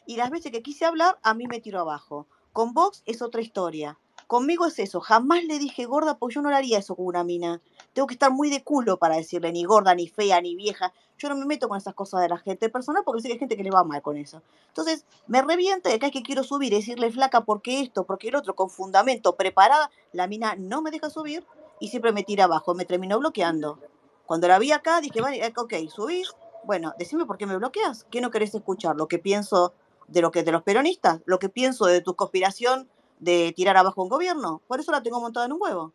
Y 0.06 0.15
las 0.15 0.30
veces 0.30 0.52
que 0.52 0.61
quise 0.61 0.86
hablar, 0.86 1.18
a 1.24 1.34
mí 1.34 1.48
me 1.48 1.60
tiró 1.60 1.82
abajo. 1.82 2.28
Con 2.58 2.74
Vox 2.74 3.04
es 3.06 3.22
otra 3.22 3.42
historia. 3.42 4.00
Conmigo 4.26 4.66
es 4.66 4.80
eso. 4.80 5.00
Jamás 5.00 5.44
le 5.44 5.60
dije 5.60 5.86
gorda, 5.86 6.18
porque 6.18 6.34
yo 6.34 6.42
no 6.42 6.50
haría 6.50 6.80
eso 6.80 6.96
con 6.96 7.06
una 7.06 7.24
mina. 7.24 7.62
Tengo 7.94 8.08
que 8.08 8.16
estar 8.16 8.32
muy 8.32 8.50
de 8.50 8.64
culo 8.64 8.98
para 8.98 9.16
decirle 9.16 9.52
ni 9.52 9.64
gorda, 9.64 9.94
ni 9.94 10.08
fea, 10.08 10.42
ni 10.42 10.56
vieja. 10.56 10.92
Yo 11.20 11.30
no 11.30 11.36
me 11.36 11.46
meto 11.46 11.70
con 11.70 11.78
esas 11.78 11.94
cosas 11.94 12.22
de 12.22 12.30
la 12.30 12.40
gente 12.40 12.68
personal 12.70 13.04
porque 13.06 13.22
sé 13.22 13.28
que 13.28 13.34
hay 13.34 13.40
gente 13.40 13.58
que 13.58 13.64
le 13.64 13.70
va 13.70 13.84
mal 13.84 14.02
con 14.02 14.18
eso. 14.18 14.42
Entonces, 14.70 15.06
me 15.28 15.44
revienta 15.44 15.92
de 15.92 16.00
que 16.00 16.08
es 16.08 16.12
que 16.12 16.24
quiero 16.24 16.42
subir 16.42 16.74
y 16.74 16.78
decirle 16.78 17.12
flaca 17.12 17.42
porque 17.42 17.80
esto, 17.82 18.06
porque 18.06 18.30
el 18.30 18.36
otro, 18.36 18.56
con 18.56 18.72
fundamento, 18.72 19.36
preparada. 19.36 19.92
La 20.12 20.26
mina 20.26 20.56
no 20.58 20.82
me 20.82 20.90
deja 20.90 21.12
subir 21.12 21.46
y 21.80 21.90
siempre 21.90 22.12
me 22.12 22.24
tira 22.24 22.46
abajo. 22.46 22.74
Me 22.74 22.86
terminó 22.86 23.20
bloqueando. 23.20 23.78
Cuando 24.26 24.48
la 24.48 24.58
vi 24.58 24.72
acá, 24.72 25.00
dije, 25.00 25.22
vale, 25.22 25.54
ok, 25.56 25.76
subís. 25.90 26.34
Bueno, 26.64 26.96
decime 26.98 27.28
por 27.28 27.38
qué 27.38 27.46
me 27.46 27.56
bloqueas. 27.56 28.06
¿Qué 28.06 28.20
no 28.20 28.32
querés 28.32 28.56
escuchar? 28.56 28.96
¿Lo 28.96 29.08
que 29.08 29.20
pienso 29.20 29.76
de 30.08 30.22
lo 30.22 30.32
que 30.32 30.44
de 30.44 30.52
los 30.52 30.64
peronistas? 30.64 31.22
¿Lo 31.26 31.40
que 31.40 31.50
pienso 31.50 31.86
de 31.86 32.02
tu 32.02 32.16
conspiración 32.16 32.88
de 33.20 33.54
tirar 33.56 33.78
abajo 33.78 34.04
un 34.04 34.10
gobierno? 34.10 34.62
Por 34.68 34.80
eso 34.80 34.92
la 34.92 35.04
tengo 35.04 35.20
montada 35.20 35.46
en 35.46 35.54
un 35.54 35.62
huevo. 35.62 35.94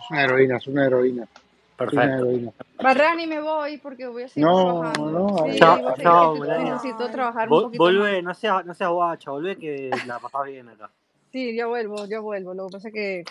Es 0.00 0.10
una 0.10 0.24
heroína, 0.24 0.56
es 0.56 0.66
una 0.66 0.86
heroína. 0.86 1.22
Una 1.22 1.76
Perfecto. 1.76 2.24
heroína. 2.24 2.52
Barrani, 2.80 3.26
me 3.26 3.40
voy 3.40 3.78
porque 3.78 4.06
voy 4.06 4.22
a 4.22 4.28
seguir 4.28 4.48
No, 4.48 4.64
trabajando. 4.64 5.10
no, 5.10 5.28
Sí, 5.52 5.58
Chao, 5.58 5.76
voy 5.76 5.84
a 5.84 5.96
seguir, 5.96 6.02
chao, 6.04 6.32
que 6.40 6.48
necesito 6.64 7.10
trabajar 7.10 7.48
un 7.48 7.54
Vol- 7.58 7.62
poquito 7.64 7.84
más. 7.84 7.94
volvé, 7.94 8.22
no 8.22 8.34
seas, 8.34 8.64
no 8.64 8.74
seas 8.74 8.90
guacha, 8.90 9.30
volvé 9.30 9.56
que 9.56 9.90
la 10.06 10.18
pasás 10.18 10.44
bien 10.46 10.68
acá. 10.70 10.90
Sí, 11.32 11.54
ya 11.54 11.66
vuelvo, 11.66 12.06
ya 12.06 12.20
vuelvo. 12.20 12.54
Lo 12.54 12.66
que 12.68 12.72
pasa 12.72 12.88
es 12.88 12.94
que 12.94 13.24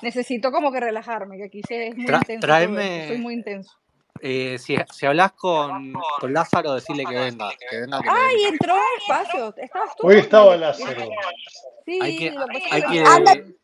necesito 0.00 0.50
como 0.52 0.72
que 0.72 0.80
relajarme, 0.80 1.36
que 1.36 1.44
aquí 1.44 1.60
sí 1.68 1.74
es 1.74 1.96
muy 1.96 2.06
Tra- 2.06 2.18
intenso 2.20 2.32
esto. 2.32 2.40
Soy 2.40 2.40
tráeme, 2.40 3.18
muy 3.18 3.34
intenso. 3.34 3.72
Eh, 4.22 4.56
si, 4.58 4.76
si 4.92 5.06
hablas 5.06 5.32
con, 5.32 5.92
con 6.20 6.32
Lázaro, 6.32 6.74
decirle 6.74 7.04
que 7.04 7.14
venga, 7.14 7.50
que 7.70 7.80
venga, 7.80 8.00
que 8.00 8.08
¡Ay, 8.08 8.36
venga. 8.36 8.48
entró 8.50 8.74
al 8.74 8.80
espacio! 8.98 9.54
¿Estabas 9.56 9.96
tú? 9.96 10.06
Hoy 10.06 10.16
estaba. 10.18 10.56
Lázaro. 10.56 11.02
Sí, 11.84 11.98
Hay 12.00 12.16
que, 12.16 12.30
lo 12.30 12.46
que 12.46 12.60
pasa 12.60 12.76
es 12.78 12.84
hay 12.84 13.24
que 13.24 13.54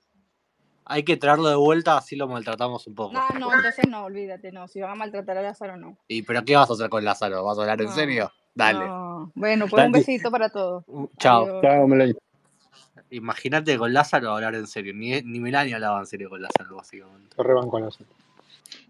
hay 0.90 1.02
que 1.05 1.16
traerlo 1.18 1.48
de 1.48 1.55
vuelta, 1.55 1.98
así 1.98 2.16
lo 2.16 2.26
maltratamos 2.28 2.86
un 2.86 2.94
poco. 2.94 3.12
No, 3.12 3.28
no, 3.39 3.55
entonces 3.55 3.86
no, 3.89 4.05
olvídate, 4.05 4.51
no. 4.52 4.66
Si 4.68 4.80
van 4.80 4.93
a 4.93 4.94
maltratar 4.94 5.36
a 5.36 5.43
Lázaro, 5.43 5.76
no. 5.76 5.98
¿Y 6.09 6.22
pero 6.22 6.43
qué 6.44 6.56
vas 6.56 6.70
a 6.70 6.72
hacer 6.72 6.89
con 6.89 7.05
Lázaro? 7.05 7.44
¿Vas 7.44 7.59
a 7.59 7.60
hablar 7.60 7.80
en 7.82 7.89
No, 7.89 7.94
serio? 7.94 8.32
Dale. 8.55 8.86
no. 8.86 9.30
Bueno, 9.35 9.66
pues 9.68 9.85
un 9.85 9.93
besito 9.93 10.30
para 10.30 10.48
todos. 10.48 10.85
Chao. 11.18 11.60
Chao, 11.60 11.86
Melania. 11.86 12.16
Imagínate 13.10 13.76
con 13.76 13.93
Lázaro 13.93 14.32
hablar 14.32 14.55
en 14.55 14.66
serio. 14.66 14.94
Ni, 14.94 15.20
ni 15.22 15.40
Melania 15.40 15.76
hablaba 15.76 16.01
en 16.01 16.06
serio 16.06 16.30
con 16.30 16.40
Lázaro, 16.40 16.76
básicamente. 16.76 17.36
Lo 17.36 17.44
rebanco 17.44 17.76
a 17.76 17.80
la 17.80 17.90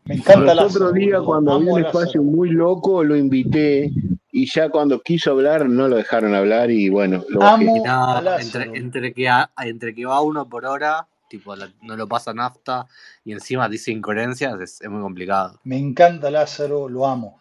Me 0.05 0.15
encanta 0.15 0.55
Lázaro, 0.55 0.93
días, 0.93 1.19
boludo. 1.19 1.25
cuando 1.27 1.53
había 1.53 1.73
un 1.75 1.85
espacio 1.85 2.23
muy 2.23 2.51
loco, 2.51 3.05
lo 3.05 3.15
invité 3.17 3.93
y 4.33 4.47
ya 4.47 4.71
cuando 4.71 5.01
quiso 5.03 5.33
hablar 5.33 5.69
no 5.69 5.87
lo 5.89 5.97
dejaron 5.97 6.35
hablar 6.35 6.71
y 6.71 6.89
bueno, 6.89 7.25
lo 7.29 7.41
bajé. 7.41 7.65
Lázaro. 7.85 8.39
entre, 8.39 8.79
entre, 8.79 9.13
que, 9.15 9.29
a- 9.29 9.51
entre 9.59 9.95
que 9.95 10.07
va 10.07 10.21
uno 10.23 10.49
por 10.49 10.65
hora, 10.65 11.07
tipo, 11.29 11.55
la- 11.55 11.71
no 11.83 11.95
lo 11.97 12.09
pasa 12.09 12.33
nafta, 12.33 12.87
y 13.25 13.33
encima 13.33 13.69
dice 13.69 13.91
incoherencias, 13.93 14.59
es, 14.61 14.81
es 14.81 14.89
muy 14.89 15.03
complicado. 15.03 15.61
Me 15.65 15.77
encanta 15.77 16.31
Lázaro, 16.31 16.89
lo 16.89 17.07
amo. 17.07 17.39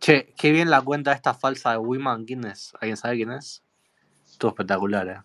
Che, 0.00 0.32
qué 0.36 0.52
bien 0.52 0.70
la 0.70 0.80
cuenta 0.82 1.12
esta 1.12 1.34
falsa 1.34 1.72
de 1.72 1.78
Wiman. 1.78 2.24
¿Quién 2.24 2.44
es? 2.44 2.72
¿Alguien 2.80 2.96
sabe 2.96 3.16
quién 3.16 3.32
es? 3.32 3.64
Estuvo 4.24 4.50
espectacular, 4.52 5.08
eh. 5.08 5.20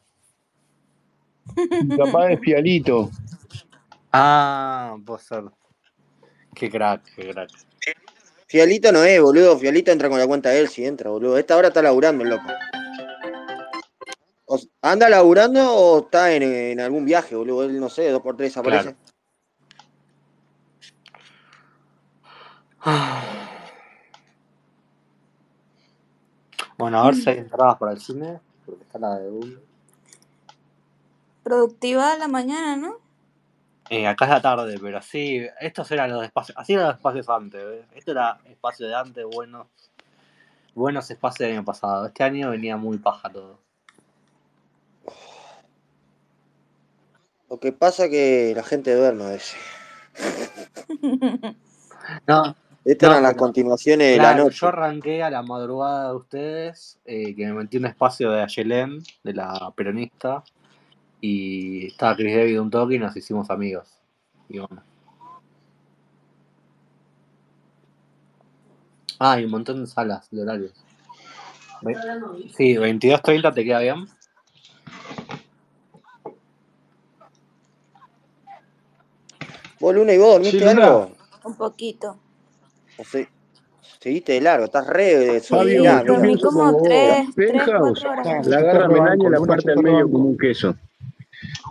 Mi 1.83 1.95
papá 1.95 2.31
es 2.31 2.39
Fialito. 2.39 3.11
Ah, 4.11 4.95
puede 5.05 5.21
ser. 5.21 5.43
Qué 6.55 6.69
crack, 6.69 7.03
qué 7.15 7.31
crack. 7.31 7.49
Fialito 8.47 8.91
no 8.91 9.03
es, 9.03 9.19
boludo. 9.21 9.57
Fialito 9.57 9.91
entra 9.91 10.09
con 10.09 10.19
la 10.19 10.27
cuenta 10.27 10.49
de 10.49 10.59
él, 10.59 10.69
si 10.69 10.85
entra, 10.85 11.09
boludo. 11.09 11.37
Esta 11.37 11.57
hora 11.57 11.69
está 11.69 11.81
laburando 11.81 12.23
el 12.23 12.29
loco. 12.29 12.45
O 14.45 14.59
¿Anda 14.81 15.09
laburando 15.09 15.73
o 15.73 15.99
está 16.01 16.31
en, 16.33 16.43
en 16.43 16.79
algún 16.79 17.05
viaje, 17.05 17.35
boludo? 17.35 17.63
Él, 17.63 17.79
no 17.79 17.89
sé, 17.89 18.09
dos 18.09 18.21
por 18.21 18.37
tres 18.37 18.55
aparece. 18.57 18.95
Bueno, 26.75 26.99
a 26.99 27.05
ver 27.05 27.15
si 27.15 27.29
hay 27.29 27.37
entradas 27.37 27.77
para 27.77 27.91
el 27.93 28.01
cine, 28.01 28.41
porque 28.65 28.83
está 28.83 28.99
la 28.99 29.17
de 29.17 29.29
Google. 29.29 29.59
Productiva 31.43 32.17
la 32.17 32.27
mañana, 32.27 32.75
¿no? 32.75 33.02
Eh, 33.89 34.07
acá 34.07 34.25
es 34.25 34.31
la 34.31 34.41
tarde, 34.41 34.77
pero 34.81 35.01
sí, 35.01 35.45
estos 35.59 35.91
eran 35.91 36.11
los 36.11 36.23
espacios, 36.23 36.57
así 36.57 36.73
eran 36.73 36.87
los 36.87 36.95
espacios 36.95 37.29
antes, 37.29 37.63
¿ves? 37.65 37.85
Esto 37.95 38.11
era 38.11 38.39
espacio 38.45 38.87
de 38.87 38.95
antes, 38.95 39.25
buenos, 39.25 39.67
buenos 40.73 41.09
espacios 41.11 41.47
del 41.47 41.57
año 41.57 41.65
pasado. 41.65 42.05
Este 42.07 42.23
año 42.23 42.51
venía 42.51 42.77
muy 42.77 42.97
paja 42.97 43.29
todo. 43.29 43.59
Lo 47.49 47.59
que 47.59 47.71
pasa 47.71 48.09
que 48.09 48.53
la 48.55 48.63
gente 48.63 48.95
duerme 48.95 49.25
a 49.25 49.29
veces. 49.29 49.57
No, 52.27 52.53
Estas 52.83 53.07
no, 53.07 53.13
eran 53.13 53.23
las 53.23 53.35
continuaciones 53.35 54.11
de 54.11 54.17
la 54.17 54.35
noche. 54.35 54.57
yo 54.59 54.67
arranqué 54.67 55.23
a 55.23 55.29
la 55.29 55.41
madrugada 55.41 56.09
de 56.09 56.15
ustedes, 56.15 56.99
eh, 57.05 57.33
que 57.33 57.45
me 57.45 57.53
metí 57.53 57.77
en 57.77 57.83
un 57.83 57.89
espacio 57.89 58.29
de 58.29 58.41
Ayelén, 58.41 59.01
de 59.23 59.33
la 59.33 59.71
peronista, 59.73 60.43
y 61.25 61.85
estaba 61.85 62.17
Chris 62.17 62.35
David 62.35 62.59
un 62.59 62.69
toque 62.69 62.95
y 62.95 62.99
nos 62.99 63.15
hicimos 63.15 63.49
amigos. 63.49 63.97
Y 64.49 64.59
bueno. 64.59 64.83
Ah, 69.19 69.39
y 69.39 69.45
un 69.45 69.51
montón 69.51 69.79
de 69.79 69.87
salas, 69.87 70.29
de 70.31 70.41
horarios. 70.41 70.73
Ve- 71.81 71.95
Sí, 72.57 72.75
22.30 72.75 73.53
te 73.53 73.63
queda 73.63 73.79
bien. 73.79 74.05
¿Vos, 79.79 79.95
Luna, 79.95 80.11
y 80.13 80.17
vos 80.17 80.33
dormiste 80.33 80.59
Sí, 80.59 80.65
algo? 80.65 81.11
Un 81.45 81.55
poquito. 81.55 82.19
¿O 82.97 83.05
se- 83.05 83.29
seguiste 84.01 84.33
de 84.33 84.41
largo? 84.41 84.65
Estás 84.65 84.87
re 84.87 85.39
Fabio, 85.39 85.83
dormí 86.03 86.37
como 86.37 86.83
tres, 86.83 87.27
tres, 87.33 87.63
cuatro 87.65 88.11
horas. 88.11 88.45
La 88.47 88.57
agarra 88.57 88.89
Melania 88.89 89.27
y 89.27 89.31
la 89.31 89.39
parte 89.39 89.73
te 89.73 89.81
medio 89.81 90.09
como 90.11 90.25
un 90.25 90.37
queso. 90.37 90.75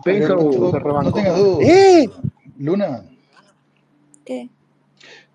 No 0.04 1.12
tengas 1.12 1.36
dudas. 1.38 1.68
¡Eh! 1.68 2.10
Luna, 2.58 3.04
¿Qué? 4.24 4.48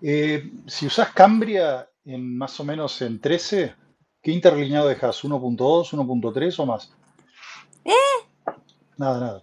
eh, 0.00 0.50
si 0.66 0.86
usás 0.86 1.10
Cambria 1.12 1.88
en 2.04 2.38
más 2.38 2.58
o 2.60 2.64
menos 2.64 3.00
en 3.02 3.20
13, 3.20 3.74
¿qué 3.74 3.74
¿Qué 4.22 4.32
interlineado 4.32 4.88
dejas? 4.88 5.22
¿1.2, 5.24 5.56
1.3 5.92 6.58
o 6.58 6.66
más? 6.66 6.92
¿Eh? 7.84 7.92
Nada, 8.96 9.20
nada. 9.20 9.42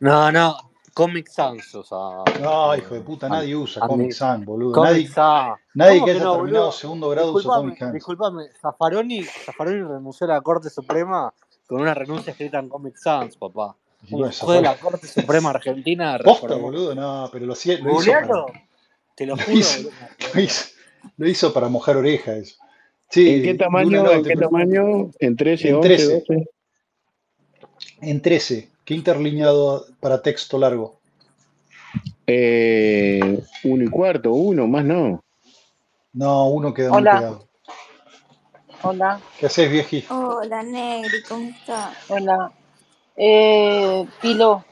No, 0.00 0.32
no. 0.32 0.56
Comic 0.94 1.28
Sans, 1.28 1.74
o 1.74 1.82
sea. 1.82 2.40
No, 2.40 2.74
hijo 2.76 2.94
de 2.94 3.00
puta, 3.00 3.28
nadie 3.28 3.54
usa 3.54 3.86
Comic 3.86 4.12
Sans, 4.12 4.44
boludo. 4.44 4.72
Comic 4.72 4.90
Nadie, 4.90 5.08
Sans. 5.08 5.58
nadie 5.74 5.94
¿Cómo 6.00 6.04
que 6.06 6.10
haya 6.10 6.24
no, 6.24 6.32
terminado 6.32 6.64
boludo? 6.64 6.72
segundo 6.72 7.08
grado 7.10 7.32
usa 7.32 7.54
Comic 7.54 7.78
Sans. 7.78 7.92
disculpame. 7.92 8.44
Zaffaroni, 8.60 9.24
Zaffaroni 9.24 9.82
renunció 9.82 10.26
a 10.26 10.30
la 10.30 10.40
Corte 10.40 10.68
Suprema 10.70 11.32
con 11.66 11.80
una 11.80 11.94
renuncia 11.94 12.32
escrita 12.32 12.58
en 12.58 12.68
Comic 12.68 12.96
Sans, 12.96 13.36
papá. 13.36 13.76
Juez 14.08 14.40
de 14.40 14.62
la 14.62 14.76
Corte 14.76 15.06
Suprema 15.06 15.50
Argentina 15.50 16.18
Posta, 16.24 16.54
boludo, 16.54 16.94
no, 16.94 17.28
pero 17.32 17.46
lo, 17.46 17.54
lo 17.54 17.54
hizo 17.54 17.84
Googlealo. 17.84 18.46
para, 18.46 18.64
Te 19.14 19.26
lo 19.26 19.36
lo 19.36 19.42
juro, 19.42 19.58
hizo, 19.58 19.76
boludo. 19.82 19.92
lo 20.34 20.40
hizo, 20.40 20.64
lo 21.16 21.28
hizo 21.28 21.52
para 21.52 21.68
mojar 21.68 21.96
orejas 21.96 22.36
eso. 22.38 22.56
Sí, 23.10 23.28
¿En 23.34 23.42
qué 23.42 23.48
Luna, 23.52 23.64
tamaño? 23.64 24.02
no, 24.04 24.12
¿En 24.12 24.22
qué 24.24 24.36
tamaño? 24.36 25.10
¿En 25.18 25.36
13, 25.36 25.68
en 25.68 25.74
11, 25.76 25.88
13, 25.88 26.14
12? 26.28 26.50
en 28.02 28.22
13. 28.22 28.68
¿Qué 28.84 28.94
interlineado 28.94 29.86
para 30.00 30.22
texto 30.22 30.58
largo? 30.58 30.98
Eh, 32.26 33.42
uno 33.64 33.84
y 33.84 33.88
cuarto, 33.88 34.32
uno, 34.32 34.66
más 34.66 34.84
no. 34.84 35.22
No, 36.12 36.48
uno 36.48 36.72
queda 36.72 36.90
muy 36.90 36.98
Hola, 36.98 37.12
pegado. 37.16 37.48
hola, 38.82 39.20
¿Qué 39.38 39.46
haces, 39.46 39.70
vieji? 39.70 40.04
Hola, 40.08 40.62
Negri, 40.62 41.22
¿cómo 41.28 41.50
estás? 41.50 41.96
hola. 42.08 42.52
Eh, 43.22 44.06
Pilo, 44.22 44.64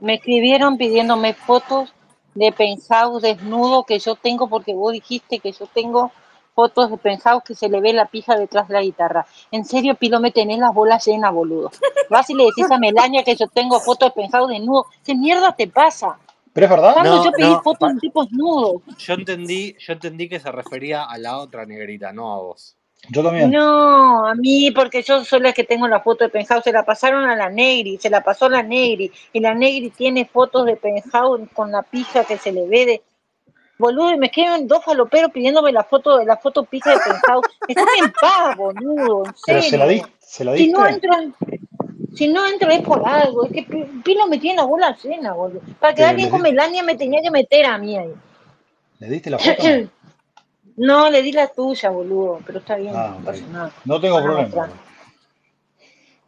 me 0.00 0.14
escribieron 0.14 0.76
pidiéndome 0.76 1.32
fotos 1.32 1.94
de 2.34 2.50
pensado 2.50 3.20
desnudo 3.20 3.84
que 3.84 4.00
yo 4.00 4.16
tengo 4.16 4.48
porque 4.48 4.74
vos 4.74 4.92
dijiste 4.92 5.38
que 5.38 5.52
yo 5.52 5.68
tengo 5.72 6.10
fotos 6.56 6.90
de 6.90 6.96
pensado 6.96 7.42
que 7.42 7.54
se 7.54 7.68
le 7.68 7.80
ve 7.80 7.92
la 7.92 8.06
pija 8.06 8.36
detrás 8.36 8.66
de 8.66 8.74
la 8.74 8.82
guitarra. 8.82 9.26
En 9.52 9.64
serio, 9.64 9.94
Pilo, 9.94 10.18
me 10.18 10.32
tenés 10.32 10.58
las 10.58 10.74
bolas 10.74 11.06
llenas, 11.06 11.32
boludo. 11.32 11.70
Vas 12.10 12.28
y 12.30 12.34
le 12.34 12.46
decís 12.46 12.68
a 12.68 12.78
Melania 12.78 13.22
que 13.22 13.36
yo 13.36 13.46
tengo 13.46 13.78
fotos 13.78 14.08
de 14.08 14.22
pensado 14.22 14.48
desnudo. 14.48 14.86
¿Qué 15.04 15.14
mierda 15.14 15.54
te 15.54 15.68
pasa? 15.68 16.18
¿Pero 16.52 16.66
es 16.66 16.70
verdad? 16.70 16.94
¿Cuándo 16.94 17.16
No, 17.18 17.24
yo 17.24 17.30
pedí 17.30 17.48
no, 17.48 17.62
fotos 17.62 17.88
de 17.90 17.94
un 17.94 18.00
tipo 18.00 18.24
desnudo? 18.24 18.82
yo 18.98 19.14
entendí, 19.14 19.76
yo 19.78 19.92
entendí 19.92 20.28
que 20.28 20.40
se 20.40 20.50
refería 20.50 21.04
a 21.04 21.16
la 21.16 21.38
otra 21.38 21.64
negrita, 21.64 22.12
no 22.12 22.32
a 22.32 22.38
vos. 22.38 22.76
Yo 23.10 23.22
también. 23.22 23.50
No, 23.50 24.26
a 24.26 24.34
mí, 24.34 24.70
porque 24.70 25.02
yo 25.02 25.24
soy 25.24 25.40
la 25.40 25.52
que 25.52 25.64
tengo 25.64 25.86
la 25.88 26.00
foto 26.00 26.24
de 26.24 26.30
Penthouse, 26.30 26.64
se 26.64 26.72
la 26.72 26.84
pasaron 26.84 27.24
a 27.24 27.36
la 27.36 27.48
Negri, 27.50 27.98
se 27.98 28.08
la 28.10 28.22
pasó 28.22 28.46
a 28.46 28.50
la 28.50 28.62
Negri, 28.62 29.12
y 29.32 29.40
la 29.40 29.54
Negri 29.54 29.90
tiene 29.90 30.24
fotos 30.24 30.64
de 30.66 30.76
Penthouse 30.76 31.42
con 31.52 31.70
la 31.70 31.82
pija 31.82 32.24
que 32.24 32.38
se 32.38 32.52
le 32.52 32.66
ve 32.66 32.86
de... 32.86 33.02
Boludo, 33.76 34.12
y 34.12 34.18
me 34.18 34.30
quedan 34.30 34.68
dos 34.68 34.84
faloperos 34.84 35.32
pidiéndome 35.32 35.72
la 35.72 35.82
foto 35.82 36.16
de 36.18 36.24
la 36.24 36.36
foto 36.36 36.64
pija 36.64 36.90
de 36.92 36.98
Penthouse. 36.98 37.46
Déjame 37.68 37.90
en 37.98 38.12
paz, 38.12 38.56
boludo, 38.56 39.24
en 39.26 39.34
¿Pero 39.46 39.62
se 39.62 39.76
la, 39.78 39.86
di, 39.88 40.02
se 40.20 40.44
la 40.44 40.52
Si 40.54 40.68
no 40.68 40.86
diste? 40.86 40.94
entro, 40.94 41.12
en- 41.20 41.34
si 42.14 42.28
no 42.28 42.46
entro 42.46 42.70
es 42.70 42.80
por 42.82 43.06
algo, 43.06 43.44
es 43.46 43.52
que 43.52 43.62
Pi- 43.64 44.00
Pilo 44.04 44.28
me 44.28 44.38
tiene 44.38 44.58
la 44.58 44.64
bola 44.64 44.96
llena, 45.02 45.32
boludo. 45.34 45.60
Para 45.80 45.92
quedar 45.94 46.10
¿Pero 46.10 46.16
bien 46.16 46.28
le, 46.28 46.32
con 46.32 46.42
Melania 46.42 46.82
me 46.84 46.96
tenía 46.96 47.20
que 47.20 47.30
meter 47.32 47.66
a 47.66 47.76
mí 47.76 47.98
ahí. 47.98 48.12
le 49.00 49.08
diste 49.08 49.30
la 49.30 49.38
foto? 49.38 49.62
No, 50.76 51.08
le 51.10 51.22
di 51.22 51.32
la 51.32 51.48
tuya, 51.48 51.90
boludo, 51.90 52.40
pero 52.44 52.58
está 52.58 52.76
bien, 52.76 52.94
Ah, 52.96 53.10
no 53.10 53.18
ok. 53.18 53.24
pasa 53.24 53.46
nada. 53.46 53.72
No 53.84 54.00
tengo 54.00 54.22
problema. 54.22 54.70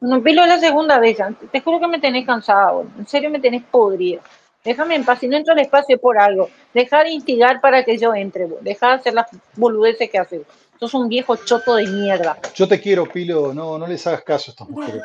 No, 0.01 0.23
Pilo, 0.23 0.43
es 0.43 0.49
la 0.49 0.59
segunda 0.59 0.99
vez. 1.01 1.19
Te 1.51 1.61
juro 1.61 1.81
que 1.81 1.89
me 1.89 1.99
tenés 1.99 2.25
cansada, 2.27 2.71
boludo. 2.73 2.93
En 2.99 3.07
serio 3.09 3.31
me 3.31 3.41
tenés 3.41 3.65
podrido. 3.65 4.21
Déjame 4.65 4.95
en 4.97 5.05
paz. 5.05 5.21
Si 5.21 5.29
no 5.29 5.37
entro 5.37 5.53
al 5.53 5.61
espacio 5.61 5.97
es 5.97 6.01
por 6.01 6.19
algo. 6.19 6.51
Deja 6.75 7.03
de 7.03 7.11
instigar 7.11 7.61
para 7.61 7.85
que 7.85 7.97
yo 7.99 8.15
entre, 8.15 8.45
boludo. 8.45 8.61
Deja 8.63 8.89
de 8.89 8.95
hacer 8.95 9.15
las 9.15 9.27
boludeces 9.57 10.11
que 10.11 10.19
haces. 10.19 10.43
Sos 10.79 10.93
un 10.95 11.09
viejo 11.09 11.37
choto 11.37 11.75
de 11.77 11.87
mierda. 11.87 12.37
Yo 12.55 12.69
te 12.69 12.81
quiero, 12.81 13.07
Pilo. 13.07 13.53
No, 13.55 13.79
no 13.79 13.87
les 13.87 14.07
hagas 14.07 14.23
caso 14.23 14.51
a 14.51 14.53
estas 14.53 14.69
mujeres. 14.69 15.03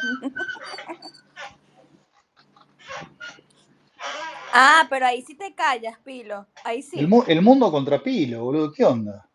Ah, 4.54 4.86
pero 4.90 5.06
ahí 5.06 5.22
sí 5.22 5.36
te 5.36 5.56
callas, 5.56 5.98
Pilo. 6.04 6.46
Ahí 6.66 6.80
El, 6.80 6.84
sí. 6.84 7.08
mu- 7.08 7.24
el 7.26 7.42
mundo 7.42 7.72
contra 7.72 8.00
Pilo, 8.04 8.44
boludo. 8.44 8.72
¿Qué 8.74 8.84
onda? 8.84 9.26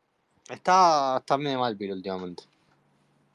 Está, 0.49 1.17
está 1.19 1.37
medio 1.39 1.59
mal, 1.61 1.77
Piro, 1.77 1.95
últimamente. 1.95 2.45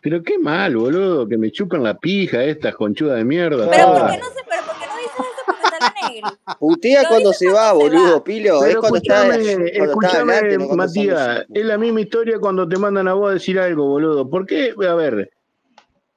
Pero 0.01 0.23
qué 0.23 0.39
mal, 0.39 0.75
boludo, 0.75 1.27
que 1.27 1.37
me 1.37 1.51
chupan 1.51 1.83
la 1.83 1.97
pija 1.97 2.43
estas 2.43 2.75
conchudas 2.75 3.17
de 3.17 3.23
mierda, 3.25 3.69
Pero 3.69 3.93
¿por 3.93 4.09
qué 4.09 4.17
no 4.17 4.25
se, 4.25 4.43
pero 4.49 4.63
¿por 4.65 4.75
qué 4.79 4.87
no 4.87 4.97
dices 4.97 5.11
eso 5.19 5.41
porque 5.45 5.61
está 5.63 5.79
la 5.79 5.93
Negri? 6.09 6.37
Putea 6.59 7.03
Lo 7.03 7.09
cuando 7.09 7.33
se 7.33 7.47
va, 7.49 7.73
cuando 7.73 7.83
se 7.83 7.97
boludo, 7.97 8.13
va. 8.15 8.23
Pilo. 8.23 8.55
Es 8.57 8.67
Pero 8.67 8.79
cuando 8.79 8.97
está, 8.97 9.27
escúchame, 9.27 9.71
cuando 9.77 10.07
está 10.07 10.17
adelante, 10.17 10.57
cuando 10.57 10.75
Matías, 10.75 11.45
es 11.53 11.65
la 11.65 11.77
misma 11.77 12.01
historia 12.01 12.39
cuando 12.39 12.67
te 12.67 12.77
mandan 12.77 13.07
a 13.07 13.13
vos 13.13 13.29
a 13.29 13.33
decir 13.33 13.59
algo, 13.59 13.85
boludo. 13.85 14.27
¿Por 14.27 14.47
qué? 14.47 14.73
A 14.89 14.95
ver, 14.95 15.29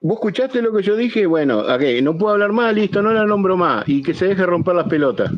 ¿vos 0.01 0.15
escuchaste 0.15 0.63
lo 0.63 0.73
que 0.73 0.83
yo 0.83 0.97
dije? 0.97 1.27
Bueno, 1.27 1.59
ok, 1.59 1.83
no 2.03 2.17
puedo 2.17 2.33
hablar 2.33 2.53
más, 2.53 2.73
listo, 2.75 3.03
no 3.03 3.13
la 3.13 3.27
nombro 3.27 3.57
más. 3.59 3.87
Y 3.87 4.03
que 4.03 4.15
se 4.15 4.29
deje 4.29 4.47
romper 4.47 4.77
las 4.77 4.89
pelotas. 4.89 5.31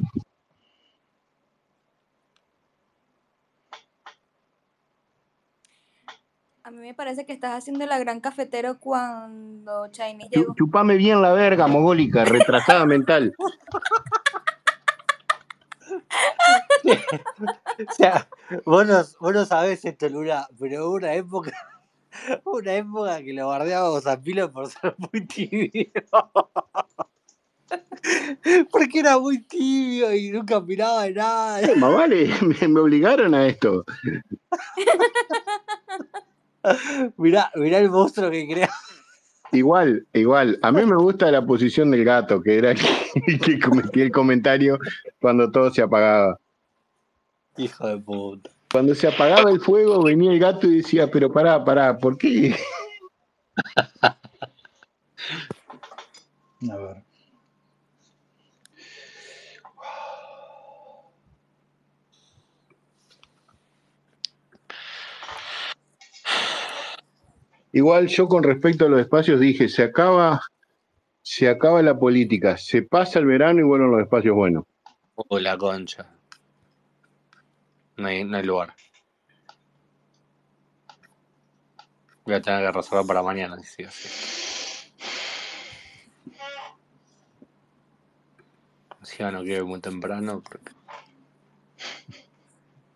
Mí 6.87 6.91
me 6.91 6.95
parece 6.95 7.27
que 7.27 7.33
estás 7.33 7.59
haciendo 7.59 7.85
la 7.85 7.99
gran 7.99 8.21
cafetero 8.21 8.79
cuando 8.79 9.89
Chinese 9.91 10.29
llegó. 10.31 10.55
Chupame 10.55 10.95
bien 10.97 11.21
la 11.21 11.33
verga, 11.33 11.67
mogólica, 11.67 12.25
retrasada 12.25 12.87
mental. 12.87 13.35
O 16.87 17.93
sea, 17.93 18.29
vos 18.65 18.87
no, 18.87 19.03
vos 19.21 19.35
no 19.35 19.45
sabés 19.45 19.85
esto, 19.85 20.09
Luna, 20.09 20.47
pero 20.59 20.87
hubo 20.87 20.95
una 20.95 21.13
época, 21.15 21.53
una 22.45 22.75
época 22.75 23.23
que 23.23 23.33
lo 23.33 23.47
guardábamos 23.47 24.07
a 24.07 24.21
Pilo 24.21 24.51
por 24.53 24.69
ser 24.69 24.95
muy 24.97 25.27
tibio. 25.27 25.91
Porque 28.71 29.01
era 29.01 29.19
muy 29.19 29.43
tibio 29.43 30.15
y 30.15 30.31
nunca 30.31 30.61
miraba 30.61 31.03
de 31.03 31.13
nada. 31.15 31.61
Eh, 31.61 31.75
Más 31.77 31.93
vale, 31.93 32.31
me, 32.41 32.69
me 32.69 32.81
obligaron 32.81 33.35
a 33.35 33.47
esto. 33.47 33.85
Mirá, 37.17 37.51
mirá 37.55 37.79
el 37.79 37.91
monstruo 37.91 38.31
que 38.31 38.47
crea. 38.47 38.71
Igual, 39.53 40.07
igual. 40.13 40.59
A 40.63 40.73
mí 40.73 40.85
me 40.85 40.97
gusta 40.97 41.31
la 41.31 41.45
posición 41.45 41.91
del 41.91 42.05
gato, 42.05 42.43
que 42.43 42.59
era 42.59 42.73
el 42.73 42.79
que 43.45 43.59
cometía 43.61 44.05
el 44.05 44.13
comentario 44.13 44.79
cuando 45.21 45.51
todo 45.51 45.71
se 45.71 45.83
apagaba. 45.83 46.39
Hijo 47.57 47.87
de 47.87 47.99
puta. 47.99 48.51
Cuando 48.73 48.95
se 48.95 49.09
apagaba 49.09 49.51
el 49.51 49.61
fuego, 49.61 50.03
venía 50.03 50.33
el 50.33 50.39
gato 50.39 50.67
y 50.67 50.79
decía, 50.79 51.11
pero 51.11 51.33
pará, 51.33 51.65
pará, 51.65 51.97
¿por 51.97 52.19
qué? 52.19 52.55
A 56.71 56.77
ver. 56.77 57.07
Igual 67.77 68.07
yo 68.07 68.27
con 68.27 68.43
respecto 68.43 68.87
a 68.87 68.89
los 68.89 68.99
espacios 69.01 69.39
dije, 69.39 69.69
se 69.69 69.83
acaba, 69.83 70.41
se 71.21 71.47
acaba 71.47 71.83
la 71.83 71.99
política, 71.99 72.57
se 72.57 72.81
pasa 72.81 73.19
el 73.19 73.27
verano 73.27 73.61
y 73.61 73.65
vuelven 73.65 73.91
los 73.91 74.01
espacios 74.01 74.35
buenos. 74.35 74.65
Oh, 75.15 75.39
la 75.39 75.59
concha. 75.59 76.11
No 77.99 78.09
hay, 78.09 78.25
no 78.25 78.39
hay 78.39 78.45
lugar. 78.45 78.75
Voy 82.25 82.35
a 82.37 82.41
tener 82.41 82.65
que 82.65 82.73
reservar 82.73 83.07
para 83.07 83.23
mañana, 83.23 83.59
si 83.59 83.67
sigue 83.67 83.89
así. 83.89 84.09
Encima 89.01 89.31
no 89.33 89.43
quiero 89.43 89.65
ir 89.65 89.69
muy 89.69 89.81
temprano. 89.81 90.43
porque- 90.43 90.73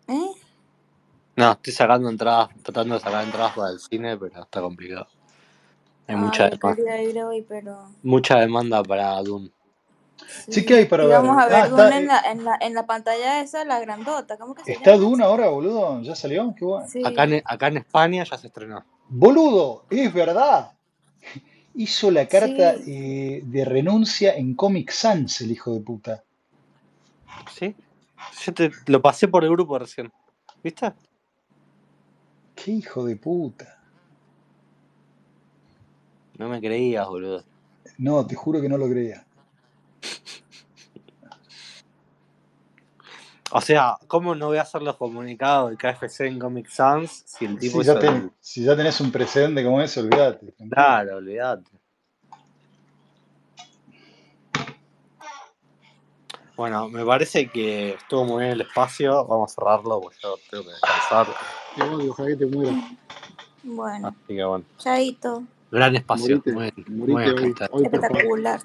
¿Eh? 0.07 0.40
No, 1.35 1.51
estoy 1.53 1.73
sacando 1.73 2.09
entradas, 2.09 2.49
tratando 2.61 2.95
de 2.95 3.01
sacar 3.01 3.23
entradas 3.23 3.53
para 3.55 3.69
el 3.71 3.79
cine, 3.79 4.17
pero 4.17 4.41
está 4.41 4.61
complicado. 4.61 5.07
Hay 6.07 6.15
mucha, 6.15 6.45
Ay, 6.45 6.51
yo 6.51 6.57
dema- 6.57 6.75
quería 6.75 7.03
ir 7.03 7.23
hoy, 7.23 7.41
pero... 7.47 7.89
mucha 8.03 8.37
demanda 8.39 8.83
para 8.83 9.21
Doom. 9.21 9.49
Sí 10.49 10.65
que 10.65 10.75
hay 10.75 10.85
para 10.85 11.05
ver. 11.05 11.17
vamos 11.17 11.37
a 11.37 11.45
Ah, 11.45 11.47
ver 11.47 11.65
está, 11.65 11.83
Dune 11.85 11.97
en 11.97 12.07
la, 12.07 12.19
en, 12.19 12.45
la, 12.45 12.57
en 12.61 12.73
la 12.73 12.85
pantalla 12.85 13.41
esa, 13.41 13.65
la 13.65 13.79
grandota. 13.79 14.37
¿Cómo 14.37 14.53
que 14.53 14.63
se 14.63 14.73
¿Está 14.73 14.91
llama? 14.91 15.03
Duna 15.03 15.25
ahora, 15.25 15.47
boludo? 15.49 16.01
¿Ya 16.01 16.15
salió? 16.15 16.53
Qué 16.57 16.63
bueno. 16.65 16.87
Sí. 16.87 17.01
Acá 17.03 17.23
en, 17.23 17.41
acá 17.45 17.67
en 17.67 17.77
España 17.77 18.23
ya 18.23 18.37
se 18.37 18.47
estrenó. 18.47 18.83
Boludo, 19.07 19.85
es 19.89 20.13
verdad. 20.13 20.73
Hizo 21.73 22.11
la 22.11 22.27
carta 22.27 22.75
Sí. 22.75 22.83
eh, 22.87 23.41
de 23.45 23.65
renuncia 23.65 24.35
en 24.35 24.53
Comic 24.55 24.91
Sans, 24.91 25.41
el 25.41 25.51
hijo 25.51 25.73
de 25.73 25.79
puta. 25.79 26.23
¿Sí? 27.53 27.75
Yo 28.45 28.53
te 28.53 28.71
lo 28.87 29.01
pasé 29.01 29.27
por 29.27 29.43
el 29.43 29.51
grupo 29.51 29.79
recién. 29.79 30.11
¿Viste? 30.63 30.93
Qué 32.63 32.71
hijo 32.71 33.05
de 33.05 33.15
puta. 33.15 33.79
No 36.37 36.47
me 36.49 36.59
creías, 36.59 37.07
boludo. 37.07 37.43
No, 37.97 38.25
te 38.25 38.35
juro 38.35 38.61
que 38.61 38.69
no 38.69 38.77
lo 38.77 38.87
creía. 38.87 39.25
O 43.53 43.59
sea, 43.61 43.97
¿cómo 44.07 44.33
no 44.35 44.47
voy 44.47 44.57
a 44.57 44.61
hacer 44.61 44.81
los 44.81 44.95
comunicados 44.95 45.71
de 45.71 45.77
KFC 45.77 46.27
en 46.27 46.39
Comic 46.39 46.67
Sans 46.69 47.11
si 47.25 47.45
el 47.45 47.57
tipo 47.59 47.81
Si 47.81 47.87
ya, 47.87 47.99
ten- 47.99 48.15
el- 48.15 48.31
si 48.39 48.63
ya 48.63 48.75
tenés 48.77 49.01
un 49.01 49.11
precedente 49.11 49.63
como 49.63 49.81
ese, 49.81 49.99
olvídate. 49.99 50.53
Claro, 50.69 51.17
olvídate. 51.17 51.69
Bueno, 56.55 56.87
me 56.89 57.03
parece 57.03 57.49
que 57.49 57.93
estuvo 57.95 58.23
muy 58.23 58.43
bien 58.43 58.51
el 58.53 58.61
espacio. 58.61 59.25
Vamos 59.25 59.51
a 59.51 59.55
cerrarlo 59.55 59.99
porque 59.99 60.17
yo 60.21 60.35
tengo 60.49 60.63
que 60.65 60.69
descansar. 60.71 61.27
Te 61.75 61.83
odio, 61.83 62.11
ojalá 62.11 62.29
que 62.29 62.35
te 62.35 62.45
mueras. 62.45 62.75
Bueno, 63.63 64.07
Así 64.07 64.35
que 64.35 64.43
bueno. 64.43 64.65
chaito. 64.77 65.43
Gran 65.71 65.95
espacio. 65.95 66.41
Morite, 66.45 66.83
muy 66.89 67.13
hoy, 67.13 67.55
hoy. 67.71 67.83
Espectacular. 67.83 68.61